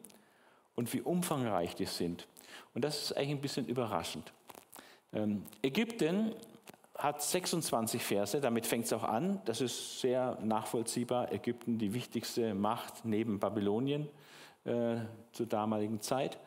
und 0.74 0.92
wie 0.92 1.00
umfangreich 1.00 1.74
die 1.74 1.86
sind. 1.86 2.26
Und 2.74 2.84
das 2.84 3.02
ist 3.02 3.16
eigentlich 3.16 3.30
ein 3.30 3.40
bisschen 3.40 3.66
überraschend. 3.66 4.32
Ähm, 5.12 5.44
Ägypten 5.62 6.34
hat 6.96 7.22
26 7.22 8.02
Verse, 8.02 8.40
damit 8.40 8.66
fängt 8.66 8.84
es 8.84 8.92
auch 8.92 9.05
an. 9.05 9.40
Das 9.44 9.60
ist 9.60 10.00
sehr 10.00 10.38
nachvollziehbar. 10.42 11.32
Ägypten 11.32 11.78
die 11.78 11.94
wichtigste 11.94 12.55
Macht 12.55 13.05
neben 13.05 13.38
Babylonien 13.38 14.09
äh, 14.64 14.96
zur 15.32 15.46
damaligen 15.46 16.00
Zeit 16.00 16.38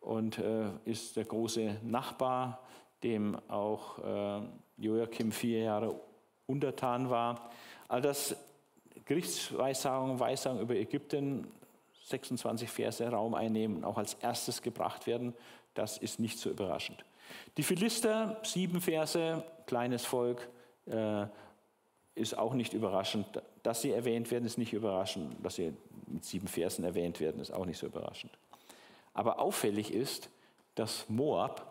und 0.00 0.38
äh, 0.38 0.70
ist 0.84 1.16
der 1.16 1.24
große 1.24 1.76
Nachbar, 1.82 2.60
dem 3.02 3.38
auch 3.48 3.98
äh, 3.98 4.42
Joachim 4.78 5.30
vier 5.32 5.60
Jahre 5.60 6.00
untertan 6.46 7.08
war. 7.08 7.50
All 7.90 8.00
das 8.00 8.36
Gerichtsweissagungen, 9.04 10.20
Weissagungen 10.20 10.62
über 10.62 10.76
Ägypten, 10.76 11.48
26 12.04 12.70
Verse 12.70 13.04
Raum 13.04 13.34
einnehmen, 13.34 13.82
auch 13.82 13.98
als 13.98 14.14
erstes 14.14 14.62
gebracht 14.62 15.08
werden, 15.08 15.34
das 15.74 15.98
ist 15.98 16.20
nicht 16.20 16.38
so 16.38 16.50
überraschend. 16.50 17.04
Die 17.56 17.64
Philister, 17.64 18.38
sieben 18.44 18.80
Verse, 18.80 19.42
kleines 19.66 20.04
Volk, 20.04 20.48
äh, 20.86 21.26
ist 22.14 22.38
auch 22.38 22.54
nicht 22.54 22.74
überraschend. 22.74 23.26
Dass 23.64 23.82
sie 23.82 23.90
erwähnt 23.90 24.30
werden, 24.30 24.44
ist 24.44 24.56
nicht 24.56 24.72
überraschend. 24.72 25.34
Dass 25.44 25.56
sie 25.56 25.74
mit 26.06 26.24
sieben 26.24 26.46
Versen 26.46 26.84
erwähnt 26.84 27.18
werden, 27.18 27.40
ist 27.40 27.52
auch 27.52 27.66
nicht 27.66 27.78
so 27.78 27.86
überraschend. 27.86 28.32
Aber 29.14 29.40
auffällig 29.40 29.92
ist, 29.92 30.30
dass 30.76 31.08
Moab 31.08 31.69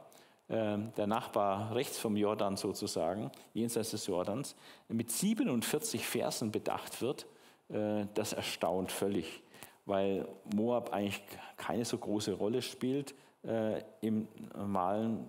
der 0.49 1.05
Nachbar 1.05 1.75
rechts 1.75 1.99
vom 1.99 2.17
Jordan 2.17 2.57
sozusagen, 2.57 3.31
jenseits 3.53 3.91
des 3.91 4.07
Jordans, 4.07 4.55
mit 4.87 5.11
47 5.11 6.05
Versen 6.05 6.51
bedacht 6.51 7.01
wird, 7.01 7.27
äh, 7.69 8.05
das 8.15 8.33
erstaunt 8.33 8.91
völlig, 8.91 9.43
weil 9.85 10.27
Moab 10.55 10.91
eigentlich 10.91 11.21
keine 11.55 11.85
so 11.85 11.97
große 11.97 12.33
Rolle 12.33 12.61
spielt 12.63 13.13
äh, 13.43 13.83
im 14.01 14.27
normalen 14.55 15.25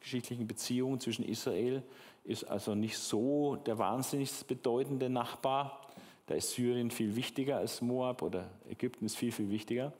geschichtlichen 0.00 0.46
Beziehungen 0.46 0.98
zwischen 0.98 1.24
Israel, 1.24 1.82
ist 2.24 2.44
also 2.44 2.74
nicht 2.74 2.98
so 2.98 3.56
der 3.56 3.78
wahnsinnig 3.78 4.30
bedeutende 4.46 5.08
Nachbar. 5.08 5.82
Da 6.26 6.34
ist 6.34 6.52
Syrien 6.52 6.90
viel 6.90 7.14
wichtiger 7.16 7.58
als 7.58 7.82
Moab 7.82 8.22
oder 8.22 8.50
Ägypten 8.68 9.04
ist 9.04 9.16
viel, 9.16 9.30
viel 9.30 9.50
wichtiger. 9.50 9.92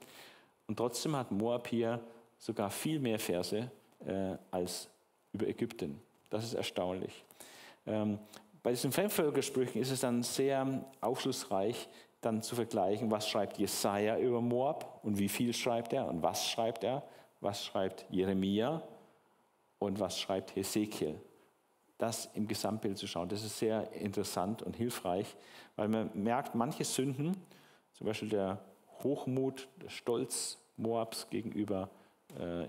Und 0.67 0.77
trotzdem 0.77 1.15
hat 1.15 1.31
Moab 1.31 1.67
hier 1.67 1.99
sogar 2.39 2.71
viel 2.71 2.99
mehr 2.99 3.19
Verse 3.19 3.69
äh, 4.05 4.37
als 4.51 4.89
über 5.33 5.47
Ägypten. 5.47 6.01
Das 6.29 6.43
ist 6.43 6.53
erstaunlich. 6.53 7.23
Ähm, 7.85 8.19
bei 8.63 8.71
diesen 8.71 8.91
Fremdvölkersprüchen 8.91 9.81
ist 9.81 9.91
es 9.91 10.01
dann 10.01 10.23
sehr 10.23 10.85
aufschlussreich, 11.01 11.87
dann 12.21 12.41
zu 12.41 12.55
vergleichen, 12.55 13.11
was 13.11 13.29
schreibt 13.29 13.59
Jesaja 13.59 14.17
über 14.17 14.41
Moab 14.41 14.99
und 15.03 15.19
wie 15.19 15.29
viel 15.29 15.53
schreibt 15.53 15.93
er 15.93 16.07
und 16.07 16.23
was 16.23 16.49
schreibt 16.49 16.83
er, 16.83 17.03
was 17.41 17.63
schreibt 17.63 18.05
Jeremia 18.09 18.81
und 19.77 19.99
was 19.99 20.19
schreibt 20.19 20.55
Hesekiel. 20.55 21.21
Das 21.97 22.29
im 22.33 22.47
Gesamtbild 22.47 22.97
zu 22.97 23.07
schauen, 23.07 23.29
das 23.29 23.43
ist 23.43 23.59
sehr 23.59 23.91
interessant 23.93 24.63
und 24.63 24.75
hilfreich, 24.75 25.35
weil 25.75 25.87
man 25.87 26.09
merkt, 26.15 26.55
manche 26.55 26.83
Sünden, 26.83 27.37
zum 27.93 28.07
Beispiel 28.07 28.29
der 28.29 28.59
Hochmut, 29.03 29.67
der 29.81 29.89
Stolz 29.89 30.57
Moabs 30.77 31.29
gegenüber 31.29 31.89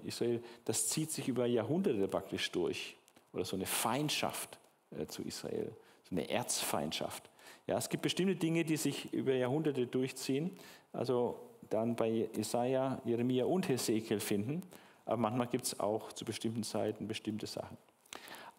Israel, 0.07 0.43
das 0.65 0.89
zieht 0.89 1.11
sich 1.11 1.29
über 1.29 1.47
Jahrhunderte 1.47 2.09
praktisch 2.09 2.51
durch. 2.53 2.97
Oder 3.33 3.45
so 3.45 3.57
eine 3.57 3.67
Feindschaft 3.67 4.59
äh, 4.99 5.07
zu 5.07 5.23
Israel, 5.23 5.73
so 6.09 6.17
eine 6.17 6.29
Erzfeindschaft. 6.29 7.31
Ja, 7.67 7.77
es 7.77 7.89
gibt 7.89 8.03
bestimmte 8.03 8.37
Dinge, 8.37 8.65
die 8.65 8.77
sich 8.77 9.13
über 9.13 9.35
Jahrhunderte 9.35 9.87
durchziehen, 9.87 10.57
also 10.93 11.41
dann 11.69 11.97
bei 11.97 12.29
Jesaja, 12.35 13.01
Jeremia 13.05 13.45
und 13.45 13.69
Hesekiel 13.69 14.21
finden, 14.21 14.63
aber 15.05 15.17
manchmal 15.17 15.49
gibt 15.49 15.67
es 15.67 15.81
auch 15.81 16.13
zu 16.13 16.25
bestimmten 16.25 16.63
Zeiten 16.63 17.09
bestimmte 17.09 17.47
Sachen. 17.47 17.77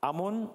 Ammon 0.02 0.50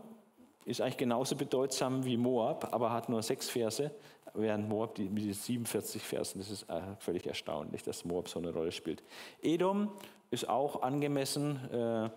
ist 0.65 0.81
eigentlich 0.81 0.99
genauso 0.99 1.35
bedeutsam 1.35 2.05
wie 2.05 2.17
Moab, 2.17 2.73
aber 2.73 2.93
hat 2.93 3.09
nur 3.09 3.23
sechs 3.23 3.49
Verse, 3.49 3.91
während 4.35 4.69
Moab 4.69 4.95
die, 4.95 5.09
mit 5.09 5.35
47 5.35 6.03
Versen, 6.03 6.39
das 6.39 6.51
ist 6.51 6.69
äh, 6.69 6.81
völlig 6.99 7.27
erstaunlich, 7.27 7.83
dass 7.83 8.05
Moab 8.05 8.29
so 8.29 8.39
eine 8.39 8.53
Rolle 8.53 8.73
spielt. 8.73 9.03
Edom 9.43 9.91
ist 10.33 10.49
auch 10.49 10.83
angemessen, 10.83 11.61
äh, 11.71 12.11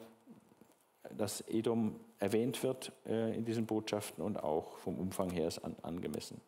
dass 1.14 1.42
Edom 1.42 2.00
erwähnt 2.18 2.64
wird 2.64 2.94
äh, 3.06 3.36
in 3.36 3.44
diesen 3.44 3.66
Botschaften 3.66 4.24
und 4.24 4.42
auch 4.42 4.78
vom 4.78 4.98
Umfang 4.98 5.30
her 5.30 5.48
ist 5.48 5.62
angemessen. 5.84 6.40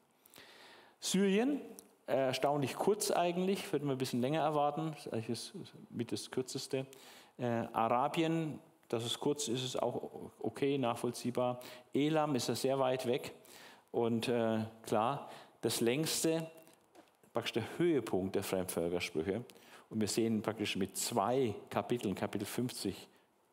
Syrien, 0.99 1.61
erstaunlich 2.07 2.75
kurz 2.75 3.11
eigentlich, 3.11 3.71
würde 3.71 3.85
man 3.85 3.95
ein 3.95 3.97
bisschen 3.97 4.21
länger 4.21 4.41
erwarten, 4.41 4.95
das 5.11 5.27
ist 5.27 5.53
mit 5.89 6.13
das 6.13 6.31
kürzeste. 6.31 6.87
Äh, 7.37 7.45
Arabien, 7.73 8.59
das 8.87 9.05
ist 9.05 9.19
kurz, 9.19 9.49
ist 9.49 9.63
es 9.63 9.75
auch 9.75 10.31
okay, 10.39 10.77
nachvollziehbar. 10.77 11.59
Elam 11.93 12.33
ist 12.35 12.47
ja 12.47 12.55
sehr 12.55 12.79
weit 12.79 13.05
weg 13.05 13.33
Und 13.91 14.31
klar, 14.83 15.29
das 15.59 15.81
längste, 15.81 16.49
praktisch 17.37 17.53
der 17.53 17.77
Höhepunkt 17.77 18.33
der 18.33 18.41
Fremdvölkersprüche. 18.41 19.43
Und 19.91 20.01
wir 20.01 20.07
sehen 20.07 20.41
praktisch 20.41 20.75
mit 20.75 20.97
zwei 20.97 21.53
Kapiteln, 21.69 22.15
Kapitel 22.15 22.45
50 22.45 23.07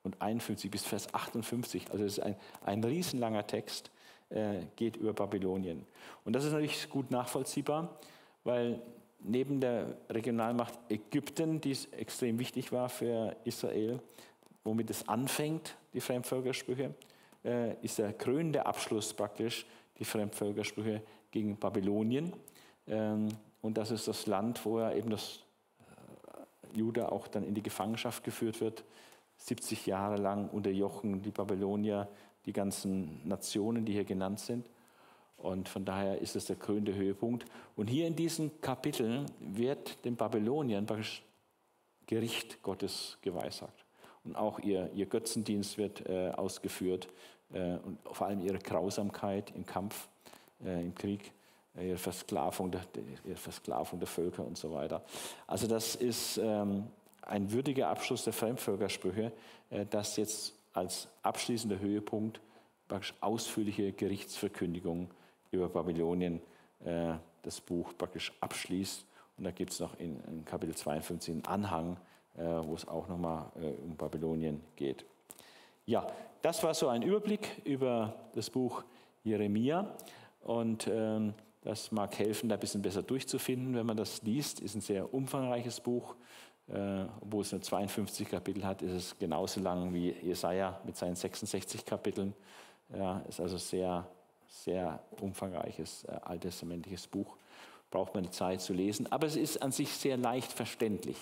und 0.05 0.23
51 0.23 0.71
bis 0.71 0.87
Vers 0.87 1.13
58, 1.13 1.91
also 1.91 2.03
es 2.03 2.17
ist 2.17 2.25
ein, 2.25 2.35
ein 2.65 2.83
riesenlanger 2.83 3.47
Text, 3.47 3.91
äh, 4.31 4.61
geht 4.77 4.97
über 4.97 5.13
Babylonien. 5.13 5.85
Und 6.25 6.33
das 6.33 6.47
ist 6.47 6.53
natürlich 6.53 6.89
gut 6.89 7.11
nachvollziehbar, 7.11 7.99
weil 8.43 8.81
neben 9.21 9.61
der 9.61 9.99
Regionalmacht 10.09 10.73
Ägypten, 10.89 11.61
die 11.61 11.77
extrem 11.91 12.39
wichtig 12.39 12.73
war 12.73 12.89
für 12.89 13.37
Israel, 13.45 14.01
womit 14.65 14.89
es 14.89 15.07
anfängt, 15.07 15.77
die 15.93 16.01
Fremdvölkersprüche, 16.01 16.95
äh, 17.45 17.75
ist 17.83 17.99
der 17.99 18.15
krönende 18.15 18.65
Abschluss 18.65 19.13
praktisch 19.13 19.67
die 19.99 20.07
Fremdvölkersprüche 20.07 21.03
gegen 21.31 21.59
Babylonien. 21.59 22.33
Ähm, 22.87 23.29
und 23.65 23.79
das 23.79 23.91
ist 23.91 24.07
das 24.09 24.27
Land, 24.27 24.63
wo 24.67 24.79
er 24.79 24.95
eben 24.95 25.09
das 25.09 25.41
äh, 25.81 26.79
Juda 26.79 27.09
auch 27.09 27.27
dann 27.27 27.45
in 27.45 27.55
die 27.55 27.63
Gefangenschaft 27.63 28.23
geführt 28.23 28.61
wird. 28.61 28.85
70 29.39 29.87
Jahre 29.87 30.17
lang 30.17 30.51
unterjochen 30.51 31.23
die 31.23 31.31
Babylonier 31.31 32.07
die 32.45 32.53
ganzen 32.53 33.27
Nationen, 33.27 33.87
die 33.87 33.93
hier 33.93 34.05
genannt 34.05 34.41
sind. 34.41 34.69
Und 35.39 35.71
von 35.71 35.87
daher 35.87 36.19
ist 36.19 36.37
es 36.37 36.45
der 36.45 36.57
krönende 36.57 36.95
Höhepunkt. 36.95 37.47
Und 37.75 37.87
hier 37.87 38.07
in 38.07 38.15
diesen 38.15 38.61
Kapiteln 38.61 39.25
wird 39.41 40.05
den 40.05 40.17
Babyloniern 40.17 40.87
Gericht 42.07 42.63
Gottes 42.63 43.17
geweissagt. 43.23 43.87
Und 44.25 44.37
auch 44.37 44.59
ihr, 44.59 44.91
ihr 44.93 45.07
Götzendienst 45.07 45.79
wird 45.79 46.07
äh, 46.07 46.33
ausgeführt 46.33 47.09
äh, 47.55 47.77
und 47.79 47.99
vor 48.13 48.27
allem 48.27 48.45
ihre 48.45 48.59
Grausamkeit 48.59 49.55
im 49.57 49.65
Kampf, 49.65 50.09
äh, 50.63 50.83
im 50.83 50.95
Krieg, 50.95 51.33
ihre, 51.81 51.99
Versklavung 51.99 52.71
der, 52.71 52.83
ihre 53.25 53.37
Versklavung 53.37 53.99
der 53.99 54.09
Völker 54.09 54.45
und 54.45 54.57
so 54.57 54.73
weiter. 54.73 55.03
Also 55.47 55.67
das 55.67 55.95
ist 55.97 56.39
ähm, 56.39 56.89
ein 57.23 57.51
würdiger 57.53 57.89
Abschluss 57.89 58.25
der 58.25 58.33
Fremdvölkersprüche, 58.33 59.33
äh, 59.71 59.87
das 59.89 60.17
jetzt 60.17 60.55
als 60.73 61.09
abschließender 61.23 61.79
Höhepunkt 61.79 62.41
praktisch 62.89 63.15
ausführliche 63.21 63.93
Gerichtsverkündigung 63.93 65.11
über 65.51 65.69
Babylonien 65.69 66.41
äh, 66.85 67.15
das 67.43 67.61
Buch 67.61 67.93
praktisch 67.97 68.33
abschließt. 68.41 69.07
Und 69.37 69.45
da 69.45 69.51
gibt 69.51 69.73
es 69.73 69.81
noch 69.81 69.99
in, 69.99 70.21
in, 70.25 70.45
Kapitel 70.45 70.75
52 70.75 71.35
einen 71.35 71.45
Anhang, 71.45 71.97
äh, 72.37 72.43
wo 72.43 72.75
es 72.75 72.87
auch 72.87 73.09
nochmal 73.09 73.51
äh, 73.57 73.73
um 73.85 73.97
Babylonien 73.97 74.61
geht. 74.77 75.05
Ja, 75.87 76.07
das 76.43 76.63
war 76.63 76.75
so 76.75 76.89
ein 76.89 77.03
Überblick 77.03 77.63
über 77.65 78.15
das 78.35 78.51
Buch 78.51 78.85
Jeremia. 79.23 79.95
Und 80.43 80.89
ähm, 80.91 81.35
das 81.65 81.91
mag 81.91 82.17
helfen, 82.19 82.49
da 82.49 82.55
ein 82.55 82.61
bisschen 82.61 82.83
besser 82.83 83.03
durchzufinden, 83.03 83.75
wenn 83.75 83.87
man 83.87 83.97
das 83.97 84.23
liest. 84.23 84.61
Ist 84.61 84.75
ein 84.75 84.81
sehr 84.81 85.13
umfangreiches 85.13 85.81
Buch. 85.81 86.15
Äh, 86.69 87.05
obwohl 87.21 87.43
es 87.43 87.53
nur 87.53 87.61
52 87.61 88.29
Kapitel 88.29 88.65
hat, 88.65 88.83
ist 88.83 88.93
es 88.93 89.19
genauso 89.19 89.61
lang 89.61 89.93
wie 89.93 90.11
Jesaja 90.11 90.81
mit 90.85 90.97
seinen 90.97 91.17
66 91.17 91.85
Kapiteln. 91.85 92.35
Ja, 92.95 93.19
ist 93.29 93.41
also 93.41 93.59
sehr 93.59 94.07
sehr 94.55 95.01
umfangreiches 95.21 96.05
äh, 96.05 96.13
alttestamentliches 96.23 97.07
Buch. 97.07 97.37
Braucht 97.91 98.15
man 98.15 98.31
Zeit 98.33 98.61
zu 98.61 98.73
lesen. 98.73 99.11
Aber 99.11 99.27
es 99.27 99.37
ist 99.37 99.63
an 99.63 99.73
sich 99.73 99.91
sehr 99.91 100.17
leicht 100.17 100.53
verständlich. 100.53 101.17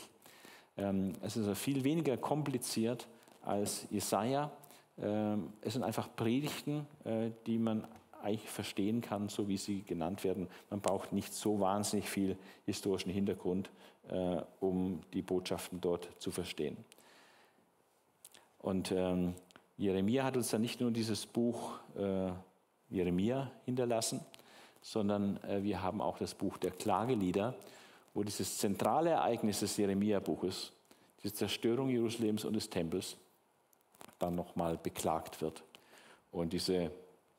Ähm, 0.77 1.12
es 1.20 1.36
ist 1.36 1.43
also 1.43 1.55
viel 1.55 1.85
weniger 1.85 2.16
kompliziert 2.16 3.09
als 3.43 3.86
Jesaja. 3.90 4.51
Ähm, 4.98 5.52
es 5.60 5.74
sind 5.74 5.82
einfach 5.82 6.14
Predigten, 6.14 6.86
äh, 7.05 7.31
die 7.47 7.59
man 7.59 7.86
eigentlich 8.23 8.51
verstehen 8.51 9.01
kann, 9.01 9.28
so 9.28 9.49
wie 9.49 9.57
sie 9.57 9.82
genannt 9.82 10.24
werden. 10.24 10.49
Man 10.70 10.81
braucht 10.81 11.12
nicht 11.12 11.32
so 11.35 11.61
wahnsinnig 11.61 12.09
viel 12.09 12.36
historischen 12.66 13.11
Hintergrund, 13.11 13.70
äh, 14.09 14.40
um 14.61 15.01
die 15.12 15.23
Botschaften 15.23 15.81
dort 15.81 16.09
zu 16.19 16.31
verstehen. 16.31 16.77
Und 18.59 18.93
ähm, 18.93 19.35
Jeremia 19.77 20.24
hat 20.24 20.36
uns 20.36 20.51
dann 20.51 20.61
nicht 20.61 20.81
nur 20.81 20.90
dieses 20.90 21.27
Buch 21.27 21.78
äh, 21.97 22.31
Jeremia 22.89 23.51
hinterlassen, 23.65 24.20
sondern 24.81 25.43
äh, 25.44 25.62
wir 25.62 25.82
haben 25.82 26.01
auch 26.01 26.19
das 26.19 26.35
Buch 26.35 26.59
der 26.59 26.70
Klagelieder, 26.70 27.55
wo 28.15 28.23
dieses 28.23 28.59
zentrale 28.59 29.11
Ereignis 29.11 29.61
des 29.61 29.77
Jeremia-Buches, 29.77 30.73
die 31.23 31.32
Zerstörung 31.32 31.89
Jerusalems 31.89 32.44
und 32.44 32.55
des 32.55 32.69
Tempels, 32.69 33.16
dann 34.19 34.35
nochmal 34.35 34.77
beklagt 34.77 35.40
wird. 35.40 35.62
Und 36.31 36.53
diese 36.53 36.90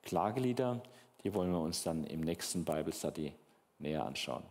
Klagelieder, 0.03 0.81
die 1.23 1.33
wollen 1.33 1.51
wir 1.51 1.59
uns 1.59 1.83
dann 1.83 2.03
im 2.03 2.21
nächsten 2.21 2.63
Bible 2.63 2.93
Study 2.93 3.33
näher 3.79 4.05
anschauen. 4.05 4.43